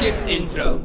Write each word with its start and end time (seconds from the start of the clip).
Skip 0.00 0.26
Intro. 0.26 0.80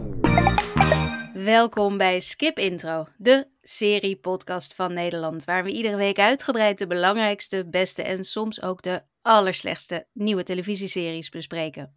Welkom 1.34 1.98
bij 1.98 2.20
Skip 2.20 2.60
Intro, 2.60 3.06
de 3.18 3.48
serie-podcast 3.62 4.76
van 4.76 4.94
Nederland, 4.94 5.44
waar 5.44 5.64
we 5.64 5.72
iedere 5.72 5.96
week 5.96 6.20
uitgebreid 6.20 6.78
de 6.78 6.88
belangrijkste, 6.88 7.68
beste 7.70 8.04
en 8.04 8.24
soms 8.24 8.62
ook 8.62 8.82
de 8.82 9.02
allerslechtste 9.22 10.08
nieuwe 10.14 10.44
televisieseries 10.44 11.30
bespreken. 11.30 11.94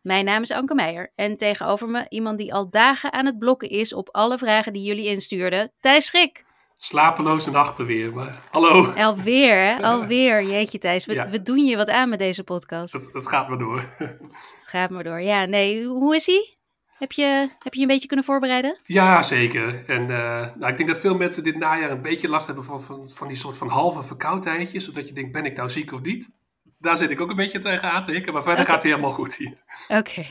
Mijn 0.00 0.24
naam 0.24 0.42
is 0.42 0.50
Anke 0.50 0.74
Meijer 0.74 1.12
en 1.14 1.36
tegenover 1.36 1.88
me 1.88 2.06
iemand 2.08 2.38
die 2.38 2.54
al 2.54 2.70
dagen 2.70 3.12
aan 3.12 3.26
het 3.26 3.38
blokken 3.38 3.68
is 3.68 3.94
op 3.94 4.08
alle 4.12 4.38
vragen 4.38 4.72
die 4.72 4.82
jullie 4.82 5.06
instuurden, 5.06 5.72
Thijs 5.80 6.06
Schrik. 6.06 6.44
Slapeloze 6.76 7.50
nachten 7.50 7.86
weer, 7.86 8.12
maar 8.12 8.42
hallo. 8.50 8.92
Alweer, 8.92 9.54
hè? 9.54 9.82
Alweer. 9.82 10.42
Jeetje 10.50 10.78
Thijs, 10.78 11.06
we, 11.06 11.14
Ja. 11.14 11.28
we 11.28 11.42
doen 11.42 11.64
je 11.64 11.76
wat 11.76 11.88
aan 11.88 12.08
met 12.08 12.18
deze 12.18 12.44
podcast. 12.44 12.92
Het, 12.92 13.08
het 13.12 13.26
gaat 13.28 13.48
maar 13.48 13.58
door. 13.58 13.84
Het 13.98 14.20
gaat 14.64 14.90
maar 14.90 15.04
door. 15.04 15.20
Ja, 15.20 15.44
nee, 15.44 15.84
hoe 15.84 16.14
is 16.14 16.26
hij? 16.26 16.57
Heb 16.98 17.12
je, 17.12 17.48
heb 17.58 17.74
je 17.74 17.80
een 17.80 17.86
beetje 17.86 18.06
kunnen 18.06 18.24
voorbereiden? 18.24 18.78
Ja, 18.82 19.22
zeker. 19.22 19.84
En 19.86 20.00
eh, 20.02 20.54
nou, 20.56 20.66
ik 20.70 20.76
denk 20.76 20.88
dat 20.88 20.98
veel 20.98 21.14
mensen 21.14 21.42
dit 21.42 21.56
najaar 21.56 21.90
een 21.90 22.02
beetje 22.02 22.28
last 22.28 22.46
hebben 22.46 22.64
van, 22.64 22.82
van, 22.82 23.10
van 23.10 23.28
die 23.28 23.36
soort 23.36 23.56
van 23.56 23.68
halve 23.68 24.02
verkoudheidjes. 24.02 24.84
Zodat 24.84 25.08
je 25.08 25.14
denkt, 25.14 25.32
ben 25.32 25.44
ik 25.44 25.56
nou 25.56 25.70
ziek 25.70 25.92
of 25.92 26.00
niet? 26.00 26.36
Daar 26.78 26.96
zit 26.96 27.10
ik 27.10 27.20
ook 27.20 27.30
een 27.30 27.36
beetje 27.36 27.58
tegen 27.58 27.90
aan 27.90 28.04
te 28.04 28.10
hikken, 28.12 28.32
maar 28.32 28.42
verder 28.42 28.64
gaat 28.64 28.74
het 28.74 28.82
helemaal 28.82 29.12
goed 29.12 29.34
hier. 29.36 29.62
Oké. 29.88 30.26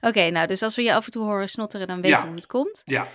Oké, 0.00 0.30
nou, 0.30 0.46
dus 0.46 0.62
als 0.62 0.76
we 0.76 0.82
je 0.82 0.94
af 0.94 1.04
en 1.04 1.10
toe 1.10 1.24
horen 1.24 1.48
snotteren, 1.48 1.86
dan 1.86 2.00
weten 2.00 2.10
Ja. 2.10 2.20
we 2.22 2.26
hoe 2.28 2.36
het 2.36 2.46
komt. 2.46 2.82
Ja, 2.84 3.08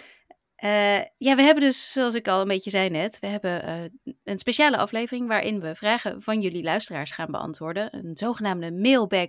Eh, 0.56 0.98
ja, 1.18 1.36
we 1.36 1.42
hebben 1.42 1.64
dus, 1.64 1.92
zoals 1.92 2.14
ik 2.14 2.28
al 2.28 2.42
een 2.42 2.48
beetje 2.48 2.70
zei 2.70 2.90
net, 2.90 3.20
we 3.20 3.28
hebben 3.28 3.64
eh, 3.64 4.14
een 4.24 4.40
speciale 4.40 4.78
aflevering 4.78 5.28
waarin 5.28 5.60
we 5.62 5.76
vragen 5.76 6.22
van 6.22 6.42
jullie 6.42 6.64
luisteraars 6.64 7.12
gaan 7.12 7.32
beantwoorden. 7.32 7.96
Een 7.96 8.18
zogenaamde 8.18 8.72
mailbag 8.72 9.28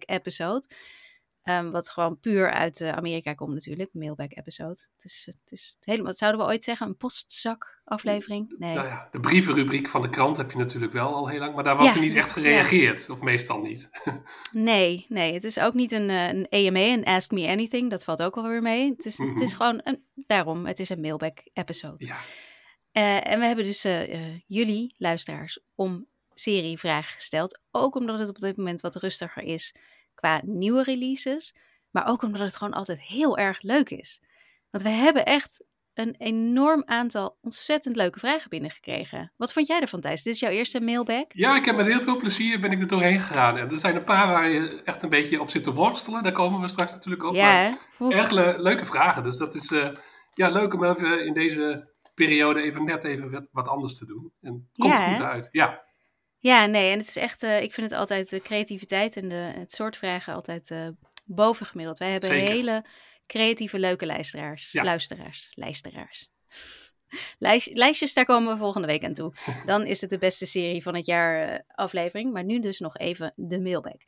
Ehm, 1.47 1.71
wat 1.71 1.89
gewoon 1.89 2.19
puur 2.21 2.53
uit 2.53 2.81
eh, 2.81 2.89
Amerika 2.93 3.35
komt 3.35 3.53
natuurlijk, 3.53 3.91
mailbag 3.93 4.31
episode. 4.31 4.69
Het 4.95 5.05
is, 5.05 5.23
het 5.27 5.53
is 5.53 5.77
helemaal, 5.81 6.07
wat 6.07 6.17
zouden 6.17 6.41
we 6.41 6.47
ooit 6.47 6.65
zeggen, 6.65 6.87
een 6.87 6.97
postzak 6.97 7.81
aflevering? 7.85 8.55
Nee. 8.59 8.75
nou 8.75 8.87
ja, 8.87 9.09
de 9.11 9.21
brievenrubriek 9.21 9.89
van 9.89 10.03
de 10.03 10.09
krant 10.09 10.37
heb 10.37 10.51
je 10.51 10.59
natuurlijk 10.59 10.93
wel 10.93 11.15
al 11.15 11.29
heel 11.29 11.39
lang, 11.39 11.55
maar 11.55 11.65
daar 11.65 11.77
wordt 11.77 11.95
Ja, 11.95 12.01
er 12.01 12.07
niet 12.07 12.17
echt 12.17 12.33
gereageerd. 12.33 13.11
Of 13.11 13.21
meestal 13.21 13.61
niet. 13.61 13.91
Nee, 14.53 15.07
nee, 15.09 15.33
het 15.35 15.45
is 15.45 15.59
ook 15.61 15.75
niet 15.75 15.93
een, 15.93 16.11
eh, 16.11 16.29
een 16.29 16.47
AMA, 16.51 16.81
een 16.81 17.05
Ask 17.05 17.31
Me 17.31 17.49
Anything. 17.49 17.91
Dat 17.91 18.05
valt 18.05 18.23
ook 18.23 18.35
wel 18.35 18.49
weer 18.49 18.63
mee. 18.63 18.91
Het 18.91 19.05
is, 19.07 19.19
het 19.19 19.41
is 19.41 19.51
Mhm. 19.55 19.57
gewoon 19.63 19.81
een, 19.85 20.05
daarom, 20.15 20.67
het 20.67 20.79
is 20.81 20.89
een 20.89 21.01
mailbag 21.01 21.33
episode. 21.53 22.07
Ja, 22.07 22.17
Eh, 22.93 23.31
en 23.33 23.39
we 23.41 23.47
hebben 23.47 23.65
dus 23.65 23.83
jullie, 24.47 24.95
luisteraars, 24.99 25.61
om 25.75 26.07
serievragen 26.35 27.15
gesteld. 27.15 27.61
Ook 27.71 27.95
omdat 27.97 28.19
het 28.19 28.29
op 28.29 28.39
dit 28.41 28.57
moment 28.57 28.81
wat 28.81 28.97
rustiger 28.97 29.43
is 29.43 29.75
qua 30.27 30.41
nieuwe 30.45 30.83
releases. 30.83 31.55
Maar 31.91 32.07
ook 32.09 32.23
omdat 32.23 32.41
het 32.41 32.57
gewoon 32.57 32.73
altijd 32.75 33.01
heel 33.01 33.39
erg 33.39 33.63
leuk 33.63 33.91
is. 33.91 34.21
Want 34.71 34.85
we 34.85 34.91
hebben 34.91 35.25
echt 35.25 35.65
een 35.95 36.15
enorm 36.19 36.83
aantal 36.87 37.39
ontzettend 37.41 37.97
leuke 37.97 38.19
vragen 38.19 38.51
binnengekregen. 38.51 39.33
Wat 39.37 39.53
vond 39.53 39.67
jij 39.67 39.81
ervan, 39.81 40.01
Thijs? 40.01 40.23
Dit 40.23 40.35
is 40.35 40.41
jouw 40.41 40.51
eerste 40.51 40.81
mailbag? 40.81 41.25
ja, 41.29 41.57
ik 41.57 41.65
heb 41.65 41.77
met 41.77 41.87
heel 41.87 42.01
veel 42.01 42.17
plezier 42.17 42.61
ben 42.61 42.73
ik 42.73 42.81
er 42.81 42.87
doorheen 42.87 43.21
gegaan. 43.21 43.57
En 43.59 43.71
er 43.71 43.79
zijn 43.81 43.97
een 43.97 44.05
paar 44.05 44.27
waar 44.29 44.49
je 44.49 44.83
echt 44.85 45.03
een 45.03 45.09
beetje 45.09 45.41
op 45.41 45.51
zit 45.51 45.65
te 45.65 45.73
worstelen. 45.73 46.23
Daar 46.23 46.33
komen 46.33 46.61
we 46.61 46.69
straks 46.69 46.93
natuurlijk 46.93 47.25
op. 47.25 47.35
ja, 47.35 47.71
maar 47.99 48.11
erg 48.11 48.31
le- 48.31 48.57
leuke 48.59 48.85
vragen. 48.85 49.23
Dus 49.23 49.39
dat 49.39 49.55
is 49.55 49.71
eh, 49.71 49.89
ja, 50.35 50.49
leuk 50.49 50.75
om 50.75 50.85
even 50.85 51.27
in 51.27 51.33
deze 51.33 51.95
periode 52.15 52.63
even 52.63 52.85
net 52.85 53.05
even 53.05 53.31
wat, 53.31 53.49
wat 53.53 53.69
anders 53.69 53.99
te 53.99 54.07
doen. 54.07 54.33
En 54.41 54.53
het 54.53 54.79
komt 54.79 54.97
Ja, 54.97 55.09
goed 55.09 55.19
hè? 55.19 55.25
uit. 55.25 55.49
Ja, 55.53 55.85
Ja, 56.47 56.67
nee, 56.67 56.91
en 56.93 56.99
het 56.99 57.09
is 57.09 57.17
echt, 57.17 57.43
eh, 57.43 57.63
ik 57.63 57.73
vind 57.73 57.91
het 57.91 57.99
altijd 57.99 58.31
de 58.31 58.41
creativiteit 58.41 59.17
en 59.17 59.29
de, 59.29 59.35
het 59.35 59.73
soort 59.73 59.97
vragen 59.97 60.35
altijd 60.35 60.71
eh 60.71 60.89
bovengemiddeld. 61.25 61.99
Wij 61.99 62.11
hebben 62.11 62.31
Zeker. 62.31 62.49
hele 62.49 62.85
creatieve, 63.27 63.79
leuke 63.79 64.07
luisteraars. 64.07 64.73
Ja. 64.73 64.85
Luisteraars, 64.85 65.53
luisteraars. 65.55 66.31
Lijst, 67.39 67.71
lijstjes, 67.73 68.15
daar 68.15 68.25
komen 68.25 68.53
we 68.53 68.59
volgende 68.59 68.87
week 68.87 69.05
aan 69.05 69.13
toe. 69.13 69.35
Dan 69.65 69.85
is 69.85 70.01
het 70.01 70.11
de 70.11 70.19
beste 70.19 70.47
serie 70.47 70.83
van 70.83 70.95
het 70.95 71.07
jaar 71.07 71.49
eh, 71.49 71.59
aflevering. 71.75 72.33
Maar 72.33 72.45
nu 72.45 72.61
dus 72.61 72.79
nog 72.79 72.97
even 72.97 73.33
de 73.37 73.61
mailback. 73.61 74.03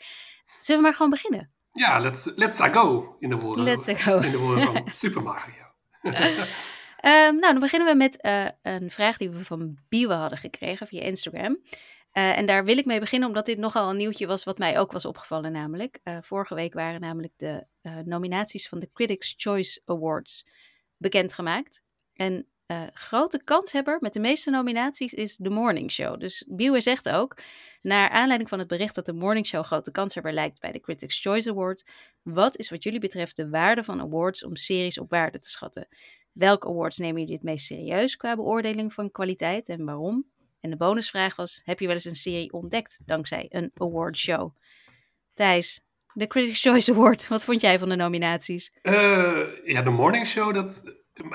Zullen 0.60 0.80
we 0.80 0.86
maar 0.86 0.96
gewoon 0.96 1.10
beginnen? 1.10 1.52
ja 1.72 1.98
let's, 1.98 2.32
let's 2.34 2.60
go 2.60 3.16
in 3.18 3.28
de 3.28 3.36
woorden, 3.36 3.64
Let's 3.64 4.02
go. 4.02 4.18
In 4.18 4.30
de 4.30 4.38
woorden 4.38 4.64
van 4.64 4.88
Super 4.92 5.22
Mario. 5.22 5.66
Ehm, 6.98 7.34
nou, 7.34 7.52
dan 7.52 7.60
beginnen 7.60 7.88
we 7.88 7.94
met 7.94 8.18
een 8.62 8.90
vraag 8.90 9.16
die 9.16 9.30
we 9.30 9.44
van 9.44 9.78
Biewe 9.88 10.14
hadden 10.14 10.38
gekregen 10.38 10.86
via 10.86 11.02
Instagram. 11.02 11.58
Eh, 12.12 12.38
en 12.38 12.46
daar 12.46 12.64
wil 12.64 12.78
ik 12.78 12.84
mee 12.84 13.00
beginnen, 13.00 13.28
omdat 13.28 13.46
dit 13.46 13.58
nogal 13.58 13.90
een 13.90 13.96
nieuwtje 13.96 14.26
was 14.26 14.44
wat 14.44 14.58
mij 14.58 14.78
ook 14.78 14.92
was 14.92 15.04
opgevallen 15.04 15.52
namelijk. 15.52 16.00
Eh, 16.02 16.18
vorige 16.20 16.54
week 16.54 16.74
waren 16.74 17.00
namelijk 17.00 17.32
de 17.36 17.66
eh, 17.80 17.96
nominaties 18.04 18.68
van 18.68 18.78
de 18.78 18.90
Critics' 18.92 19.34
Choice 19.36 19.82
Awards 19.84 20.46
bekendgemaakt. 20.96 21.82
En 22.12 22.46
grote 22.92 23.44
kanshebber 23.44 23.96
met 24.00 24.12
de 24.12 24.20
meeste 24.20 24.50
nominaties 24.50 25.12
is 25.12 25.36
The 25.36 25.48
Morning 25.48 25.92
Show. 25.92 26.20
Dus 26.20 26.44
Biewe 26.48 26.80
zegt 26.80 27.08
ook, 27.08 27.36
naar 27.82 28.08
aanleiding 28.08 28.48
van 28.48 28.58
het 28.58 28.68
bericht 28.68 28.94
dat 28.94 29.06
de 29.06 29.12
Morning 29.12 29.46
Show 29.46 29.64
grote 29.64 29.90
kanshebber 29.90 30.32
lijkt 30.32 30.60
bij 30.60 30.72
de 30.72 30.80
Critics' 30.80 31.20
Choice 31.20 31.50
Award, 31.50 31.84
wat 32.22 32.58
is 32.58 32.70
wat 32.70 32.82
jullie 32.82 33.00
betreft 33.00 33.36
de 33.36 33.48
waarde 33.48 33.84
van 33.84 34.00
awards 34.00 34.44
om 34.44 34.56
series 34.56 34.98
op 34.98 35.10
waarde 35.10 35.38
te 35.38 35.50
schatten? 35.50 35.88
Welke 36.32 36.68
awards 36.68 36.96
nemen 36.98 37.20
jullie 37.20 37.34
het 37.34 37.44
meest 37.44 37.66
serieus 37.66 38.16
qua 38.16 38.36
beoordeling 38.36 38.92
van 38.92 39.10
kwaliteit 39.10 39.68
en 39.68 39.84
waarom? 39.84 40.26
En 40.60 40.70
de 40.70 40.76
bonusvraag 40.76 41.36
was: 41.36 41.60
heb 41.64 41.80
je 41.80 41.86
wel 41.86 41.94
eens 41.94 42.04
een 42.04 42.16
serie 42.16 42.52
ontdekt 42.52 43.00
dankzij 43.04 43.46
een 43.48 43.70
awardshow? 43.74 44.56
Thijs, 45.34 45.80
de 46.12 46.26
Critics' 46.26 46.62
Choice 46.62 46.92
Award, 46.92 47.28
wat 47.28 47.44
vond 47.44 47.60
jij 47.60 47.78
van 47.78 47.88
de 47.88 47.96
nominaties? 47.96 48.72
Eh, 48.82 49.42
ja, 49.64 49.82
de 49.82 49.90
morning 49.90 50.26
show, 50.26 50.54
dat... 50.54 50.82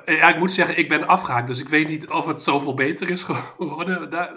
Ja, 0.05 0.29
ik 0.33 0.39
moet 0.39 0.51
zeggen, 0.51 0.77
ik 0.77 0.89
ben 0.89 1.07
afgehaakt, 1.07 1.47
dus 1.47 1.59
ik 1.59 1.69
weet 1.69 1.87
niet 1.89 2.09
of 2.09 2.27
het 2.27 2.41
zoveel 2.41 2.73
beter 2.73 3.09
is 3.09 3.23
geworden. 3.57 4.09
Daar, 4.09 4.33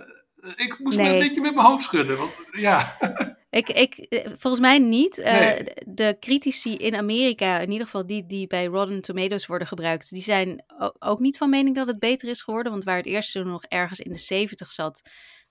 ik 0.57 0.79
moest 0.79 0.99
me 0.99 1.09
een 1.09 1.19
beetje 1.19 1.41
met 1.41 1.55
mijn 1.55 1.67
hoofd 1.67 1.85
schudden. 1.85 2.17
Want, 2.17 2.31
ja, 2.53 2.97
Ik, 3.57 3.69
ik, 3.69 3.95
eh, 3.97 4.25
volgens 4.37 4.61
mij 4.63 4.79
niet. 4.79 5.19
Eh, 5.19 5.39
Nee. 5.41 5.65
de- 5.65 5.83
De 5.87 6.17
critici 6.21 6.77
in 6.77 6.95
Amerika, 6.95 7.59
in 7.61 7.71
ieder 7.71 7.85
geval 7.85 8.07
die 8.07 8.27
die 8.27 8.47
bij 8.47 8.65
Rotten 8.65 9.01
Tomatoes 9.03 9.47
worden 9.47 9.69
gebruikt, 9.69 10.11
die 10.11 10.23
zijn 10.23 10.65
ook 10.99 11.19
niet 11.19 11.37
van 11.37 11.51
mening 11.51 11.77
dat 11.77 11.87
het 11.87 11.99
beter 11.99 12.29
is 12.29 12.43
geworden. 12.43 12.73
Want 12.73 12.85
waar 12.85 12.97
het 12.97 13.07
seizoen 13.07 13.47
nog 13.47 13.65
ergens 13.65 14.01
in 14.01 14.13
de 14.13 14.19
70 14.19 14.71
zat 14.71 15.03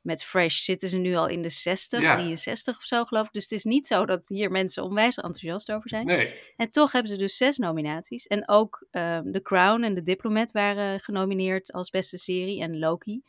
met 0.01 0.23
Fresh, 0.23 0.57
zitten 0.59 0.89
ze 0.89 0.97
nu 0.97 1.15
al 1.15 1.27
in 1.27 1.41
de 1.41 1.49
60, 1.49 2.01
Ja. 2.01 2.15
63 2.15 2.77
of 2.77 2.83
zo 2.83 3.03
geloof 3.03 3.25
ik. 3.25 3.31
Dus 3.33 3.43
het 3.43 3.51
is 3.51 3.63
niet 3.63 3.87
zo 3.87 4.05
dat 4.05 4.27
hier 4.27 4.51
mensen 4.51 4.83
onwijs 4.83 5.15
enthousiast 5.15 5.71
over 5.71 5.89
zijn. 5.89 6.05
nee. 6.05 6.33
En 6.57 6.71
toch 6.71 6.91
hebben 6.91 7.11
ze 7.11 7.17
dus 7.17 7.37
zes 7.37 7.57
nominaties. 7.57 8.27
En 8.27 8.47
ook 8.49 8.87
ehm, 8.91 9.31
The 9.31 9.41
Crown 9.41 9.83
en 9.83 9.95
The 9.95 10.03
Diplomat 10.03 10.51
waren 10.51 10.99
genomineerd 10.99 11.71
als 11.73 11.89
beste 11.89 12.17
serie. 12.17 12.61
En 12.61 12.79
Loki. 12.79 13.21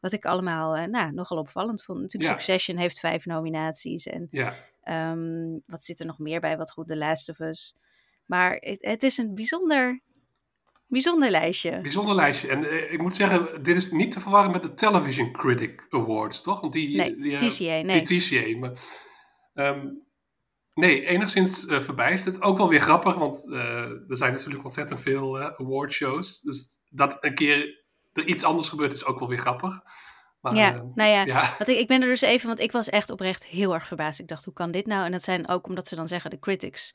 Wat 0.00 0.12
ik 0.12 0.24
allemaal 0.24 0.76
eh, 0.76 0.86
nou, 0.86 1.12
nogal 1.12 1.38
opvallend 1.38 1.82
vond. 1.82 2.00
Natuurlijk 2.00 2.32
Ja. 2.32 2.38
Succession 2.38 2.76
heeft 2.76 3.00
vijf 3.00 3.26
nominaties. 3.26 4.06
En 4.06 4.26
Ja. 4.30 4.54
ehm, 4.82 5.58
wat 5.66 5.82
zit 5.82 6.00
er 6.00 6.06
nog 6.06 6.18
meer 6.18 6.40
bij? 6.40 6.56
Wat 6.56 6.70
goed, 6.70 6.86
The 6.86 6.96
Last 6.96 7.28
of 7.28 7.38
Us. 7.38 7.74
Maar 8.26 8.56
het, 8.60 8.78
het 8.84 9.02
is 9.02 9.18
een 9.18 9.34
bijzonder, 9.34 10.00
bijzonder 10.86 11.30
lijstje. 11.30 11.80
Bijzonder 11.80 12.14
lijstje. 12.14 12.48
En 12.48 12.64
eh, 12.70 12.92
ik 12.92 13.02
moet 13.02 13.14
zeggen, 13.14 13.62
dit 13.62 13.76
is 13.76 13.90
niet 13.90 14.10
te 14.10 14.20
verwarren 14.20 14.50
met 14.50 14.62
de 14.62 14.74
Television 14.74 15.32
Critic 15.32 15.86
Awards, 15.90 16.42
toch? 16.42 16.60
Want 16.60 16.72
die, 16.72 16.96
Nee, 16.96 17.16
die, 17.16 17.36
TCA, 17.36 17.82
nee. 17.82 18.02
TCA. 18.02 18.58
Maar, 18.58 18.72
ehm, 19.54 19.86
nee, 20.74 21.06
enigszins 21.06 21.66
eh 21.66 21.80
verbijsterd. 21.80 22.42
Ook 22.42 22.56
wel 22.56 22.68
weer 22.68 22.80
grappig, 22.80 23.14
want 23.14 23.52
er 23.52 24.16
zijn 24.16 24.32
natuurlijk 24.32 24.64
ontzettend 24.64 25.00
veel 25.00 25.38
eh 25.40 25.60
awardshows. 25.60 26.40
Dus 26.40 26.78
dat 26.90 27.16
een 27.20 27.34
keer 27.34 27.84
er 28.16 28.26
iets 28.26 28.44
anders 28.44 28.68
gebeurt 28.68 28.92
is 28.92 29.04
ook 29.04 29.18
wel 29.18 29.28
weer 29.28 29.38
grappig. 29.38 29.80
Maar, 30.40 30.54
ja, 30.54 30.74
eh, 30.74 30.80
nou 30.94 31.10
ja, 31.10 31.24
ja. 31.24 31.54
Want 31.58 31.70
ik, 31.70 31.78
ik 31.78 31.86
ben 31.86 32.02
er 32.02 32.08
dus 32.08 32.20
even, 32.20 32.46
want 32.46 32.60
ik 32.60 32.72
was 32.72 32.88
echt 32.88 33.10
oprecht 33.10 33.46
heel 33.46 33.74
erg 33.74 33.86
verbaasd. 33.86 34.20
Ik 34.20 34.28
dacht, 34.28 34.44
hoe 34.44 34.54
kan 34.54 34.70
dit 34.70 34.86
nou? 34.86 35.04
En 35.04 35.12
dat 35.12 35.22
zijn 35.24 35.48
ook 35.48 35.66
omdat 35.66 35.88
ze 35.88 35.94
dan 35.96 36.08
zeggen 36.08 36.30
de 36.30 36.38
Critics 36.38 36.92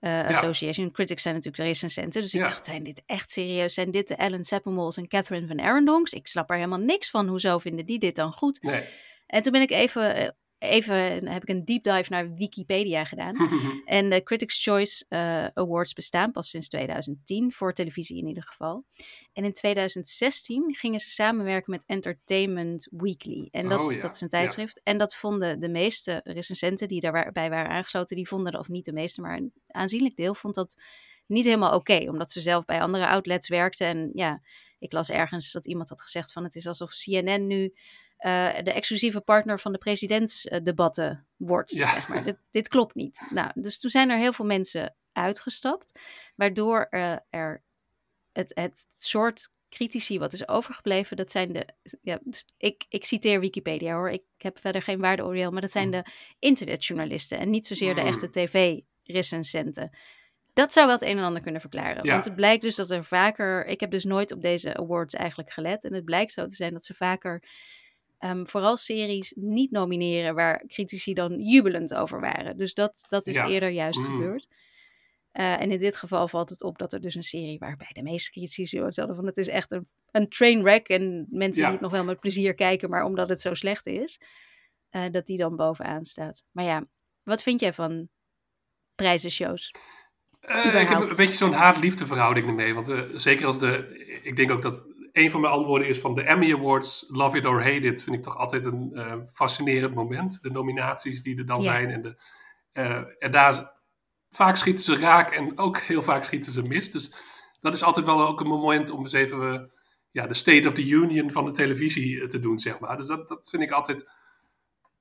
eh, 0.00 0.26
Association. 0.26 0.90
Critics 0.90 1.22
zijn 1.22 1.34
natuurlijk 1.34 1.62
de 1.62 1.68
recensenten. 1.68 2.22
Dus 2.22 2.34
ik 2.34 2.40
Ja. 2.40 2.46
dacht, 2.46 2.64
zijn 2.64 2.82
dit 2.82 3.02
echt 3.06 3.30
serieus? 3.30 3.74
Zijn 3.74 3.90
dit 3.90 4.08
de 4.08 4.14
Ellen 4.14 4.44
Seppenmols 4.44 4.96
en 4.96 5.08
Catherine 5.08 5.46
van 5.46 5.60
Arendonks? 5.60 6.12
Ik 6.12 6.26
snap 6.26 6.50
er 6.50 6.56
helemaal 6.56 6.78
niks 6.78 7.10
van. 7.10 7.28
Hoezo 7.28 7.58
vinden 7.58 7.86
die 7.86 7.98
dit 7.98 8.16
dan 8.16 8.32
goed? 8.32 8.62
Nee. 8.62 8.84
En 9.26 9.42
toen 9.42 9.52
ben 9.52 9.60
ik 9.60 9.70
even, 9.70 10.14
eh, 10.14 10.28
even 10.62 11.28
heb 11.28 11.42
ik 11.42 11.48
een 11.48 11.64
deep 11.64 11.82
dive 11.82 12.06
naar 12.08 12.34
Wikipedia 12.34 13.04
gedaan. 13.04 13.36
En 13.84 14.10
de 14.10 14.22
Critics' 14.22 14.62
Choice 14.62 15.04
eh, 15.08 15.46
Awards 15.54 15.92
bestaan 15.92 16.32
pas 16.32 16.50
sinds 16.50 16.68
2010, 16.68 17.52
voor 17.52 17.72
televisie 17.72 18.18
in 18.18 18.26
ieder 18.26 18.42
geval. 18.42 18.84
En 19.32 19.44
in 19.44 19.52
2016 19.52 20.74
gingen 20.74 21.00
ze 21.00 21.10
samenwerken 21.10 21.70
met 21.70 21.84
Entertainment 21.86 22.88
Weekly. 22.90 23.48
En 23.50 23.68
dat, 23.68 23.86
Oh 23.86 23.92
ja, 23.92 24.00
dat 24.00 24.14
is 24.14 24.20
een 24.20 24.28
ja. 24.30 24.38
tijdschrift. 24.38 24.80
En 24.82 24.98
dat 24.98 25.14
vonden 25.14 25.60
de 25.60 25.68
meeste 25.68 26.20
recensenten 26.24 26.88
die 26.88 27.00
daarbij 27.00 27.50
waren 27.50 27.70
aangesloten, 27.70 28.16
die 28.16 28.28
vonden, 28.28 28.58
of 28.58 28.68
niet 28.68 28.84
de 28.84 28.92
meeste, 28.92 29.20
maar 29.20 29.36
een 29.36 29.52
aanzienlijk 29.66 30.16
deel 30.16 30.34
vond 30.34 30.54
dat 30.54 30.82
niet 31.26 31.44
helemaal 31.44 31.74
oké. 31.74 32.08
omdat 32.08 32.32
ze 32.32 32.40
zelf 32.40 32.64
bij 32.64 32.82
andere 32.82 33.08
outlets 33.08 33.48
werkten. 33.48 33.86
En 33.86 34.10
ja, 34.14 34.42
ik 34.78 34.92
las 34.92 35.10
ergens 35.10 35.52
dat 35.52 35.66
iemand 35.66 35.88
had 35.88 36.02
gezegd 36.02 36.32
van 36.32 36.44
het 36.44 36.54
is 36.54 36.66
alsof 36.66 36.90
CNN 36.90 37.46
nu 37.46 37.74
eh, 38.22 38.62
de 38.62 38.72
exclusieve 38.72 39.20
partner 39.20 39.60
van 39.60 39.72
de 39.72 39.78
presidentsdebatten 39.78 41.26
wordt. 41.36 41.70
Ja. 41.70 41.86
Zeg 41.86 42.08
maar. 42.08 42.24
dit, 42.24 42.38
dit 42.50 42.68
klopt 42.68 42.94
niet. 42.94 43.22
Nou, 43.30 43.50
dus 43.54 43.80
toen 43.80 43.90
zijn 43.90 44.10
er 44.10 44.18
heel 44.18 44.32
veel 44.32 44.44
mensen 44.44 44.94
uitgestapt. 45.12 46.00
Waardoor 46.36 46.86
uh, 46.90 47.16
er 47.30 47.62
het, 48.32 48.52
het 48.54 48.86
soort 48.96 49.48
critici 49.68 50.18
wat 50.18 50.32
is 50.32 50.48
overgebleven, 50.48 51.16
dat 51.16 51.30
zijn 51.30 51.52
de. 51.52 51.68
Ja, 52.02 52.18
dus 52.24 52.46
ik, 52.56 52.84
ik 52.88 53.04
citeer 53.04 53.40
Wikipedia 53.40 53.94
hoor. 53.94 54.10
Ik 54.10 54.22
heb 54.36 54.58
verder 54.58 54.82
geen 54.82 55.00
waardeoordeel, 55.00 55.50
maar 55.50 55.60
dat 55.60 55.72
zijn 55.72 55.86
Mm. 55.86 55.90
de 55.90 56.04
internetjournalisten 56.38 57.38
en 57.38 57.50
niet 57.50 57.66
zozeer 57.66 57.94
de 57.94 58.00
Mm. 58.00 58.06
echte 58.06 58.30
tv-recensenten. 58.30 59.96
Dat 60.52 60.72
zou 60.72 60.86
wel 60.86 60.94
het 60.94 61.04
een 61.04 61.18
en 61.18 61.24
ander 61.24 61.42
kunnen 61.42 61.60
verklaren. 61.60 62.04
Ja. 62.04 62.12
Want 62.12 62.24
het 62.24 62.34
blijkt 62.34 62.62
dus 62.62 62.76
dat 62.76 62.90
er 62.90 63.04
vaker. 63.04 63.66
Ik 63.66 63.80
heb 63.80 63.90
dus 63.90 64.04
nooit 64.04 64.32
op 64.32 64.42
deze 64.42 64.76
awards 64.76 65.14
eigenlijk 65.14 65.50
gelet. 65.50 65.84
En 65.84 65.94
het 65.94 66.04
blijkt 66.04 66.32
zo 66.32 66.46
te 66.46 66.54
zijn 66.54 66.72
dat 66.72 66.84
ze 66.84 66.94
vaker. 66.94 67.42
Ehm, 68.22 68.44
vooral 68.44 68.76
series 68.76 69.32
niet 69.36 69.70
nomineren 69.70 70.34
waar 70.34 70.64
critici 70.66 71.14
dan 71.14 71.40
jubelend 71.40 71.94
over 71.94 72.20
waren. 72.20 72.56
Dus 72.56 72.74
dat, 72.74 73.04
dat 73.08 73.26
is 73.26 73.34
Ja. 73.36 73.48
eerder 73.48 73.68
juist 73.68 73.98
Mm. 73.98 74.04
gebeurd. 74.04 74.46
Eh, 75.32 75.60
en 75.60 75.70
in 75.70 75.78
dit 75.78 75.96
geval 75.96 76.28
valt 76.28 76.48
het 76.48 76.62
op 76.62 76.78
dat 76.78 76.92
er 76.92 77.00
dus 77.00 77.14
een 77.14 77.22
serie 77.22 77.58
waarbij 77.58 77.88
de 77.92 78.02
meeste 78.02 78.30
critici 78.30 78.80
hadden 78.80 79.14
van 79.16 79.26
het 79.26 79.36
is 79.36 79.48
echt 79.48 79.72
een, 79.72 79.88
een 80.10 80.28
trainwreck 80.28 80.88
en 80.88 81.26
mensen 81.30 81.60
Ja. 81.62 81.68
die 81.68 81.72
het 81.78 81.80
nog 81.80 81.92
wel 81.92 82.04
met 82.04 82.20
plezier 82.20 82.54
kijken, 82.54 82.90
maar 82.90 83.04
omdat 83.04 83.28
het 83.28 83.40
zo 83.40 83.54
slecht 83.54 83.86
is, 83.86 84.20
eh, 84.88 85.04
dat 85.10 85.26
die 85.26 85.38
dan 85.38 85.56
bovenaan 85.56 86.04
staat. 86.04 86.44
Maar 86.50 86.64
ja, 86.64 86.86
wat 87.22 87.42
vind 87.42 87.60
jij 87.60 87.72
van 87.72 88.08
prijzenshows? 88.94 89.70
Eh, 90.40 90.80
ik 90.82 90.88
heb 90.88 91.00
een 91.00 91.16
beetje 91.16 91.36
zo'n 91.36 91.52
haat-liefde 91.52 92.06
verhouding 92.06 92.46
ermee. 92.46 92.74
Want 92.74 92.92
zeker 93.10 93.46
als 93.46 93.58
de. 93.58 94.00
Ik 94.22 94.36
denk 94.36 94.50
ook 94.50 94.62
dat 94.62 94.86
een 95.12 95.30
van 95.30 95.40
mijn 95.40 95.52
antwoorden 95.52 95.88
is 95.88 95.98
van 95.98 96.14
de 96.14 96.22
Emmy 96.22 96.52
Awards, 96.54 97.06
Love 97.08 97.36
It 97.36 97.46
or 97.46 97.62
Hate 97.62 97.86
It, 97.86 98.02
vind 98.02 98.16
ik 98.16 98.22
toch 98.22 98.36
altijd 98.36 98.64
een 98.64 98.90
eh, 98.94 99.14
fascinerend 99.32 99.94
moment. 99.94 100.38
De 100.42 100.50
nominaties 100.50 101.22
die 101.22 101.38
er 101.38 101.46
dan 101.46 101.62
zijn. 101.62 101.90
En, 101.90 102.02
de, 102.02 102.16
eh, 102.72 103.02
en 103.18 103.30
daar 103.30 103.72
vaak 104.30 104.56
schieten 104.56 104.84
ze 104.84 104.96
raak 104.96 105.30
en 105.32 105.58
ook 105.58 105.78
heel 105.78 106.02
vaak 106.02 106.24
schieten 106.24 106.52
ze 106.52 106.62
mis. 106.62 106.90
Dus 106.90 107.14
dat 107.60 107.74
is 107.74 107.82
altijd 107.82 108.06
wel 108.06 108.26
ook 108.26 108.40
een 108.40 108.46
moment 108.46 108.90
om 108.90 109.00
eens 109.00 109.12
even 109.12 109.52
eh, 109.52 109.60
ja, 110.10 110.26
de 110.26 110.34
State 110.34 110.68
of 110.68 110.74
the 110.74 110.88
Union 110.88 111.30
van 111.30 111.44
de 111.44 111.50
televisie 111.50 112.26
te 112.26 112.38
doen, 112.38 112.58
zeg 112.58 112.78
maar. 112.78 112.96
Dus 112.96 113.06
dat, 113.06 113.28
dat 113.28 113.48
vind 113.48 113.62
ik 113.62 113.70
altijd. 113.70 114.10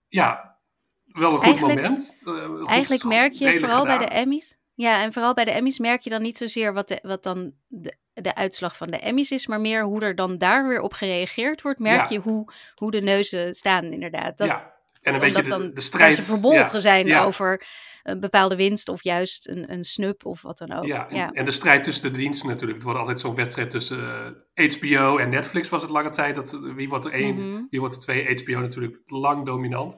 Ja, 0.07 0.57
wel 1.05 1.31
een 1.31 1.37
goed 1.37 1.45
Eigenlijk- 1.45 1.81
moment. 1.81 2.19
Goed- 2.23 2.67
Eigenlijk 2.67 3.03
merk 3.03 3.33
je 3.33 3.59
vooral 3.59 3.85
bij 3.85 3.97
de 3.97 4.05
Emmys. 4.05 4.59
Ja, 4.73 5.01
en 5.03 5.13
vooral 5.13 5.33
bij 5.33 5.45
de 5.45 5.51
Emmys 5.51 5.79
merk 5.79 6.01
je 6.01 6.09
dan 6.09 6.21
niet 6.21 6.37
zozeer 6.37 6.73
wat, 6.73 6.87
de, 6.87 6.99
wat 7.01 7.23
dan 7.23 7.53
de, 7.67 7.95
de 8.21 8.35
uitslag 8.35 8.77
van 8.77 8.91
de 8.91 8.97
Emmys 8.99 9.31
is, 9.31 9.47
maar 9.47 9.61
meer 9.61 9.83
hoe 9.83 10.01
er 10.01 10.15
dan 10.15 10.37
daar 10.37 10.67
weer 10.67 10.81
op 10.81 10.93
gereageerd 10.93 11.61
wordt. 11.61 11.79
Merk 11.79 12.01
Ja. 12.01 12.09
je 12.09 12.19
hoe, 12.19 12.53
hoe 12.75 12.91
de 12.91 13.01
neuzen 13.01 13.53
staan, 13.53 13.83
inderdaad. 13.85 14.37
Dat, 14.37 14.47
ja, 14.47 14.73
en 15.01 15.13
een 15.13 15.21
omdat 15.21 15.33
beetje 15.33 15.49
dan 15.49 15.61
de, 15.61 15.73
de 15.73 15.81
strijd. 15.81 16.15
mensen 16.15 16.33
verbolgen 16.33 16.73
ja, 16.73 16.79
zijn 16.79 17.07
ja. 17.07 17.23
over 17.23 17.65
een 18.03 18.19
bepaalde 18.19 18.55
winst 18.55 18.89
of 18.89 19.03
juist 19.03 19.47
een, 19.47 19.71
een 19.71 19.83
snup 19.83 20.25
of 20.25 20.41
wat 20.41 20.57
dan 20.57 20.71
ook. 20.73 20.85
Ja, 20.85 21.09
en, 21.09 21.15
ja. 21.15 21.31
en 21.31 21.45
de 21.45 21.51
strijd 21.51 21.83
tussen 21.83 22.11
de 22.11 22.17
diensten 22.17 22.47
natuurlijk. 22.47 22.73
Het 22.73 22.83
wordt 22.83 22.99
altijd 22.99 23.19
zo'n 23.19 23.35
wedstrijd 23.35 23.69
tussen 23.69 24.33
eh, 24.53 24.69
HBO 24.69 25.17
en 25.17 25.29
Netflix 25.29 25.69
was 25.69 25.81
het 25.81 25.91
lange 25.91 26.09
tijd. 26.09 26.35
Dat, 26.35 26.53
eh, 26.53 26.59
wie 26.75 26.89
wordt 26.89 27.05
er 27.05 27.11
één, 27.11 27.35
Mhm. 27.35 27.63
wie 27.69 27.79
wordt 27.79 27.95
er 27.95 28.01
twee? 28.01 28.41
HBO 28.41 28.59
natuurlijk 28.59 28.97
lang 29.05 29.45
dominant. 29.45 29.95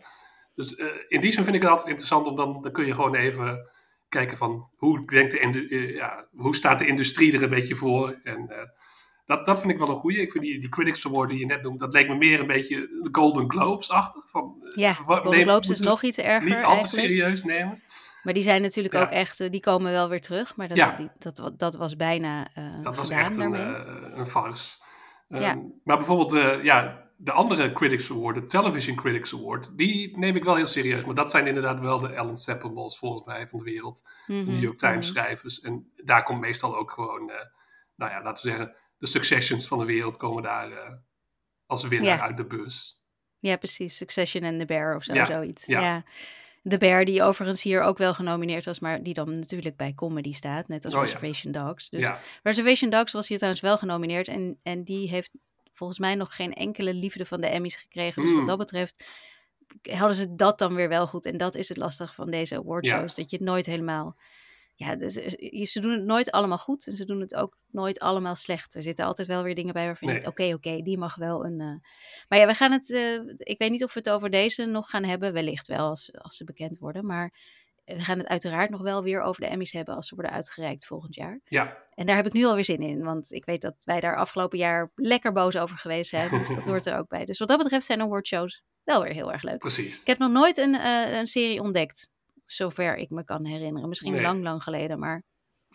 Dus 0.55 0.75
eh, 0.75 0.85
in 1.07 1.21
die 1.21 1.31
zin 1.31 1.43
vind 1.43 1.55
ik 1.55 1.61
het 1.61 1.71
altijd 1.71 1.89
interessant 1.89 2.27
om 2.27 2.35
dan, 2.35 2.61
dan 2.61 2.71
kun 2.71 2.85
je 2.85 2.93
gewoon 2.93 3.15
even 3.15 3.69
kijken 4.13 4.37
van 4.37 4.69
hoe, 4.75 5.05
denkt 5.05 5.31
de, 5.31 5.67
eh, 5.67 5.95
ja, 5.95 6.27
hoe 6.31 6.55
staat 6.55 6.79
de 6.79 6.87
industrie 6.87 7.33
er 7.33 7.43
een 7.43 7.49
beetje 7.49 7.75
voor. 7.75 8.19
En 8.23 8.49
eh, 8.49 8.57
dat, 9.25 9.45
dat 9.45 9.59
vind 9.59 9.71
ik 9.73 9.79
wel 9.79 9.89
een 9.89 9.95
goeie. 9.95 10.21
Ik 10.21 10.31
vind 10.31 10.43
die, 10.43 10.59
die 10.59 10.69
Critics 10.69 11.05
Award 11.05 11.29
die 11.29 11.39
je 11.39 11.45
net 11.45 11.61
noemt, 11.61 11.79
dat 11.79 11.93
leek 11.93 12.07
me 12.07 12.15
meer 12.15 12.39
een 12.39 12.47
beetje 12.47 12.75
de 12.77 13.09
Golden 13.11 13.51
Globes-achtig. 13.51 14.29
Van, 14.29 14.55
eh, 14.63 14.75
Ja, 14.75 14.93
Golden 14.93 15.43
Globes 15.43 15.69
is 15.69 15.79
nog 15.79 16.03
iets 16.03 16.17
erger 16.17 16.49
Niet 16.49 16.63
al 16.63 16.79
te 16.81 16.87
serieus 16.87 17.43
nemen. 17.43 17.81
Maar 18.23 18.33
die 18.33 18.43
zijn 18.43 18.61
natuurlijk 18.61 18.93
Ja. 18.93 19.01
ook 19.01 19.09
echt, 19.09 19.51
die 19.51 19.61
komen 19.61 19.91
wel 19.91 20.09
weer 20.09 20.21
terug. 20.21 20.55
Maar 20.55 20.67
dat, 20.67 20.77
Ja. 20.77 20.95
die, 20.95 21.09
dat, 21.19 21.53
dat 21.57 21.75
was 21.75 21.95
bijna 21.95 22.47
Dat 22.81 22.95
was 22.95 23.09
echt 23.09 23.37
een, 23.37 23.53
een 24.19 24.27
farce. 24.27 24.75
Ehm, 25.29 25.41
Ja. 25.41 25.61
Maar 25.83 25.97
bijvoorbeeld 25.97 26.63
ja, 26.63 27.02
de 27.17 27.31
andere 27.31 27.71
Critics 27.71 28.11
Award, 28.11 28.35
de 28.35 28.45
Television 28.45 28.95
Critics 28.95 29.33
Award, 29.33 29.77
die 29.77 30.17
neem 30.17 30.35
ik 30.35 30.43
wel 30.43 30.55
heel 30.55 30.65
serieus. 30.65 31.05
Maar 31.05 31.15
dat 31.15 31.31
zijn 31.31 31.47
inderdaad 31.47 31.79
wel 31.79 31.99
de 31.99 32.07
Ellen 32.13 32.35
Seppenballs 32.37 32.97
volgens 32.97 33.23
mij 33.25 33.47
van 33.47 33.59
de 33.59 33.65
wereld. 33.65 34.07
Mhm, 34.27 34.45
De 34.45 34.51
New 34.51 34.61
York 34.61 34.77
Times 34.77 35.07
schrijvers. 35.07 35.61
En 35.61 35.91
daar 36.03 36.23
komt 36.23 36.39
meestal 36.39 36.77
ook 36.77 36.91
gewoon, 36.91 37.29
eh, 37.29 37.45
nou 37.95 38.11
ja, 38.11 38.21
laten 38.23 38.43
we 38.43 38.49
zeggen, 38.55 38.75
de 38.97 39.07
Successions 39.07 39.67
van 39.67 39.77
de 39.79 39.85
wereld 39.85 40.17
komen 40.17 40.43
daar 40.43 40.71
eh, 40.71 40.93
als 41.65 41.87
winnaar 41.87 42.15
Ja. 42.17 42.21
uit 42.21 42.37
de 42.37 42.45
bus. 42.45 43.01
Ja, 43.39 43.57
precies. 43.57 43.97
Succession 43.97 44.43
en 44.43 44.57
The 44.59 44.65
Bear 44.65 44.95
of 44.95 45.03
zo, 45.03 45.13
Ja, 45.13 45.25
zoiets. 45.25 45.65
ja. 45.65 45.81
Ja. 45.81 46.03
The 46.67 46.77
Bear, 46.77 47.05
die 47.05 47.23
overigens 47.23 47.63
hier 47.63 47.81
ook 47.81 47.97
wel 47.97 48.13
genomineerd 48.13 48.65
was, 48.65 48.79
maar 48.79 49.03
die 49.03 49.13
dan 49.13 49.33
natuurlijk 49.39 49.75
bij 49.77 49.93
comedy 49.93 50.33
staat, 50.33 50.67
net 50.67 50.85
als 50.85 50.93
Oh 50.93 50.99
ja. 50.99 51.05
Reservation 51.05 51.51
Dogs. 51.51 51.89
Dus 51.89 51.99
ja, 52.01 52.19
Reservation 52.43 52.89
Dogs 52.89 53.11
was 53.11 53.27
hier 53.27 53.37
trouwens 53.37 53.63
wel 53.63 53.77
genomineerd 53.77 54.27
en, 54.27 54.59
en 54.63 54.83
die 54.83 55.09
heeft 55.09 55.31
volgens 55.73 55.99
mij 55.99 56.15
nog 56.15 56.35
geen 56.35 56.53
enkele 56.53 56.93
liefde 56.93 57.25
van 57.25 57.41
de 57.41 57.47
Emmys 57.47 57.75
gekregen. 57.75 58.21
Dus 58.21 58.31
Mm. 58.31 58.37
wat 58.37 58.47
dat 58.47 58.57
betreft 58.57 59.05
hadden 59.89 60.15
ze 60.17 60.35
dat 60.35 60.59
dan 60.59 60.75
weer 60.75 60.89
wel 60.89 61.07
goed. 61.07 61.25
En 61.25 61.37
dat 61.37 61.55
is 61.55 61.69
het 61.69 61.77
lastige 61.77 62.13
van 62.13 62.31
deze 62.31 62.55
awardshows, 62.57 63.15
dat 63.15 63.29
je 63.29 63.35
het 63.37 63.45
nooit 63.45 63.65
helemaal... 63.65 64.15
Ja, 64.75 64.95
dus, 64.95 65.15
eh, 65.15 65.65
ze 65.65 65.79
doen 65.81 65.91
het 65.91 66.03
nooit 66.03 66.31
allemaal 66.31 66.57
goed 66.57 66.87
en 66.87 66.95
ze 66.95 67.05
doen 67.05 67.19
het 67.19 67.35
ook 67.35 67.57
nooit 67.71 67.99
allemaal 67.99 68.35
slecht. 68.35 68.75
Er 68.75 68.81
zitten 68.81 69.05
altijd 69.05 69.27
wel 69.27 69.43
weer 69.43 69.55
dingen 69.55 69.73
bij 69.73 69.85
waarvan 69.85 70.07
je 70.07 70.13
denkt, 70.13 70.29
oké, 70.29 70.53
oké, 70.53 70.81
die 70.81 70.97
mag 70.97 71.15
wel 71.15 71.45
een... 71.45 71.59
eh, 71.61 71.89
Maar 72.27 72.39
ja, 72.39 72.47
we 72.47 72.53
gaan 72.53 72.71
het... 72.71 72.91
eh, 72.91 73.13
ik 73.37 73.57
weet 73.57 73.71
niet 73.71 73.83
of 73.83 73.93
we 73.93 73.99
het 73.99 74.09
over 74.09 74.29
deze 74.29 74.65
nog 74.65 74.89
gaan 74.89 75.03
hebben. 75.03 75.33
Wellicht 75.33 75.67
wel, 75.67 75.87
als, 75.89 76.13
als 76.13 76.37
ze 76.37 76.43
bekend 76.43 76.79
worden. 76.79 77.05
Maar 77.05 77.33
we 77.85 77.99
gaan 78.01 78.17
het 78.17 78.27
uiteraard 78.27 78.69
nog 78.69 78.81
wel 78.81 79.03
weer 79.03 79.21
over 79.21 79.41
de 79.41 79.47
Emmys 79.47 79.71
hebben 79.71 79.95
als 79.95 80.07
ze 80.07 80.15
worden 80.15 80.33
uitgereikt 80.33 80.85
volgend 80.85 81.15
jaar. 81.15 81.39
ja, 81.43 81.77
En 81.93 82.05
daar 82.05 82.15
heb 82.15 82.25
ik 82.25 82.33
nu 82.33 82.45
alweer 82.45 82.65
zin 82.65 82.81
in, 82.81 83.03
want 83.03 83.31
ik 83.31 83.45
weet 83.45 83.61
dat 83.61 83.75
wij 83.81 83.99
daar 83.99 84.17
afgelopen 84.17 84.57
jaar 84.57 84.91
lekker 84.95 85.31
boos 85.31 85.57
over 85.57 85.77
geweest 85.77 86.09
zijn. 86.09 86.29
Dus 86.29 86.47
dat 86.47 86.65
hoort 86.65 86.85
er 86.85 86.97
ook 86.97 87.07
bij. 87.07 87.25
Dus 87.25 87.39
wat 87.39 87.47
dat 87.47 87.57
betreft 87.57 87.85
zijn 87.85 88.01
awardshows 88.01 88.63
wel 88.83 89.03
weer 89.03 89.13
heel 89.13 89.31
erg 89.31 89.43
leuk. 89.43 89.59
precies. 89.59 90.01
Ik 90.01 90.07
heb 90.07 90.17
nog 90.17 90.31
nooit 90.31 90.57
een, 90.57 90.75
eh, 90.75 91.17
een 91.17 91.27
serie 91.27 91.61
ontdekt, 91.61 92.11
zover 92.45 92.95
ik 92.95 93.09
me 93.09 93.23
kan 93.23 93.45
herinneren. 93.45 93.89
Misschien 93.89 94.11
Nee. 94.11 94.21
lang, 94.21 94.43
lang 94.43 94.63
geleden, 94.63 94.99
maar 94.99 95.23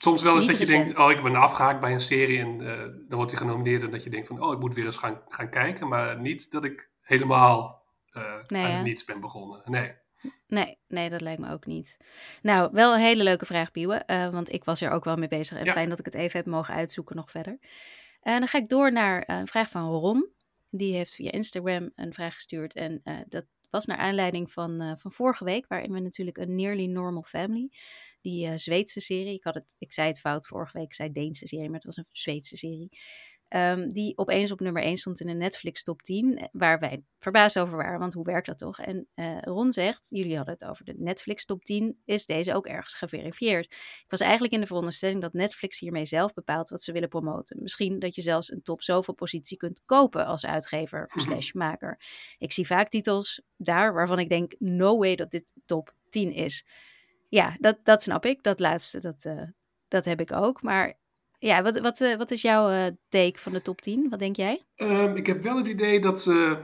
Soms 0.00 0.22
wel 0.22 0.34
eens 0.34 0.46
Niet 0.46 0.58
dat 0.58 0.69
je 0.69 0.75
denkt, 0.75 0.99
oh, 0.99 1.11
ik 1.11 1.22
ben 1.22 1.34
afgehaakt 1.34 1.81
bij 1.81 1.93
een 1.93 2.00
serie 2.00 2.38
en 2.38 2.61
eh, 2.61 2.78
dan 3.08 3.16
wordt 3.16 3.31
hij 3.31 3.40
genomineerd 3.40 3.82
en 3.82 3.90
dat 3.90 4.02
je 4.04 4.11
denkt 4.11 4.26
van, 4.26 4.42
oh, 4.42 4.52
ik 4.52 4.59
moet 4.59 4.75
weer 4.75 4.85
eens 4.85 4.97
gaan, 4.97 5.23
gaan 5.28 5.50
kijken. 5.50 5.88
Maar 5.88 6.21
niet 6.21 6.50
dat 6.50 6.64
ik 6.64 6.90
helemaal 7.00 7.87
eh 8.11 8.35
Nee, 8.47 8.64
hè? 8.64 8.83
niets 8.83 9.04
ben 9.04 9.21
begonnen. 9.21 9.62
Nee. 9.64 9.92
Nee, 10.46 10.78
nee, 10.88 11.10
dat 11.10 11.20
lijkt 11.20 11.40
me 11.40 11.50
ook 11.52 11.66
niet. 11.66 11.96
Nou, 12.42 12.68
wel 12.72 12.94
een 12.94 13.00
hele 13.00 13.22
leuke 13.22 13.46
vraag, 13.46 13.70
Biewe, 13.70 13.94
eh, 13.94 14.30
want 14.30 14.52
ik 14.52 14.64
was 14.64 14.80
er 14.80 14.90
ook 14.90 15.04
wel 15.04 15.16
mee 15.16 15.28
bezig. 15.28 15.58
En 15.58 15.64
Ja. 15.64 15.72
fijn 15.72 15.88
dat 15.88 15.98
ik 15.98 16.04
het 16.04 16.14
even 16.14 16.37
heb 16.38 16.46
mogen 16.46 16.75
uitzoeken 16.75 17.16
nog 17.16 17.30
verder. 17.30 17.58
En 18.20 18.38
dan 18.38 18.48
ga 18.48 18.58
ik 18.58 18.68
door 18.68 18.92
naar 18.92 19.22
eh, 19.22 19.37
een 19.38 19.46
vraag 19.46 19.70
van 19.70 19.90
Ron. 19.90 20.32
Die 20.70 20.94
heeft 20.94 21.14
via 21.14 21.30
Instagram 21.30 21.90
een 21.94 22.12
vraag 22.12 22.34
gestuurd. 22.34 22.75
En 22.75 23.00
eh, 23.04 23.16
dat 23.28 23.44
was 23.70 23.87
naar 23.87 23.96
aanleiding 23.96 24.52
van, 24.52 24.80
eh, 24.80 24.92
van 24.96 25.12
vorige 25.12 25.44
week, 25.44 25.66
waarin 25.68 25.92
we 25.92 26.00
natuurlijk 26.00 26.38
een 26.38 26.54
Nearly 26.54 26.87
Normal 26.87 27.22
Family, 27.22 27.68
die 28.20 28.46
eh, 28.46 28.52
Zweedse 28.56 29.00
serie, 29.00 29.34
ik, 29.34 29.44
had 29.44 29.54
het, 29.54 29.75
ik 29.78 29.92
zei 29.92 30.08
het 30.08 30.20
fout 30.20 30.46
vorige 30.46 30.72
week, 30.78 30.87
ik 30.87 30.94
zei 30.94 31.12
Deense 31.12 31.46
serie, 31.46 31.66
maar 31.66 31.75
het 31.75 31.84
was 31.84 31.96
een 31.96 32.06
Zweedse 32.12 32.56
serie, 32.56 32.88
ehm, 33.49 33.88
die 33.88 34.17
opeens 34.19 34.52
op 34.52 34.61
nummer 34.61 34.83
1 34.83 34.97
stond 34.97 35.21
in 35.21 35.26
de 35.26 35.33
Netflix 35.33 35.83
top 35.83 36.02
10, 36.02 36.37
eh, 36.38 36.47
waar 36.52 36.78
wij 36.78 37.02
verbaasd 37.19 37.59
over 37.59 37.76
waren, 37.76 37.99
want 37.99 38.12
hoe 38.12 38.25
werkt 38.25 38.47
dat 38.47 38.59
toch? 38.59 38.78
En 38.81 39.09
eh, 39.14 39.38
Ron 39.40 39.73
zegt, 39.73 40.07
jullie 40.09 40.37
hadden 40.37 40.55
het 40.55 40.64
over 40.64 40.85
de 40.85 40.95
Netflix 40.97 41.45
top 41.45 41.64
10, 41.64 42.00
is 42.05 42.26
deze 42.26 42.55
ook 42.55 42.67
ergens 42.67 42.95
geverifieerd? 42.95 43.64
Ik 43.73 44.05
was 44.09 44.21
eigenlijk 44.21 44.52
in 44.52 44.61
de 44.61 44.67
veronderstelling 44.67 45.21
dat 45.21 45.33
Netflix 45.33 45.78
hiermee 45.78 46.05
zelf 46.05 46.35
bepaalt 46.35 46.69
wat 46.69 46.83
ze 46.83 46.93
willen 46.93 47.09
promoten. 47.09 47.62
Misschien 47.62 47.99
dat 47.99 48.14
je 48.14 48.23
zelfs 48.23 48.50
een 48.50 48.62
top 48.62 48.83
zoveel 48.83 49.14
positie 49.14 49.57
kunt 49.57 49.83
kopen 49.85 50.26
als 50.26 50.47
uitgever 50.47 51.11
Mhm. 51.14 51.19
slash 51.21 51.52
maker. 51.52 52.00
Ik 52.38 52.52
zie 52.52 52.67
vaak 52.67 52.88
titels 52.88 53.43
daar 53.57 53.95
waarvan 53.95 54.19
ik 54.19 54.28
denk, 54.28 54.55
no 54.59 54.99
way 54.99 55.17
dat 55.17 55.31
dit 55.31 55.52
top 55.67 55.95
10 56.11 56.33
is. 56.33 56.67
Ja, 57.28 57.57
dat, 57.61 57.78
dat 57.83 58.02
snap 58.02 58.25
ik. 58.25 58.43
Dat 58.43 58.61
laatste, 58.61 58.99
dat, 59.00 59.25
eh, 59.25 59.43
dat 59.88 60.05
heb 60.05 60.21
ik 60.21 60.33
ook. 60.33 60.62
Maar 60.62 60.99
ja, 61.38 61.62
wat, 61.62 61.80
wat, 61.80 62.00
eh, 62.00 62.16
wat 62.16 62.30
is 62.30 62.42
jouw 62.42 62.68
eh, 62.68 62.92
take 63.09 63.38
van 63.38 63.52
de 63.52 63.62
top 63.62 63.80
10? 63.80 64.07
Wat 64.11 64.18
denk 64.18 64.37
jij? 64.37 64.64
Ehm, 64.75 65.16
ik 65.16 65.26
heb 65.26 65.42
wel 65.42 65.57
het 65.57 65.66
idee 65.66 66.00
dat 66.00 66.23
ze 66.23 66.59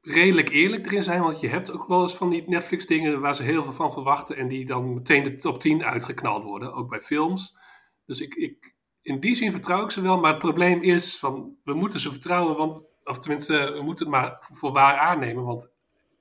redelijk 0.00 0.48
eerlijk 0.48 0.86
erin 0.86 1.02
zijn, 1.02 1.20
want 1.20 1.40
je 1.40 1.48
hebt 1.48 1.72
ook 1.72 1.88
wel 1.88 2.00
eens 2.00 2.16
van 2.16 2.30
die 2.30 2.44
Netflix 2.46 2.86
dingen 2.86 3.20
waar 3.20 3.34
ze 3.34 3.42
heel 3.42 3.62
veel 3.62 3.72
van 3.72 3.92
verwachten 3.92 4.36
en 4.36 4.48
die 4.48 4.66
dan 4.66 4.94
meteen 4.94 5.22
de 5.22 5.34
top 5.34 5.60
10 5.60 5.84
uitgeknald 5.84 6.44
worden, 6.44 6.74
ook 6.74 6.88
bij 6.88 7.00
films. 7.00 7.58
Dus 8.06 8.20
ik, 8.20 8.34
ik, 8.34 8.74
in 9.02 9.20
die 9.20 9.34
zin 9.34 9.50
vertrouw 9.50 9.84
ik 9.84 9.90
ze 9.90 10.00
wel, 10.00 10.20
maar 10.20 10.30
het 10.30 10.38
probleem 10.38 10.82
is 10.82 11.18
van, 11.18 11.56
we 11.64 11.74
moeten 11.74 12.00
ze 12.00 12.10
vertrouwen, 12.10 12.56
want, 12.56 12.84
of 13.04 13.18
tenminste, 13.18 13.72
we 13.72 13.82
moeten 13.82 14.04
het 14.04 14.14
maar 14.14 14.36
voor 14.40 14.72
waar 14.72 14.98
aannemen, 14.98 15.44
want 15.44 15.70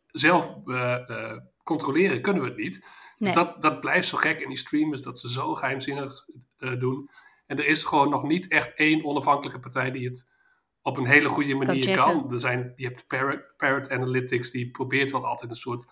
zelf 0.08 0.56
eh, 0.66 1.38
controleren 1.64 2.22
kunnen 2.22 2.42
we 2.42 2.48
het 2.48 2.58
niet. 2.58 2.80
Nee. 3.18 3.34
Dus 3.34 3.34
dat, 3.34 3.62
dat 3.62 3.80
blijft 3.80 4.08
zo 4.08 4.18
gek 4.18 4.40
in 4.40 4.48
die 4.48 4.58
streamers, 4.58 5.02
dat 5.02 5.20
ze 5.20 5.30
zo 5.32 5.56
geheimzinnig 5.56 6.26
eh, 6.58 6.80
doen. 6.80 7.10
En 7.54 7.60
er 7.60 7.68
is 7.68 7.84
gewoon 7.84 8.10
nog 8.10 8.24
niet 8.24 8.48
echt 8.48 8.74
één 8.74 9.06
onafhankelijke 9.06 9.60
partij 9.60 9.92
die 9.92 10.08
het 10.08 10.32
op 10.82 10.98
een 10.98 11.06
hele 11.06 11.30
goede 11.30 11.56
manier 11.56 11.96
kan. 11.96 12.32
Er 12.32 12.40
zijn, 12.40 12.74
je 12.76 12.86
hebt 12.86 13.08
Parrot, 13.08 13.54
Parrot 13.58 13.90
Analytics, 13.90 14.52
die 14.52 14.72
probeert 14.72 15.12
wel 15.12 15.26
altijd 15.26 15.50
een 15.50 15.56
soort 15.56 15.86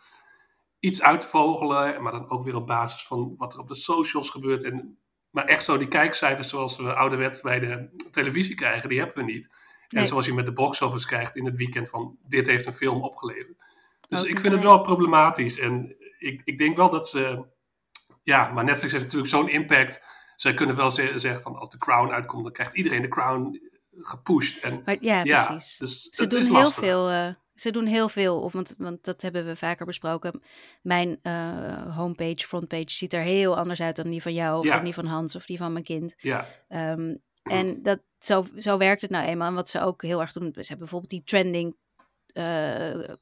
iets 0.80 1.02
uit 1.02 1.22
te 1.22 1.28
vogelen, 1.28 2.04
maar 2.04 2.12
dan 2.12 2.30
ook 2.30 2.44
weer 2.44 2.56
op 2.56 2.68
basis 2.68 3.06
van 3.06 3.34
wat 3.38 3.54
er 3.54 3.60
op 3.60 3.68
de 3.68 3.76
socials 3.76 4.30
gebeurt. 4.30 4.64
En 4.64 4.98
maar 5.30 5.46
echt 5.46 5.64
zo 5.64 5.78
die 5.78 5.88
kijkcijfers 5.88 6.50
zoals 6.50 6.78
we 6.78 6.94
ouderwets 6.94 7.42
bij 7.42 7.60
de 7.60 7.90
televisie 8.12 8.56
krijgen, 8.56 8.90
die 8.90 9.00
hebben 9.00 9.26
we 9.26 9.32
niet. 9.32 9.50
En 9.88 10.08
zoals 10.08 10.26
je 10.26 10.34
met 10.34 10.46
de 10.46 10.54
box 10.54 10.82
office 10.82 11.08
krijgt 11.08 11.36
in 11.36 11.46
het 11.46 11.58
weekend 11.58 11.90
van 11.90 12.18
dit 12.28 12.48
heeft 12.48 12.66
een 12.66 12.74
film 12.74 13.02
opgeleverd. 13.02 13.64
Dus 14.08 14.24
ik 14.24 14.40
vind 14.40 14.54
het 14.54 14.64
wel 14.64 14.82
problematisch. 14.82 15.60
En 15.60 15.96
ik, 16.20 16.42
ik 16.44 16.58
denk 16.58 16.76
wel 16.76 16.90
dat 16.90 17.08
ze. 17.08 17.46
Ja, 18.24 18.52
maar 18.52 18.64
Netflix 18.64 18.92
heeft 18.92 19.04
natuurlijk 19.04 19.32
zo'n 19.32 19.50
impact. 19.50 20.04
Zij 20.42 20.54
kunnen 20.54 20.76
wel 20.76 20.92
zeggen 20.92 21.42
van 21.42 21.56
als 21.56 21.70
de 21.70 21.78
Crown 21.78 22.12
uitkomt, 22.12 22.44
dan 22.44 22.52
krijgt 22.52 22.74
iedereen 22.74 23.02
de 23.02 23.08
Crown 23.08 23.62
gepusht. 23.98 24.64
En, 24.64 24.82
maar, 24.86 24.98
ja, 25.00 25.24
precies. 25.24 25.78
Dus 25.78 26.02
ze 26.02 26.28
doen 26.28 26.56
heel 26.56 26.70
veel. 26.70 27.12
Uh, 27.12 27.34
ze 27.56 27.72
doen 27.72 27.86
heel 27.86 28.10
veel, 28.10 28.42
of, 28.42 28.54
want, 28.54 28.76
want 28.78 29.04
dat 29.04 29.22
hebben 29.22 29.46
we 29.46 29.56
vaker 29.56 29.86
besproken. 29.86 30.42
Mijn 30.82 31.20
uh, 31.24 31.98
homepage, 31.98 32.48
frontpage 32.48 32.90
ziet 32.92 33.14
er 33.14 33.22
heel 33.22 33.58
anders 33.58 33.82
uit 33.82 33.96
dan 33.96 34.10
die 34.10 34.22
van 34.22 34.34
jou, 34.34 34.60
of 34.60 34.68
dan 34.68 34.84
die 34.84 34.94
van 34.94 35.06
Hans, 35.06 35.36
of 35.36 35.46
die 35.46 35.58
van 35.58 35.74
mijn 35.74 35.84
kind. 35.84 36.14
Ja. 36.18 36.48
Um, 36.70 37.22
en 37.44 37.84
dat, 37.84 38.00
zo, 38.20 38.46
zo 38.58 38.78
werkt 38.78 39.02
het 39.02 39.12
nou 39.12 39.26
eenmaal. 39.26 39.48
En 39.48 39.56
wat 39.56 39.70
ze 39.70 39.82
ook 39.82 40.02
heel 40.02 40.22
erg 40.22 40.32
doen, 40.32 40.44
ze 40.44 40.60
hebben 40.60 40.78
bijvoorbeeld 40.78 41.12
die 41.12 41.24
trending. 41.24 41.76
Uh, 42.34 43.16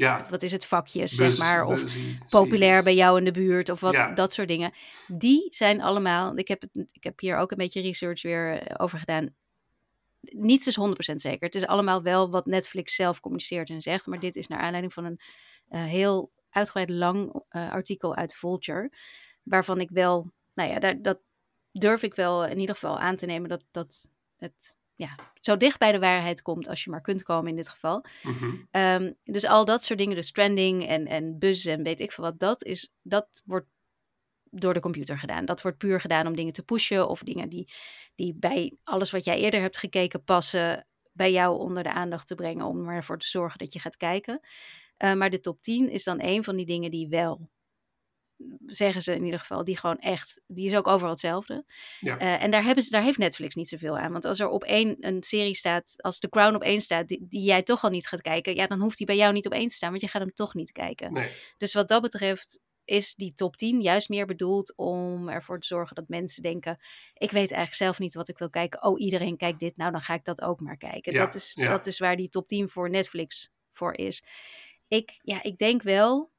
ja. 0.00 0.26
Wat 0.30 0.42
is 0.42 0.52
het 0.52 0.66
vakjes, 0.66 1.10
zeg 1.10 1.38
maar. 1.38 1.64
Of 1.64 1.84
populair 2.28 2.82
bij 2.82 2.94
jou 2.94 3.18
in 3.18 3.24
de 3.24 3.30
buurt, 3.30 3.68
of 3.68 3.80
wat, 3.80 4.16
dat 4.16 4.32
soort 4.32 4.48
dingen. 4.48 4.72
Die 5.06 5.46
zijn 5.50 5.80
allemaal. 5.80 6.38
Ik 6.38 6.48
heb, 6.48 6.60
het, 6.60 6.90
ik 6.92 7.04
heb 7.04 7.20
hier 7.20 7.36
ook 7.36 7.50
een 7.50 7.56
beetje 7.56 7.80
research 7.80 8.22
weer 8.22 8.74
over 8.78 8.98
gedaan 8.98 9.34
niets 10.20 10.66
is 10.66 10.78
100% 10.80 11.14
zeker. 11.14 11.46
Het 11.46 11.54
is 11.54 11.66
allemaal 11.66 12.02
wel 12.02 12.30
wat 12.30 12.46
Netflix 12.46 12.94
zelf 12.94 13.20
communiceert 13.20 13.70
en 13.70 13.82
zegt. 13.82 14.06
Maar 14.06 14.20
dit 14.20 14.36
is 14.36 14.46
naar 14.46 14.58
aanleiding 14.58 14.92
van 14.92 15.04
een 15.04 15.20
uh, 15.70 15.84
heel 15.84 16.32
uitgebreid 16.50 16.90
lang 16.90 17.42
uh, 17.50 17.70
artikel 17.70 18.16
uit 18.16 18.34
Vulture. 18.34 18.92
Waarvan 19.42 19.80
ik 19.80 19.90
wel, 19.90 20.32
nou 20.54 20.70
ja, 20.70 20.78
daar, 20.78 21.02
dat 21.02 21.18
durf 21.72 22.02
ik 22.02 22.14
wel 22.14 22.46
in 22.46 22.58
ieder 22.58 22.74
geval 22.74 22.98
aan 22.98 23.16
te 23.16 23.26
nemen 23.26 23.48
dat, 23.48 23.64
dat 23.70 24.08
het 24.36 24.76
ja, 25.00 25.14
zo 25.40 25.56
dicht 25.56 25.78
bij 25.78 25.92
de 25.92 25.98
waarheid 25.98 26.42
komt 26.42 26.68
als 26.68 26.84
je 26.84 26.90
maar 26.90 27.00
kunt 27.00 27.22
komen 27.22 27.50
in 27.50 27.56
dit 27.56 27.68
geval. 27.68 28.04
Mm 28.22 28.68
um, 28.72 29.16
dus 29.24 29.46
al 29.46 29.64
dat 29.64 29.82
soort 29.82 29.98
dingen, 29.98 30.16
dus 30.16 30.32
trending 30.32 30.86
en, 30.86 31.06
en 31.06 31.38
buzz 31.38 31.66
en 31.66 31.82
weet 31.82 32.00
ik 32.00 32.12
veel 32.12 32.24
wat, 32.24 32.38
dat, 32.38 32.64
is, 32.64 32.92
dat 33.02 33.42
wordt 33.44 33.66
door 34.50 34.74
de 34.74 34.80
computer 34.80 35.18
gedaan. 35.18 35.44
Dat 35.44 35.62
wordt 35.62 35.78
puur 35.78 36.00
gedaan 36.00 36.26
om 36.26 36.36
dingen 36.36 36.52
te 36.52 36.62
pushen 36.62 37.08
of 37.08 37.22
dingen 37.22 37.48
die, 37.48 37.72
die 38.14 38.34
bij 38.34 38.76
alles 38.84 39.10
wat 39.10 39.24
jij 39.24 39.38
eerder 39.38 39.60
hebt 39.60 39.78
gekeken 39.78 40.24
passen, 40.24 40.86
bij 41.12 41.32
jou 41.32 41.58
onder 41.58 41.82
de 41.82 41.92
aandacht 41.92 42.26
te 42.26 42.34
brengen 42.34 42.66
om 42.66 42.88
ervoor 42.88 43.18
te 43.18 43.26
zorgen 43.26 43.58
dat 43.58 43.72
je 43.72 43.78
gaat 43.78 43.96
kijken. 43.96 44.40
Uh, 44.98 45.14
maar 45.14 45.30
de 45.30 45.40
top 45.40 45.62
10 45.62 45.90
is 45.90 46.04
dan 46.04 46.22
een 46.22 46.44
van 46.44 46.56
die 46.56 46.66
dingen 46.66 46.90
die 46.90 47.08
wel, 47.08 47.50
zeggen 48.66 49.02
ze 49.02 49.14
in 49.14 49.24
ieder 49.24 49.38
geval, 49.38 49.64
die 49.64 49.76
gewoon 49.76 49.98
echt, 49.98 50.40
die 50.46 50.66
is 50.66 50.76
ook 50.76 50.86
overal 50.86 51.10
hetzelfde. 51.10 51.64
Ja. 52.00 52.20
Uh, 52.20 52.42
en 52.42 52.50
daar, 52.50 52.64
hebben 52.64 52.84
ze, 52.84 52.90
daar 52.90 53.02
heeft 53.02 53.18
Netflix 53.18 53.54
niet 53.54 53.68
zoveel 53.68 53.98
aan. 53.98 54.12
Want 54.12 54.24
als 54.24 54.40
er 54.40 54.48
op 54.48 54.64
één 54.64 54.96
een 55.00 55.22
serie 55.22 55.54
staat, 55.54 55.94
als 55.96 56.18
The 56.18 56.28
Crown 56.28 56.54
op 56.54 56.62
één 56.62 56.80
staat, 56.80 57.08
die, 57.08 57.26
die, 57.28 57.42
jij 57.42 57.62
toch 57.62 57.84
al 57.84 57.90
niet 57.90 58.06
gaat 58.06 58.20
kijken, 58.20 58.54
ja, 58.54 58.66
dan 58.66 58.80
hoeft 58.80 58.98
die 58.98 59.06
bij 59.06 59.16
jou 59.16 59.32
niet 59.32 59.46
op 59.46 59.52
één 59.52 59.68
te 59.68 59.74
staan, 59.74 59.90
want 59.90 60.02
je 60.02 60.08
gaat 60.08 60.22
hem 60.22 60.34
toch 60.34 60.54
niet 60.54 60.72
kijken. 60.72 61.12
Nee. 61.12 61.30
Dus 61.58 61.72
wat 61.72 61.88
dat 61.88 62.02
betreft 62.02 62.60
is 62.84 63.14
die 63.14 63.32
top 63.32 63.56
10 63.56 63.80
juist 63.80 64.08
meer 64.08 64.26
bedoeld 64.26 64.76
om 64.76 65.28
ervoor 65.28 65.60
te 65.60 65.66
zorgen 65.66 65.94
dat 65.94 66.08
mensen 66.08 66.42
denken: 66.42 66.78
ik 67.14 67.30
weet 67.30 67.52
eigenlijk 67.52 67.74
zelf 67.74 67.98
niet 67.98 68.14
wat 68.14 68.28
ik 68.28 68.38
wil 68.38 68.50
kijken. 68.50 68.82
Oh, 68.82 69.00
iedereen 69.00 69.36
kijkt 69.36 69.60
dit, 69.60 69.76
nou 69.76 69.90
dan 69.90 70.00
ga 70.00 70.14
ik 70.14 70.24
dat 70.24 70.42
ook 70.42 70.60
maar 70.60 70.76
kijken. 70.76 71.12
Ja, 71.12 71.24
dat, 71.24 71.34
is, 71.34 71.52
ja. 71.54 71.70
dat 71.70 71.86
is 71.86 71.98
waar 71.98 72.16
die 72.16 72.28
top 72.28 72.48
10 72.48 72.68
voor 72.68 72.90
Netflix 72.90 73.50
voor 73.70 73.96
is. 73.96 74.22
Ik, 74.88 75.18
ja, 75.22 75.42
ik 75.42 75.58
denk 75.58 75.82
wel, 75.82 76.30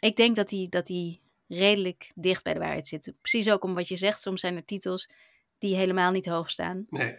ik 0.00 0.16
denk 0.16 0.36
dat 0.36 0.48
die, 0.48 0.68
dat 0.68 0.86
die 0.86 1.22
redelijk 1.48 2.12
dicht 2.14 2.42
bij 2.42 2.52
de 2.52 2.58
waarheid 2.58 2.88
zitten. 2.88 3.16
Precies 3.20 3.50
ook 3.50 3.64
om 3.64 3.74
wat 3.74 3.88
je 3.88 3.96
zegt, 3.96 4.20
soms 4.20 4.40
zijn 4.40 4.56
er 4.56 4.64
titels 4.64 5.08
die 5.58 5.76
helemaal 5.76 6.10
niet 6.10 6.26
hoog 6.26 6.50
staan. 6.50 6.86
Nee. 6.88 7.18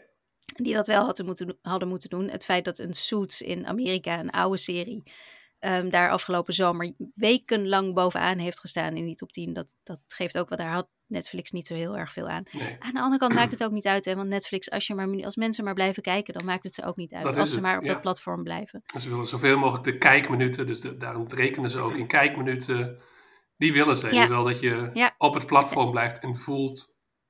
Die 0.56 0.74
dat 0.74 0.88
wel 0.88 1.06
hadden 1.06 1.26
moeten, 1.26 1.58
hadden 1.62 1.88
moeten 1.88 2.10
doen. 2.10 2.30
Het 2.30 2.46
feit 2.46 2.66
dat 2.66 2.78
een 2.80 2.94
Suits 2.94 3.42
in 3.42 3.68
Amerika, 3.68 4.20
een 4.20 4.30
oude 4.30 4.58
serie, 4.58 5.04
um, 5.60 5.90
daar 5.90 6.10
afgelopen 6.10 6.54
zomer 6.54 6.94
wekenlang 7.16 7.94
bovenaan 7.94 8.38
heeft 8.38 8.60
gestaan 8.60 8.96
in 8.98 9.06
die 9.06 9.16
top 9.16 9.32
10. 9.32 9.54
Dat, 9.54 9.76
dat 9.84 10.02
geeft 10.08 10.38
ook 10.38 10.50
wat 10.50 10.58
daar 10.58 10.72
had 10.72 10.88
Netflix 11.08 11.52
niet 11.52 11.68
zo 11.68 11.74
heel 11.74 11.98
erg 11.98 12.12
veel 12.12 12.28
aan. 12.28 12.44
Nee. 12.52 12.76
Aan 12.80 12.94
de 12.94 13.00
andere 13.00 13.18
kant 13.18 13.34
maakt 13.34 13.52
het 13.52 13.64
ook 13.64 13.72
niet 13.72 13.86
uit, 13.86 14.06
hè, 14.06 14.16
want 14.16 14.30
Netflix, 14.30 14.70
als, 14.70 14.88
je 14.88 14.96
maar, 14.96 15.24
als 15.24 15.36
mensen 15.36 15.64
maar 15.64 15.74
blijven 15.74 16.04
kijken, 16.04 16.34
dan 16.34 16.46
maakt 16.46 16.64
het 16.64 16.74
ze 16.74 16.86
ook 16.86 16.96
niet 16.96 17.14
uit. 17.14 17.24
Dat 17.24 17.38
als 17.38 17.50
ze 17.50 17.56
het, 17.56 17.64
maar 17.64 17.78
op 17.78 17.84
ja. 17.84 17.94
dat 17.94 18.02
platform 18.02 18.44
blijven. 18.44 18.84
Ze 19.00 19.10
willen 19.10 19.28
zoveel 19.28 19.58
mogelijk 19.58 19.84
de 19.84 19.98
kijkminuten, 19.98 20.68
dus 20.68 20.82
de, 20.82 20.98
daarom 20.98 21.28
rekenen 21.28 21.70
ze 21.70 21.80
ook 21.80 21.94
in 21.94 22.08
kijkminuten. 22.08 23.00
Die 23.58 23.74
willen 23.74 23.98
ze. 23.98 24.14
Ja. 24.14 24.22
Je 24.22 24.28
wil 24.28 24.44
dat 24.44 24.60
je 24.60 24.90
Ja. 24.94 25.16
op 25.18 25.34
het 25.34 25.46
platform 25.46 25.92
blijft 25.92 26.20
en 26.20 26.36
voelt, 26.36 26.86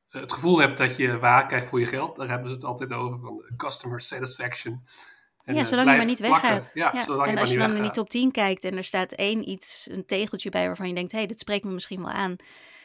eh, 0.10 0.22
het 0.22 0.34
gevoel 0.34 0.60
hebt 0.60 0.78
dat 0.78 0.98
je 0.98 1.20
waar 1.20 1.46
krijgt 1.46 1.68
voor 1.68 1.80
je 1.80 1.86
geld. 1.86 2.16
Daar 2.16 2.30
hebben 2.30 2.48
ze 2.50 2.54
het 2.56 2.64
altijd 2.64 2.94
over, 2.94 3.20
van 3.20 3.38
de 3.38 3.54
customer 3.56 4.02
satisfaction. 4.02 4.84
En, 5.44 5.56
ja, 5.56 5.62
eh, 5.62 5.66
zolang 5.68 5.90
je 5.92 5.98
maar 5.98 6.06
niet 6.06 6.20
weggaat. 6.20 6.72
Ja, 6.74 6.92
Ja. 6.94 7.02
zolang 7.02 7.26
je 7.30 7.36
En 7.36 7.42
als 7.42 7.52
je 7.52 7.58
dan 7.58 7.76
in 7.76 7.82
die 7.82 7.92
top 7.92 8.10
10 8.10 8.32
kijkt 8.32 8.64
en 8.64 8.78
er 8.78 8.84
staat 8.84 9.12
één 9.12 9.50
iets, 9.50 9.88
een 9.92 10.06
tegeltje 10.06 10.50
bij 10.50 10.66
waarvan 10.68 10.88
je 10.88 10.94
denkt, 10.94 11.12
hé, 11.12 11.18
hey, 11.18 11.28
dit 11.28 11.40
spreekt 11.40 11.64
me 11.64 11.72
misschien 11.72 12.00
wel 12.04 12.12
aan. 12.12 12.36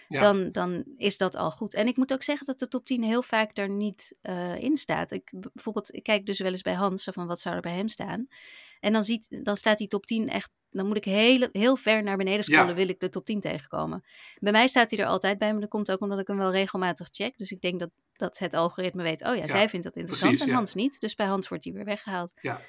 Ja. 0.08 0.20
Dan, 0.20 0.52
dan 0.52 0.84
is 0.96 1.16
dat 1.18 1.36
al 1.36 1.50
goed. 1.50 1.74
En 1.74 1.86
ik 1.86 1.96
moet 1.96 2.12
ook 2.12 2.22
zeggen 2.22 2.46
dat 2.46 2.58
de 2.58 2.68
top 2.68 2.84
10 2.84 3.02
heel 3.02 3.22
vaak 3.22 3.56
er 3.58 3.68
niet 3.68 4.14
eh, 4.20 4.56
in 4.56 4.76
staat. 4.76 5.10
Ik, 5.10 5.32
bijvoorbeeld, 5.52 5.94
ik 5.94 6.02
kijk 6.02 6.26
dus 6.26 6.38
wel 6.38 6.50
eens 6.50 6.62
bij 6.62 6.74
Hans, 6.74 7.08
van 7.12 7.26
wat 7.26 7.40
zou 7.40 7.54
er 7.54 7.60
bij 7.60 7.74
hem 7.74 7.88
staan. 7.88 8.26
En 8.82 8.92
dan, 8.92 9.02
ziet, 9.04 9.44
dan 9.44 9.56
staat 9.56 9.78
die 9.78 9.86
top 9.86 10.06
10 10.06 10.28
echt, 10.28 10.50
dan 10.70 10.86
moet 10.86 10.96
ik 10.96 11.04
heel, 11.04 11.48
heel 11.52 11.76
ver 11.76 12.02
naar 12.02 12.16
beneden 12.16 12.44
scrollen, 12.44 12.66
Ja. 12.68 12.74
wil 12.74 12.88
ik 12.88 13.00
de 13.00 13.08
top 13.08 13.24
10 13.24 13.40
tegenkomen. 13.40 14.04
Bij 14.38 14.52
mij 14.52 14.66
staat 14.66 14.90
hij 14.90 14.98
er 14.98 15.06
altijd 15.06 15.38
bij, 15.38 15.52
maar 15.52 15.60
dat 15.60 15.70
komt 15.70 15.90
ook 15.90 16.00
omdat 16.00 16.18
ik 16.18 16.26
hem 16.26 16.36
wel 16.36 16.50
regelmatig 16.52 17.08
check. 17.10 17.36
Dus 17.36 17.50
ik 17.50 17.60
denk 17.60 17.80
dat, 17.80 17.90
dat 18.12 18.38
het 18.38 18.54
algoritme 18.54 19.02
weet, 19.02 19.24
oh 19.24 19.34
ja, 19.36 19.42
Ja, 19.42 19.48
zij 19.48 19.68
vindt 19.68 19.84
dat 19.84 19.96
interessant 19.96 20.30
precies, 20.30 20.48
en. 20.50 20.56
Hans 20.56 20.74
niet. 20.74 21.00
Dus 21.00 21.14
bij 21.14 21.26
Hans 21.26 21.48
wordt 21.48 21.64
hij 21.64 21.72
weer 21.72 21.84
weggehaald. 21.84 22.30
Ja. 22.40 22.60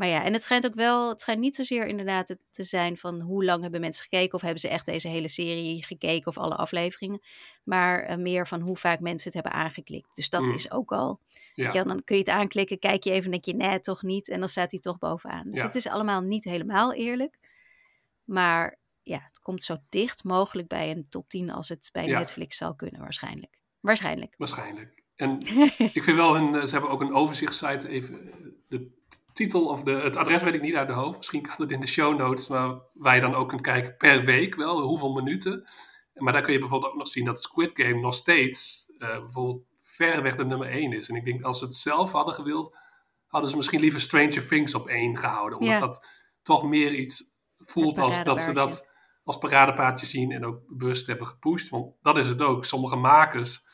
Maar 0.00 0.08
ja, 0.08 0.24
en 0.24 0.32
het 0.32 0.42
schijnt 0.42 0.66
ook 0.66 0.74
wel, 0.74 1.08
het 1.08 1.20
schijnt 1.20 1.40
niet 1.40 1.56
zozeer 1.56 1.86
inderdaad 1.86 2.36
te 2.50 2.62
zijn 2.64 2.96
van 2.96 3.20
hoe 3.20 3.44
lang 3.44 3.62
hebben 3.62 3.80
mensen 3.80 4.02
gekeken 4.02 4.34
of 4.34 4.40
hebben 4.40 4.60
ze 4.60 4.68
echt 4.68 4.86
deze 4.86 5.08
hele 5.08 5.28
serie 5.28 5.84
gekeken 5.84 6.26
of 6.26 6.38
alle 6.38 6.54
afleveringen. 6.56 7.20
Maar 7.64 8.02
eh, 8.02 8.16
meer 8.16 8.46
van 8.46 8.60
hoe 8.60 8.76
vaak 8.76 9.00
mensen 9.00 9.32
het 9.32 9.42
hebben 9.42 9.62
aangeklikt. 9.62 10.14
Dus 10.14 10.30
dat 10.30 10.40
Mm. 10.42 10.52
is 10.52 10.70
ook 10.70 10.92
al. 10.92 11.20
Ja. 11.54 11.72
je 11.72 11.82
dan 11.84 12.04
kun 12.04 12.16
je 12.16 12.22
het 12.22 12.30
aanklikken, 12.30 12.78
kijk 12.78 13.04
je 13.04 13.10
even 13.10 13.24
en 13.24 13.30
denk 13.30 13.44
je 13.44 13.54
nee, 13.54 13.80
toch 13.80 14.02
niet. 14.02 14.28
En 14.28 14.38
dan 14.38 14.48
staat 14.48 14.70
hij 14.70 14.80
toch 14.80 14.98
bovenaan. 14.98 15.50
Dus 15.50 15.58
Ja. 15.60 15.66
het 15.66 15.74
is 15.74 15.86
allemaal 15.86 16.20
niet 16.20 16.44
helemaal 16.44 16.92
eerlijk. 16.92 17.38
Maar 18.24 18.78
ja, 19.02 19.20
het 19.22 19.38
komt 19.40 19.62
zo 19.62 19.76
dicht 19.88 20.24
mogelijk 20.24 20.68
bij 20.68 20.90
een 20.90 21.06
top 21.08 21.28
10 21.28 21.50
als 21.50 21.68
het 21.68 21.88
bij 21.92 22.06
Ja. 22.06 22.18
Netflix 22.18 22.56
zal 22.56 22.74
kunnen 22.74 23.00
waarschijnlijk. 23.00 23.58
Waarschijnlijk. 23.80 24.34
Waarschijnlijk. 24.38 25.02
En 25.16 25.38
ik 25.94 26.02
vind 26.02 26.16
wel, 26.16 26.34
hun, 26.34 26.54
eh, 26.54 26.66
ze 26.66 26.72
hebben 26.72 26.90
ook 26.90 27.00
een 27.00 27.14
overzichtssite. 27.14 27.88
Even, 27.88 28.26
eh, 28.32 28.34
de 28.68 28.98
titel 29.32 29.66
of 29.66 29.82
de, 29.82 29.90
het 29.90 30.16
adres 30.16 30.42
weet 30.42 30.54
ik 30.54 30.62
niet 30.62 30.74
uit 30.74 30.88
de 30.88 30.94
hoofd. 30.94 31.16
Misschien 31.16 31.42
kan 31.42 31.56
het 31.58 31.72
in 31.72 31.80
de 31.80 31.86
show 31.86 32.18
notes. 32.18 32.48
Maar 32.48 32.80
waar 32.92 33.14
je 33.14 33.20
dan 33.20 33.34
ook 33.34 33.48
kunt 33.48 33.60
kijken 33.60 33.96
per 33.96 34.24
week 34.24 34.54
wel, 34.54 34.80
hoeveel 34.80 35.12
minuten. 35.12 35.64
Maar 36.14 36.32
daar 36.32 36.42
kun 36.42 36.52
je 36.52 36.58
bijvoorbeeld 36.58 36.92
ook 36.92 36.98
nog 36.98 37.08
zien 37.08 37.24
dat 37.24 37.42
Squid 37.42 37.70
Game 37.74 38.00
nog 38.00 38.14
steeds 38.14 38.84
eh, 38.98 39.18
bijvoorbeeld 39.18 39.64
verreweg 39.80 40.36
de 40.36 40.44
nummer 40.44 40.68
1 40.68 40.92
is. 40.92 41.08
En 41.08 41.16
ik 41.16 41.24
denk 41.24 41.42
als 41.42 41.58
ze 41.58 41.64
het 41.64 41.74
zelf 41.74 42.12
hadden 42.12 42.34
gewild, 42.34 42.76
hadden 43.26 43.50
ze 43.50 43.56
misschien 43.56 43.80
liever 43.80 44.00
Stranger 44.00 44.48
Things 44.48 44.74
op 44.74 44.88
1 44.88 45.18
gehouden. 45.18 45.58
Omdat 45.58 45.78
dat 45.78 46.06
toch 46.42 46.64
meer 46.64 46.94
iets 46.94 47.22
voelt 47.58 47.98
als 47.98 48.24
dat 48.24 48.42
ze 48.42 48.52
dat 48.52 48.94
als 49.24 49.38
paradepaardje 49.38 50.06
zien 50.06 50.32
en 50.32 50.44
ook 50.44 50.60
bewust 50.68 51.06
hebben 51.06 51.26
gepusht. 51.26 51.68
Want 51.68 51.94
dat 52.02 52.16
is 52.16 52.28
het 52.28 52.42
ook. 52.42 52.64
Sommige 52.64 52.96
makers, 52.96 53.64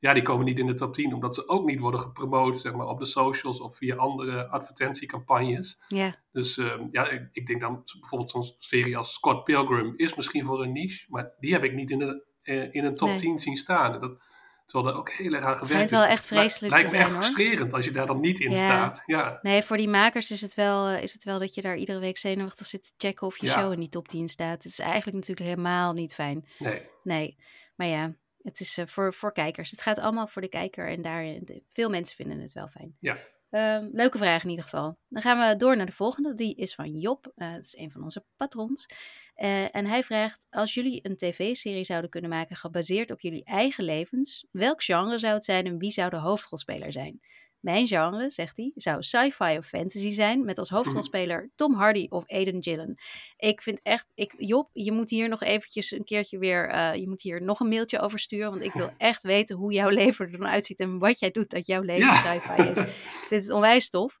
ja, 0.00 0.12
die 0.12 0.22
komen 0.22 0.44
niet 0.44 0.58
in 0.58 0.66
de 0.66 0.74
top 0.74 0.92
10 0.94 1.14
omdat 1.14 1.34
ze 1.34 1.48
ook 1.48 1.64
niet 1.66 1.80
worden 1.80 2.00
gepromoot 2.00 2.58
zeg 2.58 2.74
maar, 2.74 2.86
op 2.86 2.98
de 2.98 3.04
socials 3.04 3.60
of 3.60 3.76
via 3.76 3.96
andere 3.96 4.48
advertentiecampagnes. 4.48 5.80
Ja, 5.88 6.14
Dus 6.32 6.58
ehm, 6.58 6.86
ja, 6.90 7.08
ik, 7.08 7.28
ik 7.32 7.46
denk 7.46 7.60
dan 7.60 7.82
bijvoorbeeld 8.00 8.30
zo'n 8.30 8.54
serie 8.58 8.96
als 8.96 9.12
Scott 9.12 9.44
Pilgrim 9.44 9.92
is 9.96 10.14
misschien 10.14 10.44
voor 10.44 10.62
een 10.62 10.72
niche, 10.72 11.06
maar 11.08 11.30
die 11.38 11.52
heb 11.52 11.64
ik 11.64 11.74
niet 11.74 11.90
in, 11.90 11.98
de, 11.98 12.24
eh, 12.42 12.74
in 12.74 12.84
een 12.84 12.96
top 12.96 13.08
Nee. 13.08 13.16
10 13.18 13.38
zien 13.38 13.56
staan. 13.56 14.00
Dat, 14.00 14.22
terwijl 14.64 14.92
er 14.94 14.98
ook 15.00 15.10
heel 15.10 15.32
erg 15.32 15.44
aan 15.44 15.56
gewerkt 15.56 15.66
schijnt 15.66 15.90
is. 15.90 15.96
wel 15.98 16.06
echt 16.06 16.22
Het 16.22 16.30
lijkt- 16.30 16.52
vreselijk 16.52 16.74
Lijkt 16.74 16.92
me 16.92 16.98
echt 16.98 17.12
hoor. 17.12 17.22
frustrerend 17.22 17.72
als 17.72 17.84
je 17.84 17.90
daar 17.90 18.06
dan 18.06 18.20
niet 18.20 18.40
in 18.40 18.50
Ja. 18.50 18.56
staat. 18.58 19.02
Ja, 19.06 19.38
Nee, 19.42 19.62
voor 19.62 19.76
die 19.76 19.88
makers 19.88 20.30
is 20.30 20.40
het, 20.40 20.54
wel, 20.54 20.86
eh, 20.88 21.02
is 21.02 21.12
het 21.12 21.24
wel 21.24 21.38
dat 21.38 21.54
je 21.54 21.62
daar 21.62 21.76
iedere 21.76 21.98
week 21.98 22.18
zenuwachtig 22.18 22.66
zit 22.66 22.82
te 22.82 22.92
checken 22.96 23.26
of 23.26 23.38
je 23.38 23.46
Ja. 23.46 23.52
show 23.52 23.72
in 23.72 23.78
die 23.80 23.88
top 23.88 24.08
10 24.08 24.28
staat. 24.28 24.62
Het 24.62 24.72
is 24.72 24.78
eigenlijk 24.78 25.16
natuurlijk 25.16 25.48
helemaal 25.48 25.92
niet 25.92 26.14
fijn. 26.14 26.46
nee. 26.58 26.88
Nee, 27.02 27.36
maar 27.76 27.86
ja, 27.86 28.14
het 28.42 28.60
is 28.60 28.78
eh, 28.78 28.86
voor, 28.86 29.14
voor 29.14 29.32
kijkers. 29.32 29.70
Het 29.70 29.80
gaat 29.80 29.98
allemaal 29.98 30.26
voor 30.26 30.42
de 30.42 30.48
kijker 30.48 30.88
en 30.88 31.02
daar, 31.02 31.22
de- 31.24 31.62
veel 31.68 31.90
mensen 31.90 32.16
vinden 32.16 32.40
het 32.40 32.52
wel 32.52 32.68
fijn. 32.68 32.96
Ja. 33.00 33.16
Ehm, 33.50 33.88
leuke 33.92 34.18
vraag 34.18 34.42
in 34.42 34.48
ieder 34.48 34.64
geval. 34.64 34.98
Dan 35.08 35.22
gaan 35.22 35.48
we 35.48 35.56
door 35.56 35.76
naar 35.76 35.86
de 35.86 35.92
volgende. 35.92 36.34
Die 36.34 36.54
is 36.54 36.74
van 36.74 36.90
Job. 36.98 37.32
Eh, 37.34 37.52
dat 37.52 37.64
is 37.64 37.76
een 37.76 37.90
van 37.90 38.02
onze 38.02 38.24
patrons. 38.36 38.86
Eh, 39.34 39.74
en 39.76 39.86
hij 39.86 40.04
vraagt: 40.04 40.46
Als 40.50 40.74
jullie 40.74 41.00
een 41.02 41.16
tv-serie 41.16 41.84
zouden 41.84 42.10
kunnen 42.10 42.30
maken 42.30 42.56
gebaseerd 42.56 43.10
op 43.10 43.20
jullie 43.20 43.44
eigen 43.44 43.84
levens, 43.84 44.46
welk 44.50 44.82
genre 44.82 45.18
zou 45.18 45.34
het 45.34 45.44
zijn 45.44 45.66
en 45.66 45.78
wie 45.78 45.90
zou 45.90 46.10
de 46.10 46.16
hoofdrolspeler 46.16 46.92
zijn? 46.92 47.20
Mijn 47.60 47.86
genre, 47.86 48.30
zegt 48.30 48.56
hij, 48.56 48.72
zou 48.74 49.02
sci-fi 49.02 49.56
of 49.58 49.66
fantasy 49.66 50.10
zijn, 50.10 50.44
met 50.44 50.58
als 50.58 50.68
hoofdrolspeler 50.68 51.50
Tom 51.54 51.74
Hardy 51.74 52.06
of 52.08 52.24
Aiden 52.26 52.62
Gillen. 52.62 52.98
Ik 53.36 53.62
vind 53.62 53.80
echt, 53.82 54.06
ik, 54.14 54.34
Job, 54.38 54.68
je 54.72 54.92
moet 54.92 55.10
hier 55.10 55.28
nog 55.28 55.42
eventjes 55.42 55.90
een 55.90 56.04
keertje 56.04 56.38
weer, 56.38 56.74
uh, 56.74 56.94
je 56.94 57.08
moet 57.08 57.22
hier 57.22 57.42
nog 57.42 57.60
een 57.60 57.68
mailtje 57.68 58.00
over 58.00 58.18
sturen, 58.18 58.50
want 58.50 58.64
ik 58.64 58.72
wil 58.72 58.90
echt 58.98 59.22
weten 59.22 59.56
hoe 59.56 59.72
jouw 59.72 59.88
leven 59.88 60.26
er 60.26 60.38
dan 60.38 60.48
uitziet 60.48 60.80
en 60.80 60.98
wat 60.98 61.18
jij 61.18 61.30
doet 61.30 61.50
dat 61.50 61.66
jouw 61.66 61.82
leven 61.82 62.06
ja. 62.06 62.14
sci-fi 62.14 62.62
is. 62.62 62.76
Dit 63.28 63.42
is 63.42 63.50
onwijs 63.50 63.90
tof. 63.90 64.18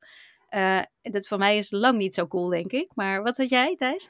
Uh, 0.50 0.80
dat 1.02 1.26
voor 1.26 1.38
mij 1.38 1.56
is 1.56 1.70
lang 1.70 1.98
niet 1.98 2.14
zo 2.14 2.26
cool, 2.26 2.48
denk 2.48 2.72
ik. 2.72 2.90
Maar 2.94 3.22
wat 3.22 3.36
had 3.36 3.48
jij, 3.48 3.76
Thijs? 3.76 4.08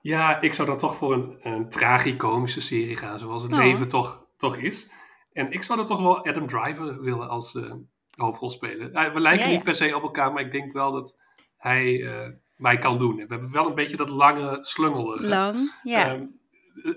Ja, 0.00 0.40
ik 0.40 0.54
zou 0.54 0.68
dan 0.68 0.78
toch 0.78 0.96
voor 0.96 1.12
een, 1.12 1.38
een 1.42 1.68
tragicomische 1.68 2.60
serie 2.60 2.96
gaan, 2.96 3.18
zoals 3.18 3.42
het 3.42 3.52
oh. 3.52 3.58
leven 3.58 3.88
toch, 3.88 4.26
toch 4.36 4.56
is. 4.56 4.90
En 5.32 5.50
ik 5.50 5.62
zou 5.62 5.78
dan 5.78 5.86
toch 5.86 6.00
wel 6.00 6.26
Adam 6.26 6.46
Driver 6.46 7.00
willen 7.00 7.28
als 7.28 7.54
uh, 7.54 7.72
hoofdrolspeler. 8.16 9.12
we 9.12 9.20
lijken 9.20 9.48
niet 9.48 9.62
per 9.62 9.74
se 9.74 9.96
op 9.96 10.02
elkaar, 10.02 10.32
maar 10.32 10.42
ik 10.42 10.50
denk 10.50 10.72
wel 10.72 10.92
dat 10.92 11.18
hij 11.56 11.92
uh, 11.92 12.28
mij 12.56 12.78
kan 12.78 12.98
doen. 12.98 13.16
We 13.16 13.26
hebben 13.28 13.52
wel 13.52 13.66
een 13.66 13.74
beetje 13.74 13.96
dat 13.96 14.10
lange 14.10 14.58
slungel. 14.60 15.20
Lang, 15.20 15.72
ja. 15.82 16.12
Um, 16.12 16.40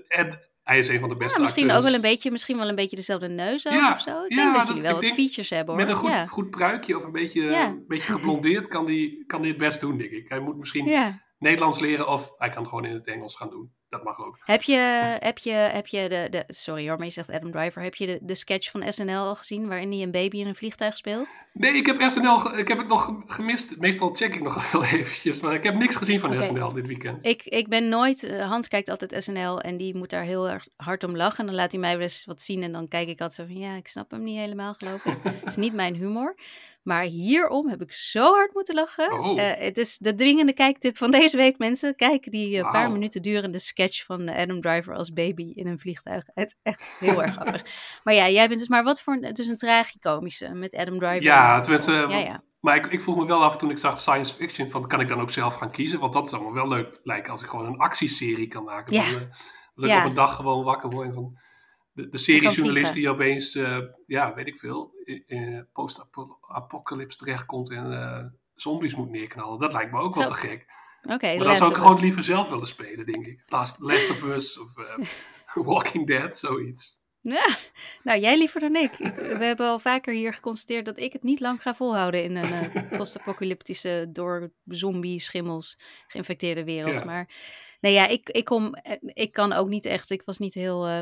en 0.08 0.40
hij 0.62 0.78
is 0.78 0.88
een 0.88 1.00
van 1.00 1.08
de 1.08 1.16
beste 1.16 1.36
ja, 1.36 1.40
misschien 1.40 1.62
acteurs. 1.62 1.84
ook 1.84 1.90
wel 1.90 1.94
een 1.94 2.10
beetje, 2.10 2.30
misschien 2.30 2.56
wel 2.56 2.68
een 2.68 2.74
beetje 2.74 2.96
dezelfde 2.96 3.28
neus 3.28 3.62
ja, 3.62 3.92
of 3.92 4.00
zo. 4.00 4.24
Ik 4.24 4.30
ja, 4.30 4.36
denk 4.36 4.46
dat, 4.46 4.56
dat 4.56 4.66
jullie 4.66 4.82
wel 4.82 5.00
wat 5.00 5.04
features 5.04 5.50
hebben 5.50 5.74
hoor. 5.74 5.84
Met 5.84 5.88
een 5.88 6.00
goed, 6.00 6.28
goed 6.28 6.50
pruikje 6.50 6.96
of 6.96 7.04
een 7.04 7.12
beetje, 7.12 7.42
een 7.42 7.84
beetje 7.88 8.12
geblondeerd 8.12 8.68
kan 8.68 8.86
hij 8.86 9.24
kan 9.26 9.42
die 9.42 9.50
het 9.50 9.60
best 9.60 9.80
doen, 9.80 9.98
denk 9.98 10.10
ik. 10.10 10.28
Hij 10.28 10.40
moet 10.40 10.56
misschien 10.56 11.14
Nederlands 11.38 11.80
leren 11.80 12.08
of 12.08 12.34
hij 12.38 12.48
kan 12.48 12.66
gewoon 12.66 12.84
in 12.84 12.94
het 12.94 13.06
Engels 13.06 13.36
gaan 13.36 13.50
doen. 13.50 13.72
Dat 13.96 14.04
mag 14.04 14.26
ook. 14.26 14.38
Heb 14.44 14.62
je, 14.62 14.76
heb 15.20 15.38
je, 15.38 15.52
heb 15.52 15.86
je 15.86 16.08
de, 16.08 16.26
de, 16.30 16.44
sorry 16.46 16.88
hoor, 16.88 16.96
maar 16.96 17.06
je 17.06 17.12
zegt 17.12 17.30
Adam 17.30 17.50
Driver. 17.50 17.82
Heb 17.82 17.94
je 17.94 18.06
de, 18.06 18.18
de 18.22 18.34
sketch 18.34 18.70
van 18.70 18.92
SNL 18.92 19.18
al 19.18 19.34
gezien 19.34 19.68
waarin 19.68 19.92
hij 19.92 20.02
een 20.02 20.10
baby 20.10 20.38
in 20.38 20.46
een 20.46 20.54
vliegtuig 20.54 20.96
speelt? 20.96 21.34
Nee, 21.52 21.74
ik 21.74 21.86
heb 21.86 22.10
SNL, 22.10 22.58
ik 22.58 22.68
heb 22.68 22.78
het 22.78 22.88
nog 22.88 23.22
gemist. 23.26 23.80
Meestal 23.80 24.14
check 24.14 24.34
ik 24.34 24.42
nog 24.42 24.64
heel 24.70 24.84
eventjes, 24.84 25.40
maar 25.40 25.54
ik 25.54 25.62
heb 25.62 25.74
niks 25.74 25.96
gezien 25.96 26.20
van 26.20 26.30
okay. 26.30 26.42
SNL 26.42 26.72
dit 26.72 26.86
weekend. 26.86 27.26
Ik, 27.26 27.44
ik 27.44 27.68
ben 27.68 27.88
nooit, 27.88 28.24
uh, 28.24 28.46
Hans 28.48 28.68
kijkt 28.68 28.88
altijd 28.88 29.24
SNL 29.24 29.60
en 29.60 29.76
die 29.76 29.94
moet 29.94 30.10
daar 30.10 30.24
heel 30.24 30.48
erg 30.48 30.68
hard 30.76 31.04
om 31.04 31.16
lachen. 31.16 31.38
En 31.38 31.46
dan 31.46 31.54
laat 31.54 31.72
hij 31.72 31.80
mij 31.80 31.92
wel 31.92 32.02
eens 32.02 32.24
wat 32.24 32.42
zien 32.42 32.62
en 32.62 32.72
dan 32.72 32.88
kijk 32.88 33.08
ik 33.08 33.20
altijd 33.20 33.48
zo 33.48 33.54
van, 33.54 33.62
ja, 33.62 33.76
ik 33.76 33.88
snap 33.88 34.10
hem 34.10 34.22
niet 34.22 34.38
helemaal 34.38 34.74
geloof 34.74 35.04
ik. 35.04 35.16
Het 35.22 35.46
is 35.52 35.56
niet 35.56 35.74
mijn 35.74 35.94
humor. 35.94 36.36
Maar 36.86 37.02
hierom 37.02 37.68
heb 37.68 37.82
ik 37.82 37.92
zo 37.92 38.22
hard 38.22 38.54
moeten 38.54 38.74
lachen. 38.74 39.12
Oh. 39.12 39.38
Uh, 39.38 39.50
het 39.56 39.76
is 39.76 39.98
de 39.98 40.14
dwingende 40.14 40.52
kijktip 40.52 40.96
van 40.96 41.10
deze 41.10 41.36
week, 41.36 41.58
mensen. 41.58 41.96
Kijk 41.96 42.30
die 42.30 42.56
uh, 42.56 42.62
wow. 42.62 42.72
paar 42.72 42.90
minuten 42.90 43.22
durende 43.22 43.58
sketch 43.58 43.85
van 43.94 44.28
Adam 44.28 44.60
Driver 44.60 44.94
als 44.94 45.12
baby 45.12 45.52
in 45.54 45.66
een 45.66 45.78
vliegtuig. 45.78 46.24
Het 46.34 46.46
is 46.46 46.58
echt 46.62 46.82
heel 46.98 47.22
erg 47.22 47.32
grappig. 47.32 47.62
Maar 48.04 48.14
ja, 48.14 48.28
jij 48.28 48.48
bent 48.48 48.60
dus 48.60 48.68
maar 48.68 48.84
wat 48.84 49.02
voor 49.02 49.14
een, 49.14 49.34
dus 49.34 49.46
een 49.46 49.56
tragicomische 49.56 50.48
met 50.48 50.74
Adam 50.74 50.98
Driver. 50.98 51.22
Ja, 51.22 51.60
tenminste, 51.60 51.92
ja, 51.92 52.18
ja. 52.18 52.42
maar 52.60 52.76
ik, 52.76 52.86
ik 52.86 53.00
vroeg 53.00 53.16
me 53.16 53.26
wel 53.26 53.44
af 53.44 53.56
toen 53.56 53.70
ik 53.70 53.78
zag 53.78 53.98
science 53.98 54.34
fiction, 54.34 54.70
van 54.70 54.86
kan 54.86 55.00
ik 55.00 55.08
dan 55.08 55.20
ook 55.20 55.30
zelf 55.30 55.54
gaan 55.54 55.70
kiezen? 55.70 56.00
Want 56.00 56.12
dat 56.12 56.26
is 56.26 56.32
allemaal 56.32 56.52
wel 56.52 56.68
leuk 56.68 57.00
lijken 57.02 57.32
als 57.32 57.42
ik 57.42 57.48
gewoon 57.48 57.66
een 57.66 57.78
actieserie 57.78 58.48
kan 58.48 58.64
maken. 58.64 58.92
Ja. 58.92 59.08
Uh, 59.08 59.20
dat 59.74 59.88
ik 59.88 59.96
op 59.96 60.04
een 60.04 60.14
dag 60.14 60.36
gewoon 60.36 60.64
wakker 60.64 60.90
word 60.90 61.14
van 61.14 61.38
de, 61.96 62.08
de 62.08 62.18
seriejournalist 62.18 62.94
die 62.94 63.08
opeens, 63.08 63.54
uh, 63.54 63.78
ja, 64.06 64.34
weet 64.34 64.46
ik 64.46 64.58
veel, 64.58 64.92
in, 65.04 65.22
in 65.26 65.68
post-apocalypse 65.72 67.18
terechtkomt 67.18 67.70
en 67.70 67.92
uh, 67.92 68.24
zombies 68.54 68.94
moet 68.94 69.10
neerknallen. 69.10 69.58
Dat 69.58 69.72
lijkt 69.72 69.92
me 69.92 70.00
ook 70.00 70.12
Zo. 70.12 70.18
wel 70.18 70.28
te 70.28 70.34
gek. 70.34 70.66
Oké, 71.06 71.14
okay, 71.14 71.36
maar 71.36 71.46
dan 71.46 71.56
zou 71.56 71.70
ik 71.70 71.76
gewoon 71.76 72.00
liever 72.00 72.22
zelf 72.22 72.48
willen 72.48 72.66
spelen, 72.66 73.06
denk 73.06 73.26
ik. 73.26 73.42
Last, 73.46 73.80
Last 73.80 74.10
of 74.10 74.22
Us 74.22 74.58
of 74.60 74.78
uh, 74.78 75.06
Walking 75.66 76.06
Dead, 76.06 76.36
zoiets. 76.36 77.04
Ja, 77.20 77.56
nou 78.02 78.20
jij 78.20 78.38
liever 78.38 78.60
dan 78.60 78.76
ik. 78.76 78.90
We 79.38 79.44
hebben 79.44 79.66
al 79.66 79.78
vaker 79.78 80.14
hier 80.14 80.32
geconstateerd 80.32 80.84
dat 80.84 80.98
ik 80.98 81.12
het 81.12 81.22
niet 81.22 81.40
lang 81.40 81.62
ga 81.62 81.74
volhouden 81.74 82.22
in 82.22 82.36
een 82.36 82.70
uh, 82.74 82.90
post-apocalyptische, 82.98 84.08
door 84.12 84.52
zombie, 84.64 85.20
schimmels 85.20 85.78
geïnfecteerde 86.06 86.64
wereld. 86.64 86.98
Ja. 86.98 87.04
Maar 87.04 87.28
nee, 87.80 87.92
ja, 87.92 88.06
ik, 88.06 88.28
ik, 88.28 88.44
kom, 88.44 88.74
ik 89.00 89.32
kan 89.32 89.52
ook 89.52 89.68
niet 89.68 89.84
echt. 89.84 90.10
Ik 90.10 90.22
was 90.24 90.38
niet 90.38 90.54
heel 90.54 90.88
uh, 90.88 91.00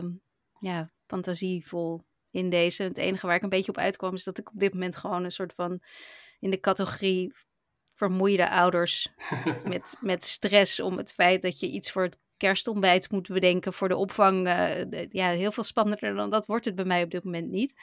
ja, 0.60 0.90
fantasievol 1.06 2.04
in 2.30 2.50
deze. 2.50 2.82
Het 2.82 2.98
enige 2.98 3.26
waar 3.26 3.36
ik 3.36 3.42
een 3.42 3.48
beetje 3.48 3.72
op 3.72 3.78
uitkwam 3.78 4.14
is 4.14 4.24
dat 4.24 4.38
ik 4.38 4.50
op 4.52 4.58
dit 4.58 4.72
moment 4.72 4.96
gewoon 4.96 5.24
een 5.24 5.30
soort 5.30 5.54
van 5.54 5.80
in 6.40 6.50
de 6.50 6.60
categorie 6.60 7.32
vermoeide 7.94 8.50
ouders 8.50 9.08
met, 9.64 9.96
met 10.00 10.24
stress 10.24 10.80
om 10.80 10.96
het 10.96 11.12
feit 11.12 11.42
dat 11.42 11.60
je 11.60 11.70
iets 11.70 11.90
voor 11.90 12.02
het 12.02 12.18
kerstontbijt 12.36 13.10
moet 13.10 13.28
bedenken 13.28 13.72
voor 13.72 13.88
de 13.88 13.96
opvang. 13.96 14.46
Uh, 14.46 14.68
de, 14.88 15.06
ja, 15.10 15.28
heel 15.28 15.52
veel 15.52 15.62
spannender 15.62 16.14
dan 16.14 16.30
dat 16.30 16.46
wordt 16.46 16.64
het 16.64 16.74
bij 16.74 16.84
mij 16.84 17.02
op 17.02 17.10
dit 17.10 17.24
moment 17.24 17.50
niet. 17.50 17.74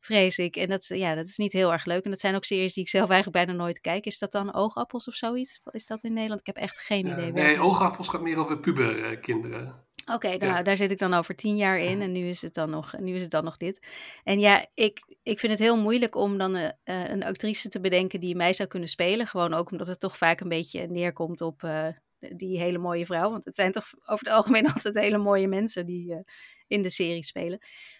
Vrees 0.00 0.38
ik. 0.38 0.56
En 0.56 0.68
dat, 0.68 0.86
ja, 0.86 1.14
dat 1.14 1.26
is 1.26 1.36
niet 1.36 1.52
heel 1.52 1.72
erg 1.72 1.84
leuk. 1.84 2.04
En 2.04 2.10
dat 2.10 2.20
zijn 2.20 2.34
ook 2.34 2.44
series 2.44 2.74
die 2.74 2.82
ik 2.82 2.88
zelf 2.88 3.10
eigenlijk 3.10 3.46
bijna 3.46 3.62
nooit 3.62 3.80
kijk. 3.80 4.06
Is 4.06 4.18
dat 4.18 4.32
dan 4.32 4.54
Oogappels 4.54 5.08
of 5.08 5.14
zoiets? 5.14 5.60
Is 5.70 5.86
dat 5.86 6.02
in 6.02 6.12
Nederland? 6.12 6.40
Ik 6.40 6.46
heb 6.46 6.56
echt 6.56 6.78
geen 6.78 7.06
idee. 7.06 7.28
Uh, 7.28 7.32
nee, 7.32 7.60
Oogappels 7.60 8.08
gaat 8.08 8.20
meer 8.20 8.38
over 8.38 8.58
puberkinderen. 8.58 9.86
Oké, 10.14 10.26
okay, 10.26 10.36
nou, 10.36 10.52
ja. 10.52 10.62
daar 10.62 10.76
zit 10.76 10.90
ik 10.90 10.98
dan 10.98 11.14
over 11.14 11.34
tien 11.34 11.56
jaar 11.56 11.78
in 11.78 12.00
en 12.02 12.12
nu 12.12 12.28
is 12.28 12.42
het 12.42 12.54
dan 12.54 12.70
nog, 12.70 12.98
nu 12.98 13.14
is 13.14 13.22
het 13.22 13.30
dan 13.30 13.44
nog 13.44 13.56
dit. 13.56 13.86
En 14.24 14.40
ja, 14.40 14.66
ik, 14.74 15.16
ik 15.22 15.38
vind 15.38 15.52
het 15.52 15.60
heel 15.60 15.76
moeilijk 15.76 16.14
om 16.14 16.38
dan 16.38 16.56
uh, 16.56 16.68
een 16.84 17.24
actrice 17.24 17.68
te 17.68 17.80
bedenken 17.80 18.20
die 18.20 18.36
mij 18.36 18.52
zou 18.52 18.68
kunnen 18.68 18.88
spelen. 18.88 19.26
Gewoon 19.26 19.54
ook 19.54 19.70
omdat 19.70 19.86
het 19.86 20.00
toch 20.00 20.16
vaak 20.16 20.40
een 20.40 20.48
beetje 20.48 20.86
neerkomt 20.86 21.40
op 21.40 21.62
uh, 21.62 21.86
die 22.18 22.58
hele 22.58 22.78
mooie 22.78 23.06
vrouw. 23.06 23.30
Want 23.30 23.44
het 23.44 23.54
zijn 23.54 23.72
toch 23.72 23.86
over 24.06 24.26
het 24.26 24.34
algemeen 24.34 24.66
altijd 24.72 24.94
hele 24.94 25.18
mooie 25.18 25.48
mensen 25.48 25.86
die 25.86 26.10
uh, 26.10 26.18
in 26.66 26.82
de 26.82 26.90
serie 26.90 27.24
spelen. 27.24 27.58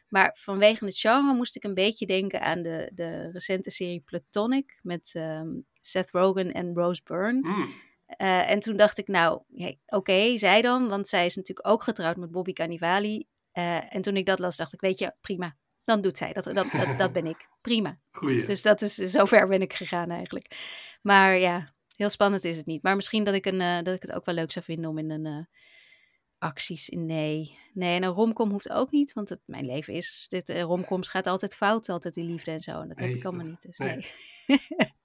Maar 0.08 0.36
vanwege 0.38 0.84
het 0.84 0.98
genre 0.98 1.34
moest 1.34 1.56
ik 1.56 1.64
een 1.64 1.74
beetje 1.74 2.06
denken 2.06 2.40
aan 2.40 2.62
de, 2.62 2.90
de 2.94 3.30
recente 3.30 3.70
serie 3.70 4.00
Platonic 4.00 4.78
met 4.82 5.12
um, 5.16 5.66
Seth 5.80 6.10
Rogen 6.10 6.52
en 6.52 6.74
Rose 6.74 7.00
Byrne. 7.04 7.48
Mm. 7.48 7.72
Uh, 8.16 8.50
en 8.50 8.60
toen 8.60 8.76
dacht 8.76 8.98
ik, 8.98 9.08
nou, 9.08 9.42
hey, 9.54 9.80
oké, 9.86 9.96
okay, 9.96 10.38
zij 10.38 10.62
dan, 10.62 10.88
want 10.88 11.08
zij 11.08 11.26
is 11.26 11.36
natuurlijk 11.36 11.68
ook 11.68 11.82
getrouwd 11.82 12.16
met 12.16 12.30
Bobby 12.30 12.52
Cannavale. 12.52 13.26
Uh, 13.52 13.94
en 13.94 14.02
toen 14.02 14.16
ik 14.16 14.26
dat 14.26 14.38
las, 14.38 14.56
dacht 14.56 14.72
ik, 14.72 14.80
weet 14.80 14.98
je, 14.98 15.14
prima, 15.20 15.56
dan 15.84 16.00
doet 16.00 16.16
zij 16.16 16.32
dat. 16.32 16.44
Dat, 16.44 16.54
dat, 16.54 16.98
dat 16.98 17.12
ben 17.12 17.26
ik, 17.26 17.48
prima. 17.60 18.00
Goeie. 18.10 18.44
Dus 18.44 18.62
dat 18.62 18.82
is, 18.82 18.94
zover 18.94 19.48
ben 19.48 19.62
ik 19.62 19.72
gegaan 19.72 20.10
eigenlijk. 20.10 20.56
Maar 21.02 21.38
ja, 21.38 21.74
heel 21.96 22.10
spannend 22.10 22.44
is 22.44 22.56
het 22.56 22.66
niet. 22.66 22.82
Maar 22.82 22.96
misschien 22.96 23.24
dat 23.24 23.34
ik, 23.34 23.46
een, 23.46 23.60
uh, 23.60 23.82
dat 23.82 23.94
ik 23.94 24.02
het 24.02 24.12
ook 24.12 24.24
wel 24.24 24.34
leuk 24.34 24.52
zou 24.52 24.64
vinden 24.64 24.90
om 24.90 24.98
in 24.98 25.10
een 25.10 25.48
acties, 26.38 26.88
nee. 26.88 27.58
Nee, 27.72 27.96
en 27.96 28.02
een 28.02 28.10
romcom 28.10 28.50
hoeft 28.50 28.70
ook 28.70 28.90
niet, 28.90 29.12
want 29.12 29.28
het, 29.28 29.40
mijn 29.44 29.66
leven 29.66 29.94
is, 29.94 30.26
dit 30.28 30.48
romcoms 30.48 31.08
gaat 31.08 31.26
altijd 31.26 31.54
fout, 31.54 31.88
altijd 31.88 32.14
die 32.14 32.24
liefde 32.24 32.50
en 32.50 32.60
zo. 32.60 32.80
En 32.80 32.88
dat 32.88 32.96
nee, 32.96 33.08
heb 33.08 33.16
ik 33.16 33.24
allemaal 33.24 33.42
dat, 33.42 33.50
niet, 33.50 33.62
dus 33.62 33.78
nee. 33.78 34.06
nee. 34.46 34.58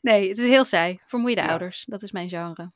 Nee, 0.00 0.28
het 0.28 0.38
is 0.38 0.46
heel 0.46 0.64
saai. 0.64 1.00
Vermoeide 1.04 1.40
ja. 1.40 1.48
ouders. 1.48 1.84
Dat 1.88 2.02
is 2.02 2.12
mijn 2.12 2.28
genre. 2.28 2.72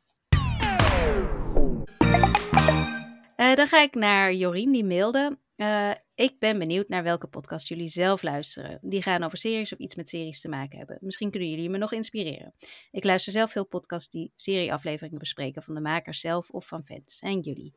Uh, 3.37 3.55
dan 3.55 3.67
ga 3.67 3.83
ik 3.83 3.95
naar 3.95 4.35
Jorien, 4.35 4.73
die 4.73 4.85
mailde. 4.85 5.39
Uh, 5.57 5.91
ik 6.15 6.39
ben 6.39 6.59
benieuwd 6.59 6.89
naar 6.89 7.03
welke 7.03 7.27
podcast 7.27 7.69
jullie 7.69 7.89
zelf 7.89 8.23
luisteren. 8.23 8.79
Die 8.83 9.03
gaan 9.03 9.23
over 9.23 9.39
series 9.39 9.73
of 9.73 9.79
iets 9.79 9.95
met 9.95 10.09
series 10.09 10.41
te 10.41 10.49
maken 10.49 10.79
hebben. 10.79 10.99
Misschien 11.01 11.31
kunnen 11.31 11.51
jullie 11.51 11.71
me 11.71 11.79
nog 11.79 11.93
inspireren. 11.93 12.55
Ik 12.91 13.05
luister 13.05 13.33
zelf 13.33 13.51
veel 13.51 13.67
podcasts 13.67 14.11
die 14.11 14.33
serieafleveringen 14.37 15.19
bespreken 15.19 15.63
van 15.63 15.75
de 15.75 15.81
makers 15.81 16.21
zelf 16.21 16.51
of 16.51 16.67
van 16.67 16.85
fans. 16.85 17.19
En 17.19 17.41
jullie. 17.41 17.77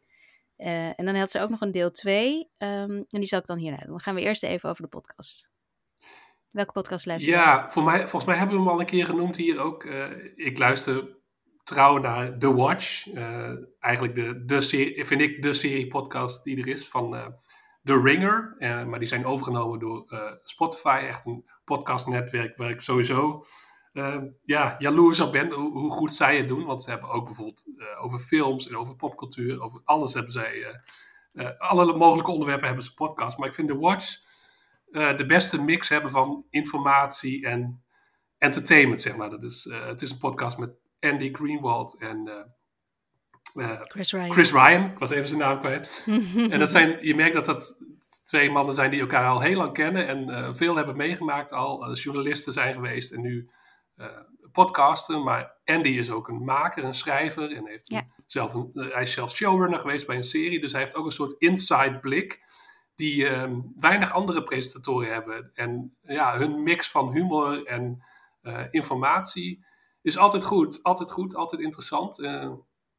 Uh, 0.58 1.00
en 1.00 1.06
dan 1.06 1.16
had 1.16 1.32
ze 1.32 1.40
ook 1.40 1.50
nog 1.50 1.62
een 1.62 1.72
deel 1.72 1.92
2. 1.92 2.38
Um, 2.38 2.50
en 2.90 3.06
die 3.08 3.26
zal 3.26 3.40
ik 3.40 3.46
dan 3.46 3.58
hierna 3.58 3.78
doen. 3.78 3.90
Dan 3.90 4.00
gaan 4.00 4.16
we 4.16 4.22
eerst 4.22 4.44
even 4.44 4.70
over 4.70 4.82
de 4.82 4.90
podcast. 4.90 5.50
Welke 6.52 6.72
podcast 6.72 7.06
luister 7.06 7.32
je? 7.32 7.38
Ja, 7.38 7.70
voor 7.70 7.84
mij, 7.84 8.00
volgens 8.00 8.26
mij 8.26 8.36
hebben 8.36 8.56
we 8.56 8.62
hem 8.62 8.72
al 8.72 8.80
een 8.80 8.86
keer 8.86 9.06
genoemd 9.06 9.36
hier 9.36 9.60
ook. 9.60 9.84
Uh, 9.84 10.06
ik 10.36 10.58
luister 10.58 11.18
trouw 11.64 11.98
naar 11.98 12.38
The 12.38 12.54
Watch. 12.54 13.08
Uh, 13.14 13.52
eigenlijk 13.80 14.16
de, 14.16 14.46
de 14.46 14.62
serie, 14.62 15.06
vind 15.06 15.22
ik 15.22 15.42
de 15.42 15.54
serie 15.54 15.88
podcast 15.88 16.44
die 16.44 16.62
er 16.62 16.68
is 16.68 16.88
van 16.88 17.16
uh, 17.16 17.28
The 17.84 18.02
Ringer. 18.02 18.56
maar 18.60 19.00
die 19.00 19.08
zijn 19.08 19.26
overgenomen 19.26 19.80
door 19.80 20.06
Spotify. 20.44 21.04
Echt 21.08 21.26
een 21.26 21.50
podcastnetwerk 21.66 22.58
waar 22.58 22.70
ik 22.70 22.82
sowieso 22.82 23.44
ja, 24.44 24.76
jaloers 24.80 25.20
op 25.20 25.32
ben 25.32 25.52
hoe, 25.52 25.72
hoe, 25.72 25.92
goed 25.92 26.12
zij 26.12 26.38
het 26.38 26.48
doen. 26.48 26.66
Want 26.66 26.82
ze 26.82 26.90
hebben 26.90 27.10
ook 27.10 27.26
bijvoorbeeld 27.26 27.66
over 28.02 28.20
films 28.20 28.68
en 28.68 28.78
over 28.78 28.96
popcultuur. 28.96 29.62
Over 29.62 29.82
alles 29.84 30.14
hebben 30.14 30.32
zij... 30.32 30.82
alle 31.58 31.98
mogelijke 31.98 32.32
onderwerpen 32.32 32.66
hebben 32.66 32.84
ze 32.84 32.94
podcast. 32.94 33.38
Maar 33.38 33.48
ik 33.48 33.54
vind 33.54 33.68
The 33.68 33.78
Watch... 33.78 34.26
Uh, 34.92 35.18
de 35.18 35.26
beste 35.26 35.62
mix 35.62 35.90
hebben 35.90 36.12
van 36.12 36.46
informatie 36.50 37.46
en 37.48 37.84
entertainment, 38.38 39.02
zeg 39.02 39.16
maar. 39.16 39.30
Dat 39.30 39.44
is, 39.44 39.66
uh, 39.66 39.86
het 39.86 40.02
is 40.02 40.12
een 40.12 40.18
podcast 40.18 40.58
met 40.58 40.70
Andy 41.00 41.34
Greenwald 41.34 41.98
en 42.00 42.48
uh, 43.56 43.82
Chris, 43.82 44.12
Ryan. 44.12 44.32
Chris 44.32 44.52
Ryan. 44.52 44.86
Ik 44.86 45.00
was 45.00 45.10
even 45.12 45.28
zijn 45.28 45.40
naam 45.40 45.60
kwijt. 45.60 46.04
en 46.52 46.60
dat 46.60 46.72
zijn, 46.72 46.98
je 47.06 47.16
merkt 47.16 47.34
dat 47.34 47.46
dat 47.46 47.78
twee 48.24 48.52
mannen 48.52 48.74
zijn 48.74 48.92
die 48.92 49.00
elkaar 49.00 49.30
al 49.30 49.42
heel 49.42 49.58
lang 49.58 49.74
kennen 49.74 50.08
en 50.08 50.56
veel 50.56 50.76
hebben 50.76 50.98
meegemaakt 50.98 51.52
al. 51.52 51.94
journalisten 51.94 52.54
zijn 52.54 52.74
geweest 52.74 53.12
en 53.14 53.22
nu 53.22 53.50
podcasten. 54.52 55.24
Maar 55.24 55.56
Andy 55.66 55.90
is 55.90 56.12
ook 56.12 56.28
een 56.28 56.44
maker, 56.44 56.84
een 56.84 56.94
schrijver. 56.94 57.52
En 57.52 57.68
heeft 57.68 57.88
Ja. 57.88 58.08
zelf 58.26 58.54
een, 58.54 58.72
hij 58.74 59.02
is 59.02 59.14
zelf 59.14 59.36
showrunner 59.36 59.80
geweest 59.80 60.08
bij 60.08 60.16
een 60.16 60.24
serie. 60.24 60.60
Dus 60.60 60.72
hij 60.72 60.82
heeft 60.82 60.96
ook 60.96 61.06
een 61.06 61.12
soort 61.12 61.36
inside 61.38 62.00
blik. 62.00 62.42
Die 62.98 63.28
ehm, 63.28 63.56
weinig 63.80 64.12
andere 64.14 64.44
presentatoren 64.44 65.14
hebben. 65.14 65.52
En 65.54 65.98
ja, 66.02 66.38
hun 66.38 66.64
mix 66.64 66.92
van 66.92 67.12
humor 67.14 67.66
en 67.66 68.04
eh, 68.42 68.64
informatie 68.72 69.66
is 70.02 70.18
altijd 70.18 70.44
goed. 70.44 70.84
Altijd 70.84 71.12
goed, 71.12 71.36
altijd 71.36 71.62
interessant. 71.62 72.20
Eh, 72.22 72.50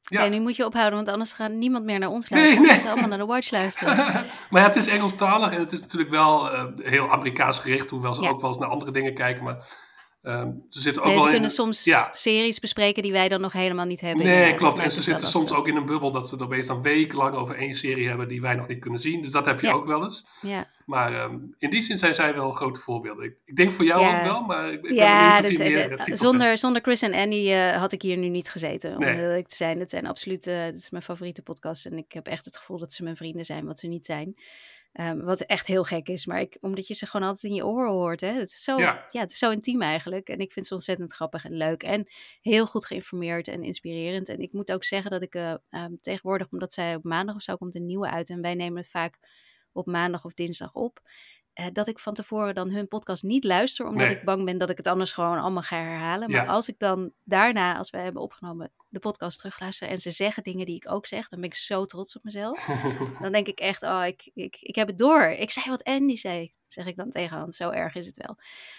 ja. 0.02 0.26
Nu 0.26 0.40
moet 0.40 0.56
je 0.56 0.66
ophouden, 0.66 0.96
want 0.96 1.08
anders 1.08 1.32
gaat 1.32 1.50
niemand 1.50 1.84
meer 1.84 1.98
naar 1.98 2.08
ons 2.08 2.30
luisteren. 2.30 2.62
nee. 2.68 2.78
Ze 2.80 2.88
allemaal 2.90 3.08
naar 3.08 3.18
de 3.18 3.26
Watch 3.26 3.50
luisteren. 3.50 3.96
maar 4.50 4.60
ja, 4.60 4.66
het 4.66 4.76
is 4.76 4.86
Engelstalig 4.86 5.52
en 5.52 5.58
het 5.60 5.72
is 5.72 5.80
natuurlijk 5.80 6.10
wel 6.10 6.50
eh, 6.50 6.64
heel 6.76 7.10
Amerikaans 7.10 7.58
gericht, 7.58 7.90
hoewel 7.90 8.14
ze 8.14 8.22
Ja. 8.22 8.28
ook 8.28 8.40
wel 8.40 8.50
eens 8.50 8.58
naar 8.58 8.68
andere 8.68 8.90
dingen 8.90 9.14
kijken. 9.14 9.44
Maar 9.44 9.64
ehm, 10.28 10.50
ze 10.70 10.80
zitten 10.80 11.02
ook 11.02 11.08
Nee, 11.08 11.14
wel 11.16 11.24
ze 11.24 11.28
in. 11.30 11.34
kunnen 11.34 11.54
soms 11.54 11.84
ja. 11.84 12.08
series 12.12 12.58
bespreken 12.60 13.02
die 13.02 13.12
wij 13.12 13.28
dan 13.28 13.40
nog 13.40 13.52
helemaal 13.52 13.86
niet 13.86 14.00
hebben. 14.00 14.24
Nee, 14.24 14.34
inderdaad. 14.34 14.58
klopt. 14.58 14.76
Dat 14.76 14.84
En 14.84 14.90
ze 14.90 15.02
zitten 15.02 15.26
soms 15.26 15.52
ook 15.52 15.68
in 15.68 15.76
een 15.76 15.86
bubbel 15.86 16.10
dat 16.12 16.28
ze 16.28 16.36
er 16.36 16.42
opeens 16.44 16.66
dan 16.66 16.82
wekenlang 16.82 17.34
over 17.34 17.56
één 17.56 17.74
serie 17.74 18.08
hebben 18.08 18.28
die 18.28 18.40
wij 18.40 18.54
nog 18.54 18.68
niet 18.68 18.80
kunnen 18.80 19.00
zien. 19.00 19.22
Dus 19.22 19.32
dat 19.32 19.46
heb 19.46 19.60
je 19.60 19.66
Ja. 19.66 19.72
ook 19.72 19.86
wel 19.86 20.04
eens. 20.04 20.24
Ja, 20.40 20.66
Maar 20.86 21.14
ehm, 21.14 21.36
in 21.58 21.70
die 21.70 21.82
zin 21.82 21.98
zijn 21.98 22.14
zij 22.14 22.34
wel 22.34 22.52
grote 22.52 22.80
voorbeelden. 22.80 23.24
Ik, 23.24 23.34
ik 23.44 23.56
denk 23.56 23.72
voor 23.72 23.84
jou 23.84 24.16
ook 24.16 24.22
wel, 24.22 24.42
maar 24.42 24.72
ik, 24.72 24.82
ik 24.84 24.94
ja 24.94 25.36
je 25.36 25.58
meer 25.58 25.60
eh, 25.60 25.84
eh, 25.84 25.88
hebt. 25.98 26.18
zonder, 26.18 26.58
zonder 26.58 26.82
Chris 26.82 27.02
en 27.02 27.14
Andy 27.14 27.50
eh, 27.50 27.76
had 27.76 27.92
ik 27.92 28.02
hier 28.02 28.16
nu 28.16 28.28
niet 28.28 28.50
gezeten. 28.50 28.92
Om 28.94 29.00
Nee. 29.00 29.14
heel 29.14 29.22
eerlijk 29.28 29.48
te 29.48 29.56
zijn. 29.56 29.80
Het 29.80 29.90
zijn 29.90 30.06
absoluut, 30.06 30.46
eh 30.46 30.64
dit 30.64 30.78
is 30.80 30.90
mijn 30.90 31.02
favoriete 31.02 31.42
podcast. 31.42 31.86
En 31.86 31.98
ik 31.98 32.12
heb 32.12 32.26
echt 32.26 32.44
het 32.44 32.56
gevoel 32.56 32.78
dat 32.78 32.92
ze 32.92 33.02
mijn 33.02 33.16
vrienden 33.16 33.44
zijn, 33.44 33.64
wat 33.66 33.78
ze 33.78 33.86
niet 33.86 34.06
zijn. 34.06 34.36
Ehm, 34.98 35.20
wat 35.20 35.40
echt 35.40 35.66
heel 35.66 35.84
gek 35.84 36.08
is, 36.08 36.26
maar 36.26 36.40
ik, 36.40 36.56
omdat 36.60 36.86
je 36.86 36.94
ze 36.94 37.06
gewoon 37.06 37.26
altijd 37.28 37.52
in 37.52 37.54
je 37.58 37.66
oren 37.66 37.90
hoort. 37.90 38.20
Hè? 38.20 38.32
Het, 38.32 38.48
is 38.50 38.62
zo, 38.62 38.78
ja. 38.78 39.06
Ja. 39.10 39.20
het 39.20 39.30
is 39.30 39.38
zo 39.38 39.50
intiem 39.50 39.82
eigenlijk. 39.82 40.28
En 40.28 40.38
ik 40.38 40.52
vind 40.52 40.66
ze 40.66 40.74
ontzettend 40.74 41.12
grappig 41.12 41.44
en 41.44 41.52
leuk. 41.56 41.82
En 41.82 42.06
heel 42.40 42.66
goed 42.66 42.84
geïnformeerd 42.86 43.48
en 43.48 43.62
inspirerend. 43.62 44.28
En 44.28 44.38
ik 44.40 44.52
moet 44.52 44.72
ook 44.72 44.84
zeggen 44.84 45.10
dat 45.10 45.22
ik 45.22 45.34
eh, 45.34 45.54
ehm, 45.70 45.94
tegenwoordig, 46.00 46.48
omdat 46.50 46.72
zij 46.72 46.94
op 46.94 47.04
maandag 47.04 47.34
of 47.34 47.42
zo 47.42 47.56
komt 47.56 47.74
een 47.74 47.86
nieuwe 47.86 48.10
uit. 48.10 48.30
En 48.30 48.42
wij 48.42 48.54
nemen 48.54 48.78
het 48.78 48.90
vaak 48.90 49.18
op 49.72 49.86
maandag 49.86 50.24
of 50.24 50.34
dinsdag 50.34 50.74
op. 50.74 51.00
eh, 51.52 51.66
dat 51.72 51.88
ik 51.88 51.98
van 51.98 52.14
tevoren 52.14 52.54
dan 52.54 52.70
hun 52.70 52.88
podcast 52.88 53.22
niet 53.22 53.44
luister, 53.44 53.86
omdat 53.86 54.06
Nee. 54.06 54.16
ik 54.16 54.24
bang 54.24 54.44
ben 54.44 54.58
dat 54.58 54.70
ik 54.70 54.76
het 54.76 54.86
anders 54.86 55.12
gewoon 55.12 55.38
allemaal 55.38 55.62
ga 55.62 55.76
herhalen. 55.76 56.30
Maar 56.30 56.44
Ja. 56.44 56.50
als 56.52 56.68
ik 56.68 56.78
dan 56.78 57.12
daarna, 57.24 57.76
als 57.76 57.90
wij 57.90 58.02
hebben 58.02 58.22
opgenomen, 58.22 58.72
de 58.88 58.98
podcast 58.98 59.38
terugluister 59.38 59.88
en 59.88 59.98
ze 59.98 60.10
zeggen 60.10 60.42
dingen 60.42 60.66
die 60.66 60.76
ik 60.76 60.90
ook 60.90 61.06
zeg, 61.06 61.28
dan 61.28 61.40
ben 61.40 61.48
ik 61.48 61.54
zo 61.54 61.84
trots 61.84 62.16
op 62.16 62.22
mezelf. 62.22 62.66
Dan 63.22 63.32
denk 63.32 63.46
ik 63.46 63.58
echt, 63.60 63.82
oh, 63.82 64.02
ik, 64.06 64.30
ik, 64.34 64.56
ik 64.60 64.74
heb 64.74 64.88
het 64.88 64.98
door. 64.98 65.22
Ik 65.22 65.50
zei 65.50 65.70
wat 65.70 65.84
Andy 65.84 66.16
zei, 66.16 66.52
zeg 66.68 66.86
ik 66.86 66.96
dan 66.96 67.10
tegen 67.10 67.36
Hans. 67.36 67.56
Zo 67.56 67.70
erg 67.70 67.94
is 67.94 68.06
het 68.06 68.16
wel. 68.16 68.36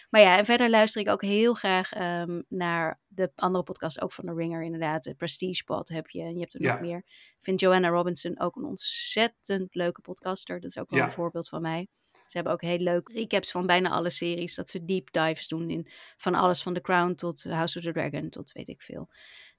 Maar 0.09 0.21
ja, 0.21 0.37
en 0.37 0.45
verder 0.45 0.69
luister 0.69 1.01
ik 1.01 1.09
ook 1.09 1.21
heel 1.21 1.53
graag 1.53 1.91
ehm, 1.93 2.41
naar 2.47 2.99
de 3.07 3.31
andere 3.35 3.63
podcast, 3.63 4.01
ook 4.01 4.11
van 4.11 4.25
The 4.25 4.33
Ringer 4.33 4.63
inderdaad. 4.63 5.03
De 5.03 5.15
Prestige 5.15 5.63
Pod 5.63 5.89
heb 5.89 6.09
je 6.09 6.21
en 6.21 6.33
je 6.33 6.39
hebt 6.39 6.53
er 6.53 6.61
nog 6.61 6.79
meer. 6.79 6.97
Ik 6.97 7.37
vind 7.39 7.59
Joanna 7.59 7.87
Robinson 7.87 8.39
ook 8.39 8.55
een 8.55 8.65
ontzettend 8.65 9.75
leuke 9.75 10.01
podcaster. 10.01 10.59
Dat 10.59 10.69
is 10.69 10.77
ook 10.77 10.89
wel 10.89 10.99
Ja. 10.99 11.05
een 11.05 11.11
voorbeeld 11.11 11.49
van 11.49 11.61
mij. 11.61 11.87
Ze 12.31 12.37
hebben 12.37 12.53
ook 12.53 12.61
heel 12.61 12.77
leuk 12.77 13.09
recaps 13.09 13.51
van 13.51 13.65
bijna 13.65 13.89
alle 13.89 14.09
series. 14.09 14.55
Dat 14.55 14.69
ze 14.69 14.85
deep 14.85 15.11
dives 15.11 15.47
doen 15.47 15.69
in 15.69 15.87
van 16.17 16.35
alles 16.35 16.61
van 16.61 16.73
The 16.73 16.81
Crown 16.81 17.13
tot 17.13 17.43
House 17.43 17.77
of 17.77 17.83
the 17.83 17.91
Dragon 17.91 18.29
tot 18.29 18.51
weet 18.51 18.67
ik 18.67 18.81
veel. 18.81 19.09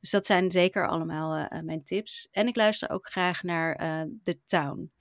Dus 0.01 0.11
dat 0.11 0.27
zijn 0.27 0.51
zeker 0.51 0.89
allemaal 0.89 1.35
eh, 1.35 1.59
eh, 1.59 1.65
mijn 1.65 1.85
tips. 1.85 2.29
En 2.31 2.47
ik 2.47 2.57
luister 2.57 2.91
ook 2.91 3.11
graag 3.11 3.43
naar 3.43 3.75
eh 3.75 4.03
The 4.23 4.39
Town 4.45 4.93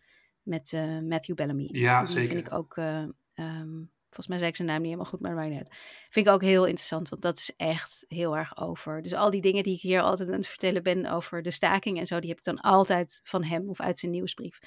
met 0.42 0.72
Matthew 1.04 1.36
Bellamy. 1.36 1.70
Ja, 1.72 2.00
Die 2.00 2.10
zeker. 2.10 2.28
vind 2.28 2.48
ik 2.48 2.54
ook, 2.54 2.78
eh, 2.78 3.04
ehm, 3.34 3.84
volgens 4.04 4.28
mij 4.28 4.38
zei 4.38 4.50
ik 4.50 4.56
zijn 4.56 4.68
naam 4.68 4.78
niet 4.78 4.86
helemaal 4.86 5.12
goed, 5.12 5.20
maar 5.20 5.50
niet 5.50 5.58
uit. 5.58 5.76
Vind 6.10 6.26
ik 6.28 6.32
ook 6.32 6.42
heel 6.42 6.66
interessant, 6.66 7.10
want 7.10 7.22
dat 7.22 7.38
is 7.38 7.54
echt 7.58 8.06
heel 8.08 8.38
erg 8.38 8.58
over. 8.58 9.02
Dus 9.02 9.14
al 9.14 9.30
die 9.30 9.42
dingen 9.42 9.64
die 9.64 9.76
ik 9.76 9.82
hier 9.82 10.02
altijd 10.02 10.30
aan 10.30 10.36
het 10.36 10.48
vertellen 10.48 10.84
ben 10.84 11.06
over 11.06 11.42
de 11.42 11.52
staking 11.52 12.00
en 12.00 12.08
zo, 12.08 12.20
die 12.20 12.30
heb 12.30 12.38
ik 12.38 12.44
dan 12.44 12.60
altijd 12.60 13.20
van 13.24 13.44
hem 13.44 13.70
of 13.70 13.80
uit 13.82 14.00
zijn 14.00 14.12
nieuwsbrief. 14.12 14.60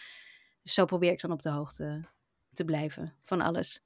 Dus 0.63 0.75
zo 0.75 0.85
probeer 0.85 1.11
ik 1.11 1.21
dan 1.21 1.33
op 1.33 1.43
de 1.43 1.51
hoogte 1.51 2.09
te 2.53 2.65
blijven 2.65 3.15
van 3.23 3.41
alles. 3.41 3.83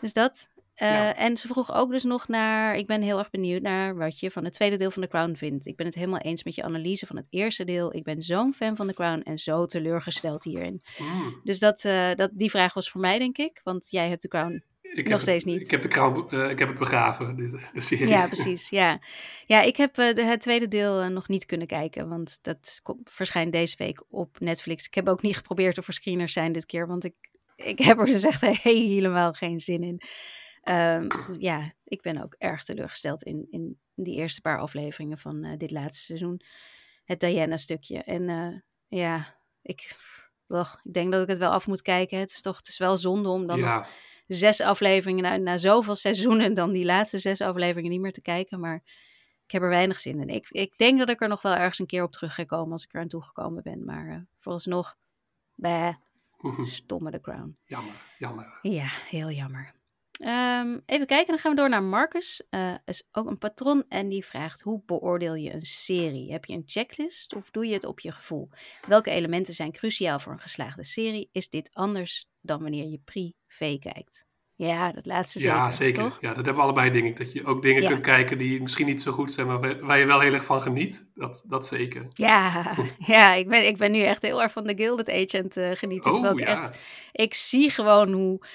Dus 0.00 0.12
dat. 0.12 0.48
Eh, 0.74 0.88
Ja. 0.90 1.16
En 1.16 1.36
ze 1.36 1.46
vroeg 1.48 1.72
ook 1.74 1.90
dus 1.90 2.02
nog 2.02 2.28
naar, 2.28 2.76
ik 2.76 2.86
ben 2.86 3.02
heel 3.02 3.18
erg 3.18 3.30
benieuwd 3.30 3.62
naar 3.62 3.96
wat 3.96 4.18
je 4.20 4.30
van 4.30 4.44
het 4.44 4.52
tweede 4.52 4.76
deel 4.76 4.90
van 4.90 5.02
The 5.02 5.08
Crown 5.08 5.34
vindt. 5.34 5.66
Ik 5.66 5.76
ben 5.76 5.86
het 5.86 5.94
helemaal 5.94 6.20
eens 6.20 6.44
met 6.44 6.54
je 6.54 6.62
analyse 6.62 7.06
van 7.06 7.16
het 7.16 7.26
eerste 7.30 7.64
deel. 7.64 7.94
Ik 7.94 8.04
ben 8.04 8.22
zo'n 8.22 8.52
fan 8.52 8.76
van 8.76 8.86
The 8.86 8.94
Crown 8.94 9.20
en 9.20 9.38
zo 9.38 9.66
teleurgesteld 9.66 10.44
hierin. 10.44 10.80
Mm. 10.98 11.40
Dus 11.44 11.58
dat, 11.58 11.84
eh, 11.84 12.14
dat, 12.14 12.30
die 12.34 12.50
vraag 12.50 12.74
was 12.74 12.90
voor 12.90 13.00
mij, 13.00 13.18
denk 13.18 13.38
ik. 13.38 13.60
Want 13.64 13.90
jij 13.90 14.08
hebt 14.08 14.20
The 14.20 14.28
Crown. 14.28 14.64
Ik 14.82 15.08
Nog 15.08 15.20
steeds 15.20 15.44
het, 15.44 15.52
niet. 15.52 15.62
Ik 15.62 15.70
heb, 15.70 15.82
de 15.82 15.88
kraan, 15.88 16.30
eh, 16.30 16.50
ik 16.50 16.58
heb 16.58 16.68
het 16.68 16.78
begraven, 16.78 17.36
de, 17.36 17.60
de 17.72 17.80
serie. 17.80 18.08
Ja, 18.08 18.26
precies. 18.34 18.68
Ja, 18.68 19.00
ja 19.46 19.60
ik 19.62 19.76
heb 19.76 19.94
de, 19.94 20.22
het 20.22 20.40
tweede 20.40 20.68
deel 20.68 21.08
nog 21.10 21.28
niet 21.28 21.46
kunnen 21.46 21.66
kijken. 21.66 22.08
Want 22.08 22.38
dat 22.42 22.80
kom- 22.82 23.00
verschijnt 23.04 23.52
deze 23.52 23.76
week 23.76 24.04
op 24.08 24.40
Netflix. 24.40 24.86
Ik 24.86 24.94
heb 24.94 25.08
ook 25.08 25.22
niet 25.22 25.36
geprobeerd 25.36 25.78
of 25.78 25.86
er 25.86 25.92
screeners 25.92 26.32
zijn 26.32 26.52
dit 26.52 26.66
keer. 26.66 26.86
Want 26.86 27.04
ik, 27.04 27.14
ik 27.64 27.78
heb 27.78 27.98
er 27.98 28.06
dus 28.06 28.24
echt 28.24 28.40
helemaal 28.40 29.32
geen 29.32 29.60
zin 29.60 29.82
in. 29.82 30.00
Ehm, 30.62 31.08
ja, 31.38 31.72
ik 31.84 32.02
ben 32.02 32.22
ook 32.22 32.34
erg 32.38 32.64
teleurgesteld 32.64 33.22
in, 33.22 33.46
in 33.50 33.78
die 33.94 34.16
eerste 34.16 34.40
paar 34.40 34.58
afleveringen 34.58 35.18
van 35.18 35.44
eh, 35.44 35.56
dit 35.56 35.70
laatste 35.70 36.04
seizoen. 36.04 36.40
Het 37.04 37.20
Diana-stukje. 37.20 38.02
En 38.02 38.28
eh, 38.28 38.58
ja, 39.00 39.36
ik, 39.62 39.96
ik 40.48 40.92
denk 40.92 41.12
dat 41.12 41.22
ik 41.22 41.28
het 41.28 41.38
wel 41.38 41.50
af 41.50 41.66
moet 41.66 41.82
kijken. 41.82 42.18
Het 42.18 42.30
is 42.30 42.40
toch 42.40 42.56
het 42.56 42.68
is 42.68 42.78
wel 42.78 42.96
zonde 42.96 43.28
om 43.28 43.46
dan 43.46 43.58
ja. 43.58 43.86
zes 44.26 44.60
afleveringen 44.60 45.22
na, 45.22 45.36
na 45.36 45.58
zoveel 45.58 45.94
seizoenen 45.94 46.54
dan 46.54 46.72
die 46.72 46.84
laatste 46.84 47.18
zes 47.18 47.40
afleveringen 47.40 47.90
niet 47.90 48.00
meer 48.00 48.12
te 48.12 48.22
kijken. 48.22 48.60
Maar 48.60 48.82
ik 49.44 49.50
heb 49.50 49.62
er 49.62 49.68
weinig 49.68 49.98
zin 49.98 50.20
in. 50.20 50.28
Ik, 50.28 50.46
ik 50.50 50.78
denk 50.78 50.98
dat 50.98 51.08
ik 51.08 51.22
er 51.22 51.28
nog 51.28 51.42
wel 51.42 51.54
ergens 51.54 51.78
een 51.78 51.86
keer 51.86 52.02
op 52.02 52.12
terug 52.12 52.34
ga 52.34 52.44
komen 52.44 52.72
als 52.72 52.84
ik 52.84 52.94
er 52.94 53.00
aan 53.00 53.08
toegekomen 53.08 53.62
ben. 53.62 53.84
Maar 53.84 54.08
eh, 54.08 54.20
vooralsnog, 54.38 54.96
bah, 55.54 55.94
stomme 56.62 57.10
The 57.10 57.20
Crown. 57.20 57.56
jammer, 57.64 57.94
jammer. 58.18 58.58
Ja, 58.62 58.88
heel 58.88 59.30
jammer. 59.30 59.78
Ehm, 60.20 60.78
even 60.86 61.06
kijken, 61.06 61.26
dan 61.26 61.38
gaan 61.38 61.50
we 61.50 61.56
door 61.56 61.68
naar 61.68 61.82
Marcus. 61.82 62.42
Eh 62.50 62.74
is 62.84 63.02
ook 63.12 63.26
een 63.26 63.38
patron 63.38 63.84
en 63.88 64.08
die 64.08 64.24
vraagt: 64.24 64.60
hoe 64.60 64.82
beoordeel 64.86 65.34
je 65.34 65.52
een 65.52 65.60
serie? 65.60 66.32
Heb 66.32 66.44
je 66.44 66.54
een 66.54 66.62
checklist 66.66 67.34
of 67.34 67.50
doe 67.50 67.66
je 67.66 67.72
het 67.72 67.84
op 67.84 68.00
je 68.00 68.12
gevoel? 68.12 68.48
Welke 68.86 69.10
elementen 69.10 69.54
zijn 69.54 69.72
cruciaal 69.72 70.18
voor 70.18 70.32
een 70.32 70.40
geslaagde 70.40 70.84
serie? 70.84 71.28
Is 71.32 71.48
dit 71.48 71.70
anders 71.72 72.28
dan 72.40 72.62
wanneer 72.62 72.86
je 72.86 73.00
privé 73.04 73.78
kijkt? 73.78 74.28
Ja, 74.66 74.92
dat 74.92 75.06
laatste 75.06 75.38
zeker. 75.38 75.56
Ja, 75.56 75.70
zeker. 75.70 76.02
Toch? 76.02 76.18
Ja, 76.20 76.26
dat 76.28 76.36
hebben 76.36 76.54
we 76.54 76.60
allebei, 76.60 76.90
denk 76.90 77.04
ik. 77.04 77.16
Dat 77.18 77.32
je 77.32 77.44
ook 77.44 77.62
dingen 77.62 77.82
Ja. 77.82 77.88
kunt 77.88 78.00
kijken 78.00 78.38
die 78.38 78.60
misschien 78.62 78.86
niet 78.86 79.02
zo 79.02 79.12
goed 79.12 79.32
zijn, 79.32 79.46
maar 79.46 79.80
waar- 79.80 79.98
je 79.98 80.04
wel 80.06 80.20
heel 80.20 80.32
erg 80.32 80.44
van 80.44 80.62
geniet. 80.62 81.06
Dat, 81.14 81.44
dat 81.46 81.66
zeker. 81.66 82.06
Ja, 82.12 82.72
ja 83.14 83.34
ik, 83.34 83.48
ben, 83.48 83.66
ik 83.66 83.76
ben 83.76 83.92
nu 83.92 84.00
echt 84.02 84.22
heel 84.22 84.42
erg 84.42 84.52
van 84.52 84.64
de 84.64 84.74
Gilded 84.76 85.10
Agent 85.10 85.56
eh 85.56 85.70
genieten. 85.72 86.12
terwijl 86.12 86.34
Oh, 86.34 86.40
ik 86.40 86.46
ja. 86.46 86.62
echt 86.62 86.78
ik 87.12 87.34
zie 87.34 87.70
gewoon 87.70 88.12
hoe, 88.12 88.46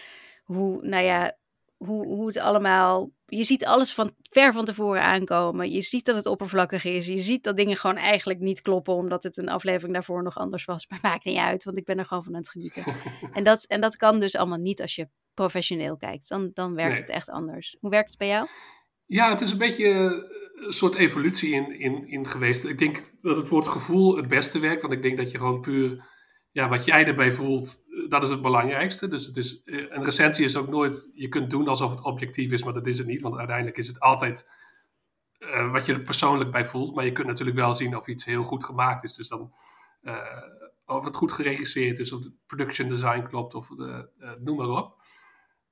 hoe 0.44 0.80
nou 0.82 1.04
ja, 1.04 1.38
hoe, 1.86 2.06
hoe 2.06 2.28
het 2.28 2.38
allemaal. 2.38 3.12
Je 3.26 3.44
ziet 3.44 3.66
alles 3.66 3.94
van 3.94 4.12
ver 4.22 4.54
van 4.54 4.66
tevoren 4.66 5.02
aankomen. 5.02 5.72
Je 5.72 5.82
ziet 5.82 6.06
dat 6.06 6.16
het 6.16 6.26
oppervlakkig 6.26 6.84
is. 6.86 7.08
Je 7.08 7.20
ziet 7.20 7.44
dat 7.44 7.56
dingen 7.56 7.78
gewoon 7.78 7.96
eigenlijk 7.98 8.40
niet 8.40 8.62
kloppen, 8.62 8.94
omdat 8.94 9.24
het 9.24 9.38
een 9.38 9.50
aflevering 9.50 9.94
daarvoor 9.94 10.24
nog 10.24 10.38
anders 10.38 10.66
was. 10.66 10.88
Maar 10.88 11.00
maakt 11.02 11.26
niet 11.26 11.38
uit, 11.38 11.64
want 11.64 11.78
ik 11.78 11.86
ben 11.86 11.98
er 11.98 12.06
gewoon 12.06 12.24
van 12.24 12.34
aan 12.34 12.40
het 12.40 12.50
genieten. 12.50 12.84
en, 13.34 13.44
dat, 13.44 13.64
en 13.64 13.82
dat 13.82 13.96
kan 13.96 14.20
dus 14.20 14.36
allemaal 14.36 14.58
niet 14.58 14.82
als 14.82 14.96
je 14.96 15.10
professioneel 15.34 15.98
kijkt. 15.98 16.30
Dan, 16.30 16.52
dan 16.54 16.76
werkt 16.76 16.92
Nee. 16.92 17.02
het 17.02 17.10
echt 17.10 17.30
anders. 17.30 17.78
Hoe 17.80 17.90
werkt 17.90 18.10
het 18.10 18.18
bij 18.18 18.28
jou? 18.28 18.48
Ja, 19.06 19.30
het 19.30 19.42
is 19.42 19.52
een 19.52 19.58
beetje 19.58 19.86
eh, 19.86 20.66
een 20.66 20.74
soort 20.74 20.96
evolutie 20.96 21.54
in, 21.54 21.80
in, 21.80 22.08
in 22.08 22.28
geweest. 22.28 22.64
Ik 22.66 22.78
denk 22.78 23.02
dat 23.22 23.36
het 23.38 23.48
woord 23.50 23.68
gevoel 23.68 24.16
het 24.16 24.28
beste 24.28 24.60
werkt. 24.60 24.82
Want 24.82 24.94
ik 24.94 25.02
denk 25.02 25.18
dat 25.18 25.32
je 25.32 25.38
gewoon 25.38 25.62
puur 25.62 26.14
ja, 26.56 26.70
wat 26.70 26.86
jij 26.86 27.06
erbij 27.06 27.32
voelt, 27.32 27.86
eh, 27.90 28.10
dat 28.10 28.24
is 28.24 28.30
het 28.30 28.42
belangrijkste. 28.42 29.08
Dus 29.08 29.26
het 29.26 29.38
is, 29.38 29.64
eh, 29.64 29.86
een 29.90 30.04
recensie 30.04 30.46
is 30.46 30.58
ook 30.58 30.68
nooit, 30.68 31.12
je 31.14 31.28
kunt 31.28 31.50
doen 31.50 31.68
alsof 31.68 31.92
het 31.92 32.04
objectief 32.04 32.52
is, 32.52 32.64
maar 32.64 32.74
dat 32.74 32.88
is 32.88 32.98
het 32.98 33.08
niet. 33.08 33.22
Want 33.22 33.38
uiteindelijk 33.38 33.78
is 33.78 33.88
het 33.88 34.00
altijd 34.00 34.50
eh, 35.38 35.72
wat 35.72 35.86
je 35.86 35.94
er 35.94 36.02
persoonlijk 36.02 36.52
bij 36.52 36.66
voelt. 36.66 36.96
Maar 36.96 37.06
je 37.06 37.12
kunt 37.12 37.28
natuurlijk 37.28 37.58
wel 37.58 37.76
zien 37.76 37.98
of 37.98 38.08
iets 38.08 38.26
heel 38.26 38.44
goed 38.44 38.64
gemaakt 38.64 39.04
is. 39.04 39.16
Dus 39.16 39.28
dan 39.28 39.54
eh, 40.02 40.18
of 40.86 41.06
het 41.06 41.16
goed 41.16 41.32
geregisseerd 41.32 42.00
is, 42.00 42.12
of 42.12 42.24
het 42.24 42.34
production 42.48 42.90
design 42.90 43.24
klopt, 43.28 43.54
of 43.54 43.68
de, 43.68 44.10
noem 44.42 44.58
maar 44.58 44.70
op. 44.70 44.98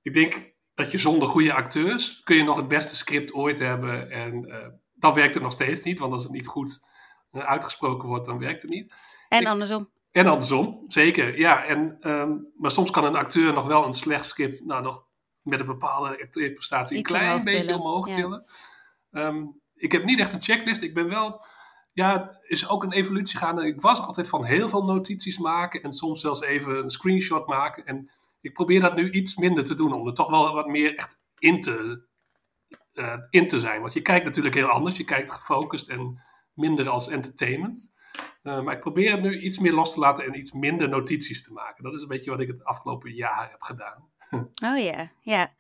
Ik 0.01 0.13
denk 0.13 0.53
dat 0.75 0.91
je 0.91 0.97
zonder 0.97 1.27
goede 1.27 1.53
acteurs 1.53 2.23
kun 2.23 2.35
je 2.35 2.43
nog 2.43 2.55
het 2.55 2.67
beste 2.67 2.95
script 2.95 3.33
ooit 3.33 3.59
hebben. 3.59 4.09
En 4.09 4.47
dan 4.93 5.13
werkt 5.13 5.33
het 5.33 5.43
nog 5.43 5.51
steeds 5.51 5.83
niet, 5.83 5.99
want 5.99 6.13
als 6.13 6.23
het 6.23 6.31
niet 6.31 6.47
goed 6.47 6.87
uitgesproken 7.31 8.07
wordt, 8.07 8.25
dan 8.25 8.39
werkt 8.39 8.61
het 8.61 8.71
niet. 8.71 8.93
En 9.29 9.45
andersom. 9.45 9.92
En 10.13 10.27
andersom, 10.27 10.85
zeker. 10.87 11.39
Ja, 11.39 11.65
en, 11.65 11.97
ehm, 11.99 12.31
maar 12.57 12.71
soms 12.71 12.91
kan 12.91 13.05
een 13.05 13.15
acteur 13.15 13.53
nog 13.53 13.65
wel 13.65 13.85
een 13.85 13.93
slecht 13.93 14.25
script, 14.25 14.65
nou 14.65 14.83
nog 14.83 15.05
met 15.41 15.59
een 15.59 15.65
bepaalde 15.65 16.21
acteerprestatie, 16.21 16.97
een 16.97 17.03
klein 17.03 17.23
omhoog 17.25 17.43
beetje 17.43 17.59
tillen, 17.59 17.79
omhoog 17.79 18.07
ja. 18.07 18.15
tillen. 18.15 18.43
Ehm, 19.11 19.45
ik 19.75 19.91
heb 19.91 20.03
niet 20.03 20.19
echt 20.19 20.33
een 20.33 20.41
checklist. 20.41 20.81
Ik 20.81 20.93
ben 20.93 21.07
wel, 21.07 21.45
ja, 21.93 22.19
het 22.19 22.39
is 22.41 22.69
ook 22.69 22.83
een 22.83 22.91
evolutie 22.91 23.37
gaande. 23.37 23.67
Ik 23.67 23.81
was 23.81 24.01
altijd 24.01 24.29
van 24.29 24.43
heel 24.43 24.69
veel 24.69 24.83
notities 24.83 25.37
maken 25.37 25.81
en 25.81 25.91
soms 25.91 26.21
zelfs 26.21 26.41
even 26.41 26.77
een 26.77 26.89
screenshot 26.89 27.47
maken. 27.47 27.85
En 27.85 28.11
ik 28.41 28.53
probeer 28.53 28.79
dat 28.79 28.95
nu 28.95 29.11
iets 29.11 29.35
minder 29.37 29.63
te 29.63 29.75
doen, 29.75 29.93
om 29.93 30.07
er 30.07 30.13
toch 30.13 30.29
wel 30.29 30.53
wat 30.53 30.67
meer 30.67 30.95
echt 30.95 31.21
in 31.37 31.61
te 31.61 32.07
eh, 32.93 33.17
in 33.29 33.47
te 33.47 33.59
zijn. 33.59 33.81
Want 33.81 33.93
je 33.93 34.01
kijkt 34.01 34.25
natuurlijk 34.25 34.55
heel 34.55 34.67
anders. 34.67 34.97
Je 34.97 35.03
kijkt 35.03 35.31
gefocust 35.31 35.89
en 35.89 36.21
minder 36.53 36.89
als 36.89 37.07
entertainment. 37.07 37.92
Eh, 38.43 38.61
maar 38.61 38.73
ik 38.73 38.79
probeer 38.79 39.11
het 39.11 39.21
nu 39.21 39.39
iets 39.39 39.59
meer 39.59 39.73
los 39.73 39.93
te 39.93 39.99
laten 39.99 40.25
en 40.25 40.37
iets 40.37 40.51
minder 40.51 40.89
notities 40.89 41.43
te 41.43 41.53
maken. 41.53 41.83
Dat 41.83 41.93
is 41.93 42.01
een 42.01 42.07
beetje 42.07 42.29
wat 42.31 42.39
ik 42.39 42.47
het 42.47 42.63
afgelopen 42.63 43.13
jaar 43.13 43.49
heb 43.49 43.61
gedaan. 43.61 44.11
Oh 44.65 44.83
ja, 44.83 45.11
ja. 45.21 45.51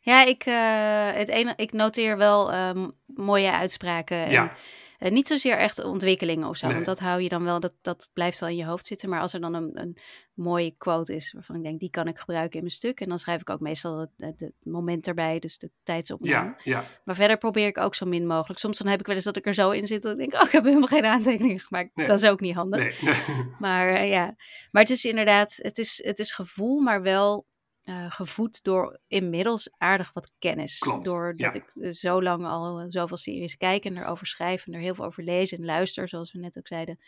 Ja, 0.00 0.24
ik, 0.24 0.46
uh, 0.46 1.18
het 1.18 1.28
ene, 1.28 1.52
ik 1.56 1.72
noteer 1.72 2.16
wel 2.16 2.54
um, 2.54 2.92
mooie 3.06 3.52
uitspraken. 3.52 4.24
En, 4.24 4.30
Ja. 4.30 4.52
Eh, 4.98 5.10
niet 5.10 5.28
zozeer 5.28 5.56
echt 5.56 5.84
ontwikkelingen 5.84 6.48
of 6.48 6.56
zo. 6.56 6.66
Nee. 6.66 6.74
Want 6.74 6.86
dat 6.86 6.98
hou 6.98 7.22
je 7.22 7.28
dan 7.28 7.44
wel, 7.44 7.60
dat, 7.60 7.74
dat 7.82 8.10
blijft 8.12 8.38
wel 8.40 8.48
in 8.48 8.56
je 8.56 8.64
hoofd 8.64 8.86
zitten. 8.86 9.08
Maar 9.08 9.20
als 9.20 9.32
er 9.32 9.40
dan 9.40 9.54
een, 9.54 9.70
een 9.72 9.96
mooie 10.34 10.74
quote 10.78 11.14
is 11.14 11.32
waarvan 11.32 11.56
ik 11.56 11.62
denk, 11.62 11.80
die 11.80 11.90
kan 11.90 12.08
ik 12.08 12.18
gebruiken 12.18 12.54
in 12.54 12.60
mijn 12.60 12.74
stuk. 12.74 13.00
En 13.00 13.08
dan 13.08 13.18
schrijf 13.18 13.40
ik 13.40 13.50
ook 13.50 13.60
meestal 13.60 13.98
het, 13.98 14.10
het- 14.16 14.40
het 14.40 14.52
moment 14.62 15.06
erbij, 15.08 15.38
dus 15.38 15.58
de 15.58 15.70
tijdsopname. 15.82 16.46
Ja, 16.48 16.56
ja, 16.62 16.84
Maar 17.04 17.14
verder 17.14 17.38
probeer 17.38 17.66
ik 17.66 17.78
ook 17.78 17.94
zo 17.94 18.06
min 18.06 18.26
mogelijk. 18.26 18.60
Soms 18.60 18.78
dan 18.78 18.86
heb 18.86 19.00
ik 19.00 19.06
wel 19.06 19.14
eens 19.14 19.24
dat 19.24 19.36
ik 19.36 19.46
er 19.46 19.54
zo 19.54 19.70
in 19.70 19.86
zit 19.86 20.02
dat 20.02 20.12
ik 20.12 20.18
denk, 20.18 20.34
oh, 20.34 20.46
ik 20.46 20.52
heb 20.52 20.64
helemaal 20.64 20.88
geen 20.88 21.04
aantekeningen 21.04 21.58
gemaakt. 21.58 21.90
Nee. 21.96 22.06
Dat 22.06 22.22
is 22.22 22.28
ook 22.30 22.40
niet 22.40 22.54
handig. 22.54 23.02
nee, 23.02 23.14
nee. 23.14 23.44
Maar 23.58 23.88
eh, 23.88 24.10
ja, 24.10 24.34
maar 24.70 24.82
het 24.82 24.90
is 24.90 25.04
inderdaad, 25.04 25.58
het 25.62 25.78
is, 25.78 26.00
het 26.04 26.18
is 26.18 26.32
gevoel, 26.32 26.80
maar 26.80 27.02
wel 27.02 27.46
eh, 27.88 28.10
gevoed 28.10 28.62
door 28.64 29.00
inmiddels 29.06 29.70
aardig 29.78 30.12
wat 30.12 30.32
kennis. 30.38 30.78
Klopt, 30.78 31.04
Doordat 31.04 31.54
ja. 31.54 31.60
ik 31.60 31.72
eh, 31.84 31.92
zo 31.92 32.22
lang 32.22 32.46
al 32.46 32.78
eh, 32.80 32.84
zoveel 32.88 33.16
series 33.16 33.56
kijk 33.56 33.84
en 33.84 33.96
erover 33.96 34.26
schrijf 34.26 34.66
en 34.66 34.72
er 34.72 34.80
heel 34.80 34.94
veel 34.94 35.04
over 35.04 35.22
lees 35.22 35.52
en 35.52 35.64
luister, 35.64 36.08
zoals 36.08 36.32
we 36.32 36.38
net 36.38 36.58
ook 36.58 36.66
zeiden. 36.66 36.98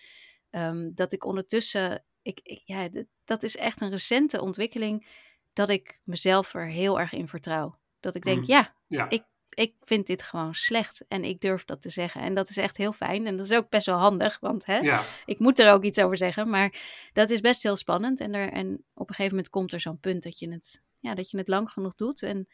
ehm, 0.50 0.90
dat 0.94 1.12
ik 1.12 1.24
ondertussen, 1.24 2.04
ik, 2.22 2.40
ik- 2.42 2.62
ja, 2.64 2.88
dat 3.24 3.42
is 3.42 3.56
echt 3.56 3.80
een 3.80 3.90
recente 3.90 4.40
ontwikkeling 4.40 5.06
dat 5.52 5.68
ik 5.68 6.00
mezelf 6.04 6.54
er 6.54 6.66
heel 6.68 7.00
erg 7.00 7.12
in 7.12 7.28
vertrouw. 7.28 7.78
Dat 8.00 8.14
ik 8.14 8.22
denk, 8.22 8.38
Mm. 8.38 8.44
ja, 8.46 8.74
Ja, 8.86 9.08
ik- 9.08 9.24
ik 9.50 9.74
vind 9.80 10.06
dit 10.06 10.22
gewoon 10.22 10.54
slecht 10.54 11.04
en 11.08 11.24
ik 11.24 11.40
durf 11.40 11.64
dat 11.64 11.82
te 11.82 11.90
zeggen. 11.90 12.20
En 12.20 12.34
dat 12.34 12.48
is 12.48 12.56
echt 12.56 12.76
heel 12.76 12.92
fijn 12.92 13.26
en 13.26 13.36
dat 13.36 13.46
is 13.46 13.52
ook 13.52 13.68
best 13.68 13.86
wel 13.86 13.98
handig, 13.98 14.38
want 14.40 14.66
hè, 14.66 14.78
ja, 14.78 15.04
ik 15.24 15.38
moet 15.38 15.58
er 15.58 15.72
ook 15.72 15.84
iets 15.84 15.98
over 15.98 16.16
zeggen, 16.16 16.50
maar 16.50 16.74
dat 17.12 17.30
is 17.30 17.40
best 17.40 17.62
heel 17.62 17.76
spannend. 17.76 18.20
En, 18.20 18.34
er, 18.34 18.52
en 18.52 18.84
op 18.94 19.08
een 19.08 19.14
gegeven 19.14 19.34
moment 19.36 19.48
komt 19.52 19.72
er 19.72 19.80
zo'n 19.80 19.98
punt 20.00 20.22
dat 20.22 20.38
je 20.38 20.50
het, 20.52 20.82
ja, 20.98 21.14
dat 21.14 21.30
je 21.30 21.36
het 21.38 21.48
lang 21.48 21.70
genoeg 21.70 21.94
doet. 21.94 22.22
En 22.22 22.48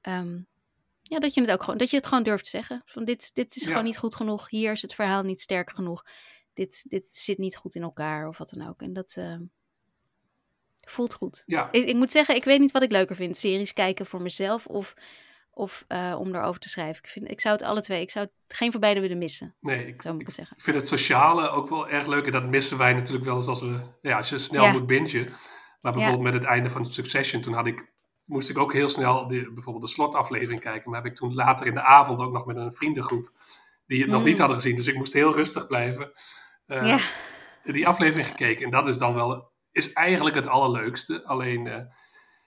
ehm, 0.00 0.38
ja, 1.02 1.18
dat 1.18 1.34
je 1.34 1.40
het 1.40 1.50
ook 1.50 1.62
gewoon, 1.62 1.78
dat 1.78 1.90
je 1.90 1.96
het 1.96 2.06
gewoon 2.06 2.24
durft 2.24 2.44
te 2.44 2.50
zeggen. 2.50 2.82
Van 2.84 3.04
dit, 3.04 3.34
dit 3.34 3.56
is 3.56 3.62
Ja. 3.62 3.68
gewoon 3.68 3.84
niet 3.84 3.98
goed 3.98 4.14
genoeg. 4.14 4.48
Hier 4.50 4.72
is 4.72 4.82
het 4.82 4.94
verhaal 4.94 5.22
niet 5.22 5.40
sterk 5.40 5.70
genoeg. 5.70 6.04
Dit, 6.54 6.84
dit 6.88 7.16
zit 7.16 7.38
niet 7.38 7.56
goed 7.56 7.74
in 7.74 7.82
elkaar 7.82 8.28
of 8.28 8.38
wat 8.38 8.50
dan 8.56 8.68
ook. 8.68 8.80
En 8.82 8.92
dat 8.92 9.14
ehm, 9.16 9.42
voelt 10.86 11.14
goed. 11.14 11.42
ja. 11.46 11.68
Ik, 11.72 11.84
ik 11.88 11.94
moet 11.94 12.12
zeggen, 12.12 12.34
ik 12.34 12.44
weet 12.44 12.60
niet 12.60 12.72
wat 12.72 12.82
ik 12.82 12.90
leuker 12.90 13.16
vind. 13.16 13.36
Series 13.36 13.72
kijken 13.72 14.06
voor 14.06 14.22
mezelf 14.22 14.66
of, 14.66 14.94
of 15.50 15.84
eh, 15.88 16.16
om 16.18 16.34
erover 16.34 16.60
te 16.60 16.68
schrijven. 16.68 17.02
Ik, 17.04 17.08
vind, 17.10 17.30
ik 17.30 17.40
zou 17.40 17.56
het 17.56 17.64
alle 17.64 17.80
twee, 17.80 18.00
ik 18.00 18.10
zou 18.10 18.24
het 18.46 18.56
geen 18.56 18.70
van 18.72 18.80
beide 18.80 19.00
willen 19.00 19.18
missen. 19.18 19.54
Nee, 19.60 19.86
ik, 19.86 20.02
Zo 20.02 20.12
moet 20.12 20.20
ik 20.20 20.28
ik 20.28 20.34
zeggen. 20.34 20.56
vind 20.60 20.76
het 20.76 20.88
sociale 20.88 21.48
ook 21.48 21.68
wel 21.68 21.88
erg 21.88 22.06
leuk. 22.06 22.26
En 22.26 22.32
dat 22.32 22.46
missen 22.48 22.78
wij 22.78 22.92
natuurlijk 22.92 23.24
wel 23.24 23.36
eens 23.36 23.46
als, 23.46 23.60
we, 23.60 23.80
ja, 24.02 24.16
als 24.16 24.28
je 24.28 24.38
snel 24.38 24.64
Ja. 24.64 24.72
moet 24.72 24.86
bingen. 24.86 25.28
Maar 25.80 25.92
bijvoorbeeld 25.92 26.22
met 26.24 26.34
het 26.34 26.44
einde 26.44 26.70
van 26.70 26.84
Succession, 26.84 27.40
toen 27.42 27.54
had 27.54 27.66
ik, 27.66 27.92
moest 28.24 28.50
ik 28.50 28.58
ook 28.58 28.72
heel 28.72 28.88
snel 28.88 29.26
de, 29.26 29.52
bijvoorbeeld 29.52 29.84
de 29.86 29.92
slotaflevering 29.92 30.60
kijken. 30.60 30.90
Maar 30.90 31.02
heb 31.02 31.10
ik 31.10 31.16
toen 31.16 31.34
later 31.34 31.66
in 31.66 31.74
de 31.74 31.82
avond 31.82 32.20
ook 32.20 32.32
nog 32.32 32.46
met 32.46 32.56
een 32.56 32.72
vriendengroep 32.72 33.30
die 33.86 34.00
het 34.00 34.10
nog 34.10 34.20
Mm. 34.20 34.26
niet 34.26 34.38
hadden 34.38 34.56
gezien. 34.56 34.76
Dus 34.76 34.86
ik 34.86 34.96
moest 34.96 35.12
heel 35.12 35.34
rustig 35.34 35.66
blijven. 35.66 36.12
eh, 36.66 36.86
ja, 36.88 36.98
Die 37.72 37.86
aflevering 37.88 38.26
gekeken. 38.28 38.64
En 38.64 38.70
dat 38.70 38.88
is 38.88 38.98
dan 38.98 39.14
wel, 39.14 39.50
is 39.72 39.92
eigenlijk 39.92 40.36
het 40.36 40.46
allerleukste. 40.46 41.24
Alleen, 41.24 41.66
eh, 41.66 41.80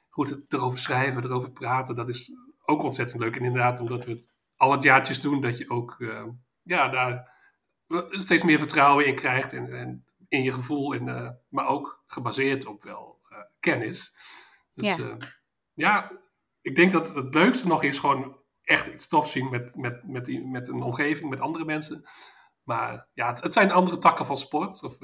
goed, 0.09 0.29
het 0.29 0.53
erover 0.53 0.79
schrijven, 0.79 1.23
erover 1.23 1.51
praten, 1.51 1.95
dat 1.95 2.09
is 2.09 2.31
ook 2.73 2.83
ontzettend 2.83 3.21
leuk. 3.21 3.35
En 3.35 3.43
inderdaad, 3.43 3.79
omdat 3.79 4.05
we 4.05 4.11
het 4.11 4.31
al 4.55 4.69
wat 4.69 4.83
jaartjes 4.83 5.21
doen, 5.21 5.41
dat 5.41 5.57
je 5.57 5.69
ook, 5.69 5.95
eh, 5.99 6.25
ja, 6.61 6.89
daar 6.89 7.31
steeds 8.09 8.43
meer 8.43 8.57
vertrouwen 8.57 9.05
in 9.05 9.15
krijgt. 9.15 9.53
En, 9.53 9.73
en 9.73 10.05
in 10.27 10.43
je 10.43 10.51
gevoel, 10.51 10.93
en, 10.93 11.07
eh, 11.07 11.29
maar 11.49 11.67
ook 11.67 12.03
gebaseerd 12.05 12.65
op 12.65 12.83
wel 12.83 13.19
eh, 13.29 13.37
kennis. 13.59 14.15
Dus 14.73 14.95
Ja. 14.95 15.05
ja. 15.07 15.17
ja, 15.73 16.11
ik 16.61 16.75
denk 16.75 16.91
dat 16.91 17.15
het 17.15 17.33
leukste 17.33 17.67
nog 17.67 17.83
is 17.83 17.99
gewoon 17.99 18.37
echt 18.61 18.87
iets 18.87 19.07
tof 19.07 19.29
zien 19.29 19.49
met, 19.49 19.75
met, 19.75 20.07
met, 20.07 20.45
met 20.45 20.67
een 20.67 20.81
omgeving, 20.81 21.29
met 21.29 21.39
andere 21.39 21.65
mensen. 21.65 22.03
Maar 22.63 23.07
ja, 23.13 23.27
het, 23.27 23.41
het 23.41 23.53
zijn 23.53 23.71
andere 23.71 23.97
takken 23.97 24.25
van 24.25 24.37
sport. 24.37 24.83
Of, 24.83 24.97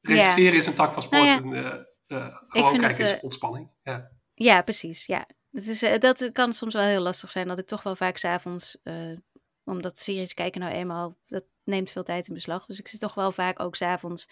regisseren 0.00 0.58
is 0.58 0.66
een 0.66 0.74
tak 0.74 0.92
van 0.92 1.02
sport. 1.02 1.44
Nou 1.44 1.56
ja. 1.56 1.86
en, 2.06 2.32
gewoon 2.48 2.78
kijken 2.78 3.04
het, 3.04 3.16
is 3.16 3.20
ontspanning. 3.20 3.70
Ja. 3.82 4.10
Ja, 4.34 4.62
precies. 4.62 5.06
Ja. 5.06 5.28
Het 5.56 5.66
is, 5.66 5.82
eh, 5.82 5.98
dat 5.98 6.30
kan 6.32 6.52
soms 6.52 6.74
wel 6.74 6.82
heel 6.82 7.00
lastig 7.00 7.30
zijn. 7.30 7.48
Dat 7.48 7.58
ik 7.58 7.66
toch 7.66 7.82
wel 7.82 7.96
vaak 7.96 8.16
s'avonds, 8.16 8.76
avonds 8.84 9.20
omdat 9.64 9.98
series 9.98 10.34
kijken 10.34 10.60
nou 10.60 10.72
eenmaal, 10.72 11.16
dat 11.26 11.44
neemt 11.64 11.90
veel 11.90 12.02
tijd 12.02 12.28
in 12.28 12.34
beslag. 12.34 12.66
Dus 12.66 12.78
ik 12.78 12.88
zit 12.88 13.00
toch 13.00 13.14
wel 13.14 13.32
vaak 13.32 13.60
ook 13.60 13.76
s'avonds 13.76 14.28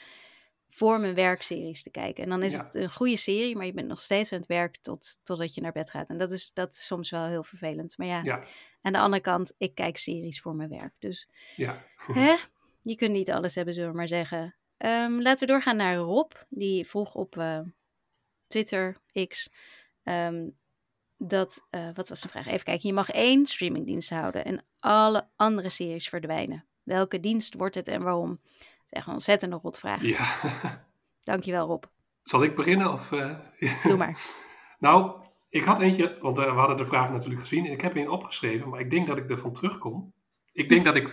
voor 0.68 1.00
mijn 1.00 1.14
werkseries 1.14 1.82
te 1.82 1.90
kijken. 1.90 2.24
En 2.24 2.30
dan 2.30 2.42
is 2.42 2.52
Ja. 2.52 2.64
het 2.64 2.74
een 2.74 2.90
goede 2.90 3.16
serie, 3.16 3.56
maar 3.56 3.66
je 3.66 3.72
bent 3.72 3.88
nog 3.88 4.00
steeds 4.00 4.32
aan 4.32 4.38
het 4.38 4.48
werk 4.48 4.76
tot, 4.76 5.18
totdat 5.22 5.54
je 5.54 5.60
naar 5.60 5.72
bed 5.72 5.90
gaat. 5.90 6.08
En 6.08 6.18
dat 6.18 6.30
is, 6.30 6.50
dat 6.52 6.72
is 6.72 6.86
soms 6.86 7.10
wel 7.10 7.24
heel 7.24 7.44
vervelend. 7.44 7.98
Maar 7.98 8.06
ja, 8.06 8.22
Ja. 8.22 8.44
aan 8.82 8.92
de 8.92 8.98
andere 8.98 9.22
kant, 9.22 9.54
ik 9.58 9.74
kijk 9.74 9.96
series 9.96 10.40
voor 10.40 10.54
mijn 10.54 10.68
werk. 10.68 10.94
Dus 10.98 11.28
Ja. 11.56 11.84
Hè? 12.12 12.34
Je 12.82 12.94
kunt 12.94 13.12
niet 13.12 13.30
alles 13.30 13.54
hebben, 13.54 13.74
zullen 13.74 13.90
we 13.90 13.96
maar 13.96 14.08
zeggen. 14.08 14.56
Ehm, 14.76 15.12
laten 15.20 15.46
we 15.46 15.52
doorgaan 15.52 15.76
naar 15.76 15.96
Rob. 15.96 16.32
Die 16.48 16.86
vroeg 16.86 17.14
op 17.14 17.36
eh, 17.38 17.60
Twitter, 18.46 18.96
X, 19.28 19.50
ehm, 20.02 20.48
dat, 21.28 21.66
eh, 21.70 21.88
wat 21.94 22.08
was 22.08 22.20
zijn 22.20 22.32
vraag? 22.32 22.46
Even 22.46 22.64
kijken, 22.64 22.88
je 22.88 22.94
mag 22.94 23.10
één 23.10 23.46
streamingdienst 23.46 24.10
houden 24.10 24.44
en 24.44 24.64
alle 24.78 25.28
andere 25.36 25.68
series 25.68 26.08
verdwijnen. 26.08 26.64
Welke 26.82 27.20
dienst 27.20 27.54
wordt 27.54 27.74
het 27.74 27.88
en 27.88 28.02
waarom? 28.02 28.28
Dat 28.28 28.84
is 28.84 28.90
echt 28.90 29.06
een 29.06 29.12
ontzettende 29.12 29.58
rotvraag. 29.62 30.02
ja. 30.02 30.26
Dankjewel 31.22 31.66
Rob. 31.66 31.84
Zal 32.22 32.42
ik 32.42 32.54
beginnen? 32.54 32.92
Of, 32.92 33.12
eh? 33.12 33.38
Doe 33.84 33.96
maar. 33.96 34.20
nou, 34.78 35.22
ik 35.48 35.64
had 35.64 35.80
eentje, 35.80 36.18
want 36.20 36.38
eh, 36.38 36.44
we 36.44 36.58
hadden 36.58 36.76
de 36.76 36.84
vraag 36.84 37.10
natuurlijk 37.10 37.40
gezien. 37.40 37.66
En 37.66 37.72
ik 37.72 37.80
heb 37.80 37.96
een 37.96 38.10
opgeschreven, 38.10 38.68
maar 38.68 38.80
ik 38.80 38.90
denk 38.90 39.06
dat 39.06 39.18
ik 39.18 39.30
ervan 39.30 39.52
terugkom. 39.52 40.12
Ik 40.52 40.68
denk 40.68 40.84
dat 40.84 40.96
ik 40.96 41.08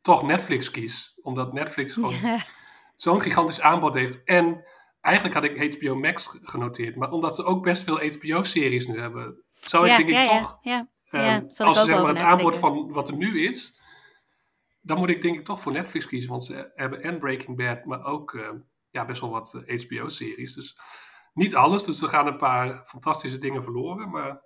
toch 0.00 0.22
Netflix 0.22 0.70
kies. 0.70 1.18
Omdat 1.22 1.52
Netflix 1.52 1.94
gewoon 1.94 2.14
Ja, 2.22 2.44
zo'n 2.96 3.20
gigantisch 3.20 3.60
aanbod 3.60 3.94
heeft. 3.94 4.24
En 4.24 4.64
eigenlijk 5.02 5.34
had 5.34 5.44
ik 5.44 5.74
HBO 5.74 5.94
Max 5.94 6.38
genoteerd. 6.42 6.96
Maar 6.96 7.10
omdat 7.10 7.34
ze 7.34 7.44
ook 7.44 7.62
best 7.62 7.82
veel 7.82 8.06
HBO-series 8.06 8.86
nu 8.86 9.00
hebben, 9.00 9.44
zou 9.60 9.88
ik 9.88 9.96
denk 9.96 10.08
ik 10.08 10.24
toch... 10.24 10.58
ja, 10.62 10.88
ja. 11.10 11.18
ehm, 11.18 11.24
Ja, 11.24 11.44
zat 11.48 11.60
ik 11.60 11.66
als 11.66 11.78
ook 11.78 11.84
ze 11.84 11.92
zeg 11.92 12.02
maar 12.02 12.10
het 12.10 12.20
aanbod 12.20 12.56
van 12.56 12.92
wat 12.92 13.08
er 13.08 13.16
nu 13.16 13.48
is, 13.48 13.80
dan 14.80 14.98
moet 14.98 15.08
ik 15.08 15.22
denk 15.22 15.38
ik 15.38 15.44
toch 15.44 15.60
voor 15.60 15.72
Netflix 15.72 16.06
kiezen. 16.06 16.30
Want 16.30 16.44
ze 16.44 16.72
hebben 16.74 17.02
en 17.02 17.18
Breaking 17.18 17.56
Bad, 17.56 17.84
maar 17.84 18.04
ook 18.04 18.34
eh, 18.34 18.48
ja, 18.90 19.04
best 19.04 19.20
wel 19.20 19.30
wat 19.30 19.62
HBO-series. 19.66 20.54
Dus 20.54 20.76
niet 21.34 21.54
alles, 21.54 21.84
dus 21.84 22.02
er 22.02 22.08
gaan 22.08 22.26
een 22.26 22.36
paar 22.36 22.84
fantastische 22.84 23.38
dingen 23.38 23.62
verloren. 23.62 24.10
Maar 24.10 24.42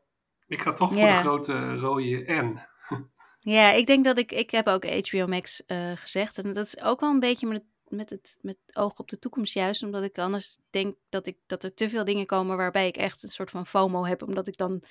ik 0.46 0.62
ga 0.62 0.72
toch 0.72 0.92
voor 0.92 1.06
de 1.06 1.12
grote 1.12 1.76
rode 1.76 2.24
N. 2.32 2.60
Ja, 3.40 3.70
ik 3.70 3.86
denk 3.86 4.04
dat 4.04 4.18
ik, 4.18 4.32
ik 4.32 4.50
heb 4.50 4.66
ook 4.66 5.08
HBO 5.08 5.26
Max 5.26 5.64
eh, 5.64 5.92
gezegd. 5.94 6.38
En 6.38 6.52
dat 6.52 6.66
is 6.66 6.80
ook 6.80 7.00
wel 7.00 7.10
een 7.10 7.20
beetje 7.20 7.46
met, 7.46 7.64
met 7.88 8.10
het 8.10 8.36
met 8.40 8.56
het 8.66 8.76
oog 8.76 8.98
op 8.98 9.08
de 9.08 9.18
toekomst 9.18 9.54
juist. 9.54 9.82
Omdat 9.82 10.02
ik 10.04 10.18
anders 10.18 10.58
denk 10.70 10.96
dat, 11.08 11.26
ik, 11.26 11.36
dat 11.46 11.62
er 11.64 11.74
te 11.74 11.88
veel 11.88 12.04
dingen 12.04 12.26
komen 12.26 12.56
waarbij 12.56 12.86
ik 12.86 12.96
echt 12.96 13.22
een 13.22 13.28
soort 13.28 13.50
van 13.50 13.66
FOMO 13.66 14.04
heb. 14.04 14.22
Omdat 14.22 14.48
ik 14.48 14.56
dan 14.56 14.82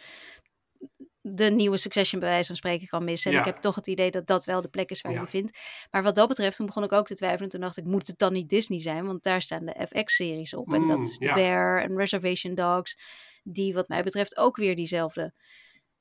de 1.22 1.46
nieuwe 1.46 1.78
Succession 1.78 2.20
bij 2.20 2.30
wijze 2.30 2.48
van 2.48 2.56
spreken 2.56 2.88
kan 2.88 3.04
missen. 3.04 3.32
En 3.32 3.38
Ja. 3.38 3.44
ik 3.46 3.54
heb 3.54 3.62
toch 3.62 3.76
het 3.76 3.88
idee 3.88 4.12
dat 4.12 4.28
dat 4.28 4.46
wel 4.46 4.62
de 4.62 4.68
plek 4.68 4.90
is 4.90 5.02
waar 5.02 5.12
je 5.12 5.18
Ja. 5.18 5.24
je 5.24 5.30
vindt. 5.30 5.58
Maar 5.92 6.04
wat 6.04 6.16
dat 6.16 6.28
betreft, 6.28 6.56
toen 6.58 6.66
begon 6.66 6.84
ik 6.84 6.92
ook 6.92 7.08
te 7.08 7.16
twijfelen. 7.16 7.50
Toen 7.50 7.62
dacht 7.62 7.78
ik, 7.78 7.84
moet 7.86 8.08
het 8.08 8.18
dan 8.18 8.34
niet 8.34 8.50
Disney 8.50 8.80
zijn? 8.80 9.06
Want 9.06 9.24
daar 9.24 9.42
staan 9.42 9.66
de 9.66 9.88
FX-series 9.88 10.54
op. 10.54 10.74
en 10.74 10.88
dat 10.88 10.98
Mm, 10.98 11.04
is 11.04 11.16
ja. 11.20 11.34
Bear 11.34 11.82
en 11.82 11.98
Reservation 11.98 12.56
Dogs. 12.56 12.98
Die 13.44 13.74
wat 13.74 13.88
mij 13.88 14.04
betreft 14.04 14.38
ook 14.38 14.56
weer 14.56 14.76
diezelfde 14.76 15.34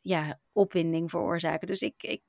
ja, 0.01 0.41
opwinding 0.53 1.11
veroorzaken. 1.11 1.67
Dus 1.67 1.81
ik, 1.81 2.03
ik, 2.03 2.23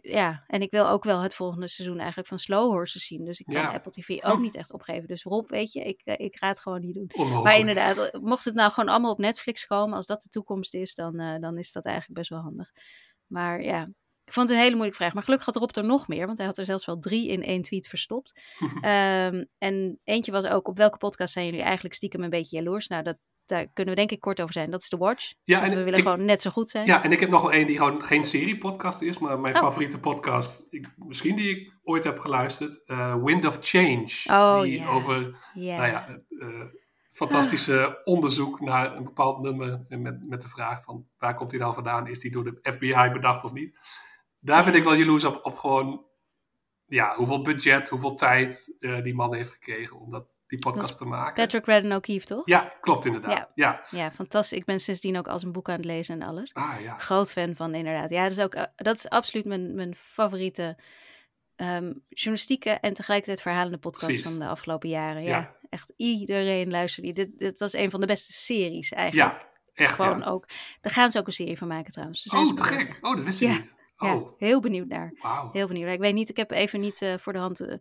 ja, 0.00 0.44
en 0.46 0.62
ik 0.62 0.70
wil 0.70 0.88
ook 0.88 1.04
wel 1.04 1.20
het 1.20 1.34
volgende 1.34 1.68
seizoen 1.68 1.98
eigenlijk 1.98 2.28
van 2.28 2.38
Slow 2.38 2.70
Horses 2.70 3.06
zien. 3.06 3.24
Dus 3.24 3.40
ik 3.40 3.46
kan 3.46 3.62
Ja. 3.62 3.72
Apple 3.72 3.92
TV 3.92 4.22
ook 4.22 4.40
niet 4.40 4.54
echt 4.54 4.72
opgeven. 4.72 5.08
Dus 5.08 5.22
Rob, 5.22 5.48
weet 5.48 5.72
je, 5.72 5.80
ik, 5.80 6.00
eh, 6.04 6.14
ik 6.26 6.36
ga 6.36 6.48
het 6.48 6.60
gewoon 6.60 6.80
niet 6.80 6.94
doen. 6.94 7.10
Onmogelijk. 7.12 7.44
Maar 7.44 7.58
inderdaad, 7.58 7.98
eh, 7.98 8.20
mocht 8.20 8.44
het 8.44 8.54
nou 8.54 8.72
gewoon 8.72 8.88
allemaal 8.88 9.10
op 9.10 9.18
Netflix 9.18 9.66
komen, 9.66 9.96
als 9.96 10.06
dat 10.06 10.22
de 10.22 10.28
toekomst 10.28 10.74
is, 10.74 10.94
dan, 10.94 11.18
eh, 11.18 11.40
dan 11.40 11.58
is 11.58 11.72
dat 11.72 11.84
eigenlijk 11.84 12.18
best 12.18 12.30
wel 12.30 12.40
handig. 12.40 12.70
Maar 13.26 13.62
ja, 13.62 13.82
ik 14.24 14.32
vond 14.32 14.48
het 14.48 14.56
een 14.56 14.62
hele 14.62 14.74
moeilijke 14.74 15.02
vraag. 15.02 15.14
Maar 15.14 15.22
gelukkig 15.22 15.46
had 15.46 15.56
Rob 15.56 15.76
er 15.76 15.84
nog 15.84 16.08
meer, 16.08 16.26
want 16.26 16.38
hij 16.38 16.46
had 16.46 16.58
er 16.58 16.64
zelfs 16.64 16.86
wel 16.86 16.98
drie 16.98 17.28
in 17.28 17.42
één 17.42 17.62
tweet 17.62 17.88
verstopt. 17.88 18.40
Ehm, 18.80 19.44
en 19.58 20.00
eentje 20.04 20.32
was 20.32 20.46
ook, 20.46 20.68
op 20.68 20.76
welke 20.76 20.98
podcast 20.98 21.32
zijn 21.32 21.46
jullie 21.46 21.62
eigenlijk 21.62 21.94
stiekem 21.94 22.22
een 22.22 22.30
beetje 22.30 22.56
jaloers? 22.56 22.88
Nou, 22.88 23.02
dat, 23.02 23.18
daar 23.52 23.66
kunnen 23.72 23.94
we 23.94 24.00
denk 24.00 24.10
ik 24.10 24.20
kort 24.20 24.40
over 24.40 24.52
zijn. 24.52 24.70
Dat 24.70 24.80
is 24.80 24.88
The 24.88 24.96
Watch. 24.96 25.32
Ja, 25.42 25.58
want 25.60 25.70
en 25.72 25.78
we 25.78 25.84
willen 25.84 25.98
ik- 25.98 26.04
gewoon 26.04 26.24
net 26.24 26.42
zo 26.42 26.50
goed 26.50 26.70
zijn. 26.70 26.86
Ja, 26.86 27.02
en 27.04 27.12
ik 27.12 27.20
heb 27.20 27.28
nog 27.28 27.42
wel 27.42 27.52
één 27.52 27.66
die 27.66 27.76
gewoon 27.76 28.04
geen 28.04 28.24
serie-podcast 28.24 29.02
is, 29.02 29.18
maar 29.18 29.40
mijn 29.40 29.54
Oh. 29.54 29.60
favoriete 29.60 30.00
podcast, 30.00 30.66
ik, 30.70 30.86
misschien 30.96 31.36
die 31.36 31.48
ik 31.56 31.72
ooit 31.84 32.04
heb 32.04 32.18
geluisterd, 32.18 32.82
eh, 32.86 33.22
Wind 33.22 33.46
of 33.46 33.58
Change. 33.60 34.08
Oh, 34.26 34.60
die 34.62 34.86
over 34.86 35.20
nou 35.54 35.86
ja, 35.86 36.08
eh, 36.28 36.48
fantastische 37.10 38.00
onderzoek 38.04 38.60
naar 38.60 38.96
een 38.96 39.04
bepaald 39.04 39.40
nummer 39.42 39.84
met, 39.88 40.28
met 40.28 40.42
de 40.42 40.48
vraag 40.48 40.82
van 40.82 41.06
waar 41.18 41.34
komt 41.34 41.50
hij 41.50 41.60
dan 41.60 41.74
vandaan? 41.74 42.06
Is 42.06 42.18
die 42.18 42.30
door 42.30 42.44
de 42.44 42.58
FBI 42.62 43.10
bedacht 43.12 43.44
of 43.44 43.52
niet? 43.52 43.76
Daar 44.40 44.64
ben 44.64 44.74
ik 44.74 44.84
wel 44.84 44.94
jaloers 44.94 45.24
op, 45.24 45.44
op 45.44 45.56
gewoon 45.58 46.04
ja, 46.86 47.14
hoeveel 47.16 47.42
budget, 47.42 47.88
hoeveel 47.88 48.14
tijd 48.14 48.76
uh, 48.80 49.02
die 49.02 49.14
man 49.14 49.34
heeft 49.34 49.50
gekregen 49.50 50.00
om 50.00 50.10
dat, 50.10 50.26
die 50.52 50.60
podcast 50.72 50.98
te 50.98 51.04
maken. 51.04 51.34
Patrick 51.34 51.66
Redden 51.66 51.92
O'Keefe, 51.92 52.26
toch? 52.26 52.46
Ja, 52.46 52.72
klopt 52.80 53.04
inderdaad. 53.04 53.32
Ja. 53.32 53.50
Ja. 53.54 53.82
ja, 53.90 54.10
fantastisch. 54.10 54.58
Ik 54.58 54.64
ben 54.64 54.80
sindsdien 54.80 55.16
ook 55.18 55.28
als 55.28 55.42
een 55.42 55.52
boek 55.52 55.68
aan 55.68 55.76
het 55.76 55.84
lezen 55.84 56.20
en 56.20 56.28
alles. 56.28 56.54
Ah, 56.54 56.74
ja. 56.82 56.98
Groot 56.98 57.32
fan 57.32 57.54
van, 57.56 57.74
inderdaad. 57.74 58.10
Ja, 58.10 58.22
dat 58.22 58.32
is, 58.32 58.38
ook, 58.40 58.54
uh, 58.54 58.62
dat 58.76 58.96
is 58.96 59.08
absoluut 59.08 59.44
mijn, 59.46 59.74
mijn 59.74 59.94
favoriete 59.94 60.76
um, 61.56 62.04
journalistieke 62.08 62.70
en 62.70 62.94
tegelijkertijd 62.94 63.42
verhalende 63.42 63.78
podcast 63.78 64.06
Precies. 64.06 64.24
van 64.24 64.38
de 64.38 64.46
afgelopen 64.46 64.88
jaren. 64.88 65.22
Ja, 65.22 65.28
Ja. 65.38 65.56
echt 65.70 65.92
iedereen 65.96 66.70
luisterde. 66.70 67.12
Dit, 67.12 67.38
dit 67.38 67.58
was 67.58 67.72
een 67.72 67.90
van 67.90 68.00
de 68.00 68.06
beste 68.06 68.32
series 68.32 68.92
eigenlijk. 68.92 69.32
Ja, 69.40 69.46
echt 69.84 69.94
Gewoon 69.94 70.18
ja. 70.18 70.24
ook. 70.26 70.48
Daar 70.80 70.92
gaan 70.92 71.10
ze 71.10 71.18
ook 71.18 71.26
een 71.26 71.32
serie 71.32 71.58
van 71.58 71.68
maken 71.68 71.92
trouwens. 71.92 72.22
Daar 72.24 72.40
Oh, 72.40 72.54
te 72.54 72.62
gek. 72.64 72.78
bezig. 72.78 73.02
Oh, 73.02 73.16
dat 73.16 73.24
wist 73.24 73.40
ik 73.40 73.48
Ja. 73.48 73.54
niet. 73.54 73.74
Ja, 73.96 74.14
Oh, 74.14 74.38
heel 74.38 74.60
benieuwd 74.60 74.88
naar. 74.88 75.14
wauw. 75.22 75.50
Heel 75.52 75.66
benieuwd. 75.66 75.84
naar. 75.84 75.94
Ik 75.94 76.00
weet 76.00 76.14
niet, 76.14 76.28
ik 76.30 76.36
heb 76.36 76.50
even 76.50 76.80
niet 76.80 77.02
eh, 77.02 77.14
voor 77.18 77.32
de 77.32 77.38
hand, 77.38 77.60
eh, 77.60 77.72
eh, 77.72 77.78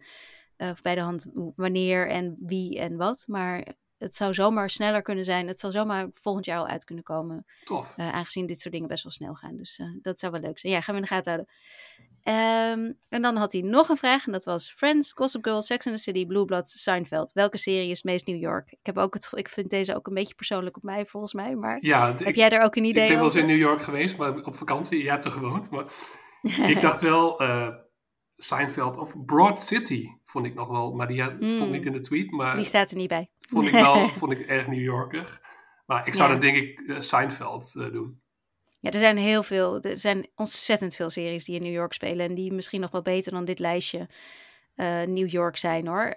of 0.70 0.82
bij 0.82 0.96
de 0.96 1.02
hand 1.02 1.26
wanneer 1.56 2.10
en 2.10 2.36
wie 2.40 2.80
en 2.80 2.96
wat. 2.98 3.24
Maar 3.28 3.68
het 3.98 4.16
zou 4.16 4.34
zomaar 4.34 4.70
sneller 4.70 5.02
kunnen 5.02 5.26
zijn. 5.26 5.48
Het 5.48 5.60
zal 5.60 5.72
zomaar 5.72 6.08
volgend 6.10 6.46
jaar 6.46 6.58
al 6.60 6.68
uit 6.68 6.84
kunnen 6.84 7.04
komen. 7.04 7.46
Tof. 7.64 7.94
eh, 7.98 8.14
aangezien 8.14 8.46
dit 8.46 8.62
soort 8.62 8.74
dingen 8.74 8.88
best 8.90 9.04
wel 9.04 9.12
snel 9.12 9.34
gaan. 9.34 9.56
Dus 9.58 9.78
eh, 9.80 9.88
dat 10.02 10.20
zou 10.20 10.32
wel 10.32 10.42
leuk 10.42 10.60
zijn. 10.60 10.74
Ja, 10.74 10.82
gaan 10.82 10.96
we 10.96 11.02
in 11.02 11.08
de 11.08 11.14
gaten 11.14 11.32
houden. 11.34 11.54
Ehm, 12.24 12.94
en 13.10 13.22
dan 13.22 13.36
had 13.36 13.52
hij 13.54 13.62
nog 13.62 13.90
een 13.90 13.98
vraag. 13.98 14.26
En 14.26 14.32
dat 14.32 14.46
was 14.46 14.72
Friends, 14.72 15.12
Gossip 15.14 15.44
Girl, 15.44 15.62
Sex 15.62 15.86
and 15.88 15.96
the 15.96 16.02
City, 16.02 16.26
Blue 16.26 16.46
Bloods, 16.46 16.84
Seinfeld. 16.84 17.34
Welke 17.34 17.58
serie 17.58 17.90
is 17.90 18.04
meest 18.04 18.28
New 18.28 18.40
York? 18.40 18.72
Ik, 18.72 18.80
heb 18.86 18.98
ook 18.98 19.14
het, 19.14 19.30
ik 19.34 19.50
vind 19.50 19.70
deze 19.70 19.96
ook 19.96 20.08
een 20.08 20.14
beetje 20.14 20.36
persoonlijk 20.36 20.78
op 20.78 20.84
mij, 20.84 21.06
volgens 21.06 21.34
mij. 21.34 21.56
Maar 21.56 21.78
Ja, 21.80 22.08
heb 22.08 22.22
ik, 22.22 22.36
jij 22.36 22.50
er 22.50 22.62
ook 22.64 22.76
een 22.76 22.84
ik 22.84 22.90
idee 22.90 23.08
ben 23.08 23.16
wel 23.16 23.24
eens 23.24 23.36
over? 23.36 23.50
in 23.50 23.56
New 23.56 23.66
York 23.66 23.82
geweest, 23.82 24.18
maar 24.18 24.36
op 24.44 24.56
vakantie. 24.56 25.04
Jij 25.04 25.12
hebt 25.12 25.26
er 25.26 25.32
gewoond. 25.32 25.70
Maar 25.70 25.86
ik 26.70 26.82
dacht 26.82 27.02
wel, 27.02 27.40
eh 27.40 27.68
Seinfeld 28.44 28.98
of 28.98 29.26
Broad 29.26 29.62
City 29.62 30.08
vond 30.24 30.46
ik 30.46 30.54
nog 30.54 30.68
wel. 30.68 30.94
Maar 30.94 31.08
die 31.08 31.22
had- 31.22 31.34
stond 31.40 31.66
Mm. 31.66 31.72
niet 31.72 31.86
in 31.86 31.92
de 31.92 32.00
tweet. 32.00 32.32
Maar 32.32 32.56
Die 32.56 32.66
staat 32.66 32.92
er 32.92 32.98
niet 32.98 33.08
bij. 33.10 33.30
vond 33.40 33.66
ik 33.66 33.72
wel 33.72 34.08
vond 34.20 34.32
ik 34.32 34.40
erg 34.40 34.68
New 34.68 34.82
Yorker. 34.82 35.40
Maar 35.86 36.08
ik 36.08 36.14
zou 36.14 36.32
Ja. 36.34 36.38
dan 36.40 36.50
denk 36.52 36.58
ik 36.64 36.80
eh, 36.88 37.00
Seinfeld 37.00 37.76
eh, 37.76 37.92
doen. 37.92 38.22
Ja, 38.80 38.92
er 38.92 39.00
zijn 39.00 39.18
heel 39.18 39.44
veel, 39.44 39.82
er 39.82 39.98
zijn 39.98 40.28
ontzettend 40.36 40.96
veel 40.96 41.10
series 41.10 41.46
die 41.46 41.56
in 41.56 41.62
New 41.62 41.72
York 41.74 41.94
spelen. 41.94 42.26
En 42.30 42.36
die 42.36 42.54
misschien 42.54 42.82
nog 42.82 42.92
wel 42.92 43.02
beter 43.02 43.32
dan 43.32 43.46
dit 43.46 43.60
lijstje 43.60 44.10
eh, 44.76 45.02
New 45.02 45.30
York 45.30 45.58
zijn 45.58 45.88
hoor. 45.88 46.14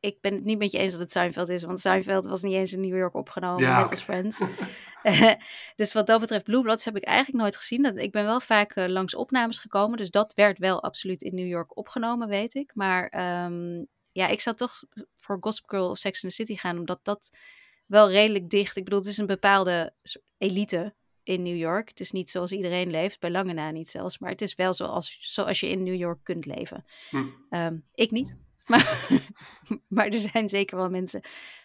Ik 0.00 0.20
ben 0.20 0.34
het 0.34 0.44
niet 0.44 0.58
met 0.58 0.72
je 0.72 0.78
eens 0.78 0.92
dat 0.92 1.00
het 1.00 1.10
Seinfeld 1.10 1.48
is, 1.48 1.62
want 1.62 1.80
Seinfeld 1.80 2.24
was 2.24 2.42
niet 2.42 2.54
eens 2.54 2.72
in 2.72 2.80
New 2.80 2.96
York 2.96 3.14
opgenomen, 3.14 3.62
Ja, 3.62 3.80
net 3.80 3.90
als 3.90 4.02
Friends. 4.02 4.40
Dus 5.76 5.92
wat 5.92 6.06
dat 6.06 6.20
betreft, 6.20 6.44
Blue 6.44 6.62
Bloods 6.62 6.84
heb 6.84 6.96
ik 6.96 7.04
eigenlijk 7.04 7.38
nooit 7.38 7.56
gezien. 7.56 7.82
Dat, 7.82 7.96
ik 7.96 8.12
ben 8.12 8.24
wel 8.24 8.40
vaak 8.40 8.72
eh, 8.72 8.88
langs 8.88 9.14
opnames 9.14 9.58
gekomen, 9.58 9.98
dus 9.98 10.10
dat 10.10 10.34
werd 10.34 10.58
wel 10.58 10.82
absoluut 10.82 11.22
in 11.22 11.34
New 11.34 11.46
York 11.46 11.76
opgenomen, 11.76 12.28
weet 12.28 12.54
ik. 12.54 12.70
Maar 12.74 13.08
ehm, 13.08 13.84
ja, 14.12 14.28
ik 14.28 14.40
zou 14.40 14.56
toch 14.56 14.82
voor 15.14 15.36
Gossip 15.40 15.68
Girl 15.68 15.90
of 15.90 15.98
Sex 15.98 16.22
and 16.22 16.32
the 16.32 16.42
City 16.42 16.56
gaan, 16.56 16.78
omdat 16.78 17.00
dat 17.02 17.36
wel 17.86 18.10
redelijk 18.10 18.50
dicht. 18.50 18.76
Ik 18.76 18.84
bedoel, 18.84 18.98
het 18.98 19.08
is 19.08 19.18
een 19.18 19.26
bepaalde 19.26 19.94
elite 20.38 20.94
in 21.22 21.42
New 21.42 21.56
York. 21.56 21.88
Het 21.88 22.00
is 22.00 22.10
niet 22.10 22.30
zoals 22.30 22.52
iedereen 22.52 22.90
leeft, 22.90 23.20
bij 23.20 23.30
lange 23.30 23.52
na 23.52 23.70
niet 23.70 23.90
zelfs. 23.90 24.18
Maar 24.18 24.30
het 24.30 24.42
is 24.42 24.54
wel 24.54 24.72
zoals, 24.72 25.16
zoals 25.20 25.60
je 25.60 25.68
in 25.68 25.82
New 25.82 25.94
York 25.94 26.18
kunt 26.22 26.46
leven. 26.46 26.84
Hm. 27.10 27.24
Ehm, 27.50 27.76
ik 27.94 28.10
niet. 28.10 28.36
Maar, 28.66 29.08
maar 29.96 30.06
er 30.06 30.20
zijn 30.20 30.48
zeker 30.48 30.76
wel 30.76 30.90
mensen 30.90 31.20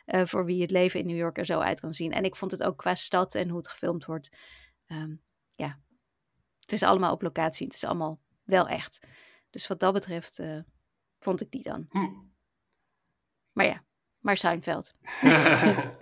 eh, 0.05 0.25
voor 0.25 0.45
wie 0.45 0.61
het 0.61 0.71
leven 0.71 0.99
in 0.99 1.05
New 1.05 1.17
York 1.17 1.37
er 1.37 1.45
zo 1.45 1.59
uit 1.59 1.79
kan 1.79 1.93
zien. 1.93 2.11
En 2.11 2.23
ik 2.23 2.35
vond 2.35 2.51
het 2.51 2.63
ook 2.63 2.77
qua 2.77 2.95
stad 2.95 3.35
en 3.35 3.47
hoe 3.49 3.57
het 3.57 3.67
gefilmd 3.67 4.05
wordt. 4.05 4.29
ehm, 4.87 5.15
ja, 5.51 5.79
het 6.59 6.71
is 6.71 6.83
allemaal 6.83 7.13
op 7.13 7.21
locatie. 7.21 7.65
Het 7.65 7.75
is 7.75 7.83
allemaal 7.83 8.19
wel 8.43 8.67
echt. 8.67 9.07
Dus 9.49 9.67
wat 9.67 9.79
dat 9.79 9.93
betreft 9.93 10.39
eh, 10.39 10.59
vond 11.19 11.41
ik 11.41 11.51
die 11.51 11.63
dan. 11.63 11.85
Hm. 11.89 12.09
Maar 13.51 13.65
ja, 13.65 13.83
maar 14.19 14.37
Seinfeld. 14.37 14.93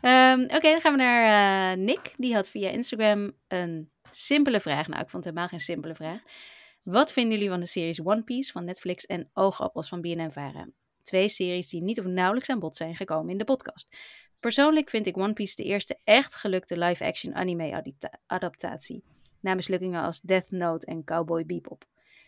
Ehm, 0.00 0.40
Oké, 0.42 0.70
dan 0.70 0.80
gaan 0.80 0.92
we 0.92 0.98
naar 0.98 1.72
eh, 1.72 1.78
Nick. 1.84 2.14
Die 2.16 2.34
had 2.34 2.48
via 2.48 2.70
Instagram 2.70 3.32
een 3.48 3.90
simpele 4.10 4.60
vraag. 4.60 4.88
Nou, 4.88 5.02
ik 5.02 5.10
vond 5.10 5.24
het 5.24 5.34
helemaal 5.34 5.48
geen 5.48 5.60
simpele 5.60 5.94
vraag. 5.94 6.20
Wat 6.86 7.12
vinden 7.12 7.32
jullie 7.32 7.48
van 7.48 7.60
de 7.60 7.66
series 7.66 8.00
One 8.02 8.22
Piece 8.22 8.52
van 8.52 8.64
Netflix 8.64 9.06
en 9.06 9.30
Oogappels 9.32 9.88
van 9.88 10.00
BNN-Vara? 10.00 10.68
Twee 11.02 11.28
series 11.28 11.68
die 11.68 11.82
niet 11.82 11.98
of 11.98 12.04
nauwelijks 12.04 12.48
aan 12.48 12.58
bod 12.58 12.76
zijn 12.76 12.96
gekomen 12.96 13.30
in 13.30 13.38
de 13.38 13.44
podcast. 13.44 13.96
Persoonlijk 14.40 14.88
vind 14.88 15.06
ik 15.06 15.16
One 15.16 15.32
Piece 15.32 15.56
de 15.56 15.62
eerste 15.62 15.98
echt 16.04 16.34
gelukte 16.34 16.78
live-action 16.78 17.34
anime-adaptatie. 17.34 19.04
Na 19.40 19.54
mislukkingen 19.54 20.02
als 20.02 20.20
Death 20.20 20.50
Note 20.50 20.86
en 20.86 21.04
Cowboy 21.04 21.46
Bebop. 21.46 21.84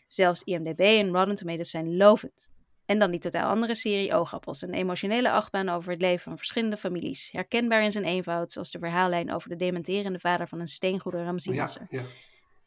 Zelfs 0.06 0.42
IMDb 0.42 0.80
en 0.80 1.10
Rotten 1.10 1.34
Tomatoes 1.34 1.70
zijn 1.70 1.96
lovend. 1.96 2.52
En 2.84 2.98
dan 2.98 3.10
die 3.10 3.20
totaal 3.20 3.50
andere 3.50 3.74
serie 3.74 4.14
Oogappels. 4.14 4.62
Een 4.62 4.74
emotionele 4.74 5.30
achtbaan 5.30 5.68
over 5.68 5.90
het 5.90 6.00
leven 6.00 6.22
van 6.22 6.38
verschillende 6.38 6.76
families. 6.76 7.30
Herkenbaar 7.32 7.82
in 7.82 7.92
zijn 7.92 8.04
eenvoud, 8.04 8.52
zoals 8.52 8.70
de 8.70 8.78
verhaallijn 8.78 9.32
over 9.32 9.48
de 9.48 9.56
dementerende 9.56 10.18
vader 10.18 10.48
van 10.48 10.60
een 10.60 10.68
steengoede 10.68 11.18
ja, 11.18 11.24
Ramsinasser. 11.24 11.86
ja. 11.90 12.04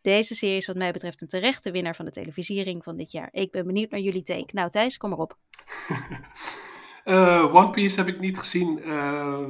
Deze 0.02 0.36
serie 0.36 0.58
is 0.58 0.68
wat 0.68 0.76
mij 0.76 0.92
betreft 0.92 1.22
een 1.22 1.28
terechte 1.28 1.72
winnaar 1.72 1.96
van 1.96 2.06
de 2.06 2.12
televisiering 2.12 2.84
van 2.84 2.98
dit 2.98 3.12
jaar. 3.12 3.30
Ik 3.32 3.52
ben 3.52 3.66
benieuwd 3.66 3.92
naar 3.92 4.00
jullie 4.00 4.24
take. 4.24 4.50
Nou 4.52 4.70
Thijs, 4.70 4.98
kom 4.98 5.10
maar 5.10 5.20
op. 5.20 5.38
Eh, 7.04 7.56
One 7.56 7.70
Piece 7.70 8.00
heb 8.00 8.08
ik 8.08 8.20
niet 8.20 8.38
gezien. 8.38 8.84
Eh, 8.84 9.48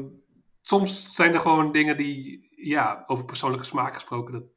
soms 0.61 1.15
zijn 1.15 1.33
er 1.33 1.39
gewoon 1.39 1.71
dingen 1.71 1.97
die, 1.97 2.49
ja, 2.55 3.03
over 3.05 3.25
persoonlijke 3.25 3.65
smaak 3.65 3.93
gesproken. 3.93 4.51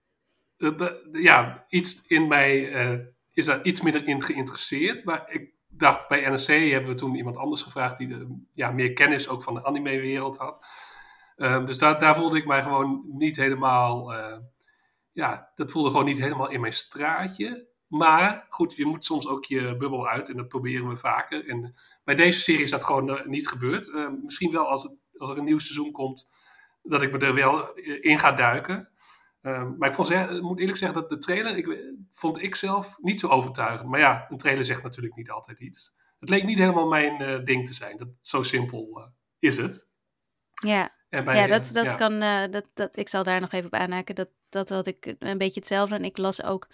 Dat, 0.56 1.00
ja, 1.12 1.64
iets 1.68 2.06
in 2.06 2.28
mij 2.28 2.72
eh, 2.72 2.98
is 3.32 3.44
daar 3.44 3.62
iets 3.64 3.80
minder 3.80 4.06
in 4.06 4.22
geïnteresseerd. 4.22 5.04
Maar 5.04 5.30
ik 5.30 5.52
dacht, 5.68 6.08
bij 6.08 6.28
NRC 6.28 6.70
hebben 6.70 6.90
we 6.90 6.96
toen 6.96 7.14
iemand 7.14 7.36
anders 7.36 7.62
gevraagd 7.62 7.98
die 7.98 8.14
eh, 8.14 8.20
ja, 8.52 8.70
meer 8.70 8.92
kennis 8.92 9.28
ook 9.28 9.42
van 9.42 9.54
de 9.54 9.64
anime-wereld 9.64 10.36
had. 10.36 10.66
Dus 11.66 11.78
daar 11.78 12.16
voelde 12.16 12.36
ik 12.36 12.46
mij 12.46 12.62
gewoon 12.62 13.04
niet 13.08 13.36
helemaal. 13.36 14.12
Ja, 15.14 15.52
dat 15.54 15.72
voelde 15.72 15.90
gewoon 15.90 16.04
niet 16.04 16.18
helemaal 16.18 16.50
in 16.50 16.60
mijn 16.60 16.72
straatje. 16.72 17.72
Maar 17.86 18.46
goed, 18.48 18.76
je 18.76 18.86
moet 18.86 19.04
soms 19.04 19.28
ook 19.28 19.44
je 19.44 19.76
bubbel 19.76 20.08
uit 20.08 20.28
en 20.28 20.36
dat 20.36 20.48
proberen 20.48 20.88
we 20.88 20.96
vaker. 20.96 21.48
En 21.48 21.74
bij 22.04 22.14
deze 22.14 22.40
serie 22.40 22.62
is 22.62 22.70
dat 22.70 22.84
gewoon 22.84 23.10
eh, 23.10 23.26
niet 23.26 23.48
gebeurd. 23.48 23.90
Eh, 23.90 24.08
misschien 24.22 24.50
wel 24.50 24.68
als, 24.68 24.96
als 25.16 25.30
er 25.30 25.38
een 25.38 25.44
nieuw 25.44 25.58
seizoen 25.58 25.92
komt, 25.92 26.30
dat 26.82 27.02
ik 27.02 27.12
me 27.12 27.18
er 27.18 27.34
wel 27.34 27.74
eh, 27.74 28.04
in 28.04 28.18
ga 28.18 28.32
duiken. 28.32 28.88
Maar 29.78 29.88
ik 29.88 29.92
vond, 29.92 30.40
moet 30.40 30.58
eerlijk 30.58 30.78
zeggen 30.78 31.00
dat 31.00 31.08
de 31.08 31.18
trailer, 31.18 31.56
ik, 31.56 31.94
vond 32.10 32.42
ik 32.42 32.54
zelf 32.54 32.98
niet 33.00 33.20
zo 33.20 33.28
overtuigend. 33.28 33.90
Maar 33.90 34.00
ja, 34.00 34.26
een 34.28 34.36
trailer 34.36 34.64
zegt 34.64 34.82
natuurlijk 34.82 35.14
niet 35.14 35.30
altijd 35.30 35.60
iets. 35.60 35.94
Het 36.18 36.28
leek 36.28 36.44
niet 36.44 36.58
helemaal 36.58 36.88
mijn 36.88 37.44
ding 37.44 37.66
te 37.66 37.74
zijn. 37.74 37.96
Dat, 37.96 38.08
zo 38.20 38.42
simpel 38.42 39.12
is 39.38 39.56
het. 39.56 39.92
Ja, 40.52 40.94
bij, 41.22 41.36
ja 41.36 41.46
dat, 41.46 41.70
dat 41.72 41.84
ja. 41.84 41.94
kan. 41.94 42.20
eh, 42.22 42.42
dat, 42.50 42.70
dat, 42.74 42.96
ik 42.96 43.08
zal 43.08 43.22
daar 43.22 43.40
nog 43.40 43.52
even 43.52 43.66
op 43.66 43.74
aanhaken. 43.74 44.14
Dat, 44.14 44.28
dat 44.48 44.68
had 44.68 44.86
ik 44.86 45.14
een 45.18 45.38
beetje 45.38 45.60
hetzelfde. 45.60 45.94
En 45.94 46.04
ik 46.04 46.18
las 46.18 46.42
ook 46.42 46.68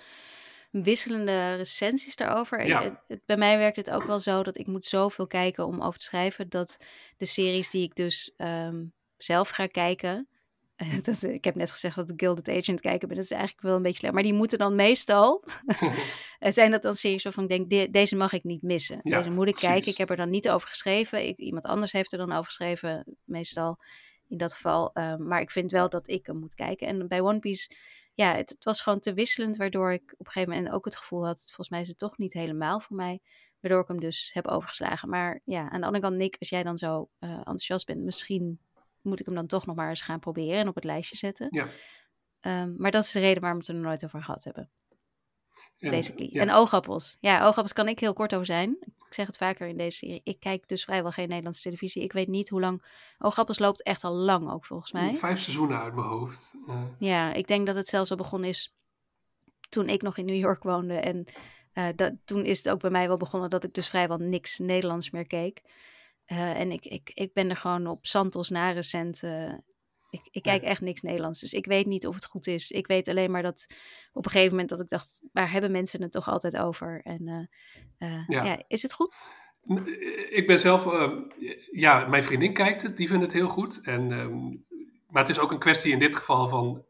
wisselende 0.71 1.55
recensies 1.55 2.17
daarover. 2.17 2.67
Ja. 2.67 2.83
Het- 2.83 3.01
het- 3.09 3.23
bij 3.27 3.37
mij 3.37 3.59
werkt 3.59 3.77
het 3.77 3.91
ook 3.91 4.05
wel 4.05 4.19
zo 4.19 4.43
dat 4.43 4.59
ik 4.59 4.67
moet 4.67 4.87
zoveel 4.87 5.27
kijken 5.27 5.67
om 5.67 5.83
over 5.83 5.99
te 5.99 6.05
schrijven. 6.05 6.49
Dat 6.49 6.77
de 7.17 7.25
series 7.27 7.71
die 7.71 7.83
ik 7.83 7.95
dus 7.95 8.33
ehm, 8.37 8.85
zelf 9.17 9.49
ga 9.49 9.67
kijken. 9.67 10.29
Dat, 11.03 11.23
ik 11.23 11.45
heb 11.45 11.55
net 11.55 11.71
gezegd 11.71 11.97
dat 11.97 12.11
ik 12.11 12.21
Gilded 12.21 12.49
Agent 12.49 12.81
kijken 12.81 13.09
ben. 13.09 13.17
Dat 13.17 13.25
is 13.27 13.31
eigenlijk 13.31 13.63
wel 13.63 13.77
een 13.77 13.83
beetje 13.83 13.99
slecht. 13.99 14.15
Maar 14.15 14.23
die 14.23 14.33
moeten 14.33 14.59
dan 14.59 14.75
meestal. 14.75 15.45
eh, 16.39 16.51
zijn 16.53 16.71
dat 16.71 16.83
dan 16.83 16.95
series 16.95 17.23
waarvan 17.23 17.43
ik 17.43 17.49
denk: 17.49 17.71
de- 17.71 17.89
deze 17.91 18.17
mag 18.17 18.33
ik 18.33 18.45
niet 18.45 18.63
missen. 18.63 18.99
Ja, 19.03 19.17
deze 19.19 19.31
moet 19.31 19.47
ik 19.47 19.53
precies. 19.55 19.71
kijken. 19.71 19.91
Ik 19.93 19.99
heb 19.99 20.11
er 20.11 20.17
dan 20.17 20.31
niet 20.31 20.51
over 20.51 20.69
geschreven. 20.69 21.27
Ik, 21.27 21.37
iemand 21.39 21.65
anders 21.65 21.93
heeft 21.93 22.13
er 22.13 22.19
dan 22.19 22.33
over 22.33 22.45
geschreven. 22.45 23.17
Meestal 23.25 23.79
in 24.31 24.37
dat 24.37 24.53
geval. 24.53 24.93
Ehm, 24.93 25.27
maar 25.27 25.41
ik 25.41 25.51
vind 25.51 25.71
wel 25.71 25.89
dat 25.89 26.09
ik 26.09 26.27
hem 26.27 26.37
moet 26.37 26.55
kijken. 26.55 26.87
En 26.87 27.09
bij 27.09 27.21
One 27.21 27.39
Piece, 27.39 27.71
ja, 28.15 28.35
het, 28.35 28.51
het 28.51 28.65
was 28.65 28.81
gewoon 28.81 29.01
te 29.01 29.15
wisselend. 29.15 29.57
Waardoor 29.57 29.93
ik 29.93 30.13
op 30.13 30.27
een 30.27 30.33
gegeven 30.33 30.55
moment 30.55 30.75
ook 30.75 30.85
het 30.85 30.97
gevoel 30.97 31.27
had: 31.27 31.43
volgens 31.45 31.69
mij 31.69 31.81
is 31.81 31.89
het 31.89 31.99
toch 31.99 32.19
niet 32.19 32.33
helemaal 32.33 32.81
voor 32.81 32.97
mij. 32.97 33.21
Waardoor 33.61 33.81
ik 33.83 33.89
hem 33.89 34.01
dus 34.01 34.31
heb 34.33 34.47
overgeslagen. 34.47 35.09
Maar 35.09 35.41
ja, 35.45 35.71
aan 35.71 35.81
de 35.81 35.87
andere 35.87 36.05
kant, 36.05 36.17
Nick, 36.17 36.37
als 36.39 36.49
jij 36.49 36.63
dan 36.63 36.79
zo 36.79 37.11
eh, 37.19 37.31
enthousiast 37.31 37.87
bent, 37.87 38.01
misschien 38.01 38.61
moet 39.03 39.21
ik 39.21 39.27
hem 39.27 39.35
dan 39.35 39.47
toch 39.47 39.67
nog 39.67 39.77
maar 39.77 39.89
eens 39.89 40.03
gaan 40.03 40.21
proberen 40.21 40.61
en 40.61 40.69
op 40.69 40.75
het 40.75 40.85
lijstje 40.85 41.17
zetten. 41.17 41.47
Ja. 41.51 41.69
Ehm, 42.41 42.75
maar 42.77 42.91
dat 42.91 43.05
is 43.05 43.13
de 43.13 43.21
reden 43.21 43.41
waarom 43.41 43.61
we 43.61 43.67
het 43.67 43.77
er 43.77 43.83
nooit 43.83 44.05
over 44.05 44.23
gehad 44.23 44.45
hebben, 44.45 44.63
En, 44.63 44.80
basically. 45.79 46.29
ja. 46.33 46.41
En 46.41 46.53
oogappels. 46.53 47.17
Ja, 47.21 47.41
oogappels 47.47 47.73
kan 47.73 47.89
ik 47.89 47.99
heel 47.99 48.13
kort 48.13 48.35
over 48.35 48.47
zijn. 48.47 48.77
Ik 49.07 49.15
zeg 49.17 49.27
het 49.27 49.37
vaker 49.37 49.69
in 49.69 49.77
deze 49.77 49.97
serie. 49.97 50.21
Ik 50.25 50.41
kijk 50.41 50.69
dus 50.69 50.85
vrijwel 50.85 51.11
geen 51.11 51.29
Nederlandse 51.29 51.63
televisie. 51.63 52.03
Ik 52.03 52.13
weet 52.13 52.29
niet 52.29 52.49
hoe 52.49 52.61
lang. 52.61 52.85
Oogappels 53.19 53.59
loopt 53.59 53.83
echt 53.83 54.05
al 54.05 54.13
lang 54.13 54.51
ook, 54.51 54.65
volgens 54.65 54.93
mij. 54.93 55.15
Vijf 55.15 55.41
seizoenen 55.41 55.81
uit 55.81 55.95
mijn 55.95 56.07
hoofd. 56.07 56.55
Eh, 56.69 56.83
Ja, 56.99 57.33
ik 57.33 57.47
denk 57.47 57.67
dat 57.67 57.77
het 57.77 57.89
zelfs 57.89 58.11
al 58.11 58.17
begonnen 58.17 58.49
is 58.49 58.75
toen 59.69 59.89
ik 59.89 60.03
nog 60.03 60.17
in 60.17 60.25
New 60.25 60.37
York 60.39 60.63
woonde. 60.63 60.95
En 60.95 61.25
eh, 61.73 61.87
dat, 61.97 62.13
toen 62.25 62.45
is 62.45 62.59
het 62.59 62.69
ook 62.69 62.81
bij 62.81 62.91
mij 62.91 63.09
wel 63.09 63.17
begonnen 63.17 63.51
dat 63.51 63.65
ik 63.65 63.75
dus 63.75 63.89
vrijwel 63.89 64.19
niks 64.19 64.59
Nederlands 64.59 65.11
meer 65.11 65.27
keek. 65.27 65.63
Eh, 66.25 66.61
en 66.61 66.71
ik, 66.73 66.85
ik, 66.85 67.11
ik 67.15 67.33
ben 67.33 67.51
er 67.51 67.57
gewoon 67.57 67.87
op 67.87 68.07
Santos 68.07 68.49
na 68.49 68.71
recent. 68.71 69.23
Eh, 70.11 70.21
ik, 70.21 70.29
ik 70.31 70.43
kijk 70.43 70.63
echt 70.63 70.81
niks 70.81 71.01
Nederlands. 71.01 71.41
Dus 71.41 71.53
ik 71.53 71.67
weet 71.67 71.87
niet 71.87 72.07
of 72.07 72.15
het 72.15 72.25
goed 72.25 72.47
is. 72.47 72.71
Ik 72.71 72.87
weet 72.87 73.09
alleen 73.09 73.31
maar 73.31 73.43
dat 73.43 73.67
op 74.13 74.25
een 74.25 74.31
gegeven 74.31 74.51
moment 74.51 74.69
dat 74.69 74.81
ik 74.81 74.89
dacht, 74.89 75.21
waar 75.33 75.51
hebben 75.51 75.71
mensen 75.71 76.03
het 76.03 76.13
toch 76.13 76.29
altijd 76.29 76.57
over? 76.57 77.01
En 77.03 77.29
eh, 77.99 78.09
eh, 78.09 78.25
Ja. 78.27 78.45
ja. 78.45 78.63
is 78.69 78.83
het 78.83 78.93
goed? 78.93 79.17
Ik 80.31 80.47
ben 80.47 80.59
zelf, 80.59 80.89
ja, 81.71 82.07
mijn 82.07 82.25
vriendin 82.25 82.53
kijkt 82.53 82.83
het, 82.83 82.97
die 82.97 83.09
vindt 83.09 83.23
het 83.23 83.33
heel 83.33 83.49
goed. 83.49 83.81
En, 83.83 84.13
ehm, 84.13 84.49
maar 85.07 85.23
het 85.23 85.29
is 85.29 85.39
ook 85.39 85.51
een 85.51 85.59
kwestie 85.59 85.93
in 85.93 85.99
dit 85.99 86.17
geval 86.17 86.49
van, 86.49 86.85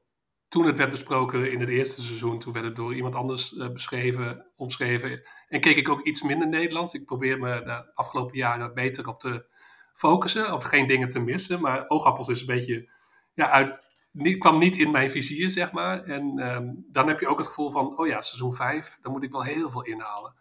toen 0.50 0.66
het 0.66 0.78
werd 0.78 0.90
besproken 0.90 1.52
in 1.52 1.60
het 1.60 1.68
eerste 1.68 2.02
seizoen, 2.02 2.38
toen 2.38 2.52
werd 2.52 2.64
het 2.64 2.76
door 2.76 2.94
iemand 2.94 3.14
anders 3.14 3.56
eh, 3.56 3.70
beschreven, 3.72 4.46
omschreven. 4.56 5.28
En 5.48 5.60
keek 5.60 5.76
ik 5.76 5.88
ook 5.88 6.02
iets 6.02 6.22
minder 6.22 6.48
Nederlands. 6.48 6.94
Ik 6.94 7.04
probeer 7.04 7.38
me 7.38 7.62
de 7.62 7.94
afgelopen 7.94 8.36
jaren 8.36 8.74
beter 8.74 9.08
op 9.08 9.20
te 9.20 9.46
focussen, 9.92 10.52
of 10.52 10.64
geen 10.64 10.86
dingen 10.86 11.08
te 11.08 11.20
missen. 11.20 11.60
Maar 11.60 11.88
Oogappels 11.88 12.28
is 12.28 12.40
een 12.40 12.46
beetje, 12.46 12.90
ja, 13.40 13.50
uit, 13.50 13.88
niet, 14.12 14.38
kwam 14.38 14.58
niet 14.58 14.76
in 14.76 14.90
mijn 14.90 15.10
vizier, 15.10 15.50
zeg 15.50 15.72
maar. 15.72 16.04
En 16.04 16.38
ehm, 16.38 16.68
dan 16.90 17.08
heb 17.08 17.20
je 17.20 17.28
ook 17.28 17.38
het 17.38 17.46
gevoel 17.46 17.70
van, 17.70 17.98
oh 17.98 18.06
ja, 18.06 18.20
seizoen 18.20 18.54
5, 18.54 18.98
dan 19.00 19.12
moet 19.12 19.24
ik 19.24 19.32
wel 19.32 19.42
heel 19.42 19.70
veel 19.70 19.84
inhalen. 19.84 20.34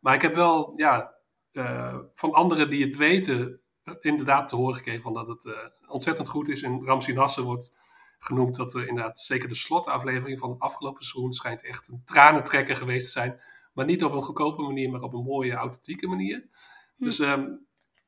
Maar 0.00 0.14
ik 0.14 0.22
heb 0.22 0.34
wel, 0.34 0.72
ja, 0.76 1.14
eh, 1.52 1.98
van 2.14 2.32
anderen 2.32 2.70
die 2.70 2.84
het 2.84 2.96
weten, 2.96 3.60
eh, 3.82 3.94
inderdaad 4.00 4.48
te 4.48 4.56
horen 4.56 4.74
gekregen 4.74 5.02
van 5.02 5.14
dat 5.14 5.28
het 5.28 5.46
eh, 5.46 5.54
ontzettend 5.88 6.28
goed 6.28 6.48
is. 6.48 6.62
En 6.62 6.84
Ramsi 6.84 7.12
Nasser 7.12 7.42
wordt 7.42 7.78
genoemd 8.18 8.56
dat 8.56 8.74
er 8.74 8.86
inderdaad 8.86 9.18
zeker 9.18 9.48
de 9.48 9.54
slotaflevering 9.54 10.38
van 10.38 10.50
het 10.50 10.60
afgelopen 10.60 11.04
seizoen 11.04 11.32
schijnt 11.32 11.64
echt 11.64 11.88
een 11.88 12.02
tranentrekker 12.04 12.76
geweest 12.76 13.06
te 13.06 13.12
zijn. 13.12 13.40
Maar 13.72 13.84
niet 13.84 14.04
op 14.04 14.12
een 14.12 14.22
goedkope 14.22 14.62
manier, 14.62 14.90
maar 14.90 15.02
op 15.02 15.14
een 15.14 15.24
mooie, 15.24 15.54
authentieke 15.54 16.06
manier. 16.06 16.48
Hm. 16.96 17.04
Dus 17.04 17.18
ehm, 17.18 17.46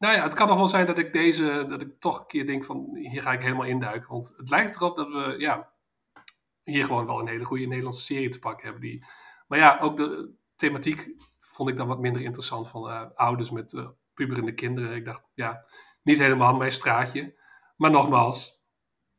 nou 0.02 0.14
ja, 0.14 0.22
het 0.22 0.34
kan 0.34 0.48
nog 0.48 0.56
wel 0.56 0.68
zijn 0.68 0.86
dat 0.86 0.98
ik 0.98 1.12
deze, 1.12 1.66
dat 1.68 1.80
ik 1.80 2.00
toch 2.00 2.18
een 2.18 2.26
keer 2.26 2.46
denk 2.46 2.64
van 2.64 2.96
hier 2.96 3.22
ga 3.22 3.32
ik 3.32 3.40
helemaal 3.40 3.66
induiken. 3.66 4.10
Want 4.10 4.34
het 4.36 4.48
lijkt 4.50 4.76
erop 4.76 4.96
dat 4.96 5.08
we, 5.08 5.34
ja, 5.38 5.72
hier 6.62 6.84
gewoon 6.84 7.06
wel 7.06 7.20
een 7.20 7.28
hele 7.28 7.44
goede 7.44 7.66
Nederlandse 7.66 8.02
serie 8.02 8.28
te 8.28 8.38
pakken 8.38 8.64
hebben. 8.64 8.82
Die, 8.82 9.04
maar 9.46 9.58
ja, 9.58 9.78
ook 9.80 9.96
de 9.96 10.34
thematiek 10.56 11.14
vond 11.40 11.68
ik 11.68 11.76
dan 11.76 11.86
wat 11.86 12.00
minder 12.00 12.22
interessant 12.22 12.68
van 12.68 12.88
eh, 12.88 13.06
ouders 13.14 13.50
met 13.50 13.72
eh, 13.72 13.88
puberende 14.14 14.54
kinderen. 14.54 14.96
Ik 14.96 15.04
dacht, 15.04 15.24
ja, 15.34 15.64
niet 16.02 16.18
helemaal 16.18 16.56
mijn 16.56 16.72
straatje. 16.72 17.40
Maar 17.76 17.90
nogmaals, 17.90 18.66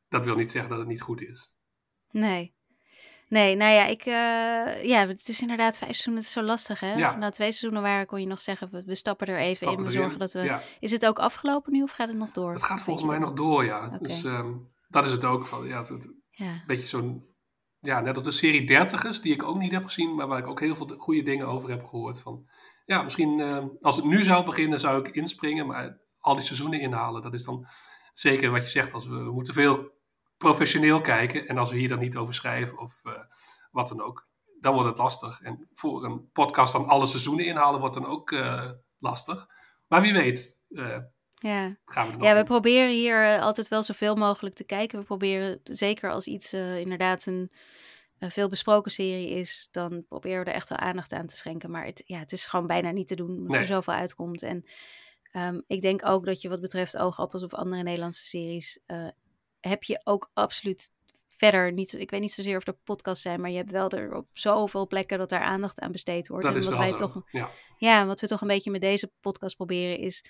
dat 0.08 0.26
wil 0.26 0.36
niet 0.36 0.52
zeggen 0.52 0.70
dat 0.70 0.80
het 0.80 0.88
niet 0.88 1.02
goed 1.02 1.22
is. 1.22 1.56
Nee. 2.10 2.56
Nee, 3.34 3.56
nou 3.56 3.72
ja, 3.74 3.86
ik, 3.86 4.02
eh, 4.06 4.84
ja, 4.90 5.08
het 5.08 5.28
is 5.28 5.42
inderdaad 5.42 5.78
vijf 5.78 5.92
seizoenen, 5.92 6.22
het 6.22 6.30
is 6.32 6.38
zo 6.38 6.42
lastig 6.46 6.80
hè. 6.80 6.92
Als 6.92 7.00
Ja. 7.02 7.14
er 7.14 7.20
nou 7.20 7.32
twee 7.32 7.52
seizoenen 7.52 7.82
waren, 7.82 8.06
kon 8.06 8.20
je 8.22 8.28
nog 8.28 8.42
zeggen, 8.42 8.70
we, 8.72 8.84
we 8.86 8.96
stappen 8.96 9.28
er 9.28 9.38
even 9.38 9.56
Stappen 9.56 9.78
in, 9.78 9.86
we 9.86 9.92
zorgen 9.92 10.20
dat 10.20 10.32
we... 10.32 10.40
Ja, 10.42 10.62
Is 10.80 10.92
het 10.92 11.06
ook 11.06 11.20
afgelopen 11.20 11.72
nu 11.74 11.82
of 11.84 11.92
gaat 11.92 12.08
het 12.08 12.18
nog 12.18 12.32
door? 12.32 12.52
het 12.52 12.64
gaat 12.64 12.82
volgens 12.82 13.06
mij 13.08 13.18
nog 13.18 13.34
door, 13.34 13.66
ja. 13.66 13.98
Dus 14.02 14.24
ehm, 14.24 14.52
dat 14.88 15.06
is 15.06 15.12
het 15.12 15.26
ook. 15.26 15.46
Van, 15.48 15.68
ja, 15.68 15.78
het, 15.78 15.88
het- 15.88 16.08
Ja. 16.30 16.46
een 16.46 16.64
beetje 16.68 16.88
zo'n, 16.88 17.26
ja, 17.80 18.00
net 18.00 18.16
als 18.16 18.24
de 18.24 18.32
serie 18.32 18.66
Dertigers, 18.68 19.22
die 19.22 19.34
ik 19.34 19.44
ook 19.44 19.58
niet 19.58 19.72
heb 19.72 19.84
gezien, 19.84 20.16
maar 20.16 20.28
waar 20.28 20.40
ik 20.40 20.48
ook 20.48 20.60
heel 20.60 20.76
veel 20.76 20.96
goede 20.98 21.24
dingen 21.24 21.48
over 21.48 21.70
heb 21.70 21.86
gehoord. 21.86 22.20
Van, 22.20 22.50
ja, 22.86 23.02
misschien 23.02 23.40
eh, 23.40 23.66
als 23.82 23.96
het 23.96 24.06
nu 24.06 24.24
zou 24.24 24.46
beginnen, 24.46 24.80
zou 24.80 25.08
ik 25.08 25.16
inspringen, 25.16 25.68
maar 25.68 25.98
al 26.20 26.36
die 26.36 26.46
seizoenen 26.46 26.80
inhalen, 26.80 27.22
dat 27.22 27.34
is 27.34 27.44
dan 27.44 27.66
zeker 28.14 28.52
wat 28.52 28.64
je 28.64 28.70
zegt. 28.70 28.94
Als 28.94 29.08
we, 29.08 29.16
we 29.16 29.32
moeten 29.32 29.54
veel 29.54 29.92
professioneel 30.44 31.02
kijken 31.02 31.48
en 31.48 31.58
als 31.58 31.72
we 31.72 31.78
hier 31.78 31.88
dan 31.88 32.00
niet 32.00 32.18
over 32.18 32.34
schrijven 32.34 32.78
of 32.80 33.02
eh, 33.06 33.12
wat 33.72 33.88
dan 33.88 34.02
ook, 34.02 34.28
dan 34.60 34.74
wordt 34.74 34.90
het 34.90 34.98
lastig. 34.98 35.42
En 35.42 35.70
voor 35.74 36.04
een 36.06 36.32
podcast 36.32 36.74
dan 36.74 36.88
alle 36.88 37.06
seizoenen 37.06 37.46
inhalen 37.46 37.80
wordt 37.80 37.96
dan 37.96 38.06
ook 38.06 38.32
eh, 38.32 38.72
lastig. 39.00 39.48
Maar 39.88 40.02
wie 40.02 40.14
weet, 40.14 40.62
eh, 40.70 40.98
Ja. 41.34 41.78
gaan 41.86 42.18
we 42.18 42.24
ja, 42.24 42.36
we 42.36 42.44
proberen 42.44 42.92
hier 42.92 43.40
altijd 43.40 43.68
wel 43.68 43.84
zoveel 43.84 44.16
mogelijk 44.16 44.56
te 44.56 44.64
kijken. 44.64 45.00
We 45.00 45.06
proberen, 45.06 45.60
zeker 45.64 46.12
als 46.12 46.26
iets 46.26 46.54
inderdaad 46.54 47.26
een 47.26 47.52
veel 48.20 48.50
besproken 48.50 48.92
serie 48.92 49.30
is, 49.30 49.68
dan 49.72 50.06
proberen 50.08 50.44
we 50.44 50.50
er 50.50 50.56
echt 50.56 50.70
wel 50.70 50.78
aandacht 50.78 51.12
aan 51.14 51.28
te 51.28 51.38
schenken. 51.38 51.72
Maar 51.72 51.86
het, 51.86 52.04
ja, 52.06 52.20
het 52.20 52.32
is 52.32 52.46
gewoon 52.46 52.68
bijna 52.68 52.92
niet 52.92 53.08
te 53.08 53.16
doen, 53.16 53.30
omdat 53.30 53.48
Nee. 53.50 53.60
er 53.60 53.66
zoveel 53.66 53.94
uitkomt. 53.94 54.44
En 54.44 54.64
ehm, 55.32 55.60
ik 55.68 55.82
denk 55.82 56.06
ook 56.06 56.26
dat 56.26 56.42
je 56.42 56.50
wat 56.50 56.62
betreft 56.62 56.98
Oogappels 56.98 57.44
of 57.44 57.54
andere 57.54 57.84
Nederlandse 57.84 58.26
series, 58.26 58.80
heb 59.70 59.84
je 59.84 60.02
ook 60.04 60.30
absoluut 60.34 60.92
verder 61.28 61.72
niet, 61.72 61.94
ik 61.94 62.10
weet 62.10 62.22
niet 62.22 62.32
zozeer 62.32 62.58
of 62.58 62.68
er 62.68 62.78
podcasts 62.84 63.22
zijn, 63.22 63.42
maar 63.42 63.50
je 63.50 63.58
hebt 63.58 63.72
wel 63.72 63.90
er 63.90 64.16
op 64.16 64.28
zoveel 64.32 64.88
plekken 64.88 65.18
dat 65.18 65.30
daar 65.30 65.42
aandacht 65.42 65.80
aan 65.80 65.92
besteed 65.92 66.28
wordt. 66.28 66.44
Dat 66.44 66.54
en 66.54 66.60
is 66.60 66.66
wat 66.66 66.78
wel 66.78 66.84
wij 66.84 66.98
toch 66.98 67.22
Ja. 67.32 67.52
ja, 67.78 68.06
wat 68.06 68.20
we 68.20 68.28
toch 68.28 68.42
een 68.42 68.48
beetje 68.48 68.72
met 68.72 68.82
deze 68.82 69.12
podcast 69.22 69.56
proberen 69.56 69.98
is. 69.98 70.26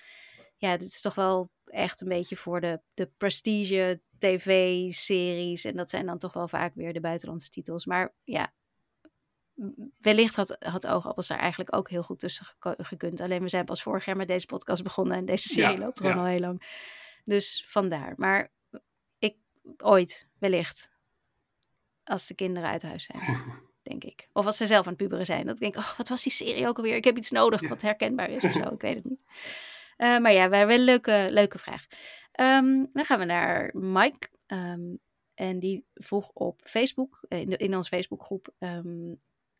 Ja, 0.56 0.76
dit 0.76 0.88
is 0.88 1.00
toch 1.00 1.14
wel 1.14 1.50
echt 1.64 2.00
een 2.00 2.08
beetje 2.08 2.36
voor 2.36 2.60
de, 2.60 2.80
de 2.94 3.10
prestige 3.16 4.00
tv-series. 4.18 5.64
En 5.64 5.76
dat 5.76 5.90
zijn 5.90 6.06
dan 6.06 6.18
toch 6.18 6.32
wel 6.32 6.48
vaak 6.48 6.74
weer 6.74 6.92
de 6.92 7.00
buitenlandse 7.00 7.50
titels. 7.50 7.86
Maar 7.86 8.14
ja, 8.24 8.52
wellicht 9.98 10.36
had, 10.36 10.56
had 10.58 10.86
Oogappels 10.86 11.26
daar 11.26 11.38
eigenlijk 11.38 11.76
ook 11.76 11.90
heel 11.90 12.02
goed 12.02 12.18
tussen 12.18 12.46
gekund. 12.76 13.20
Alleen 13.20 13.42
we 13.42 13.48
zijn 13.48 13.64
pas 13.64 13.82
vorig 13.82 14.04
jaar 14.04 14.16
met 14.16 14.28
deze 14.28 14.46
podcast 14.46 14.82
begonnen. 14.82 15.16
En 15.16 15.24
deze 15.24 15.48
serie 15.48 15.76
Ja, 15.76 15.84
loopt 15.84 15.98
gewoon 15.98 16.14
ja. 16.14 16.20
al 16.20 16.26
heel 16.26 16.40
lang. 16.40 16.62
Dus 17.24 17.64
vandaar. 17.68 18.14
Maar 18.16 18.52
ooit, 19.76 20.28
wellicht. 20.38 20.92
Als 22.04 22.26
de 22.26 22.34
kinderen 22.34 22.68
uit 22.68 22.82
huis 22.82 23.04
zijn 23.04 23.20
denk 23.82 24.04
ik. 24.04 24.28
Of 24.32 24.46
als 24.46 24.56
ze 24.56 24.66
zelf 24.66 24.86
aan 24.86 24.92
het 24.92 25.02
puberen 25.02 25.26
zijn. 25.26 25.46
Dat 25.46 25.54
ik 25.54 25.60
denk, 25.60 25.76
oh, 25.76 25.96
wat 25.96 26.08
was 26.08 26.22
die 26.22 26.32
serie 26.32 26.68
ook 26.68 26.76
alweer? 26.76 26.94
Ik 26.96 27.04
heb 27.04 27.16
iets 27.16 27.30
nodig 27.30 27.60
Ja. 27.60 27.68
wat 27.68 27.82
herkenbaar 27.82 28.30
is 28.30 28.44
of 28.44 28.52
zo. 28.52 28.68
Ik 28.74 28.80
weet 28.80 28.94
het 28.94 29.04
niet. 29.04 29.24
Eh, 29.96 30.18
maar 30.18 30.32
ja, 30.32 30.48
wel 30.48 30.70
een 30.70 30.80
leuke, 30.84 31.26
leuke 31.30 31.58
vraag. 31.58 31.86
Ehm, 32.32 32.84
dan 32.92 33.04
gaan 33.04 33.18
we 33.18 33.24
naar 33.24 33.70
Mike. 33.76 34.28
Ehm, 34.46 34.94
en 35.34 35.58
die 35.58 35.86
vroeg 35.94 36.30
op 36.32 36.60
Facebook, 36.64 37.24
eh, 37.28 37.40
in, 37.40 37.50
de, 37.50 37.56
in 37.56 37.76
onze 37.76 37.88
Facebookgroep. 37.88 38.54
ehm 38.58 39.12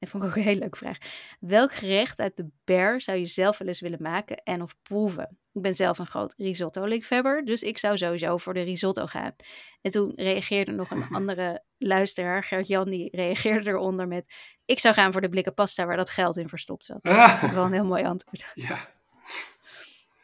dat 0.05 0.13
vond 0.13 0.23
ik 0.23 0.29
ook 0.31 0.37
een 0.37 0.43
hele 0.43 0.59
leuke 0.61 0.77
vraag. 0.79 0.97
Welk 1.41 1.73
gerecht 1.75 2.21
uit 2.21 2.37
de 2.37 2.49
Bear 2.65 3.01
zou 3.01 3.19
je 3.19 3.27
zelf 3.27 3.59
wel 3.59 3.69
eens 3.69 3.81
willen 3.81 4.03
maken 4.03 4.37
en 4.37 4.63
of 4.63 4.75
proeven? 4.83 5.39
Ik 5.53 5.63
ben 5.63 5.75
zelf 5.75 5.99
een 5.99 6.07
groot 6.07 6.35
risotto-liefhebber, 6.37 7.45
dus 7.45 7.63
ik 7.63 7.79
zou 7.79 7.97
sowieso 7.97 8.37
voor 8.37 8.55
de 8.55 8.63
risotto 8.63 9.07
gaan. 9.07 9.35
En 9.83 9.91
toen 9.91 10.13
reageerde 10.17 10.73
nog 10.73 10.91
een 10.91 11.09
andere 11.19 11.63
luisteraar, 11.79 12.45
Gert-Jan, 12.45 12.91
die 12.91 13.09
reageerde 13.17 13.71
eronder 13.71 14.09
met... 14.09 14.35
Ik 14.65 14.79
zou 14.79 14.95
gaan 14.95 15.13
voor 15.13 15.21
de 15.21 15.29
blikken 15.29 15.55
pasta 15.55 15.87
waar 15.87 15.97
dat 15.97 16.11
geld 16.11 16.37
in 16.37 16.49
verstopt 16.49 16.87
zat. 16.87 17.07
Ah, 17.07 17.43
Wel 17.53 17.65
een 17.65 17.73
heel 17.73 17.85
mooi 17.85 18.05
antwoord. 18.05 18.53
ja. 18.69 18.89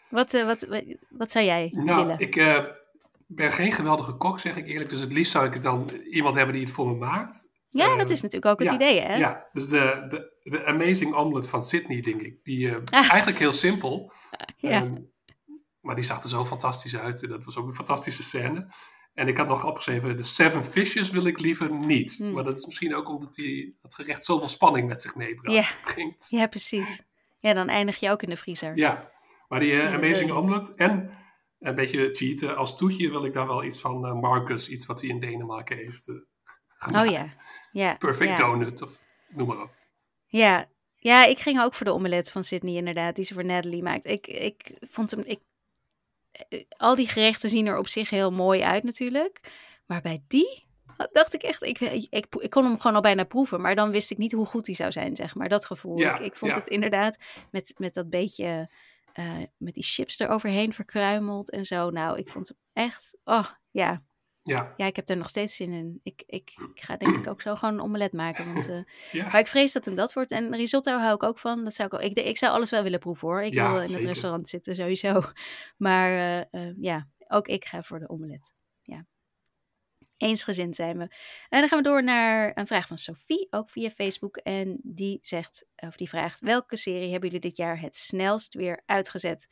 Wat, 0.08 0.34
eh, 0.34 0.44
wat, 0.46 0.60
wat, 0.60 0.82
wat 1.08 1.30
zou 1.30 1.44
jij 1.44 1.70
Nou, 1.74 2.02
willen? 2.02 2.18
ik 2.18 2.36
eh, 2.36 2.64
ben 3.26 3.50
geen 3.52 3.72
geweldige 3.72 4.12
kok, 4.12 4.38
zeg 4.40 4.56
ik 4.56 4.66
eerlijk. 4.66 4.90
Dus 4.90 5.00
het 5.00 5.12
liefst 5.12 5.32
zou 5.32 5.46
ik 5.46 5.54
het 5.54 5.62
dan 5.62 5.88
iemand 6.10 6.34
hebben 6.34 6.54
die 6.54 6.64
het 6.64 6.72
voor 6.72 6.86
me 6.86 6.94
maakt. 6.94 7.49
Ja, 7.72 7.88
dat 7.88 7.98
ehm, 8.00 8.12
is 8.12 8.20
natuurlijk 8.20 8.52
ook 8.52 8.58
het 8.58 8.68
ja, 8.68 8.74
idee, 8.74 9.00
hè? 9.00 9.16
Ja, 9.16 9.48
dus 9.52 9.68
de, 9.68 10.04
de, 10.08 10.36
de 10.42 10.64
Amazing 10.64 11.14
Omelet 11.14 11.48
van 11.48 11.62
Sydney, 11.62 12.00
denk 12.00 12.20
ik. 12.20 12.44
Die 12.44 12.68
eh, 12.68 12.76
Ah. 12.90 13.10
eigenlijk 13.10 13.38
heel 13.38 13.52
simpel. 13.52 14.12
Ja. 14.56 14.70
Ehm, 14.70 14.94
maar 15.80 15.94
die 15.94 16.04
zag 16.04 16.22
er 16.22 16.28
zo 16.28 16.44
fantastisch 16.44 16.96
uit. 16.96 17.22
En 17.22 17.28
dat 17.28 17.44
was 17.44 17.56
ook 17.56 17.66
een 17.66 17.74
fantastische 17.74 18.22
scène. 18.22 18.68
En 19.14 19.28
ik 19.28 19.36
had 19.36 19.48
nog 19.48 19.64
opgeschreven, 19.64 20.16
de 20.16 20.22
Seven 20.22 20.64
Fishes 20.64 21.10
wil 21.10 21.26
ik 21.26 21.40
liever 21.40 21.74
niet. 21.74 22.16
Hmm. 22.16 22.32
Maar 22.32 22.44
dat 22.44 22.58
is 22.58 22.66
misschien 22.66 22.94
ook 22.94 23.08
omdat 23.08 23.34
die, 23.34 23.78
het 23.82 23.94
gerecht 23.94 24.24
zoveel 24.24 24.48
spanning 24.48 24.88
met 24.88 25.00
zich 25.00 25.14
meebrengt. 25.14 25.68
Ja. 25.96 26.04
Ja, 26.38 26.46
precies. 26.46 27.02
Ja, 27.38 27.52
dan 27.52 27.68
eindig 27.68 28.00
je 28.00 28.10
ook 28.10 28.22
in 28.22 28.28
de 28.28 28.36
vriezer. 28.36 28.76
Ja, 28.76 29.10
maar 29.48 29.60
die 29.60 29.80
eh, 29.80 29.94
Amazing 29.94 30.30
Omelet 30.30 30.74
en 30.74 31.10
een 31.58 31.74
beetje 31.74 32.14
cheaten. 32.14 32.56
Als 32.56 32.76
toetje 32.76 33.10
wil 33.10 33.24
ik 33.24 33.32
daar 33.32 33.46
wel 33.46 33.64
iets 33.64 33.80
van 33.80 34.06
eh, 34.06 34.20
Marcus, 34.20 34.68
iets 34.68 34.86
wat 34.86 35.00
hij 35.00 35.10
in 35.10 35.20
Denemarken 35.20 35.76
heeft 35.76 36.12
gemaakt. 36.68 37.06
Oh 37.06 37.12
ja. 37.12 37.26
Ja, 37.72 37.94
Perfect 37.94 38.30
ja. 38.30 38.36
Donut 38.36 38.82
of 38.82 39.02
noem 39.28 39.46
maar 39.46 39.62
op. 39.62 39.70
Ja. 40.26 40.66
ja, 40.96 41.24
ik 41.24 41.38
ging 41.38 41.60
ook 41.60 41.74
voor 41.74 41.86
de 41.86 41.92
omelet 41.92 42.30
van 42.30 42.44
Sydney 42.44 42.74
inderdaad, 42.74 43.16
die 43.16 43.24
ze 43.24 43.34
voor 43.34 43.44
Natalie 43.44 43.82
maakt. 43.82 44.04
Ik, 44.04 44.26
ik 44.26 44.72
vond 44.80 45.10
hem... 45.10 45.20
Ik, 45.24 45.40
eh, 46.32 46.64
al 46.68 46.94
die 46.94 47.08
gerechten 47.08 47.48
zien 47.48 47.66
er 47.66 47.78
op 47.78 47.88
zich 47.88 48.10
heel 48.10 48.30
mooi 48.30 48.62
uit 48.62 48.82
natuurlijk. 48.82 49.40
Maar 49.86 50.00
bij 50.00 50.22
die 50.28 50.68
dacht 51.12 51.34
ik 51.34 51.42
echt... 51.42 51.62
Ik, 51.62 51.80
ik, 52.10 52.50
kon 52.50 52.64
hem 52.64 52.76
gewoon 52.76 52.96
al 52.96 53.02
bijna 53.02 53.24
proeven, 53.24 53.60
maar 53.60 53.74
dan 53.74 53.90
wist 53.90 54.10
ik 54.10 54.18
niet 54.18 54.32
hoe 54.32 54.46
goed 54.46 54.66
hij 54.66 54.74
zou 54.74 54.92
zijn, 54.92 55.16
zeg 55.16 55.34
maar. 55.34 55.48
Dat 55.48 55.64
gevoel. 55.64 55.98
Ja, 55.98 56.18
ik, 56.18 56.24
ik 56.24 56.36
vond 56.36 56.54
ja. 56.54 56.58
het 56.58 56.68
inderdaad 56.68 57.18
met, 57.50 57.74
met 57.76 57.94
dat 57.94 58.10
beetje... 58.10 58.70
eh, 59.12 59.42
met 59.56 59.74
die 59.74 59.82
chips 59.82 60.18
eroverheen 60.18 60.72
verkruimeld 60.72 61.50
en 61.50 61.64
zo. 61.64 61.90
Nou, 61.90 62.18
ik 62.18 62.28
vond 62.28 62.48
hem 62.48 62.84
echt... 62.84 63.16
Oh, 63.24 63.46
ja. 63.70 64.02
Ja, 64.42 64.74
Ja, 64.76 64.86
ik 64.86 64.96
heb 64.96 65.08
er 65.08 65.16
nog 65.16 65.28
steeds 65.28 65.56
zin 65.56 65.72
in. 65.72 66.00
Ik, 66.02 66.22
ik, 66.26 66.50
ik 66.74 66.82
ga 66.82 66.96
denk 66.96 67.16
ik 67.16 67.28
ook 67.28 67.40
zo 67.40 67.54
gewoon 67.54 67.74
een 67.74 67.80
omelet 67.80 68.12
maken. 68.12 68.54
Want, 68.54 68.68
eh, 68.68 68.82
ja. 69.12 69.24
maar 69.24 69.38
ik 69.38 69.46
vrees 69.46 69.72
dat 69.72 69.84
hem 69.84 69.94
dat 69.94 70.12
wordt. 70.12 70.30
En 70.30 70.54
risotto 70.54 70.98
hou 70.98 71.14
ik 71.14 71.22
ook 71.22 71.38
van. 71.38 71.64
Dat 71.64 71.74
zou 71.74 71.88
ik, 71.88 71.94
ook, 71.94 72.00
ik, 72.00 72.18
ik 72.18 72.38
zou 72.38 72.52
alles 72.52 72.70
wel 72.70 72.82
willen 72.82 72.98
proeven 72.98 73.28
hoor. 73.28 73.42
Ik 73.42 73.54
Ja, 73.54 73.72
wil 73.72 73.82
in 73.82 73.92
het 73.92 74.04
restaurant 74.04 74.48
zitten 74.48 74.74
sowieso. 74.74 75.22
Maar 75.76 76.10
eh, 76.10 76.38
eh, 76.68 76.74
ja, 76.80 77.08
ook 77.28 77.48
ik 77.48 77.64
ga 77.64 77.82
voor 77.82 77.98
de 77.98 78.08
omelet. 78.08 78.54
Ja. 78.82 79.06
Eensgezind 80.16 80.76
zijn 80.76 80.98
we. 80.98 81.02
En 81.48 81.60
dan 81.60 81.68
gaan 81.68 81.78
we 81.78 81.84
door 81.84 82.04
naar 82.04 82.52
een 82.54 82.66
vraag 82.66 82.86
van 82.86 82.98
Sophie, 82.98 83.46
ook 83.50 83.70
via 83.70 83.90
Facebook. 83.90 84.36
En 84.36 84.78
die 84.82 85.18
zegt, 85.22 85.66
of 85.76 85.96
die 85.96 86.08
vraagt, 86.08 86.40
welke 86.40 86.76
serie 86.76 87.10
hebben 87.10 87.28
jullie 87.28 87.48
dit 87.48 87.56
jaar 87.56 87.80
het 87.80 87.96
snelst 87.96 88.54
weer 88.54 88.82
uitgezet? 88.86 89.48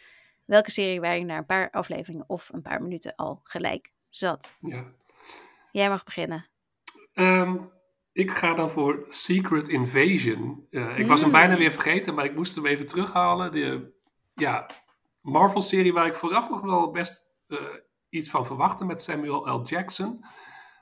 welke 0.48 0.70
serie 0.70 1.00
waar 1.00 1.18
je 1.18 1.24
na 1.24 1.36
een 1.36 1.46
paar 1.46 1.70
afleveringen 1.70 2.28
of 2.28 2.48
een 2.52 2.62
paar 2.62 2.82
minuten 2.82 3.14
al 3.14 3.40
gelijk 3.42 3.92
zat. 4.08 4.56
Ja. 4.60 4.84
Jij 5.72 5.88
mag 5.88 6.04
beginnen. 6.04 6.46
Ehm, 7.12 7.56
ik 8.12 8.30
ga 8.30 8.54
dan 8.54 8.70
voor 8.70 9.04
Secret 9.08 9.68
Invasion. 9.68 10.66
Eh, 10.70 10.98
ik 10.98 11.06
was 11.06 11.20
hem 11.20 11.28
Mm. 11.28 11.34
bijna 11.34 11.56
weer 11.56 11.70
vergeten, 11.70 12.14
maar 12.14 12.24
ik 12.24 12.34
moest 12.34 12.54
hem 12.54 12.66
even 12.66 12.86
terughalen. 12.86 13.52
De 13.52 13.92
ja, 14.34 14.70
Marvel-serie 15.20 15.92
waar 15.92 16.06
ik 16.06 16.14
vooraf 16.14 16.48
nog 16.50 16.60
wel 16.60 16.90
best 16.90 17.26
eh, 17.46 17.58
iets 18.08 18.30
van 18.30 18.46
verwachtte 18.46 18.84
met 18.84 19.00
Samuel 19.00 19.48
L. 19.48 19.62
Jackson. 19.64 20.24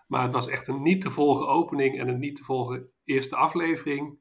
Maar 0.07 0.22
het 0.22 0.33
was 0.33 0.49
echt 0.49 0.66
een 0.66 0.83
niet 0.83 1.01
te 1.01 1.11
volgen 1.11 1.49
opening 1.49 2.01
en 2.01 2.09
een 2.09 2.18
niet 2.18 2.37
te 2.37 2.45
volgen 2.45 2.91
eerste 3.05 3.37
aflevering. 3.37 4.18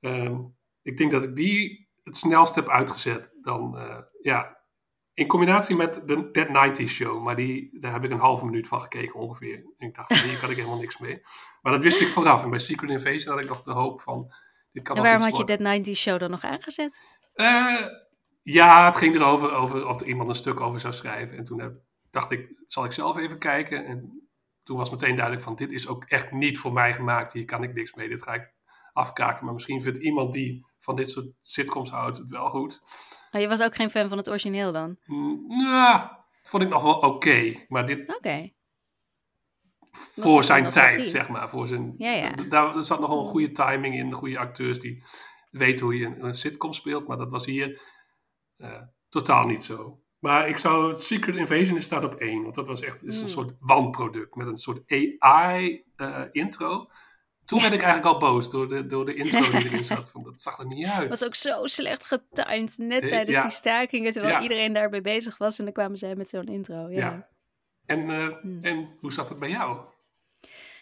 Ehm, 0.00 0.40
ik 0.82 0.96
denk 0.96 1.10
dat 1.10 1.22
ik 1.24 1.36
die 1.36 1.88
het 2.02 2.16
snelst 2.16 2.54
heb 2.54 2.68
uitgezet. 2.68 3.34
Dan, 3.42 3.78
eh, 3.78 3.98
ja, 4.20 4.58
in 5.14 5.26
combinatie 5.26 5.76
met 5.76 6.02
de 6.06 6.30
Dead 6.30 6.48
90 6.48 6.88
Show. 6.88 7.22
Maar 7.22 7.36
die, 7.36 7.80
daar 7.80 7.92
heb 7.92 8.04
ik 8.04 8.10
een 8.10 8.18
halve 8.18 8.44
minuut 8.44 8.68
van 8.68 8.80
gekeken 8.80 9.20
ongeveer. 9.20 9.64
En 9.78 9.86
ik 9.86 9.94
dacht, 9.94 10.18
van, 10.18 10.28
hier 10.28 10.38
kan 10.38 10.50
ik 10.50 10.56
helemaal 10.56 10.78
niks 10.78 10.98
mee. 10.98 11.22
Maar 11.62 11.72
dat 11.72 11.82
wist 11.82 12.00
ik 12.00 12.08
vooraf. 12.08 12.42
En 12.42 12.50
bij 12.50 12.58
Secret 12.58 12.90
Invasion 12.90 13.34
had 13.34 13.42
ik 13.42 13.48
nog 13.48 13.62
de 13.62 13.72
hoop 13.72 14.00
van... 14.00 14.32
Dit 14.72 14.82
kan 14.82 14.96
En 14.96 15.02
waarom 15.02 15.22
had 15.22 15.36
je. 15.36 15.44
Dead 15.44 15.58
90 15.58 15.96
Show 15.96 16.18
dan 16.18 16.30
nog 16.30 16.42
aangezet? 16.44 17.00
Eh, 17.32 17.86
ja, 18.42 18.86
het 18.86 18.96
ging 18.96 19.14
erover 19.14 19.52
over 19.52 19.86
of 19.86 20.00
er 20.00 20.06
iemand 20.06 20.28
een 20.28 20.34
stuk 20.34 20.60
over 20.60 20.80
zou 20.80 20.92
schrijven. 20.92 21.36
En 21.36 21.44
toen 21.44 21.60
heb, 21.60 21.72
dacht 22.10 22.30
ik, 22.30 22.62
zal 22.66 22.84
ik 22.84 22.92
zelf 22.92 23.16
even 23.16 23.38
kijken. 23.38 23.84
En 23.84 24.28
toen 24.62 24.76
was 24.76 24.90
meteen 24.90 25.14
duidelijk 25.14 25.44
van, 25.44 25.56
dit 25.56 25.70
is 25.70 25.88
ook 25.88 26.04
echt 26.04 26.32
niet 26.32 26.58
voor 26.58 26.72
mij 26.72 26.94
gemaakt. 26.94 27.32
Hier 27.32 27.44
kan 27.44 27.62
ik 27.62 27.74
niks 27.74 27.94
mee. 27.94 28.08
Dit 28.08 28.22
ga 28.22 28.34
ik 28.34 28.52
afkaken. 28.92 29.44
Maar 29.44 29.54
misschien 29.54 29.82
vindt 29.82 29.98
iemand 29.98 30.32
die 30.32 30.66
van 30.84 30.96
dit 30.96 31.10
soort 31.10 31.26
sitcoms 31.40 31.90
houdt 31.90 32.16
het 32.16 32.28
wel 32.28 32.48
goed. 32.50 32.80
Oh, 33.32 33.40
je 33.40 33.48
was 33.48 33.62
ook 33.62 33.74
geen 33.74 33.90
fan 33.90 34.08
van 34.08 34.18
het 34.18 34.28
origineel 34.28 34.72
dan? 34.72 34.96
Mm, 35.04 35.44
Nou, 35.46 36.08
vond 36.42 36.62
ik 36.62 36.68
nog 36.68 36.82
wel 36.82 36.94
oké. 36.98 37.64
Maar 37.68 37.86
dit 37.86 38.16
Oké. 38.16 38.50
voor 39.90 40.44
zijn 40.44 40.62
tijd, 40.68 40.96
nostalgie? 40.96 41.04
zeg 41.04 41.28
maar. 41.28 41.48
Voor 41.50 41.66
zijn, 41.68 41.94
Ja, 41.98 42.10
ja. 42.10 42.30
Daar 42.30 42.84
zat 42.84 43.00
nog 43.00 43.08
wel 43.08 43.18
een 43.20 43.26
goede 43.26 43.50
timing 43.50 43.94
in. 43.94 44.12
Goede 44.12 44.38
acteurs 44.38 44.80
die 44.80 45.04
weten 45.50 45.84
hoe 45.84 45.96
je 45.98 46.06
een, 46.06 46.24
een 46.24 46.34
sitcom 46.34 46.72
speelt. 46.72 47.06
Maar 47.06 47.16
dat 47.16 47.30
was 47.30 47.44
hier 47.46 47.80
eh, 48.56 48.82
totaal 49.08 49.46
niet 49.46 49.64
zo. 49.64 49.98
Maar 50.18 50.48
ik 50.48 50.58
zou... 50.58 50.92
Secret 50.94 51.36
Invasion 51.36 51.80
staat 51.82 52.04
op 52.04 52.14
één. 52.14 52.42
Want 52.42 52.54
dat 52.54 52.66
was 52.66 52.80
echt 52.80 53.04
is 53.04 53.16
een 53.16 53.22
Mm. 53.22 53.28
soort 53.28 53.52
wanproduct. 53.60 54.34
Met 54.34 54.46
een 54.46 54.56
soort 54.56 54.82
AI-intro. 55.98 56.86
Toen 57.44 57.60
werd 57.60 57.72
ik 57.72 57.82
eigenlijk 57.82 58.14
al 58.14 58.18
boos 58.20 58.50
door 58.50 58.68
de, 58.68 58.86
door 58.86 59.04
de 59.06 59.14
intro 59.14 59.40
die 59.50 59.64
erin 59.68 59.84
zat. 59.84 60.10
Van, 60.10 60.22
dat 60.22 60.40
zag 60.42 60.58
er 60.58 60.66
niet 60.66 60.86
uit. 60.86 61.08
Was 61.08 61.24
ook 61.24 61.34
zo 61.34 61.66
slecht 61.66 62.04
getimed, 62.04 62.78
net 62.78 63.02
Eh, 63.02 63.08
tijdens 63.08 63.36
ja. 63.36 63.42
die 63.42 63.50
stakingen, 63.50 64.12
terwijl 64.12 64.34
Ja. 64.34 64.40
iedereen 64.42 64.72
daarbij 64.72 65.02
bezig 65.02 65.38
was 65.38 65.58
en 65.58 65.64
dan 65.64 65.72
kwamen 65.74 65.96
zij 65.96 66.14
met 66.14 66.28
zo'n 66.30 66.44
intro. 66.46 66.88
Ja. 66.90 66.98
Ja. 66.98 67.28
En, 67.86 68.10
eh, 68.10 68.28
Hmm. 68.40 68.58
en 68.62 68.96
hoe 69.00 69.12
zat 69.12 69.28
het 69.28 69.38
bij 69.38 69.48
jou? 69.48 69.78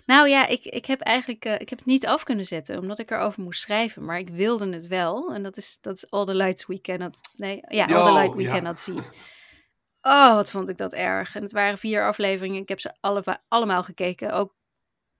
Nou 0.06 0.28
ja, 0.28 0.46
ik, 0.46 0.64
ik 0.64 0.86
heb 0.86 1.00
eigenlijk 1.00 1.44
eh, 1.44 1.52
ik 1.60 1.68
heb 1.68 1.78
het 1.78 1.86
niet 1.86 2.06
af 2.06 2.22
kunnen 2.24 2.44
zetten, 2.44 2.78
omdat 2.78 2.98
ik 2.98 3.10
erover 3.10 3.42
moest 3.42 3.60
schrijven, 3.60 4.04
maar 4.04 4.18
ik 4.18 4.28
wilde 4.28 4.72
het 4.72 4.86
wel. 4.86 5.34
En 5.34 5.42
dat 5.42 5.56
is, 5.56 5.78
dat 5.80 5.96
is 5.96 6.10
All 6.10 6.24
the 6.24 6.34
Lights 6.34 6.66
We 6.66 6.80
Cannot... 6.80 7.18
Nee, 7.36 7.60
ja, 7.68 7.84
All 7.86 8.04
the 8.04 8.12
Light 8.12 8.34
We. 8.34 8.44
Cannot 8.44 8.78
See. 8.78 8.98
Oh, 10.04 10.34
wat 10.34 10.50
vond 10.50 10.68
ik 10.68 10.76
dat 10.76 10.92
erg. 10.92 11.34
En 11.34 11.42
het 11.42 11.52
waren 11.52 11.78
vier 11.78 12.06
afleveringen. 12.06 12.62
Ik 12.62 12.68
heb 12.68 12.80
ze 12.80 12.92
alle, 13.00 13.40
allemaal 13.48 13.82
gekeken. 13.82 14.32
Ook, 14.32 14.54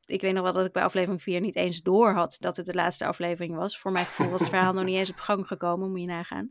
ik 0.07 0.20
weet 0.20 0.32
nog 0.32 0.42
wel 0.42 0.53
dat 0.53 0.66
ik 0.66 0.72
bij 0.72 0.82
aflevering 0.82 1.22
4 1.22 1.40
niet 1.40 1.57
eens 1.57 1.82
door 1.82 2.12
had 2.12 2.36
dat 2.38 2.57
het 2.57 2.66
de 2.66 2.74
laatste 2.74 3.07
aflevering 3.07 3.55
was. 3.57 3.78
Voor 3.78 3.92
mijn 3.92 4.07
gevoel 4.07 4.30
was 4.30 4.40
het 4.40 4.48
verhaal 4.48 4.72
nog 4.72 4.84
niet 4.84 4.96
eens 4.96 5.11
op 5.11 5.18
gang 5.18 5.46
gekomen, 5.46 5.90
moet 5.90 6.00
je 6.00 6.07
nagaan. 6.07 6.50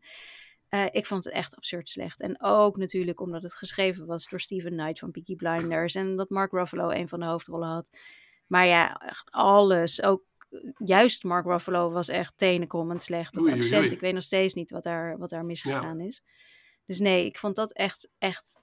Eh, 0.72 0.86
ik 0.92 1.06
vond 1.06 1.24
het 1.24 1.34
echt 1.34 1.56
absurd 1.56 1.90
slecht. 1.90 2.22
En 2.22 2.42
ook 2.42 2.78
natuurlijk 2.78 3.20
omdat 3.20 3.42
het 3.42 3.54
geschreven 3.54 4.06
was 4.06 4.28
door 4.28 4.40
Steven 4.40 4.72
Knight 4.72 5.00
van 5.00 5.12
Peaky 5.12 5.36
Blinders. 5.36 5.96
En 5.96 6.16
dat 6.16 6.30
Mark 6.30 6.52
Ruffalo 6.52 6.90
een 6.90 7.08
van 7.08 7.20
de 7.20 7.26
hoofdrollen 7.26 7.68
had. 7.68 7.90
Maar 8.48 8.66
ja, 8.66 8.96
echt 8.98 9.32
alles. 9.32 10.02
Ook 10.02 10.24
juist 10.78 11.24
Mark 11.24 11.46
Ruffalo 11.46 11.92
was 11.92 12.08
echt 12.08 12.34
tenenkomend 12.38 13.02
slecht. 13.02 13.34
Dat 13.34 13.48
Oei, 13.48 13.56
accent, 13.56 13.84
oei. 13.84 13.94
ik 13.94 14.00
weet 14.00 14.14
nog 14.14 14.24
steeds 14.24 14.54
niet 14.54 14.72
wat 14.72 14.84
daar, 14.84 15.18
wat 15.18 15.30
daar 15.30 15.46
misgegaan 15.46 16.00
is. 16.00 16.24
Dus 16.86 17.00
nee, 17.00 17.26
ik 17.26 17.38
vond 17.38 17.56
dat 17.56 17.74
echt, 17.74 18.10
echt 18.18 18.61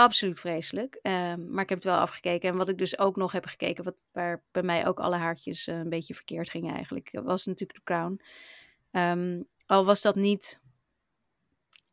absoluut 0.00 0.40
vreselijk. 0.40 0.98
Ehm, 1.02 1.50
maar 1.50 1.62
ik 1.62 1.68
heb 1.68 1.78
het 1.78 1.86
wel 1.86 1.98
afgekeken. 1.98 2.48
En 2.50 2.56
wat 2.56 2.68
ik 2.68 2.78
dus 2.78 2.98
ook 2.98 3.16
nog 3.16 3.32
heb 3.32 3.46
gekeken, 3.46 3.84
wat, 3.84 4.06
waar 4.12 4.42
bij 4.50 4.62
mij 4.62 4.86
ook 4.86 5.00
alle 5.00 5.16
haartjes 5.16 5.66
eh, 5.66 5.78
een 5.78 5.88
beetje 5.88 6.14
verkeerd 6.14 6.50
gingen 6.50 6.74
eigenlijk, 6.74 7.10
was 7.12 7.46
natuurlijk 7.46 7.78
The 7.78 7.84
Crown. 7.84 8.20
Ehm, 8.90 9.42
al 9.66 9.84
was 9.84 10.02
dat 10.02 10.14
niet... 10.14 10.60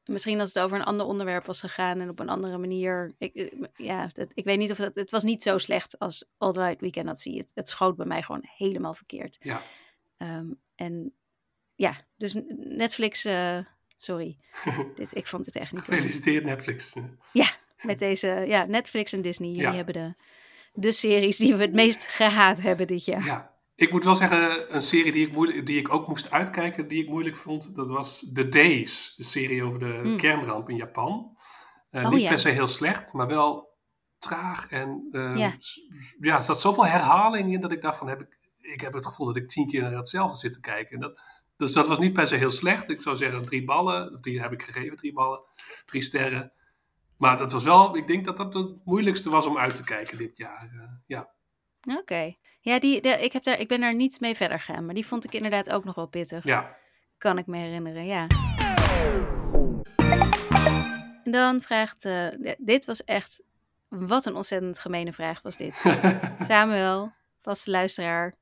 Misschien 0.05 0.39
als 0.39 0.53
het 0.53 0.64
over 0.64 0.78
een 0.78 0.84
ander 0.84 1.05
onderwerp 1.05 1.45
was 1.45 1.60
gegaan 1.60 1.99
en 1.99 2.10
op 2.10 2.20
een 2.20 2.30
andere 2.30 2.58
manier. 2.58 3.16
Ik, 3.18 3.36
eh, 3.36 3.64
ja, 3.74 4.10
dat, 4.14 4.32
ik 4.34 4.43
weet 4.43 4.58
niet 4.58 4.72
of 4.72 4.78
dat. 4.78 4.95
Het 4.95 5.12
was 5.12 5.24
niet 5.24 5.43
zo 5.43 5.58
slecht 5.58 5.99
als 5.99 6.26
All 6.38 6.51
the 6.51 6.60
Light 6.60 6.82
We 6.82 6.89
Cannot 6.89 7.20
See. 7.20 7.38
Het, 7.38 7.51
het 7.53 7.70
schoot 7.70 7.95
bij 7.95 8.05
mij 8.05 8.22
gewoon 8.22 8.43
helemaal 8.55 8.93
verkeerd. 8.93 9.38
Ja. 9.39 9.62
Ehm, 10.18 10.47
en 10.76 11.14
ja, 11.76 11.97
dus 12.16 12.36
Netflix. 12.58 13.26
eh, 13.26 13.60
sorry. 13.97 14.38
dit, 14.95 15.16
ik 15.16 15.28
vond 15.28 15.45
het 15.45 15.55
echt 15.55 15.72
niet. 15.72 15.82
Gefeliciteerd 15.82 16.43
Netflix. 16.43 16.93
Met 17.88 17.99
deze. 17.99 18.27
Ja, 18.47 18.65
Netflix 18.65 19.13
en 19.13 19.21
Disney. 19.21 19.47
Jullie 19.49 19.61
Ja. 19.63 19.73
hebben 19.73 19.93
de, 19.93 20.13
de 20.73 20.91
series 20.91 21.38
die 21.38 21.55
we 21.55 21.61
het 21.61 21.73
meest 21.73 22.07
gehaat 22.07 22.61
hebben 22.61 22.88
dit 22.88 23.05
jaar. 23.05 23.25
Ja, 23.25 23.53
ik 23.75 23.91
moet 23.91 24.03
wel 24.03 24.15
zeggen, 24.15 24.75
een 24.75 24.81
serie 24.81 25.11
die 25.11 25.27
ik, 25.27 25.33
moeilijk, 25.33 25.65
die 25.65 25.79
ik 25.79 25.93
ook 25.93 26.07
moest 26.07 26.31
uitkijken, 26.31 26.88
die 26.88 27.03
ik 27.03 27.09
moeilijk 27.09 27.35
vond, 27.35 27.75
dat 27.75 27.88
was 27.88 28.31
The 28.33 28.47
Days. 28.49 29.13
De 29.17 29.23
serie 29.23 29.63
over 29.63 29.79
de 29.79 29.99
Hmm. 30.03 30.17
kernramp 30.17 30.69
in 30.69 30.75
Japan. 30.75 31.38
Eh, 31.89 32.03
Oh, 32.05 32.11
niet 32.11 32.21
ja. 32.21 32.29
per 32.29 32.39
se 32.39 32.49
heel 32.49 32.67
slecht, 32.67 33.13
maar 33.13 33.27
wel 33.27 33.75
traag. 34.17 34.67
En 34.69 35.07
eh, 35.11 35.38
Ja. 35.38 35.53
er 36.38 36.43
zat 36.43 36.61
zoveel 36.61 36.85
herhaling 36.85 37.53
in 37.53 37.61
dat 37.61 37.71
ik 37.71 37.81
dacht 37.81 37.97
van, 37.97 38.07
heb 38.07 38.21
ik, 38.21 38.38
ik 38.61 38.81
heb 38.81 38.93
het 38.93 39.05
gevoel 39.05 39.25
dat 39.25 39.35
ik 39.35 39.47
tien 39.47 39.67
keer 39.67 39.81
naar 39.81 39.91
hetzelfde 39.91 40.38
zit 40.38 40.53
te 40.53 40.59
kijken. 40.59 40.93
En 40.95 40.99
dat, 41.01 41.19
dus 41.57 41.73
dat 41.73 41.88
was 41.88 41.99
niet 41.99 42.13
per 42.13 42.27
se 42.27 42.35
heel 42.35 42.51
slecht. 42.51 42.89
Ik 42.89 43.01
zou 43.01 43.15
zeggen 43.15 43.45
drie 43.45 43.63
ballen, 43.65 44.17
die 44.21 44.41
heb 44.41 44.51
ik 44.51 44.61
gegeven, 44.61 44.97
drie 44.97 45.13
ballen, 45.13 45.39
drie 45.85 46.01
sterren. 46.01 46.51
Maar 47.18 47.38
dat 47.38 47.51
was 47.51 47.63
wel, 47.63 47.95
ik 47.95 48.07
denk 48.07 48.26
dat 48.26 48.38
dat 48.38 48.53
het 48.53 48.86
moeilijkste 48.86 49.30
was 49.30 49.45
om 49.45 49.57
uit 49.57 49.76
te 49.76 49.84
kijken 49.84 50.18
dit 50.18 50.38
jaar. 50.38 50.70
eh, 50.74 50.82
ja. 51.05 51.30
Oké. 51.99 52.34
Ja, 52.61 52.80
die, 52.80 53.01
de, 53.01 53.09
ik, 53.09 53.34
heb 53.34 53.43
daar, 53.43 53.59
ik 53.59 53.68
ben 53.68 53.80
daar 53.80 53.95
niet 53.95 54.20
mee 54.20 54.36
verder 54.36 54.59
gegaan. 54.59 54.86
Maar 54.86 54.95
die 54.95 55.05
vond 55.07 55.24
ik 55.24 55.34
inderdaad 55.34 55.70
ook 55.70 55.84
nog 55.84 55.95
wel 55.95 56.07
pittig. 56.07 56.43
ja. 56.43 56.76
Kan 57.18 57.38
ik 57.38 57.45
me 57.47 57.57
herinneren, 57.57 58.05
ja. 58.05 58.28
En 61.24 61.32
dan 61.32 61.61
vraagt... 61.61 62.05
eh, 62.05 62.28
dit 62.57 62.86
was 62.86 63.03
echt... 63.03 63.41
Wat 63.89 64.26
een 64.26 64.36
ontzettend 64.36 64.80
gemene 64.80 65.13
vraag 65.13 65.41
was 65.41 65.57
dit. 65.57 65.74
Samuel, 66.47 67.11
vaste 67.41 67.72
luisteraar. 67.72 68.36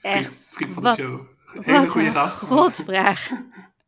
Echt. 0.00 0.50
vriend 0.54 0.72
van 0.72 0.82
Wat- 0.82 0.96
de 0.96 1.02
show. 1.02 1.20
Hele 1.64 1.86
goede 1.86 2.10
gast. 2.10 2.38
godsvraag. 2.38 3.30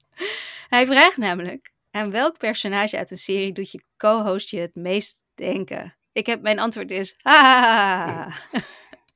Hij 0.74 0.86
vraagt 0.86 1.16
namelijk... 1.16 1.72
Aan 1.96 2.10
welk 2.10 2.38
personage 2.38 2.96
uit 2.96 3.10
een 3.10 3.16
serie 3.16 3.52
doet 3.52 3.70
je 3.70 3.82
co-host 3.96 4.50
je 4.50 4.58
het 4.60 4.74
meest 4.74 5.22
denken? 5.34 5.96
Ik 6.12 6.26
heb, 6.26 6.42
mijn 6.42 6.58
antwoord 6.58 6.90
is... 6.90 7.14
Ha! 7.22 8.28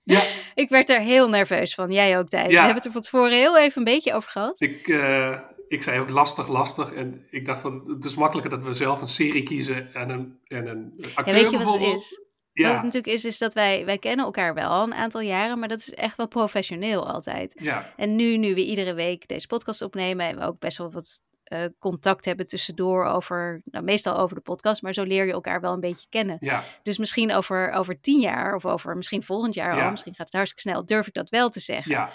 Ja, 0.03 0.22
Ik 0.55 0.68
werd 0.68 0.91
er 0.91 1.01
heel 1.01 1.28
nerveus 1.28 1.74
van. 1.74 1.93
Jij 1.93 2.18
ook, 2.18 2.28
Thijs. 2.28 2.43
Ja. 2.45 2.49
We 2.51 2.57
hebben 2.57 2.74
het 2.74 2.85
er 2.85 2.93
van 2.93 3.03
tevoren 3.03 3.33
heel 3.33 3.59
even 3.59 3.78
een 3.78 3.93
beetje 3.93 4.14
over 4.14 4.31
gehad. 4.31 4.61
ik, 4.61 4.89
eh, 4.89 5.41
ik 5.68 5.83
zei 5.83 6.01
ook 6.01 6.11
lastig, 6.11 6.49
lastig. 6.49 6.93
En 6.93 7.26
ik 7.31 7.45
dacht 7.45 7.61
van, 7.61 7.85
het 7.89 8.05
is 8.05 8.14
makkelijker 8.14 8.51
dat 8.51 8.64
we 8.64 8.74
zelf 8.74 9.01
een 9.01 9.09
serie 9.09 9.43
kiezen 9.43 9.95
en 9.95 10.11
een, 10.11 10.39
en 10.47 10.66
een 10.66 10.95
acteur 11.14 11.37
Ja, 11.37 11.43
weet 11.43 11.43
je 11.43 11.43
wat 11.43 11.43
het 11.43 11.53
bijvoorbeeld. 11.53 12.01
is? 12.01 12.20
Wat 12.53 12.72
het 12.72 12.83
natuurlijk 12.83 13.14
is, 13.14 13.24
is 13.24 13.39
dat 13.39 13.55
wij, 13.55 13.85
wij 13.85 13.99
kennen 13.99 14.24
elkaar 14.24 14.55
wel 14.55 14.68
al 14.68 14.83
een 14.83 14.95
aantal 14.95 15.20
jaren, 15.20 15.59
maar 15.59 15.68
dat 15.68 15.78
is 15.78 15.95
echt 15.95 16.16
wel 16.16 16.28
professioneel 16.28 17.09
altijd. 17.12 17.53
ja, 17.57 17.93
En 17.97 18.16
nu, 18.16 18.37
nu 18.37 18.55
we 18.55 18.64
iedere 18.64 18.95
week 18.95 19.28
deze 19.28 19.47
podcast 19.47 19.83
opnemen 19.83 20.26
en 20.26 20.37
we 20.37 20.45
ook 20.45 20.59
best 20.59 20.78
wel 20.78 20.91
wat 20.91 21.22
eh, 21.51 21.65
contact 21.79 22.25
hebben 22.25 22.47
tussendoor 22.47 23.05
over, 23.05 23.63
nou, 23.65 23.85
meestal 23.85 24.17
over 24.19 24.37
de 24.37 24.43
podcast, 24.43 24.83
maar 24.83 24.93
zo 24.95 25.03
leer 25.03 25.27
je 25.27 25.33
elkaar 25.33 25.61
wel 25.61 25.73
een 25.73 25.81
beetje 25.81 26.07
kennen. 26.09 26.37
ja, 26.41 26.65
Dus 26.83 26.99
misschien 26.99 27.33
over, 27.33 27.71
over 27.73 28.01
tien 28.01 28.21
jaar 28.21 28.55
of 28.55 28.67
over 28.67 28.97
misschien 28.97 29.23
volgend 29.23 29.55
jaar 29.55 29.77
Ja. 29.77 29.85
al, 29.85 29.91
misschien 29.91 30.15
gaat 30.15 30.27
het 30.27 30.35
hartstikke 30.35 30.69
snel, 30.69 30.85
durf 30.87 31.07
ik 31.07 31.15
dat 31.15 31.29
wel 31.31 31.49
te 31.49 31.61
zeggen. 31.61 31.93
ja. 31.93 32.13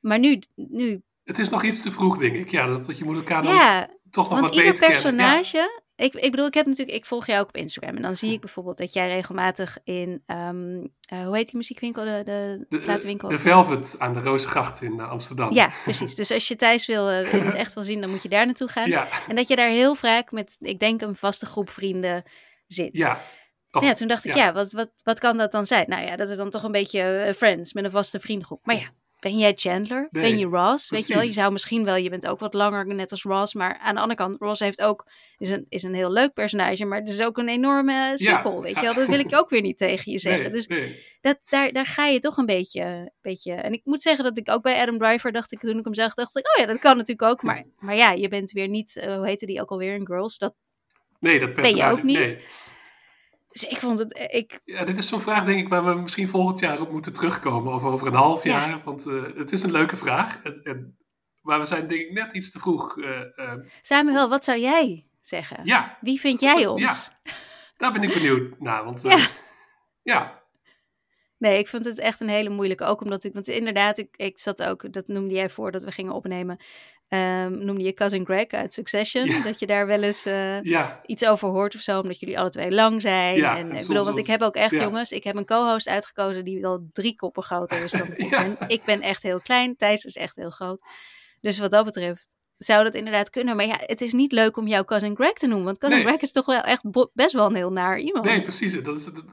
Maar 0.00 0.18
nu, 0.18 0.38
nu 0.54 1.02
Het 1.24 1.38
is 1.38 1.48
nog 1.48 1.62
iets 1.64 1.82
te 1.82 1.90
vroeg, 1.90 2.18
denk 2.18 2.36
ik. 2.36 2.50
Ja, 2.50 2.66
dat, 2.66 2.86
dat 2.86 2.98
je 2.98 3.04
moet 3.04 3.16
elkaar 3.16 3.42
dan 3.42 3.88
toch 4.10 4.30
nog 4.30 4.40
wat 4.40 4.54
ieder 4.54 4.72
beter 4.72 4.88
kennen. 4.88 5.14
Ja. 5.16 5.32
personage. 5.40 5.82
Ik, 6.00 6.14
ik 6.14 6.30
bedoel, 6.30 6.46
ik 6.46 6.54
heb 6.54 6.66
natuurlijk, 6.66 6.96
ik 6.96 7.06
volg 7.06 7.26
jou 7.26 7.40
ook 7.40 7.48
op 7.48 7.56
Instagram. 7.56 7.96
En 7.96 8.02
dan 8.02 8.14
zie 8.14 8.32
ik 8.32 8.40
bijvoorbeeld 8.40 8.78
dat 8.78 8.92
jij 8.92 9.08
regelmatig 9.08 9.78
in, 9.84 10.22
ehm, 10.26 10.86
eh, 11.08 11.24
hoe 11.24 11.36
heet 11.36 11.46
die 11.46 11.56
muziekwinkel? 11.56 12.04
De, 12.04 12.22
de, 12.24 12.66
De, 12.68 12.78
platenwinkel. 12.80 13.28
de 13.28 13.38
Velvet 13.38 13.96
aan 13.98 14.12
de 14.12 14.20
Rozengracht 14.20 14.82
in 14.82 15.00
eh, 15.00 15.10
Amsterdam. 15.10 15.52
Ja, 15.52 15.70
precies. 15.84 16.14
Dus 16.14 16.30
als 16.30 16.48
je 16.48 16.56
Thijs 16.56 16.86
wil, 16.86 17.08
eh, 17.08 17.32
in 17.34 17.40
het 17.42 17.54
echt 17.54 17.74
wil 17.74 17.82
zien, 17.82 18.00
dan 18.00 18.10
moet 18.10 18.22
je 18.22 18.28
daar 18.28 18.46
naartoe 18.46 18.68
gaan. 18.68 18.88
ja, 18.96 19.06
En 19.28 19.36
dat 19.36 19.48
je 19.48 19.56
daar 19.56 19.68
heel 19.70 19.94
vaak 19.94 20.32
met, 20.32 20.56
ik 20.58 20.78
denk, 20.78 21.00
een 21.02 21.14
vaste 21.14 21.46
groep 21.46 21.70
vrienden 21.70 22.22
zit. 22.66 22.90
ja. 22.92 23.20
Of- 23.72 23.82
ja, 23.84 23.92
toen 23.92 24.08
dacht 24.08 24.24
ik, 24.24 24.34
ja. 24.34 24.44
ja, 24.44 24.52
wat, 24.52 24.72
wat, 24.72 24.90
wat 25.04 25.18
kan 25.18 25.36
dat 25.36 25.52
dan 25.52 25.66
zijn? 25.66 25.84
Nou 25.88 26.04
ja, 26.06 26.16
dat 26.16 26.30
is 26.30 26.36
dan 26.36 26.50
toch 26.50 26.62
een 26.62 26.72
beetje 26.72 27.00
eh, 27.02 27.34
Friends 27.34 27.72
met 27.72 27.84
een 27.84 27.90
vaste 27.90 28.20
vriendengroep. 28.20 28.66
Maar 28.66 28.76
ja, 28.76 28.88
ben 29.20 29.38
jij 29.38 29.52
Chandler? 29.56 30.08
Nee, 30.10 30.22
ben 30.22 30.38
je 30.38 30.46
Ross? 30.46 30.90
Weet 30.90 31.06
je 31.06 31.14
wel, 31.14 31.22
je 31.22 31.32
zou 31.32 31.52
misschien 31.52 31.84
wel, 31.84 31.96
je 31.96 32.10
bent 32.10 32.26
ook 32.26 32.40
wat 32.40 32.54
langer 32.54 32.86
net 32.86 33.10
als 33.10 33.22
Ross, 33.22 33.54
maar 33.54 33.78
aan 33.78 33.94
de 33.94 34.00
andere 34.00 34.18
kant, 34.18 34.40
Ross 34.40 34.60
heeft 34.60 34.82
ook, 34.82 35.06
is 35.38 35.48
een, 35.48 35.66
is 35.68 35.82
een 35.82 35.94
heel 35.94 36.12
leuk 36.12 36.32
personage, 36.32 36.84
maar 36.84 36.98
het 36.98 37.08
is 37.08 37.22
ook 37.22 37.38
een 37.38 37.48
enorme 37.48 38.12
sukkel, 38.14 38.62
weet 38.62 38.74
je 38.74 38.80
wel. 38.80 38.94
Dat 38.94 39.06
wil 39.06 39.18
ik 39.18 39.34
ook 39.34 39.50
weer 39.50 39.60
niet 39.60 39.78
tegen 39.78 40.12
je 40.12 40.18
zeggen. 40.28 40.42
Nee, 40.42 40.52
Dus 40.52 40.66
nee. 40.66 41.04
dat, 41.20 41.40
daar, 41.44 41.72
daar 41.72 41.86
ga 41.86 42.06
je 42.06 42.18
toch 42.18 42.36
een 42.36 42.46
beetje, 42.46 43.12
beetje. 43.20 43.52
En 43.52 43.72
ik 43.72 43.80
moet 43.84 44.02
zeggen 44.02 44.24
dat 44.24 44.38
ik 44.38 44.50
ook 44.50 44.62
bij 44.62 44.80
Adam 44.80 44.98
Driver 44.98 45.32
dacht 45.32 45.52
ik, 45.52 45.60
toen 45.60 45.78
ik 45.78 45.84
hem 45.84 45.94
zag, 45.94 46.14
dacht 46.14 46.36
ik, 46.36 46.46
oh 46.46 46.60
ja, 46.60 46.72
dat 46.72 46.80
kan 46.80 46.96
natuurlijk 46.96 47.30
ook. 47.30 47.42
Maar, 47.42 47.64
maar 47.78 47.96
ja, 47.96 48.12
je 48.12 48.28
bent 48.28 48.52
weer 48.52 48.68
niet, 48.68 48.96
eh, 48.96 49.16
hoe 49.16 49.26
heette 49.26 49.46
die 49.46 49.60
ook 49.60 49.70
alweer 49.70 49.94
in 49.94 50.06
Girls? 50.06 50.38
Dat, 50.38 50.54
Nee, 51.20 51.38
dat 51.38 51.54
Ben 51.54 51.76
je 51.76 51.84
ook 51.84 52.02
niet? 52.02 52.44
Dus 53.50 53.64
ik 53.64 53.76
vond 53.76 53.98
het, 53.98 54.12
eh, 54.12 54.38
ik, 54.38 54.60
Ja, 54.64 54.84
dit 54.84 54.98
is 54.98 55.08
zo'n 55.08 55.20
vraag, 55.20 55.44
denk 55.44 55.58
ik, 55.60 55.68
waar 55.68 55.84
we 55.84 55.94
misschien 55.94 56.28
volgend 56.28 56.58
jaar 56.58 56.80
op 56.80 56.90
moeten 56.92 57.12
terugkomen. 57.12 57.74
Of 57.74 57.84
over 57.84 58.06
een 58.06 58.14
half 58.14 58.44
Ja. 58.44 58.50
jaar. 58.66 58.80
Want 58.84 59.06
eh, 59.06 59.22
het 59.36 59.52
is 59.52 59.62
een 59.62 59.70
leuke 59.70 59.96
vraag. 59.96 60.42
En, 60.42 60.60
en, 60.62 60.98
maar 61.42 61.58
we 61.58 61.64
zijn, 61.64 61.86
denk 61.86 62.00
ik, 62.00 62.12
net 62.12 62.32
iets 62.32 62.50
te 62.50 62.58
vroeg. 62.58 62.98
eh, 63.00 63.54
Samuel, 63.80 64.28
wat 64.28 64.44
zou 64.44 64.58
jij 64.58 65.06
zeggen? 65.20 65.60
ja, 65.64 65.98
Wie 66.00 66.20
vind 66.20 66.40
jij 66.40 66.60
Ja. 66.60 66.70
ons? 66.70 67.10
daar 67.76 67.92
ben 67.92 68.02
ik 68.02 68.12
benieuwd 68.14 68.60
naar. 68.60 68.84
Want 68.84 69.02
Ja. 70.02 70.39
Nee, 71.40 71.58
ik 71.58 71.68
vond 71.68 71.84
het 71.84 71.98
echt 71.98 72.20
een 72.20 72.28
hele 72.28 72.48
moeilijke. 72.48 72.84
Ook 72.84 73.00
omdat 73.00 73.24
ik, 73.24 73.32
want 73.32 73.48
inderdaad, 73.48 73.98
ik, 73.98 74.08
ik 74.16 74.38
zat 74.38 74.62
ook, 74.62 74.92
dat 74.92 75.08
noemde 75.08 75.34
jij 75.34 75.48
voordat 75.48 75.82
we 75.82 75.92
gingen 75.92 76.12
opnemen, 76.12 76.56
ehm, 77.08 77.64
noemde 77.64 77.84
je 77.84 77.94
Cousin 77.94 78.24
Greg 78.24 78.46
uit 78.48 78.72
Succession. 78.72 79.26
Ja. 79.26 79.42
Dat 79.42 79.60
je 79.60 79.66
daar 79.66 79.86
wel 79.86 80.02
eens 80.02 80.26
eh, 80.26 80.62
ja, 80.62 81.00
iets 81.06 81.26
over 81.26 81.48
hoort 81.48 81.74
of 81.74 81.80
zo, 81.80 82.00
omdat 82.00 82.20
jullie 82.20 82.38
alle 82.38 82.48
twee 82.50 82.70
lang 82.70 83.00
zijn. 83.00 83.36
Ja, 83.36 83.58
en 83.58 83.70
en 83.70 83.76
ik 83.76 83.86
bedoel, 83.86 84.04
want 84.04 84.18
ik 84.18 84.26
heb 84.26 84.40
ook 84.40 84.54
echt, 84.54 84.76
jongens, 84.76 85.12
ik 85.12 85.24
heb 85.24 85.36
een 85.36 85.46
co-host 85.46 85.88
uitgekozen 85.88 86.44
die 86.44 86.66
al 86.66 86.88
drie 86.92 87.16
koppen 87.16 87.42
groter 87.42 87.84
is 87.84 87.92
dan 87.92 88.08
dat 88.08 88.18
ik 88.26 88.30
ben. 88.30 88.56
Ik 88.66 88.84
ben 88.84 89.00
echt 89.00 89.22
heel 89.22 89.40
klein, 89.40 89.76
Thijs 89.76 90.04
is 90.04 90.16
echt 90.16 90.36
heel 90.36 90.50
groot. 90.50 90.82
Dus 91.40 91.58
wat 91.58 91.70
dat 91.70 91.84
betreft 91.84 92.38
zou 92.56 92.84
dat 92.84 92.94
inderdaad 92.94 93.30
kunnen. 93.30 93.56
Maar 93.56 93.66
ja, 93.66 93.78
het 93.80 94.00
is 94.00 94.12
niet 94.12 94.32
leuk 94.32 94.56
om 94.56 94.66
jouw 94.66 94.84
Cousin 94.84 95.14
Greg 95.14 95.32
te 95.32 95.46
noemen, 95.46 95.64
want 95.64 95.78
Cousin 95.78 95.98
Nee. 95.98 96.08
Greg 96.08 96.20
is 96.20 96.32
toch 96.32 96.46
wel 96.46 96.60
echt 96.60 96.82
best 97.12 97.32
wel 97.32 97.46
een 97.46 97.54
heel 97.54 97.72
naar 97.72 97.98
iemand. 97.98 98.24
nee, 98.24 98.40
precies. 98.40 98.82
Dat 98.82 98.98
is 98.98 99.04
het. 99.04 99.24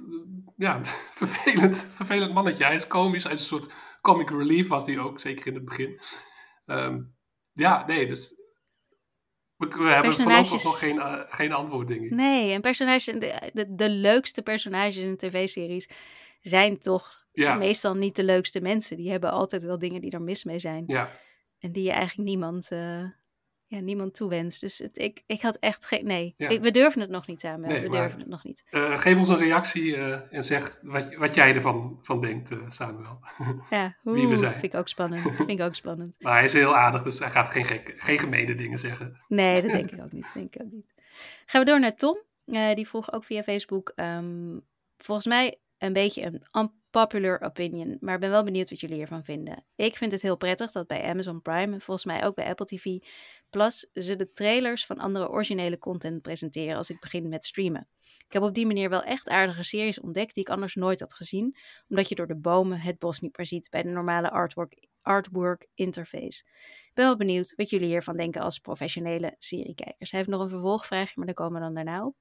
Ja, 0.58 0.84
vervelend, 1.24 1.88
vervelend 1.92 2.34
mannetje. 2.34 2.64
Hij 2.64 2.76
is 2.76 2.88
komisch. 2.88 3.24
Hij 3.24 3.34
is 3.34 3.40
een 3.40 3.46
soort 3.46 3.74
comic 4.02 4.30
relief, 4.30 4.68
was 4.68 4.86
hij 4.86 5.00
ook, 5.00 5.20
zeker 5.20 5.48
in 5.48 5.54
het 5.54 5.66
begin. 5.66 6.00
Ehm, 6.66 7.02
ja, 7.54 7.86
nee, 7.86 8.08
dus. 8.08 8.36
We, 9.56 9.68
we 9.68 9.90
hebben 9.90 10.14
voorlopig 10.14 10.64
nog 10.64 10.80
geen, 10.80 11.00
eh, 11.00 11.20
geen 11.28 11.52
antwoord, 11.52 11.88
denk 11.88 12.02
ik. 12.02 12.12
Nee, 12.12 12.52
en 12.52 12.62
personages, 12.62 13.06
de, 13.06 13.52
de, 13.54 13.76
de 13.76 13.90
leukste 13.90 14.42
personages 14.42 14.96
in 14.96 15.18
tv-series 15.18 15.90
zijn 16.42 16.80
toch 16.80 17.26
Ja, 17.32 17.56
meestal 17.56 17.94
niet 17.94 18.16
de 18.16 18.24
leukste 18.24 18.62
mensen. 18.62 18.98
Die 18.98 19.12
hebben 19.12 19.32
altijd 19.32 19.64
wel 19.64 19.80
dingen 19.80 20.02
die 20.02 20.12
er 20.12 20.22
mis 20.22 20.44
mee 20.44 20.60
zijn. 20.60 20.84
ja. 20.88 21.10
En 21.60 21.72
die 21.72 21.84
je 21.84 21.92
eigenlijk 21.92 22.30
niemand, 22.30 22.72
eh, 22.72 23.04
ja, 23.70 23.80
niemand 23.80 24.14
toewenst. 24.16 24.62
Dus 24.62 24.78
het, 24.78 24.98
ik, 24.98 25.24
ik 25.26 25.42
had 25.42 25.58
echt 25.58 25.86
geen... 25.86 26.06
Nee, 26.06 26.34
Ja. 26.38 26.50
Ik- 26.50 26.62
we 26.62 26.72
durven 26.72 27.02
het 27.02 27.10
nog 27.10 27.28
niet 27.28 27.40
samen. 27.42 27.70
Nee, 27.70 27.82
we 27.82 27.90
maar- 27.90 28.00
durven 28.00 28.20
het 28.20 28.28
nog 28.30 28.44
niet. 28.44 28.64
Eh, 28.70 28.98
geef 28.98 29.18
ons 29.18 29.30
een 29.30 29.38
reactie 29.38 29.96
eh, 29.96 30.34
en 30.34 30.44
zeg 30.44 30.80
wat, 30.84 31.16
wat 31.16 31.36
jij 31.36 31.54
ervan 31.56 32.00
van 32.02 32.22
denkt, 32.22 32.52
eh, 32.52 32.58
Samuel. 32.70 33.20
Ja, 33.70 33.96
Wie 34.04 34.28
we 34.28 34.38
zijn. 34.38 34.52
vind 34.60 34.74
ik 34.74 34.80
ook 34.80 34.88
spannend. 34.88 35.22
vind 35.36 35.50
ik 35.50 35.62
ook 35.62 35.76
spannend. 35.76 36.16
Maar 36.20 36.34
hij 36.34 36.44
is 36.44 36.54
heel 36.54 36.76
aardig, 36.76 37.02
dus 37.04 37.20
hij 37.20 37.30
gaat 37.30 37.50
geen, 37.50 37.66
gek, 37.66 37.94
geen 37.98 38.20
gemene 38.20 38.56
dingen 38.56 38.78
zeggen. 38.78 39.22
Nee, 39.28 39.62
dat 39.62 39.72
denk 39.78 39.92
ik 39.92 40.02
ook 40.04 40.12
niet. 40.12 40.28
Denk 40.34 40.56
ik 40.56 40.62
ook 40.62 40.72
niet. 40.72 40.94
Gaan 41.46 41.64
we 41.64 41.70
door 41.70 41.80
naar 41.80 41.96
Tom. 41.96 42.18
Die 42.76 42.88
vroeg 42.88 43.12
ook 43.14 43.26
via 43.26 43.44
Facebook. 43.44 43.92
ehm, 43.96 44.58
volgens 44.98 45.28
mij 45.28 45.60
een 45.78 45.94
beetje 45.94 46.22
een 46.26 46.42
unpopular 46.60 47.42
opinion. 47.42 47.98
Maar 48.00 48.14
ik 48.14 48.20
ben 48.20 48.30
wel 48.30 48.44
benieuwd 48.44 48.70
wat 48.70 48.80
jullie 48.80 48.96
hiervan 48.96 49.24
vinden. 49.24 49.64
Ik 49.76 49.96
vind 49.96 50.12
het 50.12 50.22
heel 50.22 50.38
prettig 50.38 50.72
dat 50.72 50.88
bij 50.88 51.04
Amazon 51.10 51.42
Prime 51.42 51.74
en 51.74 51.82
volgens 51.82 52.06
mij 52.06 52.26
ook 52.26 52.36
bij 52.36 52.46
Apple 52.48 52.66
TV 52.66 52.98
Plus 53.50 53.90
ze 53.94 54.16
de 54.16 54.32
trailers 54.32 54.86
van 54.86 54.98
andere 54.98 55.30
originele 55.30 55.78
content 55.78 56.22
presenteren 56.22 56.76
als 56.76 56.90
ik 56.90 57.00
begin 57.00 57.30
met 57.30 57.46
streamen. 57.46 57.88
Ik 58.28 58.34
heb 58.34 58.42
op 58.42 58.54
die 58.54 58.66
manier 58.66 58.90
wel 58.90 59.04
echt 59.04 59.30
aardige 59.30 59.64
series 59.64 60.00
ontdekt 60.00 60.34
die 60.34 60.44
ik 60.44 60.50
anders 60.50 60.76
nooit 60.76 61.00
had 61.00 61.14
gezien, 61.14 61.58
omdat 61.88 62.10
je 62.10 62.16
door 62.16 62.28
de 62.28 62.40
bomen 62.40 62.80
het 62.80 63.00
bos 63.00 63.20
niet 63.20 63.38
meer 63.38 63.46
ziet 63.46 63.70
bij 63.70 63.84
de 63.84 63.90
normale 63.90 64.32
artwork, 64.32 64.88
artwork 65.02 65.68
interface. 65.74 66.44
Ik 66.88 66.92
ben 66.94 67.06
wel 67.06 67.18
benieuwd 67.18 67.54
wat 67.56 67.70
jullie 67.70 67.88
hiervan 67.88 68.18
denken 68.18 68.42
als 68.42 68.60
professionele 68.60 69.36
seriekijkers. 69.38 70.12
Hij 70.12 70.20
heeft 70.20 70.32
nog 70.32 70.42
een 70.42 70.50
vervolgvraagje, 70.50 71.14
maar 71.16 71.26
daar 71.26 71.36
komen 71.36 71.54
we 71.54 71.66
dan 71.66 71.74
daarna 71.74 72.06
op. 72.06 72.16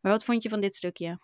Maar 0.00 0.12
wat 0.12 0.24
vond 0.24 0.42
je 0.42 0.48
van 0.48 0.60
dit 0.60 0.74
stukje? 0.74 1.18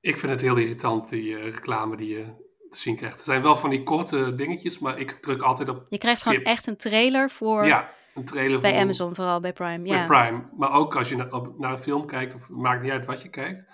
Ik 0.00 0.18
vind 0.18 0.32
het 0.32 0.40
heel 0.40 0.56
irritant, 0.56 1.08
die 1.08 1.36
eh, 1.36 1.44
reclame 1.44 1.96
die 1.96 2.08
je 2.08 2.46
te 2.68 2.78
zien 2.78 2.96
krijgt. 2.96 3.18
Er 3.18 3.24
zijn 3.24 3.42
wel 3.42 3.56
van 3.56 3.70
die 3.70 3.82
korte 3.82 4.34
dingetjes, 4.34 4.78
maar 4.78 4.98
ik 4.98 5.10
druk 5.10 5.42
altijd 5.42 5.68
op 5.68 5.86
Je 5.88 5.98
krijgt 5.98 6.22
gewoon 6.22 6.42
echt 6.42 6.66
een 6.66 6.76
trailer 6.76 7.30
voor 7.30 7.66
ja, 7.66 7.94
een 8.18 8.24
trailer 8.24 8.60
bij 8.60 8.70
voor, 8.72 8.80
Amazon, 8.80 9.14
vooral 9.14 9.40
bij 9.40 9.52
Prime. 9.52 9.78
bij 9.88 9.96
Ja. 9.96 10.06
Prime. 10.06 10.48
Maar 10.56 10.72
ook 10.72 10.96
als 10.96 11.08
je 11.08 11.16
na- 11.16 11.28
op- 11.30 11.58
naar 11.58 11.72
een 11.72 11.78
film 11.78 12.06
kijkt, 12.06 12.34
of 12.34 12.48
maakt 12.48 12.82
niet 12.82 12.90
uit 12.90 13.06
wat 13.06 13.22
je 13.22 13.28
kijkt. 13.28 13.64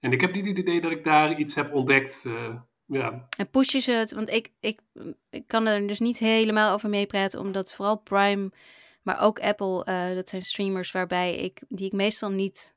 En 0.00 0.12
ik 0.12 0.20
heb 0.20 0.34
niet 0.34 0.46
het 0.46 0.58
idee 0.58 0.80
dat 0.80 0.90
ik 0.90 1.04
daar 1.04 1.34
iets 1.38 1.54
heb 1.54 1.72
ontdekt. 1.72 2.24
eh, 2.26 2.54
ja, 2.86 3.26
En 3.36 3.50
pushen 3.50 3.82
ze 3.82 3.92
het, 3.92 4.12
want 4.12 4.30
ik, 4.30 4.50
ik, 4.60 4.80
ik 5.30 5.46
kan 5.46 5.66
er 5.66 5.86
dus 5.86 6.00
niet 6.00 6.18
helemaal 6.18 6.72
over 6.72 6.88
meepraten, 6.88 7.40
omdat 7.40 7.72
vooral 7.72 7.96
Prime, 7.98 8.50
maar 9.02 9.20
ook 9.20 9.40
Apple, 9.40 9.84
eh, 9.84 10.14
dat 10.14 10.28
zijn 10.28 10.42
streamers 10.42 10.92
waarbij 10.92 11.36
ik, 11.36 11.62
die 11.68 11.86
ik 11.86 11.92
meestal 11.92 12.30
niet 12.30 12.74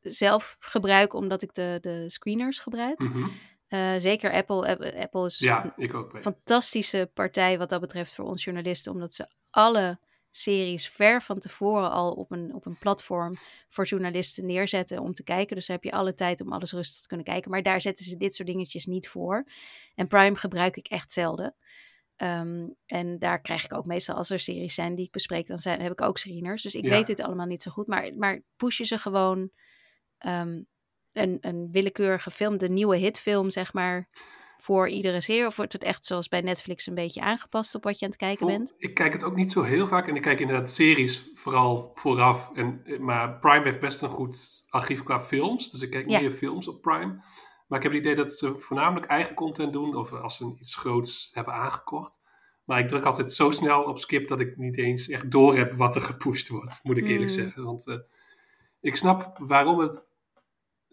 zelf 0.00 0.56
gebruik, 0.60 1.12
omdat 1.14 1.42
ik 1.42 1.54
de, 1.54 1.78
de 1.80 2.04
screeners 2.10 2.58
gebruik. 2.58 2.98
mhm. 2.98 3.28
Eh, 3.68 3.94
zeker 3.96 4.32
Apple, 4.32 4.66
Apple, 4.68 5.00
Apple 5.02 5.24
is 5.24 5.38
ja 5.38 5.74
ik 5.76 5.94
ook. 5.94 6.14
een 6.14 6.22
fantastische 6.22 7.10
partij 7.14 7.58
wat 7.58 7.68
dat 7.68 7.80
betreft 7.80 8.14
voor 8.14 8.24
ons 8.24 8.44
journalisten, 8.44 8.92
omdat 8.92 9.14
ze 9.14 9.26
alle 9.50 9.98
series 10.36 10.88
ver 10.88 11.22
van 11.22 11.38
tevoren 11.38 11.90
al 11.90 12.12
op 12.12 12.30
een, 12.30 12.54
op 12.54 12.66
een 12.66 12.78
platform 12.78 13.36
voor 13.68 13.84
journalisten 13.84 14.46
neerzetten 14.46 14.98
om 14.98 15.14
te 15.14 15.22
kijken. 15.22 15.56
Dus 15.56 15.66
dan 15.66 15.76
heb 15.76 15.84
je 15.84 15.92
alle 15.92 16.14
tijd 16.14 16.40
om 16.40 16.52
alles 16.52 16.72
rustig 16.72 17.00
te 17.00 17.08
kunnen 17.08 17.26
kijken. 17.26 17.50
Maar 17.50 17.62
daar 17.62 17.80
zetten 17.80 18.04
ze 18.04 18.16
dit 18.16 18.34
soort 18.34 18.48
dingetjes 18.48 18.86
niet 18.86 19.08
voor. 19.08 19.44
En 19.94 20.06
Prime 20.06 20.36
gebruik 20.36 20.76
ik 20.76 20.86
echt 20.88 21.12
zelden. 21.12 21.54
Ehm, 22.16 22.66
en 22.86 23.18
daar 23.18 23.40
krijg 23.40 23.64
ik 23.64 23.72
ook 23.74 23.86
meestal, 23.86 24.16
als 24.16 24.30
er 24.30 24.40
series 24.40 24.74
zijn 24.74 24.94
die 24.94 25.04
ik 25.06 25.12
bespreek, 25.12 25.46
dan 25.46 25.58
zijn, 25.58 25.80
heb 25.80 25.92
ik 25.92 26.00
ook 26.00 26.18
screeners. 26.18 26.62
Dus 26.62 26.74
ik 26.74 26.84
Ja. 26.84 26.90
weet 26.90 27.06
dit 27.06 27.20
allemaal 27.20 27.46
niet 27.46 27.62
zo 27.62 27.70
goed. 27.70 27.86
Maar, 27.86 28.10
maar 28.16 28.42
pushen 28.56 28.86
ze 28.86 28.98
gewoon 28.98 29.50
ehm, 30.18 30.62
een, 31.12 31.38
een 31.40 31.68
willekeurige 31.70 32.30
film, 32.30 32.58
de 32.58 32.68
nieuwe 32.68 32.96
hitfilm, 32.96 33.50
zeg 33.50 33.72
maar, 33.72 34.08
voor 34.64 34.88
iedere 34.88 35.20
serie? 35.20 35.46
Of 35.46 35.56
wordt 35.56 35.72
het 35.72 35.82
echt 35.84 36.04
zoals 36.06 36.28
bij 36.28 36.40
Netflix 36.40 36.86
een 36.86 36.94
beetje 36.94 37.20
aangepast 37.20 37.74
op 37.74 37.84
wat 37.84 37.98
je 37.98 38.04
aan 38.04 38.10
het 38.10 38.20
kijken 38.20 38.38
Vol- 38.46 38.56
bent? 38.56 38.74
Ik 38.78 38.94
kijk 38.94 39.12
het 39.12 39.24
ook 39.24 39.36
niet 39.36 39.52
zo 39.52 39.62
heel 39.62 39.86
vaak. 39.86 40.08
En 40.08 40.16
ik 40.16 40.22
kijk 40.22 40.40
inderdaad 40.40 40.70
series 40.70 41.30
vooral 41.34 41.90
vooraf. 41.94 42.50
En, 42.54 42.80
eh, 42.84 42.98
maar 42.98 43.38
Prime 43.38 43.64
heeft 43.64 43.80
best 43.80 44.02
een 44.02 44.08
goed 44.08 44.64
archief 44.68 45.02
qua 45.02 45.20
films. 45.20 45.70
Dus 45.70 45.80
ik 45.82 45.90
kijk 45.90 46.10
Ja. 46.10 46.20
meer 46.20 46.30
films 46.30 46.68
op 46.68 46.82
Prime. 46.82 47.20
Maar 47.66 47.78
ik 47.78 47.84
heb 47.84 47.92
het 47.92 48.00
idee 48.00 48.14
dat 48.14 48.32
ze 48.32 48.54
voornamelijk 48.58 49.06
eigen 49.06 49.34
content 49.34 49.72
doen. 49.72 49.96
Of 49.96 50.12
als 50.12 50.36
ze 50.36 50.54
iets 50.58 50.74
groots 50.74 51.30
hebben 51.34 51.54
aangekocht. 51.54 52.20
Maar 52.64 52.78
ik 52.78 52.88
druk 52.88 53.04
altijd 53.04 53.32
zo 53.32 53.50
snel 53.50 53.82
op 53.82 53.98
skip 53.98 54.28
dat 54.28 54.40
ik 54.40 54.56
niet 54.56 54.78
eens 54.78 55.08
echt 55.08 55.30
door 55.30 55.56
heb 55.56 55.72
wat 55.72 55.94
er 55.94 56.00
gepusht 56.00 56.48
wordt. 56.48 56.80
Moet 56.82 56.96
ik 56.96 57.04
eerlijk 57.06 57.30
Hmm. 57.30 57.42
zeggen. 57.42 57.64
Want 57.64 57.86
eh, 57.86 57.96
ik 58.80 58.96
snap 58.96 59.38
waarom 59.38 59.78
het 59.78 60.06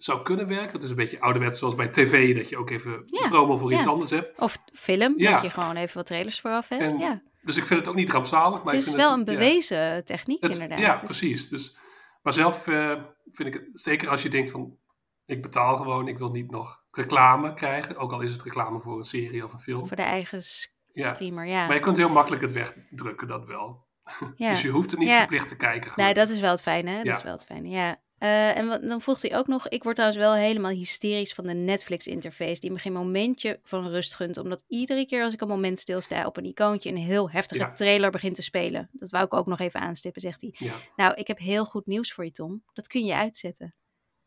zou 0.04 0.22
kunnen 0.24 0.48
werken. 0.48 0.72
Het 0.74 0.84
is 0.84 0.90
een 0.90 0.96
beetje 0.96 1.20
ouderwets 1.22 1.60
zoals 1.60 1.76
bij 1.76 1.88
tv. 1.88 2.36
Dat 2.36 2.50
je 2.50 2.58
ook 2.58 2.70
even 2.70 3.08
Ja, 3.10 3.28
promo 3.30 3.58
voor 3.58 3.74
iets 3.74 3.88
anders 3.88 4.10
hebt. 4.12 4.40
Of 4.40 4.58
film, 4.74 5.14
Ja. 5.18 5.32
dat 5.32 5.42
je 5.42 5.50
gewoon 5.50 5.76
even 5.76 5.98
wat 5.98 6.06
trailers 6.06 6.40
vooraf 6.40 6.70
hebt. 6.70 6.82
En 6.82 7.00
ja. 7.00 7.22
Dus 7.42 7.58
ik 7.58 7.66
vind 7.66 7.80
het 7.80 7.90
ook 7.90 7.96
niet 7.96 8.12
rampzalig. 8.12 8.64
Maar 8.64 8.74
Het 8.74 8.74
ik 8.74 8.80
is 8.80 8.86
vind 8.86 8.96
wel 8.98 9.14
een 9.14 9.24
bewezen 9.26 10.06
techniek, 10.06 10.42
Het- 10.42 10.52
inderdaad. 10.54 10.80
Ja, 10.80 11.02
precies. 11.06 11.50
Dus, 11.50 11.78
maar 12.22 12.34
zelf 12.34 12.68
eh, 12.68 12.92
vind 13.26 13.48
ik 13.48 13.54
het, 13.54 13.64
zeker 13.74 14.10
als 14.10 14.24
je 14.24 14.30
denkt 14.30 14.52
van, 14.52 14.78
ik 15.26 15.42
betaal 15.42 15.78
gewoon, 15.78 16.08
ik 16.08 16.18
wil 16.18 16.32
niet 16.32 16.52
nog 16.52 16.84
reclame 16.92 17.54
krijgen. 17.54 17.98
Ook 17.98 18.12
al 18.12 18.22
is 18.22 18.32
het 18.32 18.42
reclame 18.44 18.80
voor 18.82 18.98
een 18.98 19.04
serie 19.04 19.44
of 19.44 19.54
een 19.54 19.60
film. 19.60 19.88
Voor 19.88 19.96
de 19.96 20.02
eigen 20.02 20.42
streamer, 20.94 21.46
ja. 21.46 21.66
Maar 21.66 21.76
je 21.76 21.82
kunt 21.82 21.98
heel 21.98 22.10
makkelijk 22.10 22.42
het 22.42 22.52
wegdrukken, 22.52 23.28
dat 23.28 23.46
wel. 23.46 23.88
Dus 24.38 24.62
je 24.62 24.70
hoeft 24.70 24.92
het 24.92 25.00
niet 25.00 25.12
verplicht 25.12 25.48
te 25.48 25.56
kijken. 25.56 25.92
Nee, 25.96 26.14
dat 26.14 26.30
is 26.30 26.40
wel 26.40 26.52
het 26.52 26.62
fijne. 26.62 27.04
Dat 27.04 27.16
is 27.16 27.24
wel 27.24 27.32
het 27.34 27.44
fijne, 27.44 27.70
ja. 27.70 28.02
Eh, 28.22 28.58
en 28.58 28.68
wat, 28.68 28.82
dan 28.82 29.02
vroeg 29.02 29.22
hij 29.22 29.38
ook 29.38 29.48
nog, 29.48 29.68
ik 29.68 29.84
word 29.84 29.96
trouwens 29.96 30.22
wel 30.22 30.34
helemaal 30.34 30.72
hysterisch 30.72 31.34
van 31.34 31.48
de 31.48 31.54
Netflix-interface, 31.54 32.60
die 32.60 32.72
me 32.72 32.80
geen 32.80 32.94
momentje 32.94 33.60
van 33.64 33.88
rust 33.88 34.16
gunt, 34.16 34.38
omdat 34.38 34.64
iedere 34.68 35.06
keer 35.06 35.24
als 35.24 35.34
ik 35.34 35.42
een 35.42 35.48
moment 35.48 35.80
stilsta 35.80 36.26
op 36.26 36.38
een 36.38 36.46
icoontje, 36.46 36.90
een 36.90 36.98
heel 36.98 37.30
heftige 37.30 37.62
Ja. 37.62 37.72
trailer 37.72 38.12
begint 38.12 38.36
te 38.36 38.42
spelen. 38.42 38.90
Dat 38.92 39.10
wou 39.12 39.26
ik 39.26 39.34
ook 39.34 39.46
nog 39.46 39.60
even 39.60 39.80
aanstippen, 39.80 40.22
zegt 40.22 40.42
hij. 40.42 40.54
Ja. 40.58 40.74
Nou, 40.96 41.14
ik 41.14 41.28
heb 41.28 41.38
heel 41.38 41.66
goed 41.66 41.86
nieuws 41.86 42.14
voor 42.14 42.26
je, 42.26 42.32
Tom. 42.32 42.64
Dat 42.74 42.88
kun 42.88 43.06
je 43.06 43.16
uitzetten. 43.16 43.76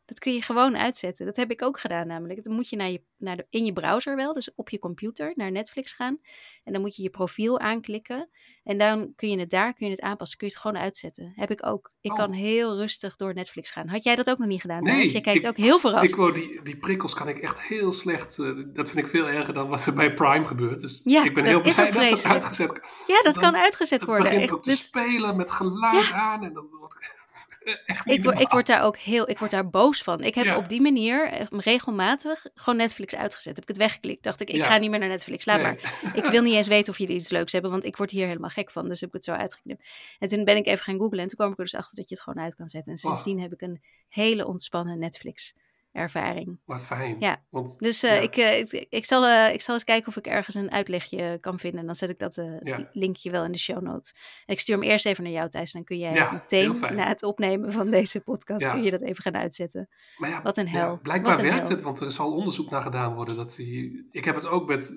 Dat 0.05 0.19
kun 0.19 0.33
je 0.33 0.41
gewoon 0.41 0.77
uitzetten. 0.77 1.25
Dat 1.25 1.35
heb 1.35 1.51
ik 1.51 1.61
ook 1.61 1.79
gedaan 1.79 2.07
namelijk. 2.07 2.43
Dan 2.43 2.53
moet 2.53 2.69
je 2.69 2.75
naar 2.75 2.89
je, 2.89 3.01
naar 3.25 3.37
de, 3.37 3.45
in 3.49 3.65
je 3.65 3.73
browser 3.73 4.15
wel, 4.15 4.33
dus 4.33 4.49
op 4.55 4.69
je 4.69 4.79
computer 4.79 5.31
naar 5.35 5.51
Netflix 5.51 5.91
gaan. 5.93 6.19
En 6.63 6.73
dan 6.73 6.81
moet 6.81 6.95
je 6.95 7.03
je 7.03 7.09
profiel 7.09 7.59
aanklikken. 7.59 8.29
En 8.63 8.77
dan 8.77 9.13
kun 9.15 9.29
je 9.29 9.39
het 9.39 9.49
daar 9.49 9.73
kun 9.73 9.85
je 9.85 9.91
het 9.91 10.01
aanpassen. 10.01 10.37
Kun 10.37 10.47
je 10.47 10.53
het 10.53 10.61
gewoon 10.61 10.77
uitzetten. 10.81 11.33
Heb 11.35 11.51
ik 11.51 11.65
ook. 11.65 11.91
Ik 12.01 12.11
Oh. 12.11 12.17
kan 12.17 12.31
heel 12.31 12.75
rustig 12.77 13.15
door 13.15 13.33
Netflix 13.33 13.71
gaan. 13.71 13.87
Had 13.87 14.03
jij 14.03 14.15
dat 14.15 14.29
ook 14.29 14.37
nog 14.37 14.47
niet 14.47 14.61
gedaan? 14.61 14.83
Nee? 14.83 15.09
Jij 15.11 15.21
kijkt 15.21 15.43
ik- 15.43 15.49
ook 15.49 15.57
heel 15.57 15.79
verrast. 15.79 16.09
Ik 16.11 16.15
word 16.15 16.35
die, 16.35 16.61
die 16.63 16.77
prikkels 16.77 17.13
kan 17.13 17.27
ik 17.27 17.37
echt 17.39 17.61
heel 17.61 17.91
slecht. 17.91 18.39
eh, 18.39 18.45
dat 18.73 18.89
vind 18.89 18.97
ik 19.05 19.07
veel 19.07 19.27
erger 19.27 19.53
dan 19.53 19.67
wat 19.67 19.85
er 19.85 19.93
bij 19.93 20.13
Prime 20.13 20.45
gebeurt. 20.45 20.79
Dus 20.81 21.01
Ja, 21.03 21.23
ik 21.23 21.33
ben 21.33 21.45
heel 21.45 21.61
blij 21.61 21.73
dat 21.73 21.93
het 21.93 22.25
uitgezet 22.25 23.03
ja, 23.07 23.21
dat 23.21 23.33
dan- 23.33 23.43
kan 23.43 23.55
uitgezet 23.55 23.99
Het 23.99 24.09
worden. 24.09 24.23
begint 24.25 24.43
Echt, 24.43 24.53
ook 24.53 24.63
te 24.63 24.69
dit- 24.69 24.77
spelen 24.79 25.35
met 25.35 25.51
geluid 25.51 26.11
aan. 26.11 26.43
En 26.43 26.53
dan 26.53 26.67
wordt 26.79 26.95
echt 27.85 28.01
Ik, 28.05 28.23
word- 28.23 28.39
ik 28.39 28.49
word 28.49 28.67
daar 28.67 28.81
ook 28.83 28.97
heel, 28.97 29.29
ik 29.29 29.39
word 29.39 29.51
daar 29.51 29.69
boos 29.69 30.03
van. 30.03 30.21
Ik 30.23 30.35
heb 30.35 30.45
Ja. 30.45 30.57
op 30.57 30.69
die 30.69 30.81
manier 30.81 31.27
eh, 31.27 31.45
regelmatig 31.49 32.45
gewoon 32.53 32.79
Netflix 32.79 33.14
uitgezet. 33.17 33.53
Heb 33.55 33.61
ik 33.63 33.67
het 33.67 33.77
weggeklikt. 33.77 34.23
Dacht 34.23 34.41
ik, 34.41 34.49
ik 34.49 34.55
Ja. 34.55 34.65
ga 34.65 34.77
niet 34.77 34.89
meer 34.89 34.99
naar 34.99 35.09
Netflix. 35.09 35.45
Laat 35.45 35.61
Nee. 35.61 35.65
maar. 35.65 36.11
Ik 36.15 36.25
wil 36.25 36.41
niet 36.41 36.53
eens 36.53 36.67
weten 36.67 36.91
of 36.93 36.99
jullie 36.99 37.15
iets 37.15 37.29
leuks 37.29 37.51
hebben, 37.51 37.71
want 37.71 37.83
ik 37.83 37.97
word 37.97 38.11
hier 38.11 38.27
helemaal 38.27 38.49
gek 38.49 38.71
van. 38.71 38.87
Dus 38.87 38.99
heb 38.99 39.09
ik 39.09 39.15
het 39.15 39.23
zo 39.23 39.31
uitgeknipt. 39.31 39.83
En 40.19 40.27
toen 40.27 40.43
ben 40.43 40.57
ik 40.57 40.65
even 40.65 40.83
gaan 40.83 40.97
googlen 40.97 41.19
en 41.19 41.27
toen 41.27 41.37
kwam 41.37 41.51
ik 41.51 41.57
er 41.57 41.63
dus 41.63 41.75
achter 41.75 41.95
dat 41.95 42.09
je 42.09 42.15
het 42.15 42.23
gewoon 42.23 42.43
uit 42.43 42.55
kan 42.55 42.67
zetten. 42.69 42.91
En 42.91 42.97
sindsdien 42.97 43.39
heb 43.39 43.53
ik 43.53 43.61
een 43.61 43.81
hele 44.07 44.45
ontspannen 44.45 44.99
Netflix 44.99 45.53
ervaring. 45.95 46.59
Wat 46.65 46.85
fijn. 46.85 47.15
Ja. 47.19 47.43
Want, 47.49 47.79
Dus 47.79 48.03
eh, 48.03 48.15
Ja. 48.15 48.21
ik, 48.21 48.35
eh, 48.35 48.59
ik, 48.59 48.85
ik, 48.89 49.05
zal, 49.05 49.25
eh, 49.25 49.53
ik 49.53 49.61
zal 49.61 49.73
eens 49.73 49.83
kijken 49.83 50.07
of 50.07 50.17
ik 50.17 50.27
ergens 50.27 50.55
een 50.55 50.71
uitlegje 50.71 51.37
kan 51.41 51.59
vinden. 51.59 51.79
En 51.79 51.85
dan 51.85 51.95
zet 51.95 52.09
ik 52.09 52.19
dat 52.19 52.35
Ja. 52.63 52.89
linkje 52.91 53.31
wel 53.31 53.43
in 53.43 53.51
de 53.51 53.57
show 53.57 53.81
notes. 53.81 54.13
En 54.45 54.53
ik 54.53 54.59
stuur 54.59 54.75
hem 54.75 54.83
eerst 54.83 55.05
even 55.05 55.23
naar 55.23 55.31
jou, 55.31 55.49
Thijs. 55.49 55.71
Dan 55.71 55.83
kun 55.83 55.97
jij 55.97 56.11
Ja, 56.11 56.31
meteen 56.31 56.79
na 56.79 57.07
het 57.07 57.23
opnemen 57.23 57.71
van 57.71 57.89
deze 57.89 58.19
podcast 58.19 58.69
kun 58.69 58.83
je 58.83 58.91
dat 58.91 59.01
even 59.01 59.21
gaan 59.23 59.35
uitzetten. 59.35 59.89
maar 60.17 60.29
ja, 60.29 60.41
Wat 60.41 60.57
een 60.57 60.67
hel. 60.67 60.99
blijkbaar 61.01 61.37
een 61.37 61.43
werkt 61.43 61.67
hel. 61.67 61.75
het, 61.75 61.81
want 61.81 61.99
er 61.99 62.11
zal 62.11 62.33
onderzoek 62.33 62.69
naar 62.69 62.81
gedaan 62.81 63.15
worden. 63.15 63.35
Dat 63.35 63.55
die, 63.55 64.07
ik 64.11 64.25
heb 64.25 64.35
het 64.35 64.47
ook 64.47 64.67
met 64.67 64.95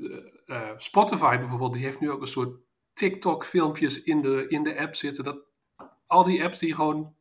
Spotify 0.77 1.39
bijvoorbeeld. 1.39 1.73
Die 1.73 1.83
heeft 1.83 2.01
nu 2.01 2.11
ook 2.11 2.21
een 2.21 2.27
soort 2.27 2.57
TikTok-filmpjes 2.93 4.03
in 4.03 4.23
de, 4.23 4.45
in 4.49 4.63
de 4.63 4.79
app 4.79 4.95
zitten. 4.95 5.25
Dat, 5.25 5.39
al 6.07 6.25
die 6.25 6.45
apps 6.45 6.59
die 6.59 6.75
gewoon. 6.75 7.17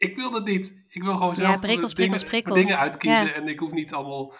Ik 0.00 0.16
wil 0.16 0.30
dat 0.30 0.44
niet. 0.46 0.84
Ik 0.88 1.02
wil 1.02 1.12
gewoon 1.16 1.28
Ja, 1.28 1.34
zelf 1.34 1.60
prikkels, 1.60 1.94
dingen, 1.94 2.10
prikkels, 2.10 2.24
prikkels. 2.30 2.54
dingen 2.54 2.78
uitkiezen. 2.78 3.26
Ja. 3.26 3.32
En 3.32 3.48
ik 3.48 3.58
hoef 3.58 3.72
niet 3.72 3.92
allemaal 3.92 4.34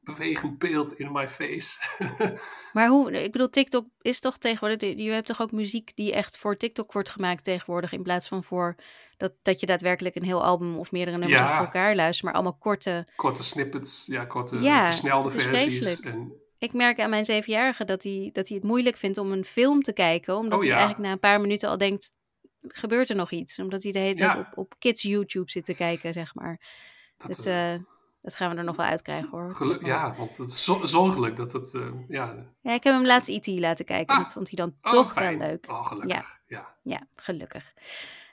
bewegend 0.00 0.58
beeld 0.58 0.92
in 0.92 1.12
my 1.12 1.28
face. 1.28 1.78
Maar 2.72 2.88
hoe, 2.88 3.22
ik 3.22 3.32
bedoel, 3.32 3.50
TikTok 3.50 3.86
is 4.00 4.20
toch 4.20 4.38
tegenwoordig, 4.38 4.98
je 4.98 5.10
hebt 5.10 5.26
toch 5.26 5.40
ook 5.42 5.52
muziek 5.52 5.96
die 5.96 6.12
echt 6.12 6.38
voor 6.38 6.56
TikTok 6.56 6.92
wordt 6.92 7.08
gemaakt 7.10 7.44
tegenwoordig, 7.44 7.92
in 7.92 8.02
plaats 8.02 8.28
van 8.28 8.44
voor 8.44 8.74
dat, 9.16 9.32
dat 9.42 9.60
je 9.60 9.66
daadwerkelijk 9.66 10.14
een 10.14 10.22
heel 10.24 10.44
album 10.44 10.76
of 10.78 10.92
meerdere 10.92 11.16
nummers 11.18 11.40
Ja. 11.40 11.46
achter 11.46 11.64
elkaar 11.64 11.94
luistert, 11.96 12.24
maar 12.24 12.34
allemaal 12.34 12.56
korte. 12.58 13.06
korte 13.16 13.42
snippets, 13.42 14.06
ja, 14.06 14.24
korte 14.24 14.58
Ja, 14.60 14.84
versnelde 14.84 15.30
versies. 15.30 15.78
vreselijk. 15.78 16.14
En, 16.14 16.32
Ik 16.58 16.72
merk 16.72 17.00
aan 17.00 17.10
mijn 17.10 17.24
zevenjarige 17.24 17.84
dat 17.84 18.02
hij, 18.02 18.30
dat 18.32 18.48
hij 18.48 18.56
het 18.56 18.66
moeilijk 18.66 18.96
vindt 18.96 19.18
om 19.18 19.32
een 19.32 19.44
film 19.44 19.82
te 19.82 19.92
kijken, 19.92 20.36
omdat 20.36 20.52
Oh, 20.58 20.58
hij 20.64 20.68
ja. 20.68 20.76
eigenlijk 20.76 21.06
na 21.06 21.12
een 21.12 21.18
paar 21.20 21.40
minuten 21.40 21.68
al 21.68 21.78
denkt, 21.78 22.12
gebeurt 22.68 23.10
er 23.10 23.16
nog 23.16 23.30
iets? 23.30 23.58
Omdat 23.58 23.82
hij 23.82 23.92
de 23.92 23.98
hele 23.98 24.14
tijd 24.14 24.34
Ja. 24.34 24.40
op, 24.40 24.46
op 24.58 24.74
kids 24.78 25.02
YouTube 25.02 25.50
zit 25.50 25.64
te 25.64 25.74
kijken, 25.74 26.12
zeg 26.12 26.34
maar. 26.34 26.60
dat, 27.16 27.36
Dat, 27.36 27.46
eh, 27.46 27.74
eh, 27.74 27.80
dat 28.22 28.34
gaan 28.34 28.50
we 28.50 28.56
er 28.56 28.64
nog 28.64 28.76
wel 28.76 28.86
uitkrijgen 28.86 29.30
hoor. 29.30 29.78
ja, 29.86 30.14
want 30.16 30.36
het 30.36 30.48
is 30.48 30.64
zo- 30.64 30.86
zorgelijk 30.86 31.36
dat 31.36 31.52
het, 31.52 31.74
eh, 31.74 31.88
ja, 32.08 32.46
Ja, 32.60 32.72
ik 32.72 32.84
heb 32.84 32.94
hem 32.94 33.06
laatst 33.06 33.28
E.T. 33.28 33.46
laten 33.46 33.84
kijken. 33.84 34.14
Ah. 34.16 34.22
Dat 34.22 34.32
vond 34.32 34.48
hij 34.48 34.56
dan 34.56 34.74
oh, 34.82 34.90
toch 34.90 35.12
fijn. 35.12 35.38
wel 35.38 35.48
leuk. 35.48 35.66
Oh, 35.70 35.86
gelukkig, 35.86 36.40
ja. 36.46 36.74
Ja, 36.82 37.06
gelukkig. 37.16 37.72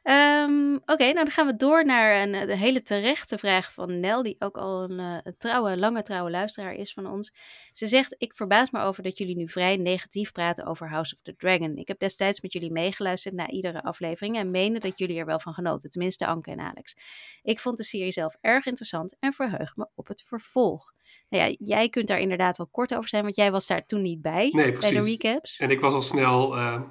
Ehm, 0.01 0.71
Oké, 0.85 1.03
nou 1.03 1.13
dan 1.13 1.29
gaan 1.29 1.45
we 1.45 1.55
door 1.55 1.85
naar 1.85 2.21
een, 2.21 2.33
een 2.33 2.57
hele 2.57 2.81
terechte 2.81 3.37
vraag 3.37 3.73
van 3.73 3.99
Nel, 3.99 4.23
die 4.23 4.35
ook 4.39 4.57
al 4.57 4.83
een, 4.83 4.99
eh, 4.99 5.17
een 5.23 5.37
trouwe, 5.37 5.77
lange 5.77 6.01
trouwe 6.01 6.29
luisteraar 6.29 6.73
is 6.73 6.93
van 6.93 7.07
ons. 7.07 7.33
Ze 7.71 7.87
zegt, 7.87 8.15
ik 8.17 8.35
verbaas 8.35 8.71
me 8.71 8.79
over 8.79 9.03
dat 9.03 9.17
jullie 9.17 9.35
nu 9.35 9.47
vrij 9.47 9.75
negatief 9.75 10.31
praten 10.31 10.65
over 10.65 10.89
House 10.89 11.13
of 11.15 11.21
the 11.21 11.35
Dragon. 11.35 11.77
Ik 11.77 11.87
heb 11.87 11.99
destijds 11.99 12.41
met 12.41 12.53
jullie 12.53 12.71
meegeluisterd 12.71 13.35
naar 13.35 13.49
iedere 13.49 13.83
aflevering 13.83 14.37
en 14.37 14.51
meende 14.51 14.79
dat 14.79 14.97
jullie 14.97 15.19
er 15.19 15.25
wel 15.25 15.39
van 15.39 15.53
genoten, 15.53 15.89
tenminste 15.89 16.25
Anke 16.25 16.51
en 16.51 16.59
Alex. 16.59 16.95
Ik 17.41 17.59
vond 17.59 17.77
de 17.77 17.83
serie 17.83 18.11
zelf 18.11 18.35
erg 18.41 18.65
interessant 18.65 19.15
en 19.19 19.33
verheug 19.33 19.75
me 19.75 19.87
op 19.95 20.07
het 20.07 20.21
vervolg. 20.21 20.93
Nou 21.29 21.43
ja, 21.43 21.55
jij 21.59 21.89
kunt 21.89 22.07
daar 22.07 22.19
inderdaad 22.19 22.57
wel 22.57 22.67
kort 22.71 22.95
over 22.95 23.09
zijn, 23.09 23.23
want 23.23 23.35
jij 23.35 23.51
was 23.51 23.67
daar 23.67 23.85
toen 23.85 24.01
niet 24.01 24.21
bij, 24.21 24.49
Nee, 24.51 24.71
bij 24.71 24.91
de 24.91 25.01
recaps. 25.01 25.59
En 25.59 25.69
ik 25.69 25.79
was 25.79 25.93
al 25.93 26.01
snel, 26.01 26.55
eh, 26.55 26.81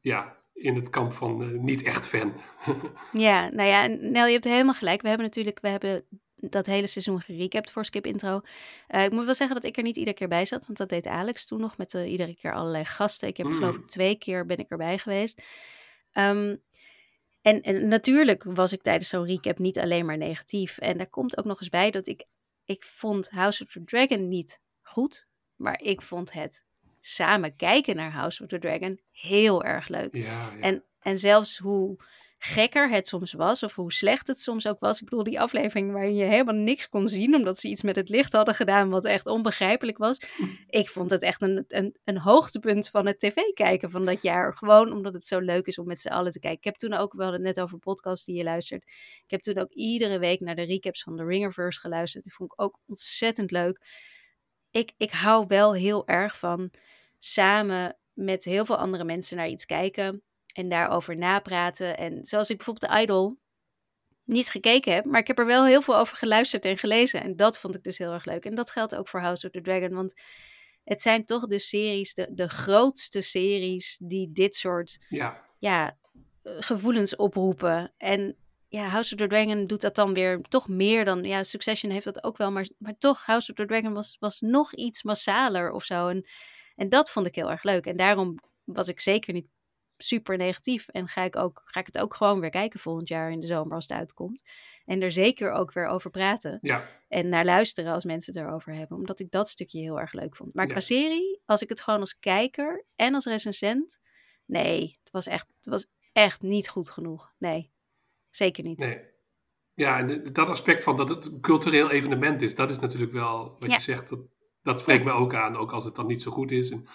ja, 0.00 0.35
in 0.56 0.74
het 0.74 0.90
kamp 0.90 1.12
van 1.12 1.42
eh, 1.42 1.48
niet 1.48 1.82
echt 1.82 2.08
fan. 2.08 2.32
Ja, 3.12 3.48
nou 3.50 3.68
ja, 3.68 3.86
Nel, 3.86 4.26
je 4.26 4.32
hebt 4.32 4.44
helemaal 4.44 4.74
gelijk. 4.74 5.02
We 5.02 5.08
hebben 5.08 5.26
natuurlijk, 5.26 5.60
we 5.60 5.68
hebben 5.68 6.04
dat 6.34 6.66
hele 6.66 6.86
seizoen 6.86 7.20
gerecapt 7.20 7.70
voor 7.70 7.84
Skip 7.84 8.06
Intro. 8.06 8.40
Eh, 8.86 9.04
ik 9.04 9.10
moet 9.12 9.24
wel 9.24 9.34
zeggen 9.34 9.56
dat 9.56 9.64
ik 9.64 9.76
er 9.76 9.82
niet 9.82 9.96
iedere 9.96 10.16
keer 10.16 10.28
bij 10.28 10.44
zat, 10.44 10.66
want 10.66 10.78
dat 10.78 10.88
deed 10.88 11.06
Alex 11.06 11.46
toen 11.46 11.60
nog 11.60 11.76
met 11.76 11.94
eh, 11.94 12.10
iedere 12.10 12.34
keer 12.34 12.54
allerlei 12.54 12.84
gasten. 12.84 13.28
Ik 13.28 13.36
heb 13.36 13.46
Mm. 13.46 13.54
geloof 13.54 13.76
ik 13.76 13.86
twee 13.86 14.14
keer 14.16 14.46
ben 14.46 14.58
ik 14.58 14.68
erbij 14.68 14.98
geweest. 14.98 15.42
Ehm, 16.12 16.56
en, 17.42 17.62
en 17.62 17.88
natuurlijk 17.88 18.44
was 18.44 18.72
ik 18.72 18.82
tijdens 18.82 19.08
zo'n 19.08 19.26
recap 19.26 19.58
niet 19.58 19.78
alleen 19.78 20.06
maar 20.06 20.16
negatief. 20.18 20.78
En 20.78 20.96
daar 20.96 21.10
komt 21.10 21.36
ook 21.38 21.44
nog 21.44 21.60
eens 21.60 21.68
bij 21.68 21.90
dat 21.90 22.06
ik, 22.06 22.24
ik 22.64 22.82
vond 22.82 23.30
House 23.30 23.62
of 23.64 23.70
the 23.70 23.84
Dragon 23.84 24.28
niet 24.28 24.60
goed, 24.82 25.26
maar 25.56 25.80
ik 25.82 26.02
vond 26.02 26.32
het 26.32 26.64
samen 27.06 27.56
kijken 27.56 27.96
naar 27.96 28.12
House 28.12 28.42
of 28.42 28.48
the 28.48 28.58
Dragon 28.58 29.00
heel 29.12 29.64
erg 29.64 29.88
leuk. 29.88 30.14
Ja, 30.14 30.22
ja. 30.22 30.52
En, 30.60 30.84
en 31.00 31.18
zelfs 31.18 31.58
hoe 31.58 31.98
gekker 32.38 32.90
het 32.90 33.08
soms 33.08 33.32
was, 33.32 33.62
of 33.62 33.74
hoe 33.74 33.92
slecht 33.92 34.26
het 34.26 34.40
soms 34.40 34.66
ook 34.66 34.78
was. 34.78 35.00
Ik 35.00 35.04
bedoel, 35.04 35.24
die 35.24 35.40
aflevering 35.40 35.92
waarin 35.92 36.14
je 36.14 36.24
helemaal 36.24 36.54
niks 36.54 36.88
kon 36.88 37.08
zien, 37.08 37.34
omdat 37.34 37.58
ze 37.58 37.68
iets 37.68 37.82
met 37.82 37.96
het 37.96 38.08
licht 38.08 38.32
hadden 38.32 38.54
gedaan 38.54 38.90
wat 38.90 39.04
echt 39.04 39.26
onbegrijpelijk 39.26 39.98
was. 39.98 40.20
Ik 40.66 40.88
vond 40.88 41.10
het 41.10 41.22
echt 41.22 41.42
een, 41.42 41.64
een, 41.68 41.96
een 42.04 42.18
hoogtepunt 42.18 42.88
van 42.88 43.06
het 43.06 43.18
tv-kijken 43.18 43.90
van 43.90 44.04
dat 44.04 44.22
jaar. 44.22 44.54
Gewoon 44.54 44.92
omdat 44.92 45.14
het 45.14 45.26
zo 45.26 45.38
leuk 45.38 45.66
is 45.66 45.78
om 45.78 45.86
met 45.86 46.00
z'n 46.00 46.08
allen 46.08 46.32
te 46.32 46.38
kijken. 46.38 46.58
Ik 46.58 46.64
heb 46.64 46.76
toen 46.76 46.92
ook, 46.92 47.12
we 47.12 47.22
hadden 47.22 47.44
het 47.44 47.56
net 47.56 47.64
over 47.64 47.78
podcasts 47.78 48.24
die 48.24 48.36
je 48.36 48.44
luistert. 48.44 48.82
Ik 49.24 49.30
heb 49.30 49.40
toen 49.40 49.58
ook 49.58 49.72
iedere 49.72 50.18
week 50.18 50.40
naar 50.40 50.56
de 50.56 50.64
recaps 50.64 51.02
van 51.02 51.16
de 51.16 51.24
Ringerverse 51.24 51.80
geluisterd. 51.80 52.24
Die 52.24 52.32
vond 52.32 52.52
ik 52.52 52.62
ook 52.62 52.78
ontzettend 52.86 53.50
leuk. 53.50 53.80
Ik, 54.70 54.92
ik 54.96 55.10
hou 55.10 55.46
wel 55.46 55.74
heel 55.74 56.06
erg 56.06 56.38
van 56.38 56.70
samen 57.18 57.98
met 58.12 58.44
heel 58.44 58.64
veel 58.64 58.76
andere 58.76 59.04
mensen 59.04 59.36
naar 59.36 59.48
iets 59.48 59.66
kijken 59.66 60.22
en 60.52 60.68
daarover 60.68 61.16
napraten. 61.16 61.96
En 61.96 62.26
zoals 62.26 62.50
ik 62.50 62.56
bijvoorbeeld 62.56 62.92
de 62.92 63.00
Idol 63.00 63.38
niet 64.24 64.48
gekeken 64.48 64.92
heb, 64.92 65.04
maar 65.04 65.20
ik 65.20 65.26
heb 65.26 65.38
er 65.38 65.46
wel 65.46 65.66
heel 65.66 65.82
veel 65.82 65.96
over 65.96 66.16
geluisterd 66.16 66.64
en 66.64 66.78
gelezen. 66.78 67.22
En 67.22 67.36
dat 67.36 67.58
vond 67.58 67.74
ik 67.74 67.82
dus 67.82 67.98
heel 67.98 68.12
erg 68.12 68.24
leuk. 68.24 68.44
En 68.44 68.54
dat 68.54 68.70
geldt 68.70 68.94
ook 68.94 69.08
voor 69.08 69.20
House 69.20 69.46
of 69.46 69.52
the 69.52 69.60
Dragon, 69.60 69.94
want 69.94 70.14
het 70.84 71.02
zijn 71.02 71.24
toch 71.24 71.46
de 71.46 71.58
series, 71.58 72.14
de, 72.14 72.28
de 72.30 72.48
grootste 72.48 73.20
series 73.20 73.98
die 74.02 74.32
dit 74.32 74.56
soort 74.56 75.04
ja. 75.08 75.42
ja, 75.58 75.98
gevoelens 76.42 77.16
oproepen. 77.16 77.92
En 77.96 78.36
ja, 78.68 78.88
House 78.88 79.14
of 79.14 79.20
the 79.20 79.26
Dragon 79.26 79.66
doet 79.66 79.80
dat 79.80 79.94
dan 79.94 80.14
weer 80.14 80.40
toch 80.40 80.68
meer 80.68 81.04
dan... 81.04 81.24
Ja, 81.24 81.42
Succession 81.42 81.92
heeft 81.92 82.04
dat 82.04 82.24
ook 82.24 82.36
wel, 82.36 82.50
maar, 82.50 82.68
maar 82.78 82.98
toch, 82.98 83.24
House 83.24 83.50
of 83.50 83.56
the 83.56 83.66
Dragon 83.66 83.92
was, 83.92 84.16
was 84.18 84.40
nog 84.40 84.74
iets 84.74 85.02
massaler 85.02 85.70
of 85.70 85.84
zo. 85.84 86.08
En, 86.08 86.26
en 86.76 86.88
dat 86.88 87.10
vond 87.10 87.26
ik 87.26 87.34
heel 87.34 87.50
erg 87.50 87.62
leuk. 87.62 87.86
En 87.86 87.96
daarom 87.96 88.38
was 88.64 88.88
ik 88.88 89.00
zeker 89.00 89.32
niet 89.32 89.46
super 89.96 90.36
negatief. 90.36 90.88
En 90.88 91.08
ga 91.08 91.22
ik, 91.22 91.36
ook, 91.36 91.62
ga 91.64 91.80
ik 91.80 91.86
het 91.86 91.98
ook 91.98 92.14
gewoon 92.14 92.40
weer 92.40 92.50
kijken 92.50 92.80
volgend 92.80 93.08
jaar 93.08 93.30
in 93.30 93.40
de 93.40 93.46
zomer 93.46 93.74
als 93.74 93.88
het 93.88 93.98
uitkomt. 93.98 94.42
En 94.84 95.02
er 95.02 95.12
zeker 95.12 95.50
ook 95.50 95.72
weer 95.72 95.86
over 95.86 96.10
praten. 96.10 96.58
ja. 96.62 96.88
En 97.08 97.28
naar 97.28 97.44
luisteren 97.44 97.92
als 97.92 98.04
mensen 98.04 98.32
het 98.34 98.42
erover 98.42 98.74
hebben. 98.74 98.96
Omdat 98.96 99.20
ik 99.20 99.30
dat 99.30 99.48
stukje 99.48 99.80
heel 99.80 100.00
erg 100.00 100.12
leuk 100.12 100.36
vond. 100.36 100.54
Maar 100.54 100.66
Ja. 100.66 100.70
qua 100.72 100.80
serie, 100.80 101.40
als 101.44 101.62
ik 101.62 101.68
het 101.68 101.80
gewoon 101.80 102.00
als 102.00 102.18
kijker 102.18 102.84
en 102.96 103.14
als 103.14 103.24
recensent... 103.24 104.00
Nee, 104.44 104.98
het 105.02 105.12
was 105.12 105.26
echt, 105.26 105.46
het 105.56 105.66
was 105.66 105.86
echt 106.12 106.42
niet 106.42 106.68
goed 106.68 106.90
genoeg. 106.90 107.32
Nee, 107.38 107.70
zeker 108.30 108.64
niet. 108.64 108.78
Nee. 108.78 109.00
Ja, 109.74 109.98
en 109.98 110.32
dat 110.32 110.48
aspect 110.48 110.82
van 110.82 110.96
dat 110.96 111.08
het 111.08 111.26
een 111.26 111.40
cultureel 111.40 111.90
evenement 111.90 112.42
is, 112.42 112.54
dat 112.54 112.70
is 112.70 112.78
natuurlijk 112.78 113.12
wel 113.12 113.56
wat 113.58 113.70
Ja. 113.70 113.74
je 113.74 113.80
zegt. 113.82 114.08
Dat, 114.08 114.18
dat 114.66 114.80
spreekt 114.80 115.04
me 115.04 115.10
ook 115.12 115.34
aan, 115.34 115.56
ook 115.56 115.72
als 115.72 115.84
het 115.84 115.94
dan 115.94 116.06
niet 116.06 116.22
zo 116.22 116.30
goed 116.30 116.50
is. 116.50 116.70
En 116.70 116.86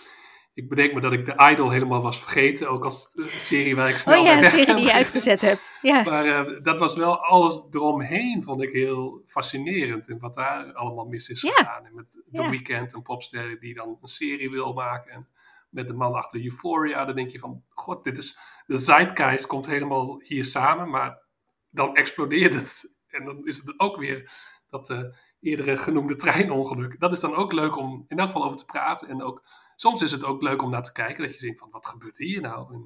ik 0.53 0.69
bedenk 0.69 0.93
me 0.93 1.01
dat 1.01 1.13
ik 1.13 1.25
de 1.25 1.49
Idol 1.51 1.69
helemaal 1.69 2.01
was 2.01 2.19
vergeten, 2.19 2.69
ook 2.69 2.83
als 2.83 3.13
eh, 3.15 3.25
serie 3.25 3.75
waar 3.75 3.89
ik 3.89 3.97
snel 3.97 4.19
Oh 4.19 4.25
ja, 4.25 4.37
een 4.37 4.49
serie 4.49 4.75
die 4.75 4.85
je 4.85 4.93
uitgezet 4.93 5.41
hebt. 5.41 5.73
Ja, 5.81 6.03
Maar 6.03 6.25
eh, 6.25 6.63
dat 6.63 6.79
was 6.79 6.95
wel 6.95 7.17
alles 7.17 7.67
eromheen, 7.71 8.43
vond 8.43 8.61
ik 8.61 8.71
heel 8.71 9.21
fascinerend. 9.25 10.09
En 10.09 10.19
wat 10.19 10.33
daar 10.33 10.73
allemaal 10.73 11.05
mis 11.05 11.29
is 11.29 11.41
Ja. 11.41 11.51
gegaan. 11.51 11.85
En 11.85 11.95
met 11.95 12.09
The 12.09 12.41
Ja. 12.41 12.49
Weeknd, 12.49 12.93
een 12.93 13.01
popster 13.01 13.59
die 13.59 13.73
dan 13.73 13.97
een 14.01 14.07
serie 14.07 14.49
wil 14.49 14.73
maken. 14.73 15.11
En 15.11 15.27
met 15.69 15.87
de 15.87 15.93
man 15.93 16.13
achter 16.13 16.43
Euphoria, 16.43 17.05
dan 17.05 17.15
denk 17.15 17.29
je 17.29 17.39
van... 17.39 17.63
God, 17.69 18.03
dit 18.03 18.17
is... 18.17 18.37
De 18.65 18.77
zeitgeist 18.77 19.47
komt 19.47 19.65
helemaal 19.65 20.21
hier 20.23 20.43
samen, 20.43 20.89
maar 20.89 21.21
dan 21.69 21.95
explodeert 21.95 22.53
het. 22.53 22.99
En 23.07 23.25
dan 23.25 23.47
is 23.47 23.57
het 23.57 23.79
ook 23.79 23.97
weer 23.97 24.31
dat 24.69 24.89
eh, 24.89 24.99
eerdere 25.41 25.77
genoemde 25.77 26.15
treinongeluk. 26.15 26.99
Dat 26.99 27.11
is 27.11 27.19
dan 27.19 27.35
ook 27.35 27.51
leuk 27.51 27.77
om 27.77 28.05
in 28.07 28.19
elk 28.19 28.27
geval 28.27 28.45
over 28.45 28.57
te 28.57 28.65
praten. 28.65 29.07
En 29.09 29.23
ook, 29.23 29.43
soms 29.75 30.01
is 30.01 30.11
het 30.11 30.25
ook 30.25 30.41
leuk 30.41 30.61
om 30.61 30.69
naar 30.69 30.83
te 30.83 30.91
kijken. 30.91 31.23
Dat 31.23 31.33
je 31.33 31.41
denkt 31.41 31.59
van, 31.59 31.69
wat 31.71 31.87
gebeurt 31.87 32.17
hier 32.17 32.41
nou? 32.41 32.73
Eh, 32.73 32.79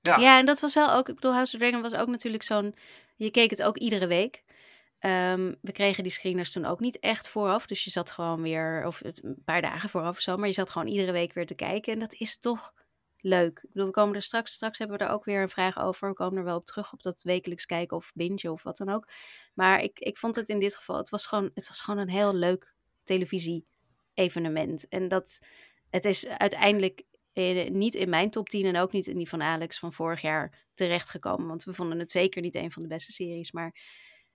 ja. 0.00 0.16
ja, 0.16 0.38
en 0.38 0.46
dat 0.46 0.60
was 0.60 0.74
wel 0.74 0.92
ook... 0.92 1.08
Ik 1.08 1.14
bedoel, 1.14 1.32
House 1.32 1.54
of 1.56 1.60
Dragon 1.60 1.82
was 1.82 1.94
ook 1.94 2.08
natuurlijk 2.08 2.42
zo'n... 2.42 2.74
Je 3.16 3.30
keek 3.30 3.50
het 3.50 3.62
ook 3.62 3.78
iedere 3.78 4.06
week. 4.06 4.42
Ehm, 4.98 5.54
we 5.60 5.72
kregen 5.72 6.02
die 6.02 6.12
screeners 6.12 6.52
toen 6.52 6.64
ook 6.64 6.80
niet 6.80 6.98
echt 6.98 7.28
vooraf. 7.28 7.66
Dus 7.66 7.84
je 7.84 7.90
zat 7.90 8.10
gewoon 8.10 8.42
weer, 8.42 8.86
of 8.86 9.00
een 9.04 9.42
paar 9.44 9.62
dagen 9.62 9.88
vooraf 9.88 10.16
of 10.16 10.22
zo, 10.22 10.36
maar 10.36 10.48
je 10.48 10.54
zat 10.54 10.70
gewoon 10.70 10.88
iedere 10.88 11.12
week 11.12 11.32
weer 11.32 11.46
te 11.46 11.54
kijken. 11.54 11.92
En 11.92 11.98
dat 11.98 12.14
is 12.14 12.38
toch 12.38 12.72
leuk. 13.22 13.58
Ik 13.58 13.68
bedoel, 13.72 13.86
we 13.86 13.92
komen 13.92 14.14
er 14.14 14.22
straks, 14.22 14.52
straks 14.52 14.78
hebben 14.78 14.98
we 14.98 15.04
er 15.04 15.10
ook 15.10 15.24
weer 15.24 15.42
een 15.42 15.48
vraag 15.48 15.78
over. 15.78 16.08
We 16.08 16.14
komen 16.14 16.38
er 16.38 16.44
wel 16.44 16.56
op 16.56 16.66
terug 16.66 16.92
op 16.92 17.02
dat 17.02 17.22
wekelijks 17.22 17.66
kijken 17.66 17.96
of 17.96 18.12
binge 18.14 18.52
of 18.52 18.62
wat 18.62 18.76
dan 18.76 18.88
ook. 18.88 19.08
Maar 19.54 19.82
ik, 19.82 19.98
ik 19.98 20.18
vond 20.18 20.36
het 20.36 20.48
in 20.48 20.58
dit 20.58 20.74
geval, 20.74 20.96
het 20.96 21.08
was 21.10 21.26
gewoon, 21.26 21.50
het 21.54 21.68
was 21.68 21.80
gewoon 21.80 22.00
een 22.00 22.08
heel 22.08 22.34
leuk 22.34 22.74
televisie-evenement. 23.02 24.88
En 24.88 25.08
dat, 25.08 25.38
het 25.90 26.04
is 26.04 26.28
uiteindelijk 26.28 27.02
eh, 27.32 27.70
niet 27.70 27.94
in 27.94 28.08
mijn 28.08 28.30
top 28.30 28.48
10 28.48 28.66
en 28.66 28.76
ook 28.76 28.92
niet 28.92 29.06
in 29.06 29.16
die 29.16 29.28
van 29.28 29.42
Alex 29.42 29.78
van 29.78 29.92
vorig 29.92 30.20
jaar 30.20 30.66
terechtgekomen. 30.74 31.46
Want 31.46 31.64
we 31.64 31.72
vonden 31.72 31.98
het 31.98 32.10
zeker 32.10 32.42
niet 32.42 32.54
een 32.54 32.72
van 32.72 32.82
de 32.82 32.88
beste 32.88 33.12
series. 33.12 33.52
Maar 33.52 33.76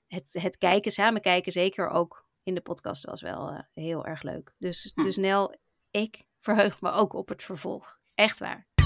het, 0.07 0.29
het 0.31 0.57
kijken, 0.57 0.91
samen 0.91 1.21
kijken, 1.21 1.51
zeker 1.51 1.89
ook 1.89 2.25
in 2.43 2.55
de 2.55 2.61
podcast 2.61 3.05
was 3.05 3.21
wel 3.21 3.51
uh, 3.51 3.59
heel 3.73 4.05
erg 4.05 4.21
leuk. 4.21 4.53
Dus, 4.57 4.91
Hm. 4.95 5.03
dus 5.03 5.17
Nel, 5.17 5.55
ik 5.91 6.25
verheug 6.39 6.81
me 6.81 6.91
ook 6.91 7.13
op 7.13 7.29
het 7.29 7.43
vervolg. 7.43 7.99
Echt 8.15 8.39
waar. 8.39 8.76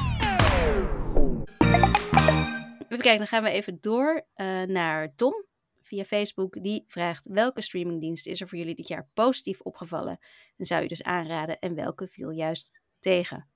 Even 2.90 3.04
kijken, 3.04 3.18
dan 3.18 3.28
gaan 3.28 3.44
we 3.44 3.50
even 3.50 3.78
door 3.82 4.26
uh, 4.36 4.62
naar 4.62 5.16
Tom 5.16 5.46
via 5.82 6.04
Facebook. 6.04 6.64
Die 6.64 6.84
vraagt: 6.88 7.26
welke 7.26 7.62
streamingdienst 7.62 8.28
is 8.28 8.42
er 8.42 8.48
voor 8.48 8.58
jullie 8.58 8.76
dit 8.76 8.88
jaar 8.88 9.10
positief 9.14 9.62
opgevallen? 9.62 10.20
En 10.58 10.66
zou 10.66 10.82
je 10.82 10.88
dus 10.88 11.04
aanraden 11.04 11.60
en 11.60 11.76
welke 11.76 12.08
viel 12.08 12.30
juist 12.30 12.82
tegen? 13.00 13.48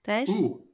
Thijs? 0.00 0.28
Oeh. 0.28 0.71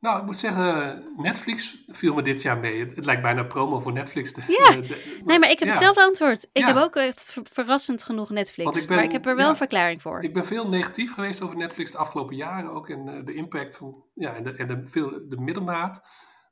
Nou, 0.00 0.18
ik 0.18 0.24
moet 0.24 0.36
zeggen, 0.38 1.04
Netflix 1.16 1.84
viel 1.86 2.14
me 2.14 2.22
dit 2.22 2.42
jaar 2.42 2.58
mee. 2.58 2.80
Het, 2.80 2.96
het 2.96 3.04
lijkt 3.04 3.22
bijna 3.22 3.42
promo 3.42 3.78
voor 3.80 3.92
Netflix. 3.92 4.32
Te, 4.32 4.40
Ja. 4.48 4.70
de- 4.80 4.86
de- 4.86 5.20
Nee, 5.24 5.38
maar 5.38 5.50
ik 5.50 5.58
heb 5.58 5.68
ja. 5.68 5.74
hetzelfde 5.74 6.02
antwoord. 6.02 6.42
Ik 6.52 6.62
Ja. 6.62 6.66
heb 6.66 6.76
ook 6.76 6.96
echt 6.96 7.24
ver- 7.24 7.46
verrassend 7.50 8.02
genoeg 8.02 8.30
Netflix. 8.30 8.64
Want 8.70 8.76
ik 8.82 8.86
ben- 8.86 8.96
maar 8.96 9.04
ik 9.04 9.12
heb 9.12 9.26
er 9.26 9.34
wel 9.36 9.44
ja. 9.44 9.50
een 9.50 9.56
verklaring 9.56 10.02
voor. 10.02 10.22
Ik 10.22 10.32
ben 10.34 10.44
veel 10.46 10.68
negatief 10.68 11.14
geweest 11.14 11.42
over 11.42 11.56
Netflix 11.56 11.90
de 11.90 11.98
afgelopen 11.98 12.36
jaren 12.36 12.70
ook. 12.72 12.88
En 12.88 13.08
eh, 13.08 13.24
de 13.24 13.34
impact 13.34 13.76
van, 13.76 14.04
ja, 14.14 14.34
en 14.34 14.44
de, 14.44 14.52
en 14.52 14.68
de, 14.68 14.82
veel, 14.84 15.10
de 15.28 15.36
middelmaat. 15.40 16.02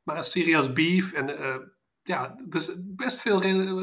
Maar 0.05 0.17
een 0.17 0.25
serie 0.25 0.57
als 0.57 0.73
Beef 0.73 1.13
en 1.13 1.39
eh, 1.39 1.55
ja, 2.03 2.35
er 2.51 2.57
is 2.57 2.73
best 2.77 3.21
veel 3.21 3.41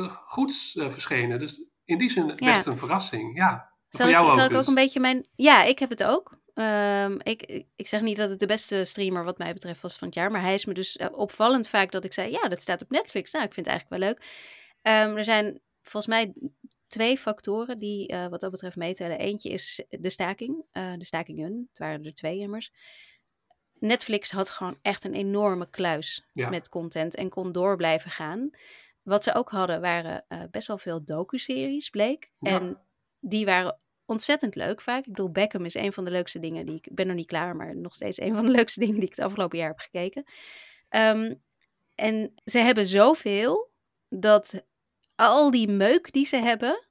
goeds 0.10 0.76
eh, 0.76 0.90
verschenen. 0.90 1.40
Dus 1.40 1.72
in 1.86 1.98
die 1.98 2.10
zin 2.10 2.36
best 2.36 2.66
een 2.66 2.78
verrassing, 2.78 3.38
ja. 3.38 3.72
Zal 3.90 4.08
voor 4.08 4.26
ik, 4.26 4.32
zal 4.32 4.44
ik 4.44 4.50
dus. 4.50 4.58
ook 4.58 4.68
een 4.68 4.74
beetje 4.74 5.00
mijn... 5.00 5.28
Ja, 5.36 5.64
ik 5.64 5.80
heb 5.80 5.90
het 5.90 6.04
ook. 6.04 6.38
Ehm, 6.54 7.18
ik, 7.24 7.66
ik- 7.76 7.88
zeg 7.88 8.02
niet 8.02 8.18
dat 8.18 8.30
het 8.30 8.40
de 8.40 8.46
beste 8.46 8.84
streamer 8.84 9.24
wat 9.24 9.38
mij 9.38 9.54
betreft 9.54 9.82
was 9.82 9.98
van 9.98 10.08
het 10.08 10.16
jaar. 10.18 10.32
Maar 10.32 10.42
hij 10.42 10.54
is 10.54 10.66
me 10.66 10.74
dus 10.74 10.98
eh, 10.98 11.08
opvallend 11.12 11.68
vaak 11.68 11.92
dat 11.92 12.04
ik 12.04 12.14
zei... 12.14 12.32
Ja, 12.32 12.48
dat 12.48 12.62
staat 12.62 12.82
op 12.82 12.90
Netflix. 12.90 13.32
Nou, 13.32 13.46
ik 13.46 13.54
vind 13.54 13.66
het 13.66 13.76
eigenlijk 13.76 14.04
wel 14.04 14.10
leuk. 14.14 14.26
Ehm, 14.82 15.18
er 15.18 15.24
zijn 15.24 15.62
volgens 15.82 16.08
mij 16.14 16.34
twee 16.88 17.18
factoren 17.18 17.80
die 17.80 18.08
eh, 18.08 18.28
wat 18.28 18.40
dat 18.42 18.52
betreft 18.52 18.76
meetellen. 18.76 19.20
Eentje 19.20 19.50
is 19.50 19.84
de 19.90 20.10
staking. 20.10 20.66
eh, 20.72 20.94
de 20.98 21.06
stakingen. 21.06 21.66
Het 21.70 21.80
waren 21.80 22.06
er 22.06 22.14
twee 22.14 22.40
immers. 22.40 22.72
Netflix 23.80 24.32
had 24.32 24.50
gewoon 24.50 24.78
echt 24.82 25.04
een 25.04 25.14
enorme 25.14 25.70
kluis 25.70 26.28
Ja. 26.32 26.50
met 26.50 26.70
content 26.70 27.16
en 27.16 27.30
kon 27.30 27.52
door 27.52 27.76
blijven 27.78 28.12
gaan. 28.12 28.50
Wat 29.02 29.24
ze 29.24 29.34
ook 29.34 29.50
hadden 29.50 29.82
waren 29.82 30.26
best 30.52 30.68
wel 30.68 30.78
veel 30.78 31.04
docu-series, 31.06 31.90
bleek. 31.90 32.32
Ja. 32.40 32.60
En 32.60 32.80
die 33.20 33.46
waren 33.46 33.80
ontzettend 34.06 34.56
leuk 34.56 34.82
vaak. 34.82 35.06
Ik 35.06 35.14
bedoel, 35.14 35.32
Beckham 35.32 35.66
is 35.66 35.74
een 35.74 35.94
van 35.94 36.06
de 36.06 36.12
leukste 36.12 36.40
dingen 36.40 36.66
die 36.66 36.76
ik... 36.76 36.88
Ik 36.88 36.96
ben 36.96 37.08
nog 37.08 37.16
niet 37.16 37.28
klaar, 37.28 37.56
maar 37.56 37.76
nog 37.76 37.94
steeds 37.94 38.20
een 38.20 38.36
van 38.36 38.46
de 38.46 38.52
leukste 38.58 38.80
dingen 38.80 38.96
die 38.96 39.04
ik 39.04 39.16
het 39.16 39.26
afgelopen 39.26 39.58
jaar 39.58 39.68
heb 39.68 39.80
gekeken. 39.80 40.24
Ehm, 40.90 41.34
en 41.96 42.34
ze 42.46 42.58
hebben 42.58 42.88
zoveel 42.88 43.72
dat 44.10 44.64
al 45.16 45.52
die 45.52 45.68
meuk 45.68 46.12
die 46.12 46.26
ze 46.26 46.36
hebben 46.36 46.88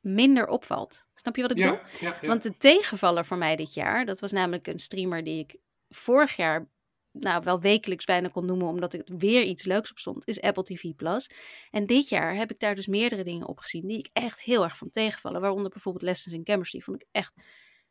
minder 0.00 0.46
opvalt. 0.46 1.06
Snap 1.14 1.36
je 1.36 1.42
wat 1.42 1.50
ik 1.50 1.56
bedoel? 1.56 1.72
ja, 1.72 1.86
ja, 2.00 2.18
ja. 2.20 2.28
Want 2.28 2.42
de 2.42 2.56
tegenvaller 2.56 3.24
voor 3.24 3.36
mij 3.36 3.56
dit 3.56 3.74
jaar, 3.74 4.04
dat 4.04 4.20
was 4.20 4.32
namelijk 4.32 4.66
een 4.66 4.78
streamer 4.78 5.24
die 5.24 5.38
ik 5.38 5.56
vorig 5.88 6.36
jaar 6.36 6.68
nou, 7.12 7.42
wel 7.44 7.60
wekelijks 7.60 8.04
bijna 8.04 8.28
kon 8.28 8.46
noemen, 8.46 8.66
omdat 8.66 8.94
er 8.94 9.02
weer 9.04 9.42
iets 9.42 9.64
leuks 9.64 9.90
op 9.90 9.98
stond, 9.98 10.26
is 10.26 10.40
Apple 10.40 10.62
TV 10.62 10.94
Plus. 10.96 11.30
En 11.70 11.86
dit 11.86 12.08
jaar 12.08 12.34
heb 12.34 12.50
ik 12.50 12.58
daar 12.58 12.74
dus 12.74 12.86
meerdere 12.86 13.24
dingen 13.24 13.48
op 13.48 13.58
gezien 13.58 13.86
die 13.86 13.98
ik 13.98 14.08
echt 14.12 14.40
heel 14.40 14.62
erg 14.64 14.76
van 14.76 14.90
tegenvallen. 14.90 15.40
Waaronder 15.40 15.70
bijvoorbeeld 15.70 16.04
Lessons 16.04 16.34
in 16.34 16.44
Chemistry. 16.44 16.80
Vond 16.80 17.02
ik 17.02 17.08
echt, 17.10 17.32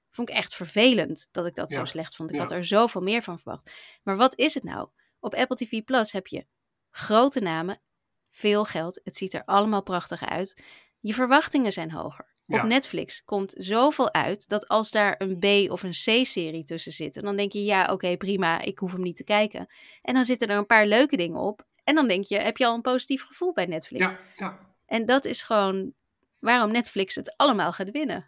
vond 0.10 0.30
ik 0.30 0.36
echt 0.36 0.56
vervelend 0.56 1.28
dat 1.32 1.46
ik 1.46 1.56
dat 1.56 1.72
zo 1.72 1.86
slecht 1.86 2.16
vond. 2.16 2.30
Ik 2.30 2.36
ja. 2.36 2.42
had 2.42 2.52
er 2.52 2.66
zoveel 2.66 3.02
meer 3.02 3.24
van 3.24 3.40
verwacht. 3.40 3.72
Maar 4.04 4.18
wat 4.18 4.38
is 4.38 4.54
het 4.54 4.64
nou? 4.64 4.90
Op 5.20 5.34
Apple 5.34 5.56
TV 5.56 5.84
Plus 5.84 6.12
heb 6.12 6.28
je 6.28 6.46
grote 6.90 7.40
namen, 7.40 7.82
veel 8.30 8.66
geld. 8.66 9.02
Het 9.04 9.18
ziet 9.18 9.34
er 9.34 9.46
allemaal 9.46 9.84
prachtig 9.84 10.26
uit. 10.26 10.64
Je 11.00 11.14
verwachtingen 11.14 11.72
zijn 11.72 11.92
hoger. 11.92 12.36
Ja. 12.46 12.58
Op 12.62 12.64
Netflix 12.68 13.24
komt 13.24 13.54
zoveel 13.58 14.14
uit 14.14 14.48
dat 14.50 14.68
als 14.68 14.92
daar 14.92 15.16
een 15.18 15.40
B- 15.40 15.72
of 15.72 15.84
een 15.84 15.92
C-serie 15.92 16.64
tussen 16.64 16.92
zit, 16.92 17.14
dan 17.14 17.36
denk 17.36 17.52
je 17.52 17.64
ja, 17.64 17.86
oké, 17.92 18.18
prima, 18.18 18.62
ik 18.62 18.80
hoef 18.80 18.92
hem 18.92 19.02
niet 19.02 19.16
te 19.16 19.24
kijken. 19.24 19.68
En 20.02 20.14
dan 20.14 20.26
zitten 20.26 20.48
er 20.48 20.58
een 20.58 20.66
paar 20.66 20.86
leuke 20.86 21.18
dingen 21.18 21.40
op. 21.40 21.66
En 21.84 21.96
dan 21.96 22.08
denk 22.08 22.26
je, 22.26 22.38
heb 22.38 22.58
je 22.58 22.66
al 22.66 22.76
een 22.76 22.82
positief 22.82 23.24
gevoel 23.24 23.54
bij 23.54 23.66
Netflix? 23.66 24.06
ja, 24.12 24.20
ja. 24.36 24.60
En 24.86 25.06
dat 25.06 25.26
is 25.26 25.44
gewoon 25.44 25.94
waarom 26.40 26.72
Netflix 26.72 27.16
het 27.16 27.34
allemaal 27.38 27.72
gaat 27.72 27.92
winnen. 27.92 28.26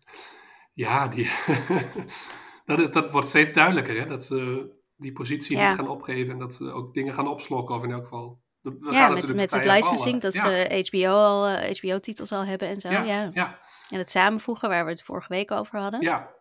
Ja, 0.73 1.07
die, 1.07 1.29
dat, 2.65 2.93
dat 2.93 3.11
wordt 3.11 3.27
steeds 3.27 3.53
duidelijker, 3.53 3.99
hè? 3.99 4.05
Dat 4.05 4.25
ze 4.25 4.69
die 4.95 5.11
positie 5.11 5.57
Ja. 5.57 5.67
niet 5.67 5.77
gaan 5.77 5.87
opgeven 5.89 6.33
en 6.33 6.39
dat 6.39 6.53
ze 6.53 6.71
ook 6.71 6.93
dingen 6.93 7.13
gaan 7.13 7.27
opslokken, 7.27 7.75
of 7.75 7.83
in 7.83 7.91
elk 7.91 8.03
geval. 8.03 8.41
Dat- 8.63 8.93
ja, 8.93 9.09
met, 9.09 9.33
met 9.35 9.51
het 9.51 9.65
licensing, 9.65 10.21
dat 10.21 10.33
ze 10.33 10.85
HBO 10.89 11.13
al, 11.15 11.47
eh, 11.47 11.75
HBO-titels 11.77 12.31
al 12.31 12.45
hebben 12.45 12.67
en 12.67 12.81
zo. 12.81 12.89
Ja, 12.89 13.01
ja, 13.03 13.29
ja, 13.33 13.59
En 13.89 13.97
het 13.97 14.09
samenvoegen, 14.09 14.69
waar 14.69 14.83
we 14.85 14.91
het 14.91 15.03
vorige 15.03 15.27
week 15.29 15.51
over 15.51 15.79
hadden. 15.79 16.01
ja. 16.01 16.31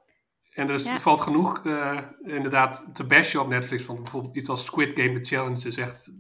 En 0.53 0.67
dus 0.67 0.87
er 0.93 1.01
valt 1.01 1.21
genoeg 1.21 1.67
eh, 1.67 1.99
inderdaad 2.23 2.91
te 2.93 3.05
bashen 3.07 3.41
op 3.41 3.49
Netflix. 3.49 3.87
Want 3.87 4.03
bijvoorbeeld 4.03 4.37
iets 4.37 4.49
als 4.49 4.65
Squid 4.65 4.99
Game 5.01 5.21
The 5.21 5.35
Challenge 5.35 5.69
is 5.69 5.77
echt 5.77 6.13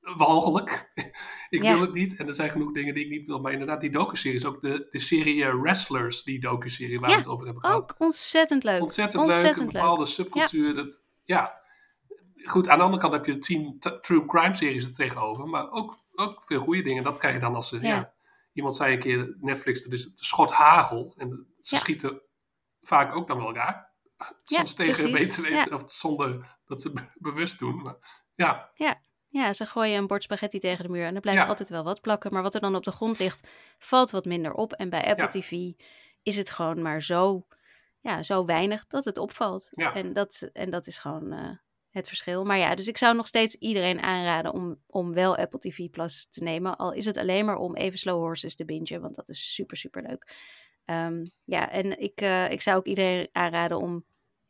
walgelijk. 0.00 0.90
ik 1.48 1.62
wil 1.62 1.80
het 1.80 1.92
niet. 1.92 2.16
En 2.16 2.26
er 2.26 2.34
zijn 2.34 2.50
genoeg 2.50 2.72
dingen 2.72 2.94
die 2.94 3.04
ik 3.04 3.10
niet 3.10 3.26
wil. 3.26 3.40
Maar 3.40 3.52
inderdaad, 3.52 3.80
die 3.80 3.90
docu-series, 3.90 4.44
ook 4.44 4.60
de, 4.62 4.86
de 4.90 4.98
serie 4.98 5.44
eh, 5.44 5.54
Wrestlers, 5.60 6.22
die 6.22 6.40
docu-serie 6.40 6.98
waar 6.98 7.10
we 7.10 7.16
het 7.16 7.28
over 7.28 7.44
hebben 7.44 7.62
gehad. 7.64 7.82
Ook 7.82 7.94
ontzettend 7.98 8.64
leuk. 8.64 8.80
Ontzettend, 8.80 9.22
leuk, 9.22 9.32
Ontzettend 9.32 9.66
een 9.66 9.72
leuk. 9.72 9.82
bepaalde 9.82 10.06
subcultuur. 10.06 10.74
Dat, 10.74 11.02
ja. 11.24 11.60
Goed, 12.44 12.68
aan 12.68 12.78
de 12.78 12.84
andere 12.84 13.02
kant 13.02 13.12
heb 13.14 13.24
je 13.26 13.32
de 13.32 13.38
tien 13.38 13.78
true 14.00 14.24
crime 14.26 14.54
series 14.54 14.84
er 14.84 14.94
tegenover. 14.94 15.46
Maar 15.46 15.70
ook, 15.70 15.98
ook 16.14 16.42
veel 16.44 16.60
goede 16.60 16.82
dingen. 16.82 17.02
Dat 17.02 17.18
krijg 17.18 17.34
je 17.34 17.40
dan 17.40 17.54
als 17.54 17.68
ze... 17.68 17.80
Ja. 17.80 17.88
Ja. 17.88 18.12
iemand 18.52 18.76
zei 18.76 18.92
een 18.94 19.00
keer, 19.00 19.36
Netflix, 19.40 19.82
dat 19.82 19.92
is 19.92 20.14
de 20.14 20.24
schot 20.24 20.52
hagel. 20.52 21.14
En 21.16 21.46
ze 21.62 21.74
Ja. 21.74 21.80
schieten 21.80 22.20
vaak 22.82 23.14
ook 23.14 23.26
dan 23.26 23.38
wel 23.38 23.54
raak. 23.54 23.88
Soms 24.44 24.74
tegen 24.74 25.10
precies. 25.10 25.36
weten 25.38 25.74
of 25.74 25.84
zonder 25.92 26.56
dat 26.64 26.80
ze 26.82 26.92
be- 26.92 27.10
bewust 27.14 27.58
doen. 27.58 27.82
Maar, 27.82 28.22
ja, 28.34 28.70
Ja, 29.32 29.52
ze 29.52 29.66
gooien 29.66 29.98
een 29.98 30.06
bord 30.06 30.22
spaghetti 30.22 30.58
tegen 30.58 30.84
de 30.84 30.90
muur 30.90 31.04
en 31.06 31.14
er 31.14 31.20
blijft 31.20 31.40
Ja. 31.42 31.46
altijd 31.48 31.68
wel 31.68 31.84
wat 31.84 32.00
plakken. 32.00 32.32
Maar 32.32 32.42
wat 32.42 32.54
er 32.54 32.60
dan 32.60 32.74
op 32.74 32.84
de 32.84 32.92
grond 32.92 33.18
ligt, 33.18 33.48
valt 33.78 34.10
wat 34.10 34.24
minder 34.24 34.52
op. 34.52 34.72
En 34.72 34.90
bij 34.90 35.04
Apple 35.06 35.22
Ja. 35.22 35.28
TV 35.28 35.72
is 36.22 36.36
het 36.36 36.50
gewoon 36.50 36.82
maar 36.82 37.02
zo, 37.02 37.46
ja, 38.00 38.22
zo 38.22 38.44
weinig 38.44 38.86
dat 38.86 39.04
het 39.04 39.18
opvalt. 39.18 39.68
Ja. 39.70 39.94
En, 39.94 40.12
dat, 40.12 40.48
en 40.52 40.70
dat 40.70 40.86
is 40.86 40.98
gewoon 40.98 41.32
eh, 41.32 41.50
het 41.90 42.08
verschil. 42.08 42.44
Maar 42.44 42.58
ja, 42.58 42.74
dus 42.74 42.88
ik 42.88 42.98
zou 42.98 43.16
nog 43.16 43.26
steeds 43.26 43.54
iedereen 43.54 44.00
aanraden 44.00 44.52
om, 44.52 44.82
om 44.86 45.12
wel 45.12 45.36
Apple 45.36 45.58
TV 45.58 45.90
Plus 45.90 46.26
te 46.30 46.42
nemen. 46.42 46.76
Al 46.76 46.92
is 46.92 47.04
het 47.04 47.16
alleen 47.16 47.44
maar 47.44 47.56
om 47.56 47.76
even 47.76 47.98
Slow 47.98 48.18
Horses 48.18 48.56
te 48.56 48.64
bingen, 48.64 49.00
want 49.00 49.14
dat 49.14 49.28
is 49.28 49.54
super, 49.54 49.76
super 49.76 50.02
leuk. 50.02 50.36
Ehm, 50.84 51.24
ja, 51.44 51.70
en 51.70 52.00
ik, 52.00 52.20
eh, 52.20 52.50
ik 52.50 52.62
zou 52.62 52.76
ook 52.76 52.86
iedereen 52.86 53.28
aanraden 53.32 53.78
om 53.78 54.04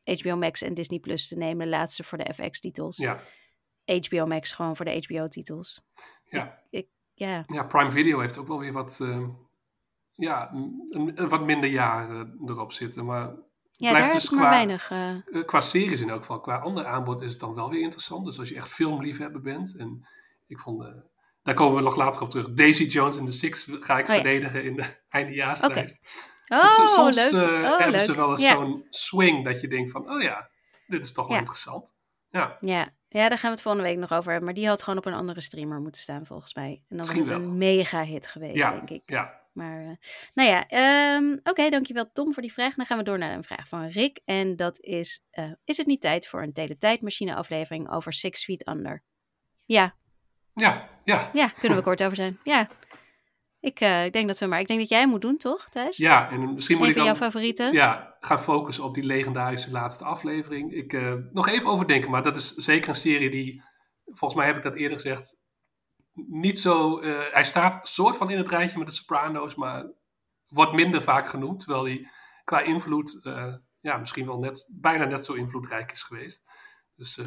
HBO 0.04 0.36
Max 0.36 0.62
en 0.62 0.74
Disney 0.74 0.98
Plus 0.98 1.28
te 1.28 1.36
nemen. 1.36 1.64
De 1.64 1.70
laatste 1.70 2.04
voor 2.04 2.18
de 2.18 2.34
FX-titels. 2.34 2.96
ja, 2.96 3.20
HBO 3.84 4.26
Max 4.26 4.52
gewoon 4.52 4.76
voor 4.76 4.84
de 4.84 5.04
HBO-titels. 5.06 5.80
ja. 6.24 6.58
Ja, 7.14 7.44
ja, 7.46 7.64
Prime 7.64 7.90
Video 7.90 8.20
heeft 8.20 8.38
ook 8.38 8.48
wel 8.48 8.58
weer 8.58 8.72
wat... 8.72 9.00
eh, 9.00 9.28
ja, 10.12 10.52
een, 10.52 11.12
een 11.14 11.28
wat 11.28 11.44
minder 11.44 11.70
jaren 11.70 12.40
erop 12.46 12.72
zitten. 12.72 13.04
Maar 13.04 13.34
ja 13.80 13.90
blijft 13.90 14.06
daar 14.06 14.14
dus 14.16 14.24
ik 14.24 14.30
maar 14.30 14.40
qua- 14.40 14.50
weinig. 14.50 14.90
eh, 14.90 15.10
Eh, 15.10 15.44
qua 15.46 15.60
series 15.60 16.00
in 16.00 16.10
elk 16.10 16.20
geval, 16.20 16.40
qua 16.40 16.56
ander 16.58 16.84
aanbod 16.86 17.20
is 17.22 17.30
het 17.30 17.40
dan 17.40 17.54
wel 17.54 17.70
weer 17.70 17.80
interessant. 17.80 18.24
Dus 18.24 18.38
als 18.38 18.48
je 18.48 18.54
echt 18.54 18.68
filmliefhebber 18.68 19.40
bent. 19.40 19.76
En 19.76 20.06
ik 20.46 20.58
vond, 20.60 20.82
eh, 20.84 20.88
daar 21.42 21.54
komen 21.54 21.76
we 21.76 21.82
nog 21.82 21.96
later 21.96 22.22
op 22.22 22.30
terug. 22.30 22.52
Daisy 22.52 22.84
Jones 22.84 23.18
in 23.18 23.24
the 23.24 23.32
Six 23.32 23.66
ga 23.70 23.98
ik 23.98 24.06
ja. 24.06 24.14
verdedigen 24.14 24.64
in 24.64 24.76
de 24.76 24.84
eindejaarslijst. 25.08 26.28
Oh, 26.48 26.60
Dat 26.62 26.72
ze- 26.72 26.86
soms 26.86 27.30
leuk. 27.32 27.42
oh, 27.62 27.68
hebben 27.70 27.90
leuk. 27.90 28.00
ze 28.00 28.14
wel 28.14 28.30
eens 28.30 28.42
ja. 28.42 28.54
zo'n 28.54 28.86
swing 28.90 29.44
dat 29.44 29.60
je 29.60 29.68
denkt 29.68 29.90
van, 29.90 30.10
oh 30.10 30.22
ja, 30.22 30.50
dit 30.86 31.04
is 31.04 31.12
toch 31.12 31.24
wel 31.24 31.34
Ja. 31.34 31.38
interessant. 31.40 31.94
Ja, 32.30 32.56
Ja. 32.60 32.88
ja, 33.08 33.28
daar 33.28 33.38
gaan 33.38 33.48
we 33.50 33.54
het 33.54 33.62
volgende 33.62 33.86
week 33.88 33.98
nog 33.98 34.12
over 34.12 34.24
hebben. 34.30 34.44
Maar 34.44 34.54
die 34.54 34.68
had 34.68 34.82
gewoon 34.82 34.98
op 34.98 35.06
een 35.06 35.14
andere 35.14 35.40
streamer 35.40 35.80
moeten 35.80 36.00
staan, 36.00 36.26
volgens 36.26 36.54
mij. 36.54 36.82
En 36.88 36.96
dan 36.96 37.06
was 37.06 37.16
het 37.16 37.30
een 37.30 37.58
mega 37.58 38.04
hit 38.04 38.26
geweest, 38.26 38.70
denk 38.70 38.90
ik. 38.90 39.02
ja. 39.06 39.39
Maar, 39.52 39.80
eh, 39.80 39.92
nou 40.34 40.48
ja, 40.48 40.66
ehm, 40.66 41.36
oké, 41.42 41.70
dankjewel 41.70 42.10
Tom 42.12 42.32
voor 42.32 42.42
die 42.42 42.52
vraag. 42.52 42.74
Dan 42.74 42.86
gaan 42.86 42.98
we 42.98 43.04
door 43.04 43.18
naar 43.18 43.34
een 43.34 43.44
vraag 43.44 43.68
van 43.68 43.86
Rick. 43.86 44.20
En 44.24 44.56
dat 44.56 44.80
is, 44.80 45.24
eh, 45.30 45.50
is 45.64 45.76
het 45.76 45.86
niet 45.86 46.00
tijd 46.00 46.26
voor 46.26 46.42
een 46.42 46.52
teletijdmachine 46.52 47.34
aflevering 47.34 47.90
over 47.90 48.12
Six 48.12 48.44
Feet 48.44 48.68
Under? 48.68 49.02
Ja, 49.66 49.94
Ja, 50.54 50.88
ja. 51.04 51.30
Ja, 51.32 51.48
kunnen 51.48 51.78
we 51.78 51.84
kort 51.84 52.02
over 52.02 52.16
zijn. 52.16 52.38
Ja. 52.44 52.68
Ik, 53.60 53.80
uh, 53.80 54.04
ik 54.04 54.12
denk 54.12 54.26
dat 54.26 54.38
we 54.38 54.46
maar. 54.46 54.60
Ik 54.60 54.66
denk 54.66 54.80
dat 54.80 54.88
jij 54.88 55.08
moet 55.08 55.20
doen, 55.20 55.36
toch, 55.36 55.68
Thijs? 55.68 55.96
Ja, 55.96 56.30
en 56.30 56.54
misschien 56.54 56.78
moet 56.78 56.88
ik 56.88 56.94
dan, 56.94 57.04
jouw 57.04 57.14
favorieten? 57.14 57.72
Ja, 57.72 58.16
gaan 58.20 58.40
focussen 58.40 58.84
op 58.84 58.94
die 58.94 59.04
legendarische 59.04 59.70
laatste 59.70 60.04
aflevering. 60.04 60.72
Ik 60.72 60.92
nog 61.32 61.48
even 61.48 61.70
overdenken, 61.70 62.10
maar 62.10 62.22
dat 62.22 62.36
is 62.36 62.54
zeker 62.54 62.88
een 62.88 62.94
serie 62.94 63.30
die, 63.30 63.62
volgens 64.04 64.34
mij 64.34 64.46
heb 64.46 64.56
ik 64.56 64.62
dat 64.62 64.74
eerder 64.76 65.00
gezegd, 65.00 65.38
niet 66.12 66.58
zo. 66.58 67.00
Uh, 67.00 67.20
hij 67.30 67.44
staat 67.44 67.88
soort 67.88 68.16
van 68.16 68.30
in 68.30 68.38
het 68.38 68.48
rijtje 68.48 68.78
met 68.78 68.86
de 68.86 68.92
Sopranos, 68.92 69.54
maar 69.54 69.86
wordt 70.48 70.72
minder 70.72 71.02
vaak 71.02 71.28
genoemd, 71.28 71.60
terwijl 71.60 71.84
hij 71.84 72.08
qua 72.44 72.60
invloed, 72.60 73.20
ja, 73.80 73.96
misschien 73.96 74.26
wel 74.26 74.38
net, 74.38 74.72
bijna 74.80 75.04
net 75.04 75.24
zo 75.24 75.32
invloedrijk 75.32 75.92
is 75.92 76.02
geweest. 76.02 76.44
Dus 76.96 77.18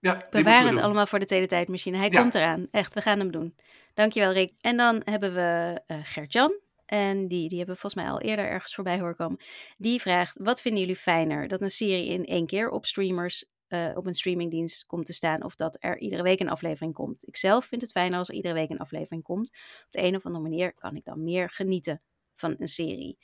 ja, 0.00 0.26
Bewaar 0.30 0.66
het 0.66 0.76
allemaal 0.76 1.06
voor 1.06 1.18
de 1.18 1.26
teletijdmachine. 1.26 1.96
Hij 1.96 2.10
ja. 2.10 2.20
komt 2.20 2.34
eraan. 2.34 2.66
Echt, 2.70 2.94
we 2.94 3.00
gaan 3.00 3.18
hem 3.18 3.30
doen. 3.30 3.54
Dankjewel, 3.94 4.32
Rick. 4.32 4.52
En 4.60 4.76
dan 4.76 5.02
hebben 5.04 5.34
we 5.34 5.82
uh, 5.86 5.98
Gert-Jan. 6.02 6.60
En 6.86 7.28
die, 7.28 7.48
die 7.48 7.58
hebben 7.58 7.74
we 7.74 7.80
volgens 7.80 8.02
mij 8.02 8.12
al 8.12 8.20
eerder 8.20 8.44
ergens 8.44 8.74
voorbij 8.74 8.98
horen 8.98 9.16
komen. 9.16 9.40
Die 9.76 10.00
vraagt, 10.00 10.38
wat 10.42 10.60
vinden 10.60 10.80
jullie 10.80 10.96
fijner? 10.96 11.48
Dat 11.48 11.60
een 11.60 11.70
serie 11.70 12.08
in 12.08 12.24
één 12.24 12.46
keer 12.46 12.70
op 12.70 12.86
streamers, 12.86 13.44
uh, 13.70 13.90
op 13.94 14.06
een 14.06 14.14
streamingdienst 14.14 14.86
komt 14.86 15.06
te 15.06 15.12
staan... 15.12 15.44
of 15.44 15.54
dat 15.54 15.76
er 15.80 15.98
iedere 15.98 16.22
week 16.22 16.40
een 16.40 16.48
aflevering 16.48 16.94
komt? 16.94 17.26
Ik 17.26 17.36
zelf 17.36 17.64
vind 17.64 17.82
het 17.82 17.90
fijner 17.90 18.18
als 18.18 18.28
er 18.28 18.34
iedere 18.34 18.54
week 18.54 18.70
een 18.70 18.78
aflevering 18.78 19.22
komt. 19.22 19.48
Op 19.84 19.86
de 19.90 20.02
een 20.02 20.16
of 20.16 20.24
andere 20.24 20.42
manier 20.42 20.74
kan 20.74 20.96
ik 20.96 21.04
dan 21.04 21.24
meer 21.24 21.50
genieten 21.50 22.02
van 22.34 22.54
een 22.58 22.68
serie. 22.68 23.18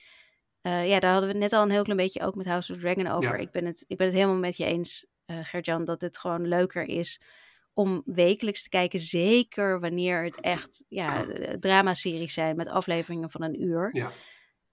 Uh, 0.62 0.88
ja, 0.88 1.00
daar 1.00 1.12
hadden 1.12 1.32
we 1.32 1.38
net 1.38 1.52
al 1.52 1.62
een 1.62 1.70
heel 1.70 1.82
klein 1.82 1.98
beetje 1.98 2.22
ook 2.22 2.34
met 2.34 2.46
House 2.46 2.72
of 2.72 2.78
Dragon 2.78 3.06
over. 3.06 3.36
Ja. 3.36 3.42
Ik, 3.42 3.50
ben 3.50 3.64
het, 3.64 3.84
ik 3.86 3.96
ben 3.96 4.06
het 4.06 4.16
helemaal 4.16 4.36
met 4.36 4.56
je 4.56 4.64
eens 4.64 5.06
uh, 5.26 5.38
Gertjan, 5.42 5.84
dat 5.84 6.00
het 6.00 6.18
gewoon 6.18 6.48
leuker 6.48 6.88
is 6.88 7.20
om 7.72 8.02
wekelijks 8.04 8.62
te 8.62 8.68
kijken. 8.68 9.00
Zeker 9.00 9.80
wanneer 9.80 10.24
het 10.24 10.40
echt 10.40 10.84
ja, 10.88 11.26
dramaseries 11.60 12.34
zijn 12.34 12.56
met 12.56 12.68
afleveringen 12.68 13.30
van 13.30 13.42
een 13.42 13.62
uur. 13.62 13.88
Ja. 13.92 14.12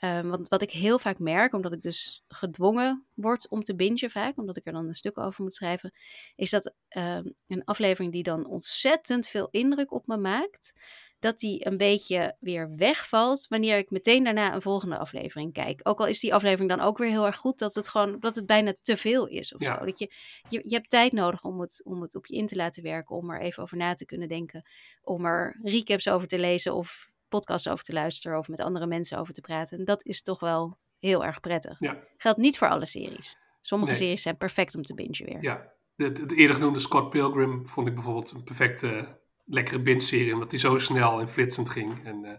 Um, 0.04 0.30
want 0.30 0.48
wat 0.48 0.62
ik 0.62 0.72
heel 0.72 1.00
vaak 1.00 1.20
merk, 1.20 1.54
omdat 1.54 1.74
ik 1.74 1.82
dus 1.82 2.24
gedwongen 2.28 3.06
word 3.14 3.50
om 3.50 3.64
te 3.64 3.76
bingen 3.76 4.12
vaak, 4.12 4.38
omdat 4.38 4.58
ik 4.58 4.66
er 4.66 4.74
dan 4.74 4.88
een 4.88 4.94
stuk 4.94 5.18
over 5.18 5.44
moet 5.44 5.56
schrijven, 5.56 5.94
is 6.36 6.50
dat 6.50 6.74
um, 6.98 7.34
een 7.48 7.64
aflevering 7.64 8.14
die 8.14 8.24
dan 8.24 8.46
ontzettend 8.46 9.28
veel 9.28 9.48
indruk 9.52 9.92
op 9.92 10.08
me 10.08 10.18
maakt, 10.18 10.74
dat 11.20 11.40
die 11.40 11.66
een 11.66 11.78
beetje 11.78 12.36
weer 12.40 12.76
wegvalt 12.76 13.48
wanneer 13.48 13.78
ik 13.78 13.90
meteen 13.90 14.24
daarna 14.24 14.54
een 14.54 14.62
volgende 14.62 14.98
aflevering 14.98 15.54
kijk. 15.54 15.80
Ook 15.84 16.00
al 16.00 16.08
is 16.08 16.20
die 16.20 16.34
aflevering 16.34 16.70
dan 16.70 16.80
ook 16.80 16.98
weer 16.98 17.10
heel 17.10 17.26
erg 17.26 17.38
goed, 17.38 17.60
dat 17.60 17.76
het 17.76 17.88
gewoon 17.88 18.20
dat 18.20 18.36
het 18.36 18.46
bijna 18.46 18.74
te 18.82 18.98
veel 18.98 19.28
is 19.28 19.54
of 19.54 19.62
Ja. 19.62 19.78
zo. 19.80 19.86
Dat 19.86 20.00
je, 20.00 20.12
je, 20.50 20.62
je 20.64 20.76
hebt 20.76 20.90
tijd 20.90 21.12
nodig 21.12 21.44
om 21.44 21.60
het, 21.62 21.82
om 21.84 22.02
het 22.02 22.16
op 22.16 22.26
je 22.26 22.36
in 22.36 22.48
te 22.48 22.56
laten 22.56 22.84
werken, 22.84 23.16
om 23.16 23.32
er 23.32 23.42
even 23.42 23.64
over 23.64 23.78
na 23.78 23.94
te 23.94 24.06
kunnen 24.06 24.28
denken, 24.28 24.66
om 25.04 25.26
er 25.26 25.60
recaps 25.64 26.08
over 26.08 26.28
te 26.28 26.40
lezen 26.40 26.76
of 26.76 27.12
podcasts 27.34 27.68
over 27.68 27.84
te 27.84 27.94
luisteren 27.94 28.38
of 28.38 28.48
met 28.48 28.60
andere 28.60 28.88
mensen 28.88 29.18
over 29.18 29.34
te 29.34 29.42
praten. 29.42 29.78
En 29.78 29.86
dat 29.86 30.06
is 30.06 30.22
toch 30.22 30.40
wel 30.40 30.78
heel 31.00 31.26
erg 31.26 31.40
prettig. 31.40 31.80
Ja. 31.80 31.98
Geldt 32.18 32.40
niet 32.40 32.58
voor 32.58 32.70
alle 32.70 32.86
series. 32.86 33.38
Sommige 33.62 33.92
Nee. 33.92 34.00
series 34.02 34.22
zijn 34.22 34.38
perfect 34.38 34.76
om 34.76 34.84
te 34.84 34.94
bingen 34.94 35.26
weer. 35.26 35.42
Ja, 35.42 35.72
het, 35.96 36.18
het 36.18 36.32
eerder 36.34 36.56
genoemde 36.56 36.80
Scott 36.80 37.10
Pilgrim 37.10 37.68
vond 37.68 37.88
ik 37.88 37.94
bijvoorbeeld 37.94 38.32
een 38.32 38.44
perfecte, 38.44 39.20
lekkere 39.46 39.82
binge-serie, 39.82 40.34
omdat 40.34 40.50
die 40.50 40.60
zo 40.60 40.78
snel 40.78 41.20
en 41.20 41.30
flitsend 41.30 41.70
ging. 41.70 42.06
En, 42.06 42.26
eh, 42.26 42.38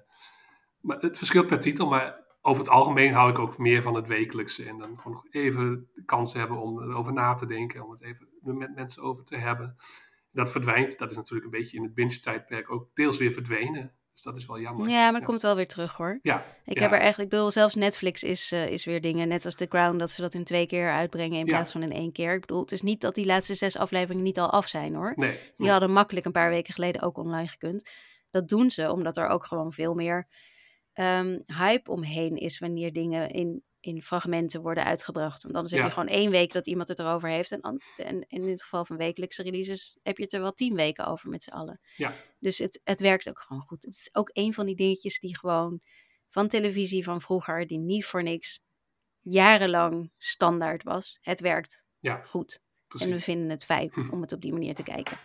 maar 0.81 0.99
het 0.99 1.19
verschilt 1.19 1.47
per 1.47 1.61
titel, 1.61 1.87
maar 1.89 2.23
over 2.41 2.63
het 2.63 2.73
algemeen 2.73 3.13
hou 3.13 3.31
ik 3.31 3.39
ook 3.39 3.59
meer 3.59 3.83
van 3.83 3.95
het 3.95 4.09
wekelijkse. 4.09 4.65
En 4.65 4.79
dan 4.79 4.97
gewoon 4.99 5.13
nog 5.13 5.27
even 5.31 5.89
de 5.95 6.05
kans 6.05 6.35
hebben 6.35 6.61
om 6.61 6.83
erover 6.83 7.13
na 7.13 7.35
te 7.35 7.47
denken, 7.47 7.85
om 7.85 7.91
het 7.91 8.03
even 8.03 8.29
met 8.41 8.75
mensen 8.75 9.03
over 9.03 9.25
te 9.25 9.37
hebben. 9.37 9.77
Dat 10.33 10.51
verdwijnt, 10.51 10.99
dat 10.99 11.11
is 11.11 11.17
natuurlijk 11.17 11.45
een 11.45 11.61
beetje 11.61 11.77
in 11.77 11.83
het 11.83 11.95
binge-tijdperk 11.95 12.71
ook 12.71 12.91
deels 12.95 13.19
weer 13.19 13.33
verdwenen. 13.33 13.95
Dus 14.15 14.23
dat 14.23 14.37
is 14.37 14.47
wel 14.47 14.61
jammer. 14.61 14.89
Ja, 14.89 15.05
maar 15.11 15.21
het 15.21 15.25
komt 15.25 15.43
wel 15.43 15.57
weer 15.57 15.67
terug 15.67 15.93
hoor. 15.93 16.19
Ja, 16.23 16.45
Ik 16.65 16.75
ja. 16.77 16.83
heb 16.83 16.93
er 16.93 17.01
echt, 17.01 17.19
ik 17.19 17.29
bedoel, 17.29 17.51
zelfs 17.51 17.75
Netflix 17.75 18.23
is, 18.23 18.53
eh, 18.53 18.67
is 18.69 18.85
weer 18.85 19.01
dingen, 19.01 19.29
net 19.29 19.45
als 19.45 19.55
The 19.55 19.67
Crown, 19.67 19.97
dat 19.97 20.11
ze 20.11 20.21
dat 20.21 20.35
in 20.35 20.45
twee 20.45 20.67
keer 20.67 20.91
uitbrengen 20.93 21.39
in 21.39 21.45
plaats 21.45 21.73
van 21.73 21.83
in 21.83 21.93
één 21.93 22.13
keer. 22.13 22.35
Ik 22.35 22.41
bedoel, 22.41 22.61
het 22.61 22.73
is 22.73 22.83
niet 22.83 23.01
dat 23.01 23.15
die 23.15 23.27
laatste 23.27 23.55
zes 23.55 23.77
afleveringen 23.77 24.25
niet 24.25 24.39
al 24.39 24.51
af 24.51 24.69
zijn 24.69 24.95
hoor. 24.95 25.13
Nee, 25.17 25.31
Die 25.31 25.41
nee. 25.57 25.71
hadden 25.71 25.93
makkelijk 25.93 26.27
een 26.27 26.33
paar 26.33 26.51
weken 26.51 26.75
geleden 26.75 27.03
ook 27.03 27.19
online 27.19 27.49
gekund. 27.49 27.91
Dat 28.31 28.49
doen 28.49 28.71
ze 28.71 28.93
omdat 28.93 29.17
er 29.17 29.29
ook 29.29 29.45
gewoon 29.45 29.73
veel 29.73 29.95
meer 29.95 30.29
ehm, 30.93 31.39
hype 31.47 31.91
omheen 31.91 32.37
is 32.37 32.59
wanneer 32.59 32.93
dingen 32.93 33.31
in, 33.31 33.63
in 33.85 34.03
fragmenten 34.03 34.63
worden 34.63 34.85
uitgebracht. 34.85 35.43
Want 35.43 35.55
anders 35.55 35.73
heb 35.73 35.81
Ja. 35.83 35.87
je 35.87 35.93
gewoon 35.93 36.09
één 36.09 36.31
week 36.31 36.53
dat 36.53 36.67
iemand 36.67 36.89
het 36.89 36.99
erover 36.99 37.29
heeft. 37.29 37.53
En, 37.53 37.61
an- 37.61 37.81
en 37.97 38.25
in 38.29 38.41
dit 38.41 38.63
geval 38.63 38.85
van 38.85 38.97
wekelijkse 38.97 39.43
releases 39.43 39.99
heb 40.03 40.17
je 40.17 40.23
het 40.23 40.33
er 40.33 40.41
wel 40.41 40.53
tien 40.53 40.75
weken 40.75 41.07
over 41.07 41.29
met 41.29 41.43
z'n 41.43 41.51
allen. 41.51 41.81
Ja. 41.97 42.15
Dus 42.39 42.59
het, 42.59 42.81
het 42.85 43.01
werkt 43.01 43.29
ook 43.29 43.41
gewoon 43.41 43.63
goed. 43.63 43.83
Het 43.85 43.95
is 43.97 44.09
ook 44.13 44.31
een 44.33 44.55
van 44.55 44.67
die 44.67 44.77
dingetjes 44.77 45.19
die 45.19 45.39
gewoon 45.39 45.81
van 46.29 46.49
televisie 46.49 47.05
van 47.05 47.21
vroeger, 47.21 47.67
die 47.67 47.79
niet 47.79 48.05
voor 48.05 48.23
niks 48.23 48.61
jarenlang 49.21 50.13
standaard 50.19 50.83
was. 50.83 51.19
Het 51.21 51.41
werkt 51.41 51.85
Ja, 51.99 52.23
goed. 52.23 52.61
precies. 52.87 53.07
En 53.09 53.13
we 53.15 53.21
vinden 53.21 53.49
het 53.51 53.65
fijn 53.65 53.93
om 54.13 54.21
het 54.21 54.33
op 54.33 54.41
die 54.41 54.53
manier 54.53 54.75
te 54.75 54.83
kijken. 54.83 55.17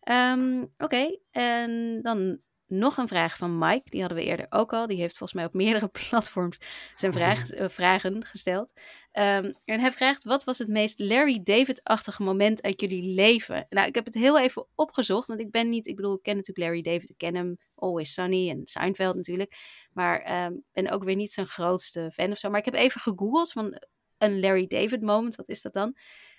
Ehm, 0.00 0.64
Oké, 0.78 1.18
en 1.30 2.02
dan 2.02 2.40
nog 2.70 2.96
een 2.96 3.08
vraag 3.08 3.36
van 3.36 3.58
Mike. 3.58 3.90
Die 3.90 4.00
hadden 4.00 4.18
we 4.18 4.24
eerder 4.24 4.46
ook 4.48 4.72
al. 4.72 4.86
Die 4.86 5.00
heeft 5.00 5.16
volgens 5.16 5.38
mij 5.38 5.44
op 5.44 5.54
meerdere 5.54 5.88
platforms 6.08 6.58
zijn 6.94 7.12
vraag, 7.12 7.50
eh, 7.50 7.68
vragen 7.68 8.24
gesteld. 8.24 8.72
Ehm, 9.12 9.52
en 9.64 9.80
hij 9.80 9.92
vraagt: 9.92 10.24
Wat 10.24 10.44
was 10.44 10.58
het 10.58 10.68
meest 10.68 11.00
Larry 11.00 11.40
David-achtige 11.42 12.22
moment 12.22 12.62
uit 12.62 12.80
jullie 12.80 13.14
leven? 13.14 13.66
Nou, 13.68 13.88
ik 13.88 13.94
heb 13.94 14.04
het 14.04 14.14
heel 14.14 14.38
even 14.38 14.66
opgezocht. 14.74 15.26
Want 15.26 15.40
ik 15.40 15.50
ben 15.50 15.68
niet, 15.68 15.86
ik 15.86 15.96
bedoel, 15.96 16.14
ik 16.14 16.22
ken 16.22 16.36
natuurlijk 16.36 16.66
Larry 16.66 16.82
David. 16.82 17.10
Ik 17.10 17.18
ken 17.18 17.34
hem 17.34 17.58
Always 17.74 18.14
Sunny 18.14 18.50
en 18.50 18.60
Seinfeld 18.64 19.16
natuurlijk. 19.16 19.54
Maar 19.92 20.20
ehm, 20.20 20.52
ben 20.72 20.90
ook 20.90 21.04
weer 21.04 21.16
niet 21.16 21.32
zijn 21.32 21.46
grootste 21.46 22.10
fan 22.14 22.30
of 22.30 22.38
zo. 22.38 22.50
Maar 22.50 22.58
ik 22.58 22.64
heb 22.64 22.74
even 22.74 23.00
gegoogeld 23.00 23.52
van 23.52 23.80
een 24.18 24.40
Larry 24.40 24.66
David 24.66 25.00
moment. 25.00 25.36
Wat 25.36 25.48
is 25.48 25.62
dat 25.62 25.72
dan? 25.72 25.96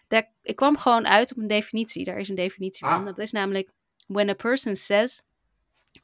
Daar, 0.07 0.33
ik 0.41 0.55
kwam 0.55 0.77
gewoon 0.77 1.07
uit 1.07 1.31
op 1.31 1.37
een 1.37 1.47
definitie. 1.47 2.03
Daar 2.03 2.17
is 2.17 2.29
een 2.29 2.35
definitie 2.35 2.85
van. 2.85 2.99
Ah. 2.99 3.05
Dat 3.05 3.17
is 3.17 3.31
namelijk: 3.31 3.71
When 4.07 4.29
a 4.29 4.33
person 4.33 4.75
says 4.75 5.23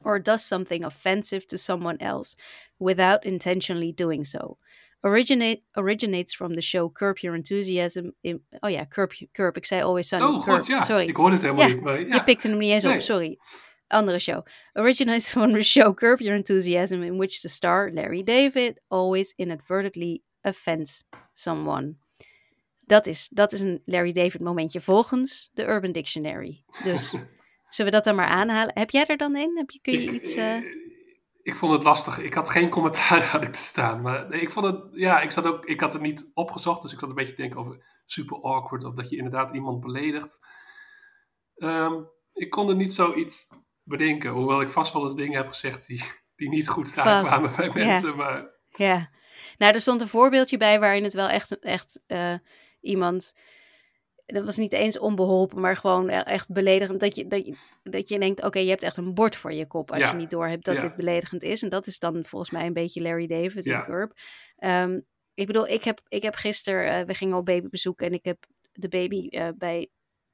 or 0.04 0.22
does 0.22 0.46
something 0.46 0.84
offensive 0.84 1.46
to 1.46 1.56
someone 1.56 1.96
else 2.00 2.36
without 2.78 3.24
intentionally 3.24 3.92
doing 3.94 4.26
so. 4.26 4.58
Originate, 5.04 5.62
originates 5.76 6.34
from 6.34 6.54
the 6.54 6.60
show 6.60 6.90
Curb 6.90 7.18
Your 7.18 7.36
Enthusiasm. 7.36 8.10
In, 8.20 8.40
oh 8.60 8.70
ja, 8.70 8.84
Curb, 8.88 9.12
Curb. 9.32 9.56
Ik 9.56 9.64
zei 9.66 9.82
Always 9.82 10.08
Sunny. 10.08 10.24
Oh, 10.26 10.40
god, 10.42 10.66
ja. 10.66 10.82
Sorry. 10.84 11.06
Ik 11.08 11.16
hoorde 11.16 11.32
het 11.34 11.42
helemaal 11.42 11.68
Ja, 11.68 11.74
niet. 11.74 11.82
Maar 11.82 12.00
ja. 12.00 12.14
Je 12.14 12.22
pikte 12.24 12.48
hem 12.48 12.58
niet 12.58 12.70
eens 12.70 12.84
op, 12.84 12.90
Nee. 12.90 13.00
sorry. 13.00 13.38
Andere 13.86 14.18
show. 14.18 14.46
Originates 14.72 15.30
from 15.32 15.52
the 15.52 15.62
show 15.62 15.94
Curb 15.94 16.20
Your 16.20 16.36
Enthusiasm, 16.36 17.02
in 17.02 17.16
which 17.16 17.40
the 17.40 17.48
star, 17.48 17.90
Larry 17.92 18.22
David, 18.22 18.80
always 18.88 19.32
inadvertently 19.36 20.22
offends 20.42 21.04
someone. 21.32 21.94
Dat 22.80 23.06
is, 23.06 23.28
dat 23.28 23.52
is 23.52 23.60
een 23.60 23.82
Larry 23.84 24.12
David 24.12 24.40
momentje 24.40 24.80
volgens 24.80 25.50
de 25.52 25.66
Urban 25.68 25.92
Dictionary. 25.92 26.64
Dus 26.84 27.14
zullen 27.68 27.90
we 27.90 27.96
dat 27.96 28.06
dan 28.06 28.14
maar 28.14 28.26
aanhalen? 28.26 28.78
Heb 28.78 28.90
jij 28.90 29.06
er 29.06 29.16
dan 29.16 29.36
een? 29.36 29.56
Heb 29.56 29.70
je, 29.70 29.80
kun 29.80 29.92
je 29.92 30.02
ik, 30.02 30.12
iets... 30.12 30.34
eh, 30.34 30.56
ik 31.42 31.56
vond 31.56 31.72
het 31.72 31.82
lastig. 31.82 32.18
Ik 32.18 32.34
had 32.34 32.50
geen 32.50 32.68
commentaar 32.68 33.24
had 33.32 33.42
ik 33.42 33.52
te 33.52 33.58
staan. 33.58 34.00
Maar 34.00 34.28
nee, 34.28 34.40
ik 34.40 34.50
vond 34.50 34.66
het, 34.66 34.84
ja, 34.92 35.20
ik 35.20 35.30
zat 35.30 35.46
ook, 35.46 35.64
ik 35.64 35.80
had 35.80 35.92
het 35.92 36.02
niet 36.02 36.30
opgezocht, 36.34 36.82
dus 36.82 36.92
ik 36.92 36.98
zat 36.98 37.08
een 37.08 37.14
beetje 37.14 37.34
te 37.34 37.40
denken 37.40 37.60
over 37.60 37.84
super 38.06 38.40
awkward 38.42 38.84
of 38.84 38.94
dat 38.94 39.10
je 39.10 39.16
inderdaad 39.16 39.54
iemand 39.54 39.80
beledigt. 39.80 40.40
Ehm, 41.56 41.94
ik 42.32 42.50
kon 42.50 42.68
er 42.68 42.76
niet 42.76 42.92
zoiets 42.92 43.48
bedenken, 43.82 44.30
hoewel 44.30 44.60
ik 44.60 44.68
vast 44.68 44.92
wel 44.92 45.04
eens 45.04 45.14
dingen 45.14 45.36
heb 45.36 45.48
gezegd 45.48 45.86
die, 45.86 46.04
die 46.36 46.48
niet 46.48 46.68
goed 46.68 46.98
aankwamen 46.98 47.56
bij 47.56 47.66
ja. 47.66 47.72
mensen. 47.74 48.16
Maar 48.16 48.50
Ja, 48.68 49.10
nou, 49.58 49.74
er 49.74 49.80
stond 49.80 50.00
een 50.00 50.08
voorbeeldje 50.08 50.56
bij 50.56 50.80
waarin 50.80 51.04
het 51.04 51.14
wel 51.14 51.28
echt, 51.28 51.58
echt 51.58 52.00
eh, 52.06 52.34
iemand. 52.80 53.34
Dat 54.34 54.44
was 54.44 54.56
niet 54.56 54.72
eens 54.72 54.98
onbeholpen, 54.98 55.60
maar 55.60 55.76
gewoon 55.76 56.08
e- 56.08 56.12
echt 56.18 56.52
beledigend. 56.52 57.00
Dat 57.00 57.14
je, 57.16 57.26
dat 57.26 57.46
je, 57.46 57.54
dat 57.82 58.08
je 58.08 58.18
denkt: 58.18 58.42
oké, 58.44 58.58
je 58.58 58.68
hebt 58.68 58.82
echt 58.82 58.96
een 58.96 59.14
bord 59.14 59.36
voor 59.36 59.52
je 59.52 59.66
kop. 59.66 59.90
Als 59.90 60.02
Ja. 60.02 60.10
je 60.10 60.16
niet 60.16 60.30
doorhebt 60.30 60.64
dat 60.64 60.74
Ja. 60.74 60.80
dit 60.80 60.96
beledigend 60.96 61.42
is. 61.42 61.62
En 61.62 61.68
dat 61.68 61.86
is 61.86 61.98
dan 61.98 62.24
volgens 62.24 62.50
mij 62.50 62.66
een 62.66 62.72
beetje 62.72 63.00
Larry 63.02 63.26
David 63.26 63.64
Ja. 63.64 63.78
in 63.78 63.84
Curb. 63.84 64.12
Ehm, 64.56 65.00
ik 65.34 65.46
bedoel, 65.46 65.66
ik 65.68 65.84
heb, 65.84 66.00
ik 66.08 66.22
heb 66.22 66.34
gisteren. 66.34 66.92
eh, 66.98 67.04
we 67.06 67.14
gingen 67.14 67.36
op 67.36 67.44
babybezoek 67.44 68.00
en 68.00 68.12
ik 68.12 68.24
heb 68.24 68.44
de 68.72 68.88
baby 68.88 69.26
eh, 69.28 69.48
bij. 69.56 69.88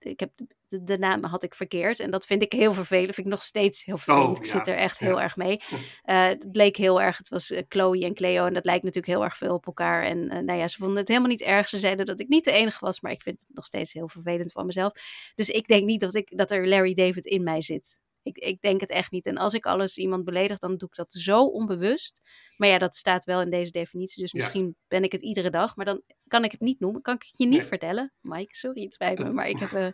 Ik 0.05 0.21
heb 0.21 0.31
de, 0.69 0.83
de 0.83 0.99
naam 0.99 1.25
had 1.25 1.43
ik 1.43 1.55
verkeerd. 1.55 2.01
En 2.01 2.11
dat 2.11 2.27
vind 2.27 2.43
ik 2.43 2.53
heel 2.53 2.73
vervelend. 2.73 3.15
Vind 3.15 3.27
ik 3.27 3.33
nog 3.33 3.43
steeds 3.43 3.85
heel 3.85 3.99
vervelend. 3.99 4.39
Oh, 4.39 4.45
ik 4.45 4.47
ja. 4.47 4.53
zit 4.53 4.67
er 4.67 4.77
echt 4.77 4.99
Ja. 4.99 5.07
heel 5.07 5.21
erg 5.21 5.37
mee. 5.37 5.61
Eh, 6.05 6.27
het 6.27 6.47
leek 6.53 6.77
heel 6.77 7.03
erg, 7.03 7.19
het 7.19 7.29
was 7.29 7.51
eh, 7.51 7.63
Chloe 7.69 8.05
en 8.05 8.15
Cleo 8.15 8.47
en 8.47 8.55
dat 8.55 8.65
lijkt 8.65 8.85
natuurlijk 8.85 9.13
heel 9.13 9.25
erg 9.25 9.37
veel 9.37 9.55
op 9.55 9.67
elkaar. 9.67 10.03
En 10.03 10.31
eh, 10.31 10.39
nou 10.39 10.59
ja, 10.59 10.69
ze 10.69 10.77
vonden 10.77 10.97
het 10.97 11.09
helemaal 11.09 11.29
niet 11.29 11.43
erg. 11.43 11.69
Ze 11.69 11.79
zeiden 11.79 12.07
dat 12.07 12.21
ik 12.21 12.29
niet 12.29 12.45
de 12.45 12.53
enige 12.53 12.85
was, 12.85 13.01
maar 13.01 13.13
ik 13.13 13.23
vind 13.23 13.41
het 13.41 13.57
nog 13.57 13.65
steeds 13.67 13.93
heel 13.93 14.09
vervelend 14.09 14.53
van 14.53 14.67
mezelf. 14.67 14.93
Dus 15.35 15.49
ik 15.49 15.67
denk 15.67 15.85
niet 15.85 16.01
dat, 16.01 16.15
ik, 16.15 16.37
dat 16.37 16.51
er 16.51 16.69
Larry 16.69 16.95
David 16.95 17.25
in 17.25 17.43
mij 17.43 17.61
zit. 17.61 18.01
Ik, 18.25 18.37
ik 18.39 18.61
denk 18.61 18.81
het 18.81 18.91
echt 18.91 19.11
niet. 19.11 19.27
En 19.27 19.37
als 19.37 19.55
ik 19.55 19.67
alles 19.67 19.97
iemand 19.97 20.25
beledig, 20.25 20.59
dan 20.59 20.77
doe 20.77 20.89
ik 20.89 20.95
dat 20.95 21.13
zo 21.13 21.45
onbewust. 21.45 22.21
Maar 22.57 22.69
ja, 22.69 22.79
dat 22.79 22.95
staat 22.95 23.25
wel 23.25 23.41
in 23.41 23.51
deze 23.51 23.71
definitie. 23.71 24.23
Dus 24.23 24.33
Ja. 24.33 24.39
misschien 24.39 24.77
ben 24.89 25.03
ik 25.05 25.13
het 25.13 25.23
iedere 25.23 25.51
dag, 25.51 25.77
maar 25.77 25.85
dan 25.87 26.03
kan 26.27 26.45
ik 26.45 26.51
het 26.53 26.61
niet 26.61 26.81
noemen. 26.81 27.03
Kan 27.03 27.15
ik 27.15 27.23
het 27.23 27.39
je 27.39 27.47
niet 27.47 27.59
Nee. 27.59 27.69
vertellen? 27.69 28.13
Mike, 28.21 28.57
sorry, 28.57 28.83
het 28.83 28.95
spijt 28.95 29.19
me, 29.19 29.33
maar 29.33 29.49
ik 29.49 29.59
heb, 29.65 29.73
eh, 29.73 29.87
ik 29.87 29.93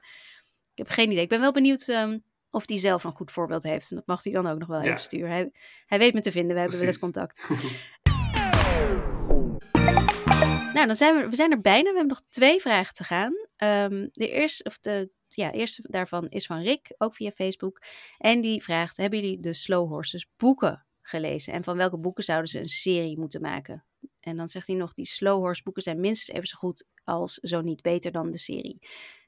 heb 0.74 0.89
geen 0.89 1.11
idee. 1.11 1.22
Ik 1.22 1.28
ben 1.28 1.41
wel 1.41 1.53
benieuwd. 1.53 1.89
ehm, 1.89 2.18
of 2.51 2.66
die 2.66 2.78
zelf 2.78 3.05
een 3.05 3.12
goed 3.12 3.33
voorbeeld 3.33 3.62
heeft. 3.62 3.91
En 3.91 3.97
dat 3.97 4.07
mag 4.07 4.24
hij 4.24 4.33
dan 4.33 4.47
ook 4.47 4.59
nog 4.59 4.68
wel 4.68 4.81
Ja. 4.83 4.87
even 4.87 5.01
sturen. 5.01 5.31
Hij, 5.31 5.51
hij 5.87 5.99
weet 5.99 6.14
me 6.14 6.20
te 6.20 6.33
vinden, 6.33 6.55
we 6.55 6.61
hebben 6.61 6.78
wel 6.78 6.87
eens 6.87 6.99
contact. 6.99 7.41
Nou, 10.72 10.87
dan 10.87 10.95
zijn 10.97 11.16
we, 11.16 11.28
we 11.28 11.35
zijn 11.37 11.51
er 11.51 11.61
bijna. 11.61 11.83
We 11.91 11.97
hebben 11.99 12.07
nog 12.07 12.20
twee 12.28 12.61
vragen 12.61 12.95
te 12.95 13.05
gaan. 13.05 13.33
Ehm, 13.57 14.09
de 14.12 14.28
eerste, 14.31 14.64
of 14.64 14.78
de 14.78 15.11
ja, 15.35 15.53
eerste 15.53 15.83
daarvan 15.89 16.28
is 16.28 16.47
van 16.47 16.62
Rick, 16.62 16.95
ook 16.99 17.14
via 17.14 17.31
Facebook. 17.31 17.83
En 18.18 18.41
die 18.41 18.62
vraagt: 18.62 18.97
Hebben 18.97 19.20
jullie 19.20 19.41
de 19.41 19.53
Slow 19.53 19.89
Horses 19.89 20.26
boeken 20.37 20.87
gelezen? 21.03 21.53
En 21.53 21.64
van 21.64 21.76
welke 21.76 21.99
boeken 21.99 22.24
zouden 22.24 22.49
ze 22.51 22.59
een 22.59 22.68
serie 22.68 23.18
moeten 23.18 23.41
maken? 23.41 23.85
En 24.20 24.37
dan 24.37 24.49
zegt 24.49 24.66
hij 24.66 24.76
nog: 24.76 24.95
Die 24.95 25.07
Slow 25.07 25.39
Horse 25.39 25.62
boeken 25.62 25.83
zijn 25.83 26.01
minstens 26.01 26.37
even 26.37 26.49
zo 26.49 26.57
goed 26.59 26.85
als 27.05 27.35
zo 27.35 27.61
niet 27.61 27.83
beter 27.83 28.12
dan 28.12 28.31
de 28.31 28.39
serie. 28.39 28.78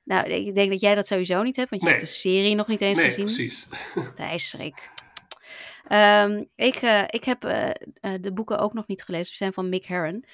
Nou, 0.05 0.29
ik 0.29 0.55
denk 0.55 0.71
dat 0.71 0.81
jij 0.81 0.95
dat 0.95 1.07
sowieso 1.07 1.43
niet 1.43 1.57
hebt, 1.57 1.71
want 1.71 1.83
je 1.83 1.89
Nee. 1.89 1.97
hebt 1.99 2.09
de 2.09 2.15
serie 2.17 2.55
nog 2.55 2.69
niet 2.69 2.81
eens 2.81 2.99
Nee, 2.99 3.07
gezien. 3.11 3.25
precies. 3.25 3.69
Thijs 4.15 4.53
Rick. 4.55 4.91
Ehm, 5.87 6.45
ik, 6.55 6.75
eh, 6.75 7.03
ik 7.07 7.25
heb 7.25 7.45
eh, 7.45 7.69
eh, 8.01 8.15
de 8.21 8.33
boeken 8.33 8.59
ook 8.59 8.73
nog 8.73 8.87
niet 8.87 9.03
gelezen. 9.03 9.27
Ze 9.27 9.37
zijn 9.37 9.53
van 9.53 9.69
Mick 9.69 9.85
Herron. 9.85 10.25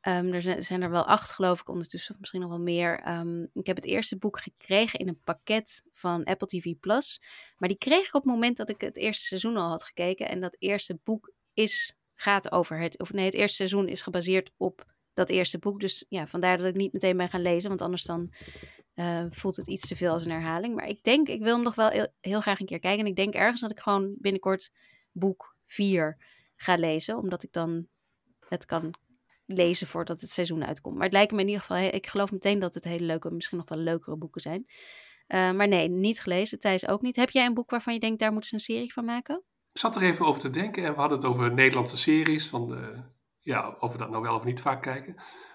Ehm, 0.00 0.32
er 0.32 0.62
zijn, 0.62 0.82
er 0.82 0.90
wel 0.90 1.06
acht, 1.06 1.30
geloof 1.30 1.60
ik, 1.60 1.68
ondertussen, 1.68 2.14
of 2.14 2.20
misschien 2.20 2.40
nog 2.40 2.50
wel 2.50 2.60
meer. 2.60 3.00
Ehm, 3.00 3.42
ik 3.42 3.66
heb 3.66 3.76
het 3.76 3.84
eerste 3.84 4.18
boek 4.18 4.40
gekregen 4.40 4.98
in 4.98 5.08
een 5.08 5.20
pakket 5.24 5.82
van 5.92 6.24
Apple 6.24 6.46
TV 6.46 6.74
Plus. 6.80 7.22
Maar 7.56 7.68
die 7.68 7.78
kreeg 7.78 8.06
ik 8.06 8.14
op 8.14 8.22
het 8.22 8.32
moment 8.32 8.56
dat 8.56 8.68
ik 8.68 8.80
het 8.80 8.96
eerste 8.96 9.26
seizoen 9.26 9.56
al 9.56 9.68
had 9.68 9.84
gekeken. 9.84 10.28
En 10.28 10.40
dat 10.40 10.56
eerste 10.58 10.98
boek 11.04 11.32
is, 11.54 11.96
gaat 12.14 12.52
over 12.52 12.78
het. 12.78 12.98
Of 12.98 13.12
nee, 13.12 13.24
het 13.24 13.34
eerste 13.34 13.56
seizoen 13.56 13.88
is 13.88 14.02
gebaseerd 14.02 14.50
op 14.56 14.84
dat 15.12 15.28
eerste 15.28 15.58
boek. 15.58 15.80
Dus 15.80 16.04
ja, 16.08 16.26
vandaar 16.26 16.58
dat 16.58 16.66
ik 16.66 16.74
niet 16.74 16.92
meteen 16.92 17.16
ben 17.16 17.28
gaan 17.28 17.42
lezen. 17.42 17.68
Want 17.68 17.82
anders 17.82 18.04
dan 18.04 18.32
eh, 18.94 19.24
voelt 19.30 19.56
het 19.56 19.68
iets 19.68 19.88
te 19.88 19.96
veel 19.96 20.12
als 20.12 20.24
een 20.24 20.30
herhaling. 20.30 20.74
Maar 20.74 20.88
ik 20.88 21.02
denk, 21.02 21.28
ik 21.28 21.42
wil 21.42 21.54
hem 21.54 21.64
nog 21.64 21.74
wel 21.74 21.88
heel, 21.88 22.08
heel 22.20 22.40
graag 22.40 22.60
een 22.60 22.66
keer 22.66 22.78
kijken. 22.78 23.00
En 23.04 23.10
ik 23.10 23.16
denk 23.16 23.34
ergens 23.34 23.60
dat 23.60 23.70
ik 23.70 23.80
gewoon 23.80 24.14
binnenkort 24.18 24.70
boek 25.12 25.56
4 25.66 26.16
ga 26.56 26.74
lezen. 26.74 27.16
Omdat 27.16 27.42
ik 27.42 27.52
dan 27.52 27.86
het 28.48 28.64
kan 28.64 28.94
lezen 29.52 29.86
voordat 29.86 30.20
het 30.20 30.30
seizoen 30.30 30.64
uitkomt. 30.64 30.94
Maar 30.94 31.04
het 31.04 31.12
lijkt 31.12 31.32
me 31.32 31.40
in 31.40 31.46
ieder 31.48 31.60
geval, 31.62 31.76
ik 31.82 32.06
geloof 32.06 32.32
meteen 32.32 32.58
dat 32.58 32.74
het 32.74 32.84
hele 32.84 33.04
leuke, 33.04 33.30
misschien 33.30 33.58
nog 33.58 33.68
wel 33.68 33.78
leukere 33.78 34.16
boeken 34.16 34.40
zijn. 34.40 34.66
Eh, 35.26 35.50
maar 35.52 35.68
nee, 35.68 35.88
niet 35.88 36.20
gelezen. 36.20 36.58
Thijs 36.58 36.88
ook 36.88 37.02
niet. 37.02 37.16
Heb 37.16 37.30
jij 37.30 37.46
een 37.46 37.54
boek 37.54 37.70
waarvan 37.70 37.94
je 37.94 38.00
denkt, 38.00 38.18
daar 38.18 38.30
moeten 38.32 38.48
ze 38.48 38.54
een 38.54 38.60
serie 38.76 38.92
van 38.92 39.04
maken? 39.04 39.42
Ik 39.72 39.80
zat 39.80 39.96
er 39.96 40.02
even 40.02 40.26
over 40.26 40.40
te 40.40 40.50
denken 40.50 40.84
en 40.84 40.92
we 40.94 41.00
hadden 41.00 41.18
het 41.18 41.26
over 41.26 41.52
Nederlandse 41.54 41.96
series. 41.96 42.48
Van 42.48 42.68
de, 42.68 43.02
ja, 43.38 43.76
of 43.80 43.92
we 43.92 43.98
dat 43.98 44.10
nou 44.10 44.22
wel 44.22 44.34
of 44.34 44.44
niet 44.44 44.60
vaak 44.60 44.82
kijken. 44.82 45.14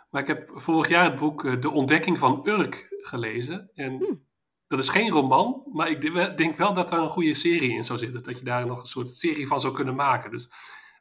Maar 0.10 0.22
ik 0.22 0.28
heb 0.28 0.52
vorig 0.54 0.88
jaar 0.90 1.10
het 1.10 1.20
boek 1.20 1.46
eh, 1.46 1.62
De 1.62 1.72
Ontdekking 1.72 2.20
van 2.20 2.42
Urk 2.48 2.88
gelezen. 2.90 3.72
En 3.74 3.98
Hmm. 3.98 4.26
dat 4.68 4.80
is 4.80 4.90
geen 4.90 5.10
roman, 5.10 5.64
maar 5.74 5.90
ik 5.90 6.02
de- 6.02 6.34
denk 6.36 6.58
wel 6.58 6.74
dat 6.74 6.90
daar 6.90 7.00
een 7.00 7.10
goede 7.10 7.34
serie 7.34 7.72
in 7.74 7.84
zou 7.84 8.00
zitten. 8.00 8.24
Dat 8.24 8.38
je 8.40 8.46
daar 8.46 8.66
nog 8.68 8.80
een 8.80 8.86
soort 8.86 9.10
serie 9.10 9.48
van 9.48 9.60
zou 9.62 9.74
kunnen 9.74 9.96
maken. 9.96 10.32
Dus 10.32 10.50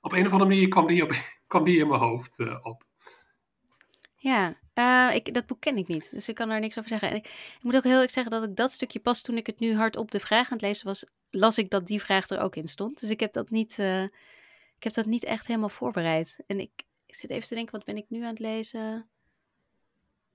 op 0.01 0.13
een 0.13 0.27
of 0.27 0.33
andere 0.33 0.51
manier 0.51 0.69
kwam 0.69 0.87
die, 0.87 1.03
op, 1.03 1.13
kwam 1.55 1.65
die 1.65 1.79
in 1.79 1.89
mijn 1.89 2.01
hoofd 2.01 2.39
eh, 2.39 2.59
op. 2.63 2.85
Ja, 4.17 4.57
eh, 4.75 5.15
ik, 5.15 5.35
dat 5.35 5.47
boek 5.47 5.61
ken 5.61 5.77
ik 5.77 5.87
niet, 5.87 6.11
dus 6.11 6.29
ik 6.29 6.35
kan 6.35 6.49
daar 6.49 6.61
niks 6.61 6.79
over 6.79 6.91
zeggen. 6.91 7.11
En 7.11 7.17
ik, 7.17 7.59
moet 7.61 7.77
ook 7.77 7.83
heel 7.83 7.93
eerlijk 7.93 8.13
zeggen 8.13 8.33
dat 8.33 8.45
ik 8.45 8.57
dat 8.57 8.73
stukje 8.73 9.01
pas 9.01 9.23
toen 9.23 9.37
ik 9.37 9.47
het 9.47 9.61
nu 9.61 9.75
hardop 9.75 10.11
de 10.11 10.21
vraag 10.21 10.47
aan 10.47 10.57
het 10.57 10.67
lezen 10.67 10.87
was, 10.87 11.05
las 11.31 11.59
ik 11.59 11.71
dat 11.71 11.87
die 11.87 12.03
vraag 12.03 12.29
er 12.29 12.41
ook 12.41 12.57
in 12.57 12.69
stond. 12.69 13.01
Dus 13.01 13.11
ik 13.11 13.21
heb 13.21 13.33
dat 13.33 13.51
niet, 13.51 13.79
eh, 13.79 14.03
ik 14.77 14.83
heb 14.83 14.95
dat 14.95 15.07
niet 15.07 15.25
echt 15.25 15.47
helemaal 15.47 15.69
voorbereid. 15.69 16.39
En 16.47 16.61
ik 16.61 16.71
zit 17.07 17.31
even 17.31 17.49
te 17.49 17.55
denken, 17.55 17.73
wat 17.73 17.85
ben 17.85 17.97
ik 17.97 18.07
nu 18.09 18.23
aan 18.23 18.29
het 18.29 18.39
lezen? 18.39 19.09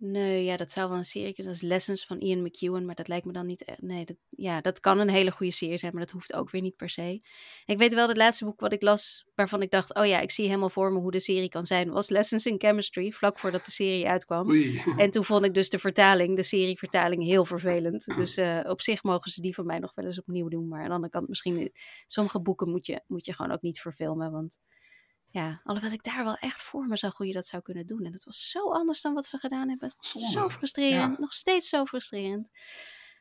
Nee, 0.01 0.43
ja, 0.43 0.57
dat 0.57 0.71
zou 0.71 0.89
wel 0.89 0.97
een 0.97 1.05
serie 1.05 1.33
kunnen. 1.33 1.53
Dat 1.53 1.61
is 1.61 1.67
Lessons 1.69 2.05
van 2.05 2.19
Ian 2.19 2.41
McEwan, 2.41 2.85
maar 2.85 2.95
dat 2.95 3.07
lijkt 3.07 3.25
me 3.25 3.31
dan 3.33 3.45
niet... 3.45 3.63
echt- 3.63 3.81
Nee, 3.81 4.05
dat, 4.05 4.15
ja, 4.29 4.61
dat 4.61 4.79
kan 4.79 4.99
een 4.99 5.09
hele 5.09 5.31
goede 5.31 5.51
serie 5.51 5.77
zijn, 5.77 5.91
maar 5.91 6.01
dat 6.01 6.11
hoeft 6.11 6.33
ook 6.33 6.49
weer 6.49 6.61
niet 6.61 6.75
per 6.75 6.89
se. 6.89 7.21
Ik 7.65 7.77
weet 7.77 7.93
wel, 7.93 8.07
het 8.07 8.17
laatste 8.17 8.45
boek 8.45 8.59
wat 8.59 8.73
ik 8.73 8.81
las, 8.81 9.25
waarvan 9.35 9.61
ik 9.61 9.71
dacht... 9.71 9.95
Oh 9.95 10.05
ja, 10.05 10.19
ik 10.19 10.31
zie 10.31 10.45
helemaal 10.45 10.69
voor 10.69 10.91
me 10.93 10.99
hoe 10.99 11.11
de 11.11 11.19
serie 11.19 11.49
kan 11.49 11.65
zijn, 11.65 11.91
was 11.91 12.09
Lessons 12.09 12.45
in 12.45 12.55
Chemistry, 12.59 13.11
vlak 13.11 13.39
voordat 13.39 13.65
de 13.65 13.71
serie 13.71 14.07
uitkwam. 14.07 14.49
Oei. 14.49 14.81
En 14.97 15.11
toen 15.11 15.23
vond 15.25 15.45
ik 15.45 15.53
dus 15.53 15.69
de 15.69 15.79
vertaling, 15.79 16.35
de 16.35 16.43
serievertaling, 16.43 17.23
heel 17.23 17.45
vervelend. 17.45 18.05
Dus 18.15 18.37
eh, 18.37 18.59
op 18.63 18.81
zich 18.81 19.03
mogen 19.03 19.31
ze 19.31 19.41
die 19.41 19.53
van 19.53 19.65
mij 19.65 19.79
nog 19.79 19.91
wel 19.95 20.05
eens 20.05 20.19
opnieuw 20.19 20.47
doen. 20.47 20.67
Maar 20.67 20.79
aan 20.81 20.87
de 20.87 20.93
andere 20.93 21.11
kant, 21.11 21.27
misschien 21.27 21.71
sommige 22.05 22.41
boeken 22.41 22.69
moet 22.69 22.85
je, 22.85 23.01
moet 23.07 23.25
je 23.25 23.33
gewoon 23.33 23.51
ook 23.51 23.61
niet 23.61 23.79
verfilmen. 23.79 24.31
Want 24.31 24.57
ja, 25.31 25.61
alhoewel 25.63 25.91
ik 25.91 26.03
daar 26.03 26.23
wel 26.23 26.35
echt 26.35 26.61
voor 26.61 26.85
me 26.85 26.97
zag 26.97 27.17
hoe 27.17 27.27
je 27.27 27.33
dat 27.33 27.47
zou 27.47 27.61
kunnen 27.61 27.85
doen. 27.87 28.05
En 28.05 28.11
dat 28.11 28.23
was 28.23 28.49
zo 28.49 28.71
anders 28.71 29.01
dan 29.01 29.13
wat 29.13 29.25
ze 29.25 29.37
gedaan 29.37 29.69
hebben. 29.69 29.93
Zonde. 29.99 30.29
Zo 30.29 30.49
frustrerend, 30.49 31.11
Ja. 31.11 31.19
nog 31.19 31.33
steeds 31.33 31.69
zo 31.69 31.85
frustrerend. 31.85 32.49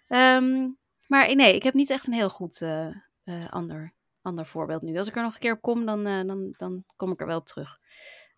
Ehm, 0.09 0.69
maar 1.07 1.35
nee, 1.35 1.55
ik 1.55 1.63
heb 1.63 1.75
niet 1.75 1.91
echt 1.91 2.07
een 2.07 2.13
heel 2.13 2.29
goed 2.31 2.61
eh, 2.61 2.87
eh, 3.25 3.49
ander, 3.51 3.95
ander 4.23 4.47
voorbeeld 4.47 4.83
nu. 4.83 4.99
Als 4.99 5.09
ik 5.09 5.17
er 5.17 5.23
nog 5.23 5.35
een 5.35 5.41
keer 5.41 5.53
op 5.53 5.63
kom, 5.63 5.87
dan, 5.87 6.07
eh, 6.07 6.27
dan, 6.27 6.55
dan 6.57 6.85
kom 6.97 7.11
ik 7.13 7.21
er 7.21 7.27
wel 7.27 7.39
op 7.39 7.47
terug. 7.47 7.79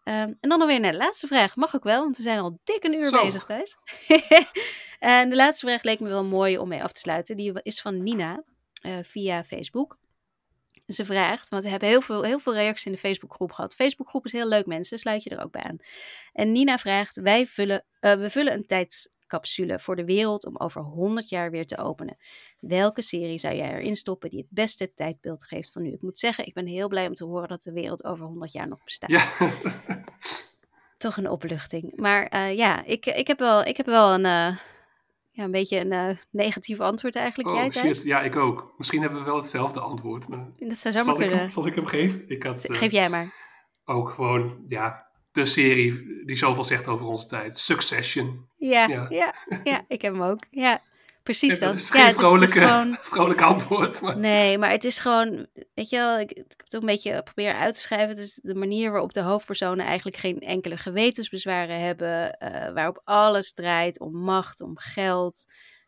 Ehm, 0.03 0.33
en 0.41 0.49
dan 0.49 0.61
alweer 0.61 0.81
naar 0.81 0.93
de 0.93 0.99
laatste 0.99 1.27
vraag. 1.27 1.57
Mag 1.57 1.75
ook 1.75 1.85
wel, 1.85 2.03
want 2.03 2.17
we 2.17 2.23
zijn 2.23 2.39
al 2.39 2.61
dik 2.65 2.85
een 2.85 2.95
uur 2.95 3.09
Zo. 3.09 3.23
bezig, 3.23 3.45
Thijs. 3.45 3.77
en 4.99 5.31
de 5.31 5.37
laatste 5.37 5.67
vraag 5.67 5.83
leek 5.83 6.01
me 6.01 6.09
wel 6.09 6.25
mooi 6.25 6.59
om 6.59 6.69
mee 6.69 6.83
af 6.85 6.93
te 6.93 7.01
sluiten. 7.01 7.37
Die 7.37 7.63
is 7.63 7.81
van 7.81 8.03
Nina 8.03 8.43
eh, 8.83 8.99
via 9.03 9.45
Facebook. 9.45 9.99
Ze 10.93 11.05
vraagt, 11.05 11.49
want 11.49 11.63
we 11.63 11.69
hebben 11.69 11.89
heel 11.89 12.01
veel, 12.01 12.23
heel 12.23 12.39
veel 12.39 12.55
reacties 12.55 12.87
in 12.87 12.93
de 12.93 12.99
Facebookgroep 12.99 13.53
gehad. 13.53 13.75
Facebookgroep 13.75 14.25
is 14.25 14.33
heel 14.33 14.49
leuk, 14.49 14.67
mensen. 14.67 14.99
Sluit 14.99 15.23
je 15.23 15.31
er 15.31 15.43
ook 15.43 15.53
bij 15.53 15.63
aan. 15.63 15.77
En 16.33 16.53
Nina 16.53 16.79
vraagt, 16.79 17.21
wij 17.21 17.47
vullen, 17.47 17.85
eh, 18.01 18.15
we 18.15 18.31
vullen 18.31 18.53
een 18.53 18.67
tijdscapsule 18.67 19.79
voor 19.79 19.97
de 19.97 20.05
wereld 20.05 20.47
om 20.47 20.57
over 20.57 20.83
100 20.83 21.29
jaar 21.29 21.51
weer 21.51 21.67
te 21.67 21.79
openen. 21.79 22.17
Welke 22.59 23.03
serie 23.03 23.39
zou 23.39 23.55
jij 23.55 23.71
erin 23.71 23.97
stoppen 23.97 24.31
die 24.31 24.39
het 24.39 24.51
beste 24.51 24.95
tijdbeeld 24.95 25.45
geeft 25.45 25.73
van 25.73 25.83
nu? 25.83 25.93
Ik 25.93 26.03
moet 26.03 26.19
zeggen, 26.19 26.47
ik 26.47 26.55
ben 26.55 26.67
heel 26.67 26.89
blij 26.89 27.07
om 27.07 27.15
te 27.15 27.25
horen 27.25 27.49
dat 27.49 27.63
de 27.63 27.73
wereld 27.73 28.05
over 28.05 28.27
100 28.27 28.53
jaar 28.53 28.69
nog 28.69 28.85
bestaat. 28.85 29.11
Ja. 29.11 29.53
Toch 30.97 31.17
een 31.17 31.31
opluchting. 31.31 31.93
Maar 31.97 32.27
eh, 32.27 32.57
ja, 32.57 32.85
ik, 32.85 33.07
ik, 33.07 33.27
heb 33.27 33.39
wel, 33.39 33.65
ik 33.65 33.77
heb 33.77 33.87
wel 33.87 34.13
een, 34.13 34.25
eh, 34.25 34.57
ja, 35.31 35.45
een 35.45 35.51
beetje 35.51 35.79
een 35.81 35.93
eh, 35.93 36.17
negatief 36.31 36.81
antwoord 36.81 37.15
eigenlijk. 37.17 37.49
Oh 37.49 37.55
jij, 37.55 37.69
Thijs? 37.71 37.97
shit, 37.97 38.07
ja, 38.07 38.21
ik 38.23 38.37
ook. 38.37 38.75
Misschien 38.77 39.01
hebben 39.01 39.19
we 39.19 39.25
wel 39.25 39.37
hetzelfde 39.37 39.81
antwoord. 39.81 40.29
Maar 40.29 40.47
Dat 40.59 40.77
zou 40.79 40.95
zomaar 40.95 41.03
zal, 41.05 41.13
ik 41.15 41.21
kunnen. 41.21 41.39
hem, 41.39 41.49
zal 41.49 41.67
ik 41.67 41.75
hem 41.75 41.87
geven? 41.87 42.25
Ik 42.29 42.43
had 42.43 42.65
eh, 42.65 42.77
Geef 42.77 42.91
jij 42.91 43.09
maar. 43.09 43.35
ook 43.85 44.11
gewoon, 44.11 44.65
ja, 44.67 45.07
de 45.33 45.45
serie 45.45 46.23
die 46.25 46.37
zoveel 46.37 46.65
zegt 46.65 46.87
over 46.87 47.07
onze 47.07 47.27
tijd. 47.27 47.59
Succession. 47.59 48.49
Ja, 48.57 48.87
Ja. 48.89 49.07
ja. 49.09 49.35
Ja, 49.65 49.85
ik 49.89 50.03
heb 50.03 50.13
hem 50.13 50.23
ook. 50.23 50.39
Ja, 50.51 50.81
precies 51.23 51.59
dat. 51.59 51.73
dat 51.73 51.81
is 51.81 51.89
ja, 51.89 51.95
geen 51.95 52.07
het 52.07 52.17
is- 52.17 52.23
het 52.23 52.43
is 52.43 52.51
vrolijke, 52.53 52.61
gewoon... 52.61 52.97
vrolijk 53.15 53.41
antwoord. 53.43 54.01
Maar... 54.01 54.19
Nee, 54.19 54.59
maar 54.59 54.71
het 54.71 54.85
is 54.85 54.99
gewoon, 54.99 55.47
weet 55.75 55.89
je 55.89 55.97
wel, 55.97 56.19
ik, 56.19 56.31
ik 56.31 56.37
heb 56.49 56.61
het 56.65 56.75
ook 56.77 56.81
een 56.81 56.87
beetje 56.87 57.23
proberen 57.23 57.57
uit 57.57 57.75
te 57.75 57.81
schrijven. 57.81 58.09
Het 58.09 58.19
is 58.19 58.35
de 58.43 58.55
manier 58.55 58.91
waarop 58.91 59.13
de 59.13 59.21
hoofdpersonen 59.23 59.87
eigenlijk 59.87 60.17
geen 60.17 60.41
enkele 60.41 60.77
gewetensbezwaren 60.77 61.81
hebben. 61.81 62.39
eh, 62.39 62.73
waarop 62.73 63.01
alles 63.05 63.53
draait 63.53 64.01
om 64.01 64.17
macht, 64.17 64.61
om 64.61 64.79
geld. 64.79 65.45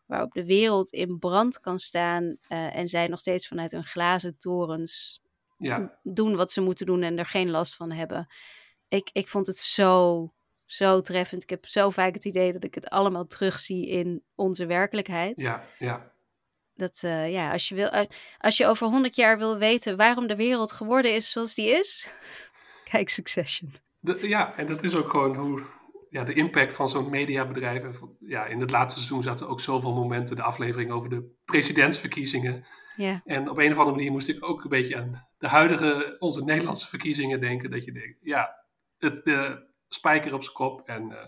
Waarop 0.07 0.33
de 0.33 0.45
wereld 0.45 0.91
in 0.93 1.18
brand 1.18 1.61
kan 1.61 1.78
staan. 1.78 2.37
eh, 2.49 2.76
en 2.76 2.89
zij 2.89 3.07
nog 3.07 3.18
steeds 3.18 3.49
vanuit 3.49 3.72
hun 3.72 3.85
glazen 3.85 4.37
torens 4.39 5.20
Ja, 5.59 5.99
doen 6.03 6.37
wat 6.37 6.53
ze 6.53 6.61
moeten 6.61 6.87
doen 6.87 7.03
en 7.03 7.18
er 7.18 7.26
geen 7.26 7.51
last 7.51 7.76
van 7.76 7.91
hebben. 7.93 8.26
Ik, 8.89 9.11
ik 9.12 9.28
vond 9.28 9.47
het 9.47 9.59
zo, 9.59 10.33
zo 10.73 11.01
treffend. 11.01 11.43
Ik 11.43 11.51
heb 11.51 11.66
zo 11.66 11.91
vaak 11.91 12.14
het 12.14 12.25
idee 12.25 12.53
dat 12.53 12.64
ik 12.64 12.75
het 12.75 12.89
allemaal 12.89 13.27
terugzie 13.27 13.89
in 13.89 14.23
onze 14.35 14.66
werkelijkheid. 14.66 15.41
ja, 15.41 15.64
ja. 15.79 16.11
Dat, 16.75 17.01
eh, 17.03 17.33
ja, 17.33 17.53
als 17.53 17.68
je, 17.68 17.75
wil, 17.75 17.89
eh, 17.89 18.07
als 18.39 18.57
je 18.57 18.66
over 18.66 18.87
100 18.87 19.16
jaar 19.16 19.39
wil 19.39 19.59
weten 19.59 19.97
waarom 19.97 20.27
de 20.27 20.37
wereld 20.37 20.73
geworden 20.73 21.14
is 21.14 21.31
zoals 21.31 21.55
die 21.55 21.68
is, 21.68 22.09
kijk 22.91 23.09
Succession. 23.09 23.70
De- 24.01 24.29
ja, 24.29 24.57
en 24.57 24.66
dat 24.66 24.83
is 24.83 24.95
ook 24.95 25.11
gewoon 25.11 25.37
hoe 25.37 25.62
ja, 26.11 26.25
de 26.25 26.33
impact 26.35 26.75
van 26.75 26.89
zo'n 26.89 27.11
mediabedrijf. 27.11 27.85
Ja, 28.20 28.47
in 28.47 28.61
het 28.61 28.70
laatste 28.70 28.99
seizoen 28.99 29.23
zaten 29.23 29.49
ook 29.49 29.61
zoveel 29.61 29.93
momenten, 29.95 30.37
de 30.37 30.42
aflevering 30.42 30.91
over 30.91 31.11
de 31.11 31.34
presidentsverkiezingen. 31.45 32.64
Ja, 32.96 33.21
En 33.25 33.51
op 33.51 33.59
een 33.59 33.71
of 33.71 33.79
andere 33.79 33.96
manier 33.96 34.13
moest 34.13 34.29
ik 34.29 34.45
ook 34.45 34.63
een 34.63 34.71
beetje 34.71 34.96
aan 34.96 35.29
de 35.38 35.49
huidige, 35.49 36.17
onze 36.18 36.45
Nederlandse 36.45 36.88
verkiezingen 36.88 37.41
denken. 37.41 37.71
Dat 37.71 37.84
je 37.84 37.92
denkt, 37.92 38.18
ja, 38.21 38.64
het, 38.99 39.25
de 39.25 39.71
spijker 39.95 40.35
op 40.35 40.43
zijn 40.43 40.55
kop 40.55 40.89
en 40.89 41.11
eh, 41.13 41.27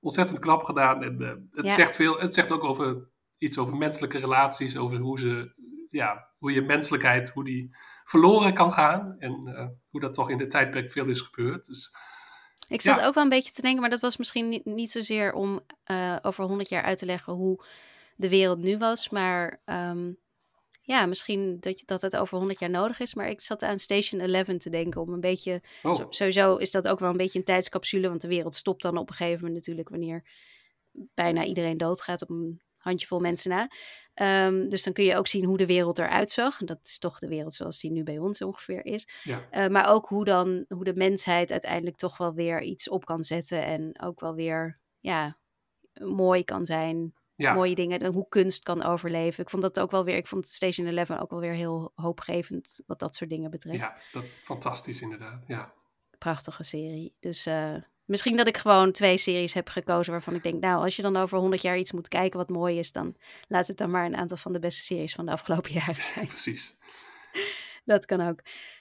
ontzettend 0.00 0.38
knap 0.38 0.62
gedaan. 0.64 1.02
En 1.02 1.20
eh, 1.22 1.28
het, 1.52 1.66
Ja. 1.66 1.74
zegt 1.74 1.94
veel, 1.94 2.18
het 2.20 2.34
zegt 2.34 2.52
ook 2.52 2.64
over 2.64 3.08
iets 3.38 3.58
over 3.58 3.76
menselijke 3.76 4.18
relaties, 4.18 4.76
over 4.76 4.98
hoe, 4.98 5.18
ze, 5.18 5.52
ja, 5.90 6.28
hoe 6.38 6.52
je 6.52 6.62
menselijkheid, 6.62 7.28
hoe 7.28 7.44
die 7.44 7.76
verloren 8.04 8.54
kan 8.54 8.72
gaan. 8.72 9.16
En 9.18 9.42
eh, 9.46 9.66
hoe 9.88 10.00
dat 10.00 10.14
toch 10.14 10.30
in 10.30 10.38
de 10.38 10.46
tijdperk 10.46 10.90
veel 10.90 11.06
is 11.06 11.20
gebeurd. 11.20 11.66
Dus 11.66 11.94
ik 12.68 12.80
zat 12.80 12.98
Ja. 12.98 13.06
ook 13.06 13.14
wel 13.14 13.22
een 13.22 13.28
beetje 13.28 13.52
te 13.52 13.62
denken, 13.62 13.80
maar 13.80 13.90
dat 13.90 14.00
was 14.00 14.16
misschien 14.16 14.48
niet, 14.48 14.64
niet 14.64 14.90
zozeer 14.90 15.32
om 15.32 15.60
over 16.22 16.44
100 16.44 16.68
jaar 16.68 16.82
uit 16.82 16.98
te 16.98 17.06
leggen 17.06 17.32
hoe 17.32 17.64
de 18.16 18.28
wereld 18.28 18.58
nu 18.58 18.78
was, 18.78 19.08
maar 19.08 19.62
ehm, 19.64 20.12
ja, 20.86 21.06
misschien 21.06 21.56
dat, 21.60 21.80
je- 21.80 21.86
dat 21.86 22.02
het 22.02 22.16
over 22.16 22.36
100 22.38 22.60
jaar 22.60 22.70
nodig 22.70 22.98
is. 23.00 23.14
Maar 23.14 23.28
ik 23.28 23.40
zat 23.40 23.62
aan 23.62 23.78
Station 23.78 24.20
11 24.20 24.56
te 24.58 24.70
denken 24.70 25.00
om 25.00 25.12
een 25.12 25.20
beetje 25.20 25.62
oh, 25.82 26.06
Sowieso 26.08 26.56
is 26.56 26.70
dat 26.70 26.88
ook 26.88 26.98
wel 26.98 27.10
een 27.10 27.16
beetje 27.16 27.38
een 27.38 27.44
tijdscapsule, 27.44 28.08
want 28.08 28.20
de 28.20 28.28
wereld 28.28 28.56
stopt 28.56 28.82
dan 28.82 28.96
op 28.96 29.08
een 29.08 29.14
gegeven 29.16 29.38
moment 29.40 29.54
natuurlijk 29.54 29.88
wanneer 29.88 30.24
bijna 30.92 31.44
iedereen 31.44 31.76
doodgaat 31.76 32.22
op 32.22 32.30
een 32.30 32.60
handjevol 32.76 33.18
mensen 33.18 33.50
na. 33.50 33.70
Ehm, 34.14 34.68
dus 34.68 34.82
dan 34.82 34.92
kun 34.92 35.04
je 35.04 35.16
ook 35.16 35.26
zien 35.26 35.44
hoe 35.44 35.56
de 35.56 35.66
wereld 35.66 35.98
eruit 35.98 36.30
zag. 36.30 36.56
Dat 36.58 36.78
is 36.82 36.98
toch 36.98 37.18
de 37.18 37.28
wereld 37.28 37.54
zoals 37.54 37.78
die 37.78 37.90
nu 37.90 38.02
bij 38.02 38.18
ons 38.18 38.42
ongeveer 38.42 38.84
is. 38.86 39.08
Ja. 39.22 39.46
Eh, 39.50 39.66
maar 39.68 39.88
ook 39.88 40.06
hoe 40.08 40.24
dan 40.24 40.64
hoe 40.68 40.84
de 40.84 40.94
mensheid 40.94 41.50
uiteindelijk 41.52 41.96
toch 41.96 42.16
wel 42.16 42.34
weer 42.34 42.62
iets 42.62 42.88
op 42.88 43.04
kan 43.04 43.24
zetten. 43.24 43.64
En 43.64 44.00
ook 44.02 44.20
wel 44.20 44.34
weer 44.34 44.78
ja, 45.00 45.38
mooi 46.00 46.44
kan 46.44 46.66
zijn. 46.66 47.14
Ja. 47.36 47.54
Mooie 47.54 47.74
dingen. 47.74 48.00
En 48.00 48.12
hoe 48.12 48.28
kunst 48.28 48.62
kan 48.62 48.82
overleven. 48.82 49.42
Ik 49.42 49.50
vond 49.50 49.62
dat 49.62 49.80
ook 49.80 49.90
wel 49.90 50.04
weer. 50.04 50.16
Ik 50.16 50.26
vond 50.26 50.48
Station 50.48 50.86
Eleven 50.86 51.20
ook 51.20 51.30
wel 51.30 51.40
weer 51.40 51.52
heel 51.52 51.92
hoopgevend. 51.94 52.80
Wat 52.86 52.98
dat 52.98 53.16
soort 53.16 53.30
dingen 53.30 53.50
betreft. 53.50 53.78
ja, 53.78 53.96
dat 54.12 54.24
fantastisch 54.42 55.00
inderdaad. 55.00 55.42
Ja. 55.46 55.72
Prachtige 56.18 56.62
serie. 56.62 57.16
Dus 57.20 57.46
eh, 57.46 57.74
misschien 58.04 58.36
dat 58.36 58.46
ik 58.46 58.56
gewoon 58.56 58.92
twee 58.92 59.16
series 59.16 59.54
heb 59.54 59.68
gekozen 59.68 60.12
waarvan 60.12 60.34
ik 60.34 60.42
denk, 60.42 60.62
nou, 60.62 60.84
als 60.84 60.96
je 60.96 61.02
dan 61.02 61.16
over 61.16 61.38
100 61.38 61.62
jaar 61.62 61.78
iets 61.78 61.92
moet 61.92 62.08
kijken 62.08 62.38
wat 62.38 62.48
mooi 62.48 62.78
is, 62.78 62.92
dan 62.92 63.16
laat 63.48 63.66
het 63.66 63.78
dan 63.78 63.90
maar 63.90 64.04
een 64.04 64.16
aantal 64.16 64.36
van 64.36 64.52
de 64.52 64.58
beste 64.58 64.82
series 64.82 65.14
van 65.14 65.26
de 65.26 65.32
afgelopen 65.32 65.72
jaren 65.80 66.02
zijn. 66.02 66.26
Precies. 66.26 66.76
dat 67.84 68.04
kan 68.04 68.20
ook. 68.20 68.40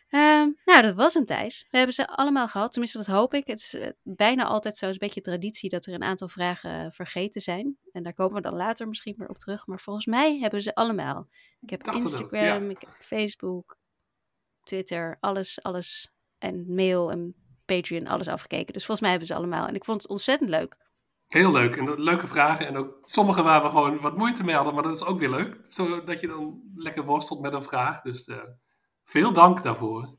Ehm, 0.09 0.49
nou, 0.65 0.81
dat 0.81 0.95
was 0.95 1.15
een 1.15 1.25
Thijs. 1.25 1.67
We 1.69 1.77
hebben 1.77 1.95
ze 1.95 2.07
allemaal 2.07 2.47
gehad, 2.47 2.71
tenminste 2.71 2.97
dat 2.97 3.07
hoop 3.07 3.33
ik. 3.33 3.47
Het 3.47 3.59
is 3.59 3.73
eh, 3.73 3.89
bijna 4.03 4.43
altijd 4.43 4.77
zo, 4.77 4.85
het 4.85 4.95
is 4.95 5.01
een 5.01 5.07
beetje 5.07 5.31
traditie 5.31 5.69
dat 5.69 5.85
er 5.85 5.93
een 5.93 6.03
aantal 6.03 6.27
vragen 6.27 6.85
eh, 6.85 6.91
vergeten 6.91 7.41
zijn. 7.41 7.77
En 7.91 8.03
daar 8.03 8.13
komen 8.13 8.35
we 8.35 8.41
dan 8.41 8.55
later 8.55 8.87
misschien 8.87 9.15
weer 9.17 9.29
op 9.29 9.37
terug. 9.37 9.67
Maar 9.67 9.79
volgens 9.79 10.05
mij 10.05 10.37
hebben 10.39 10.61
ze 10.61 10.75
allemaal. 10.75 11.27
Ik 11.59 11.69
heb 11.69 11.83
Dacht 11.83 11.97
Instagram, 11.97 12.63
ja. 12.63 12.69
ik 12.69 12.81
heb 12.81 12.95
Facebook, 12.99 13.77
Twitter, 14.63 15.17
alles, 15.19 15.63
alles. 15.63 16.09
En 16.37 16.73
mail 16.73 17.11
en 17.11 17.35
Patreon, 17.65 18.07
alles 18.07 18.27
afgekeken. 18.27 18.73
Dus 18.73 18.85
volgens 18.85 18.99
mij 18.99 19.09
hebben 19.09 19.27
ze 19.27 19.35
allemaal. 19.35 19.67
En 19.67 19.75
ik 19.75 19.85
vond 19.85 20.01
het 20.01 20.11
ontzettend 20.11 20.49
leuk. 20.49 20.77
Heel 21.27 21.51
leuk. 21.51 21.75
En 21.75 22.01
leuke 22.01 22.27
vragen. 22.27 22.67
En 22.67 22.77
ook 22.77 22.97
sommige 23.03 23.41
waar 23.41 23.61
we 23.61 23.69
gewoon 23.69 23.99
wat 23.99 24.17
moeite 24.17 24.43
mee 24.43 24.55
hadden. 24.55 24.73
Maar 24.73 24.83
dat 24.83 24.95
is 24.95 25.05
ook 25.05 25.19
weer 25.19 25.29
leuk. 25.29 25.57
Zodat 25.63 26.19
je 26.21 26.27
dan 26.27 26.61
lekker 26.75 27.03
worstelt 27.03 27.41
met 27.41 27.53
een 27.53 27.63
vraag. 27.63 28.01
Dus 28.01 28.23
eh, 28.23 28.37
veel 29.05 29.33
dank 29.33 29.63
daarvoor. 29.63 30.15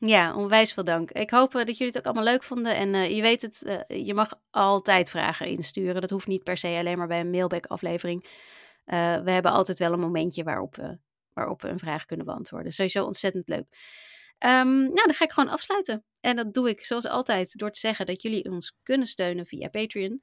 Ja, 0.00 0.34
onwijs 0.34 0.72
veel 0.72 0.84
dank. 0.84 1.10
Ik 1.10 1.30
hoop 1.30 1.54
eh, 1.54 1.64
dat 1.64 1.76
jullie 1.78 1.92
het 1.92 1.98
ook 1.98 2.04
allemaal 2.04 2.32
leuk 2.32 2.42
vonden. 2.42 2.76
En 2.76 2.94
eh, 2.94 3.16
je 3.16 3.22
weet 3.22 3.42
het, 3.42 3.62
eh, 3.62 4.06
je 4.06 4.14
mag 4.14 4.40
altijd 4.50 5.10
vragen 5.10 5.46
insturen. 5.46 6.00
Dat 6.00 6.10
hoeft 6.10 6.26
niet 6.26 6.42
per 6.42 6.56
se 6.56 6.68
alleen 6.68 6.98
maar 6.98 7.06
bij 7.06 7.20
een 7.20 7.30
mailback-aflevering. 7.30 8.46
We 8.84 9.30
hebben 9.30 9.52
altijd 9.52 9.78
wel 9.78 9.92
een 9.92 10.00
momentje 10.00 10.42
waarop 10.42 10.76
we, 10.76 10.98
waarop 11.32 11.62
een 11.62 11.78
vraag 11.78 12.04
kunnen 12.04 12.26
beantwoorden. 12.26 12.72
Sowieso 12.72 13.04
ontzettend 13.04 13.48
leuk. 13.48 13.66
Ehm, 14.38 14.78
nou, 14.78 14.94
dan 14.94 15.14
ga 15.14 15.24
ik 15.24 15.32
gewoon 15.32 15.50
afsluiten. 15.50 16.04
En 16.20 16.36
dat 16.36 16.54
doe 16.54 16.68
ik 16.68 16.84
zoals 16.84 17.06
altijd 17.06 17.58
door 17.58 17.70
te 17.70 17.78
zeggen 17.78 18.06
dat 18.06 18.22
jullie 18.22 18.50
ons 18.50 18.76
kunnen 18.82 19.06
steunen 19.06 19.46
via 19.46 19.68
Patreon. 19.68 20.22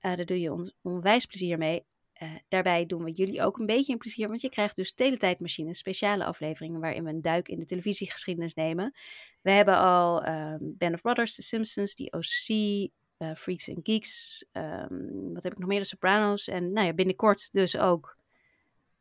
Daar 0.00 0.24
doe 0.24 0.40
je 0.40 0.52
ons 0.52 0.74
onwijs 0.82 1.26
plezier 1.26 1.58
mee. 1.58 1.86
Eh, 2.20 2.28
daarbij 2.48 2.86
doen 2.86 3.04
we 3.04 3.10
jullie 3.10 3.42
ook 3.42 3.58
een 3.58 3.66
beetje 3.66 3.92
een 3.92 3.98
plezier, 3.98 4.28
want 4.28 4.40
je 4.40 4.48
krijgt 4.48 4.76
dus 4.76 4.92
Teletijdmachine, 4.92 5.74
speciale 5.74 6.24
afleveringen 6.24 6.80
waarin 6.80 7.04
we 7.04 7.10
een 7.10 7.22
duik 7.22 7.48
in 7.48 7.58
de 7.58 7.64
televisiegeschiedenis 7.64 8.54
nemen. 8.54 8.94
We 9.42 9.50
hebben 9.50 9.76
al 9.76 10.22
ehm 10.22 10.58
Band 10.60 10.94
of 10.94 11.00
Brothers, 11.00 11.34
The 11.34 11.42
Simpsons, 11.42 11.94
The 11.94 12.10
OC, 12.10 12.90
eh, 13.16 13.34
Freaks 13.34 13.68
and 13.68 13.78
Geeks, 13.82 14.44
ehm, 14.52 15.32
wat 15.32 15.42
heb 15.42 15.52
ik 15.52 15.58
nog 15.58 15.68
meer, 15.68 15.80
The 15.80 15.86
Sopranos 15.86 16.48
en 16.48 16.72
nou 16.72 16.86
ja, 16.86 16.92
binnenkort 16.92 17.52
dus 17.52 17.78
ook 17.78 18.16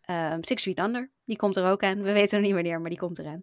ehm, 0.02 0.42
Six 0.42 0.64
Feet 0.64 0.80
Under. 0.80 1.12
Die 1.26 1.38
komt 1.38 1.56
er 1.56 1.66
ook 1.66 1.84
aan. 1.84 2.02
We 2.02 2.12
weten 2.12 2.38
nog 2.38 2.46
niet 2.46 2.56
wanneer, 2.56 2.82
maar 2.82 2.90
die 2.90 3.00
komt 3.00 3.20
eraan. 3.20 3.42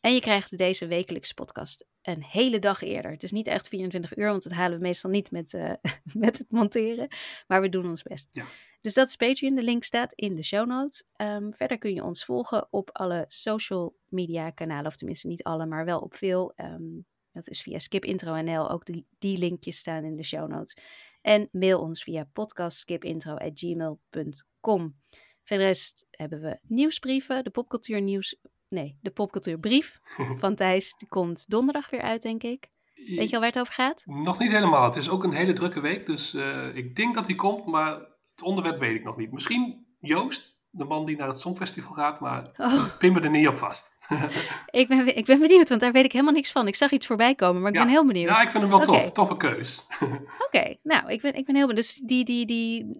En 0.00 0.14
je 0.14 0.20
krijgt 0.20 0.58
deze 0.58 0.86
wekelijkse 0.86 1.34
podcast 1.34 1.86
een 2.02 2.22
hele 2.22 2.58
dag 2.58 2.82
eerder. 2.82 3.10
Het 3.10 3.22
is 3.22 3.30
niet 3.30 3.46
echt 3.46 3.68
24 3.68 4.16
uur, 4.16 4.26
want 4.26 4.42
dat 4.42 4.52
halen 4.52 4.76
we 4.76 4.82
meestal 4.82 5.10
niet 5.10 5.30
met, 5.30 5.54
eh, 5.54 5.72
met 6.26 6.38
het 6.38 6.50
monteren. 6.50 7.08
Maar 7.46 7.60
we 7.60 7.68
doen 7.68 7.88
ons 7.88 8.02
best. 8.02 8.28
Ja. 8.30 8.44
Dus 8.80 8.94
dat 8.94 9.08
is 9.08 9.16
Patreon. 9.16 9.54
De 9.54 9.62
link 9.62 9.84
staat 9.84 10.12
in 10.12 10.34
de 10.34 10.42
show 10.42 10.66
notes. 10.66 11.04
Ehm, 11.12 11.50
verder 11.50 11.78
kun 11.78 11.94
je 11.94 12.04
ons 12.04 12.24
volgen 12.24 12.66
op 12.70 12.90
alle 12.92 13.24
social 13.28 13.96
media 14.08 14.50
kanalen. 14.50 14.86
Of 14.86 14.96
tenminste 14.96 15.26
niet 15.26 15.42
alle, 15.42 15.66
maar 15.66 15.84
wel 15.84 16.00
op 16.00 16.14
veel. 16.14 16.52
Ehm, 16.56 17.00
dat 17.32 17.48
is 17.48 17.62
via 17.62 17.78
Skip 17.78 18.04
Intro 18.04 18.42
NL. 18.42 18.70
Ook 18.70 18.84
die, 18.84 19.06
die 19.18 19.38
linkjes 19.38 19.76
staan 19.76 20.04
in 20.04 20.16
de 20.16 20.24
show 20.24 20.48
notes. 20.48 20.76
En 21.22 21.48
mail 21.52 21.80
ons 21.80 22.02
via 22.02 22.28
podcastskipintro.gmail.com. 22.32 24.96
Verder 25.42 25.66
rest 25.66 26.06
hebben 26.10 26.40
we 26.40 26.58
nieuwsbrieven. 26.62 27.44
De 27.44 27.50
popcultuur 27.50 28.00
nieuws... 28.00 28.36
Nee, 28.70 28.98
de 29.00 29.10
popcultuurbrief 29.10 30.00
van 30.42 30.54
Thijs. 30.54 30.94
Die 30.98 31.08
komt 31.08 31.50
donderdag 31.50 31.90
weer 31.90 32.02
uit, 32.02 32.22
denk 32.22 32.42
ik. 32.42 32.68
Weet 32.94 33.28
je 33.28 33.34
al 33.34 33.40
waar 33.40 33.50
het 33.50 33.58
over 33.60 33.72
gaat? 33.74 34.02
Nog 34.06 34.38
niet 34.38 34.50
helemaal. 34.50 34.84
Het 34.84 34.96
is 34.96 35.08
ook 35.10 35.24
een 35.24 35.32
hele 35.32 35.52
drukke 35.52 35.80
week. 35.80 36.06
Dus 36.06 36.34
eh, 36.34 36.74
ik 36.76 36.96
denk 36.96 37.14
dat 37.14 37.26
hij 37.26 37.36
komt. 37.36 37.66
Maar 37.66 37.92
het 38.30 38.42
onderwerp 38.42 38.78
weet 38.78 38.94
ik 38.94 39.04
nog 39.04 39.16
niet. 39.16 39.32
Misschien 39.32 39.86
Joost, 40.00 40.58
de 40.70 40.84
man 40.84 41.04
die 41.06 41.16
naar 41.16 41.28
het 41.28 41.38
Songfestival 41.38 41.92
gaat. 41.92 42.20
Maar 42.20 42.50
Oh, 42.56 42.96
pin 42.98 43.12
me 43.12 43.20
er 43.20 43.30
niet 43.30 43.48
op 43.48 43.56
vast. 43.56 43.98
ik 44.70 44.88
ben, 44.88 45.16
ik 45.16 45.24
ben 45.24 45.38
benieuwd, 45.40 45.68
want 45.68 45.80
daar 45.80 45.92
weet 45.92 46.04
ik 46.04 46.12
helemaal 46.12 46.34
niks 46.34 46.52
van. 46.52 46.66
Ik 46.66 46.76
zag 46.76 46.90
iets 46.90 47.06
voorbij 47.06 47.34
komen, 47.34 47.60
maar 47.60 47.70
ik 47.70 47.76
Ja. 47.76 47.82
ben 47.82 47.90
heel 47.92 48.06
benieuwd. 48.06 48.28
Ja, 48.28 48.42
ik 48.42 48.50
vind 48.50 48.62
hem 48.62 48.72
wel 48.72 48.80
tof. 48.80 49.12
Toffe 49.12 49.36
keus. 49.36 49.86
Oké, 50.46 50.76
nou, 50.82 51.10
ik 51.12 51.20
ben, 51.20 51.34
ik 51.34 51.46
ben 51.46 51.54
heel 51.56 51.66
benieuwd. 51.66 51.86
Dus 51.86 51.94
die, 51.94 52.24
die, 52.24 52.46
die, 52.46 52.90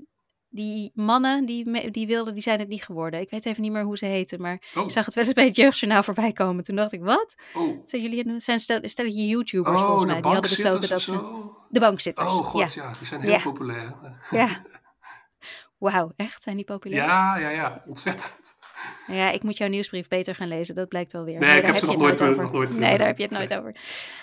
die 0.51 0.91
mannen 0.95 1.47
die, 1.47 1.91
die 1.91 2.07
wilden, 2.07 2.35
die 2.35 2.43
zijn 2.43 2.59
het 2.59 2.69
niet 2.69 2.85
geworden. 2.85 3.21
Ik 3.21 3.31
weet 3.31 3.47
even 3.47 3.63
niet 3.63 3.73
meer 3.73 3.83
hoe 3.83 3.97
ze 3.99 4.05
heten, 4.07 4.41
maar 4.41 4.63
Oh, 4.75 4.85
ik 4.85 4.91
zag 4.91 5.05
het 5.05 5.15
wel 5.15 5.25
eens 5.25 5.33
bij 5.33 5.45
het 5.47 5.57
jeugdjournaal 5.57 6.03
voorbij 6.03 6.33
komen. 6.33 6.65
Toen 6.65 6.77
dacht 6.77 6.93
ik, 6.93 7.01
wat? 7.01 7.35
oh. 7.55 7.79
Zijn 7.87 8.03
jullie 8.03 8.33
het 8.33 8.43
zijn 8.43 8.61
stel, 8.61 8.81
stelletje 8.83 9.27
YouTubers 9.27 9.79
Oh, 9.81 9.85
volgens 9.85 10.05
mij. 10.05 10.15
Die 10.15 10.31
hadden 10.31 10.51
besloten 10.51 10.89
dat 10.89 11.01
ze... 11.01 11.49
De 11.69 11.81
bankzitters. 11.81 12.33
Oh 12.33 12.45
god, 12.45 12.73
ja. 12.75 12.83
ja. 12.83 12.93
die 12.99 13.07
zijn 13.07 13.21
heel 13.21 13.31
Ja. 13.31 13.39
populair. 13.43 13.95
ja. 14.31 14.49
Wauw, 15.79 16.13
echt? 16.17 16.43
Zijn 16.43 16.57
die 16.57 16.65
populair? 16.65 17.03
Ja, 17.05 17.37
ja, 17.37 17.49
ja. 17.49 17.83
Ontzettend. 17.87 18.59
Ja, 19.07 19.31
ik 19.31 19.43
moet 19.43 19.57
jouw 19.57 19.69
nieuwsbrief 19.69 20.09
beter 20.09 20.35
gaan 20.35 20.49
lezen. 20.49 20.75
Dat 20.75 20.89
blijkt 20.89 21.13
wel 21.13 21.25
weer. 21.25 21.39
Nee, 21.39 21.59
ik 21.59 21.67
heb 21.67 21.77
ze 21.77 21.85
nog 21.85 21.95
het 21.95 22.03
nooit, 22.03 22.21
eh, 22.21 22.29
nog 22.29 22.53
nooit, 22.53 22.79
Nee, 22.79 22.91
eh, 22.93 22.99
daar 22.99 23.07
heb 23.07 23.17
je 23.17 23.23
het 23.23 23.33
nooit 23.33 23.49
nee. 23.49 23.59
over. 23.59 23.75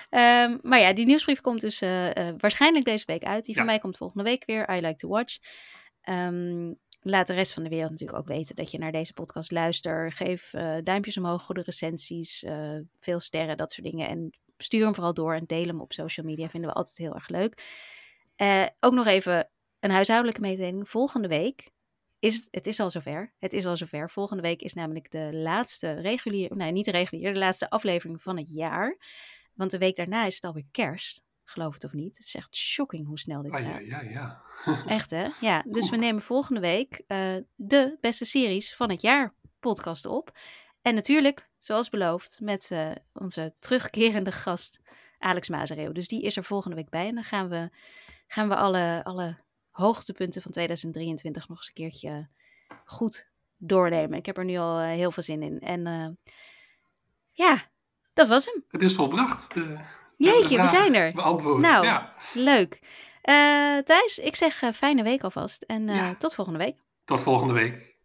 Ehm, 0.10 0.58
maar 0.62 0.80
ja, 0.80 0.94
die 0.94 1.06
nieuwsbrief 1.06 1.41
komt 1.41 1.62
dus 1.62 1.82
eh, 1.82 2.10
waarschijnlijk 2.38 2.86
deze 2.86 3.04
week 3.06 3.24
uit. 3.24 3.45
Die 3.45 3.56
van 3.56 3.64
Ja. 3.64 3.70
mij 3.70 3.80
komt 3.80 3.98
volgende 3.98 4.24
week 4.24 4.44
weer. 4.45 4.70
I 4.76 4.80
like 4.82 4.95
to 4.95 5.08
watch. 5.08 5.38
Ehm, 6.08 6.74
laat 7.02 7.28
de 7.28 7.34
rest 7.34 7.54
van 7.54 7.64
de 7.64 7.70
wereld 7.70 7.90
natuurlijk 7.90 8.20
ook 8.20 8.28
weten 8.28 8.56
dat 8.56 8.72
je 8.72 8.78
naar 8.78 8.92
deze 8.92 9.14
podcast 9.14 9.52
luistert. 9.52 10.14
Geef 10.14 10.54
eh, 10.54 10.76
duimpjes 10.84 11.18
omhoog, 11.18 11.42
goede 11.42 11.62
recensies, 11.62 12.44
eh, 12.44 12.78
veel 13.00 13.20
sterren, 13.20 13.58
dat 13.58 13.72
soort 13.72 13.88
dingen. 13.88 14.08
En 14.08 14.38
stuur 14.58 14.84
hem 14.84 14.94
vooral 14.94 15.14
door 15.14 15.34
en 15.34 15.46
deel 15.46 15.66
hem 15.66 15.82
op 15.82 15.94
social 15.94 16.26
media. 16.26 16.50
Vinden 16.50 16.70
we 16.70 16.76
altijd 16.76 16.98
heel 16.98 17.14
erg 17.14 17.28
leuk. 17.28 17.64
Eh, 18.36 18.66
ook 18.80 18.94
nog 18.94 19.06
even 19.06 19.50
een 19.80 19.90
huishoudelijke 19.90 20.42
mededeling. 20.42 20.90
Volgende 20.90 21.28
week 21.28 21.70
is 22.20 22.36
het, 22.36 22.48
het 22.52 22.68
is 22.68 22.80
al 22.80 22.90
zover. 22.90 23.34
Het 23.40 23.54
is 23.54 23.66
al 23.66 23.78
zover. 23.78 24.10
Volgende 24.10 24.44
week 24.44 24.62
is 24.62 24.74
namelijk 24.74 25.12
de 25.12 25.30
laatste 25.34 25.94
reguliere, 25.94 26.56
nee, 26.56 26.72
niet 26.72 26.88
regulier, 26.88 27.34
de 27.34 27.40
laatste 27.40 27.70
aflevering 27.70 28.22
van 28.22 28.38
het 28.38 28.52
jaar. 28.54 28.98
Want 29.54 29.72
de 29.72 29.78
week 29.78 29.96
daarna 29.96 30.26
is 30.26 30.36
het 30.36 30.44
alweer 30.44 30.68
kerst. 30.72 31.24
Geloof 31.49 31.74
het 31.74 31.84
of 31.84 31.94
niet. 31.94 32.18
Het 32.18 32.26
is 32.26 32.36
echt 32.36 32.56
shocking 32.56 33.07
hoe 33.07 33.19
snel 33.19 33.41
dit 33.41 33.52
Ah, 33.52 33.57
gaat. 33.57 33.86
ja, 33.86 34.02
ja, 34.02 34.10
ja. 34.10 34.41
Echt 34.88 35.10
hè? 35.10 35.28
Ja, 35.41 35.64
dus 35.76 35.90
we 35.90 35.98
nemen 35.98 36.22
volgende 36.22 36.60
week 36.60 37.02
eh, 37.07 37.36
de 37.56 37.98
beste 38.02 38.26
series 38.26 38.76
van 38.76 38.90
het 38.90 39.02
jaar 39.02 39.34
podcast 39.60 40.06
op. 40.06 40.38
En 40.82 40.95
natuurlijk, 40.95 41.49
zoals 41.57 41.90
beloofd, 41.90 42.40
met 42.41 42.72
eh, 42.72 42.91
onze 43.14 43.53
terugkerende 43.60 44.32
gast 44.32 44.80
Alex 45.18 45.49
Mazereeuw. 45.49 45.91
Dus 45.91 46.07
die 46.07 46.22
is 46.22 46.38
er 46.38 46.44
volgende 46.44 46.76
week 46.76 46.90
bij. 46.90 47.07
En 47.07 47.15
dan 47.15 47.24
gaan 47.24 47.49
we, 47.49 47.69
gaan 48.28 48.48
we 48.48 48.56
alle, 48.56 49.02
alle 49.03 49.38
hoogtepunten 49.69 50.41
van 50.41 50.52
2023 50.52 51.48
nog 51.48 51.57
eens 51.57 51.68
een 51.68 51.74
keertje 51.74 52.28
goed 52.86 53.30
doornemen. 53.57 54.18
Ik 54.18 54.26
heb 54.26 54.38
er 54.38 54.45
nu 54.45 54.57
al 54.57 54.80
eh, 54.80 54.88
heel 54.88 55.11
veel 55.11 55.24
zin 55.24 55.41
in. 55.41 55.60
En 55.60 56.18
ja, 57.32 57.69
dat 58.14 58.28
was 58.28 58.45
hem. 58.45 58.64
Het 58.69 58.82
is 58.82 58.95
volbracht. 58.95 59.53
De 59.53 59.78
Jeetje, 60.18 60.61
we 60.61 60.68
zijn 60.68 60.95
er. 60.95 61.11
Beantwoorden. 61.11 61.61
Nou. 61.61 61.85
Ja. 61.85 62.14
Leuk. 62.34 62.80
Eh 63.22 63.77
Thijs, 63.77 64.19
ik 64.19 64.35
zeg 64.35 64.61
eh, 64.61 64.72
fijne 64.72 65.03
week 65.03 65.23
alvast. 65.23 65.61
En 65.64 65.89
eh, 65.89 65.95
Ja. 65.95 66.15
tot 66.15 66.34
volgende 66.34 66.60
week. 66.60 66.77
Tot 67.06 67.22
volgende 67.22 67.53
week. 67.53 67.95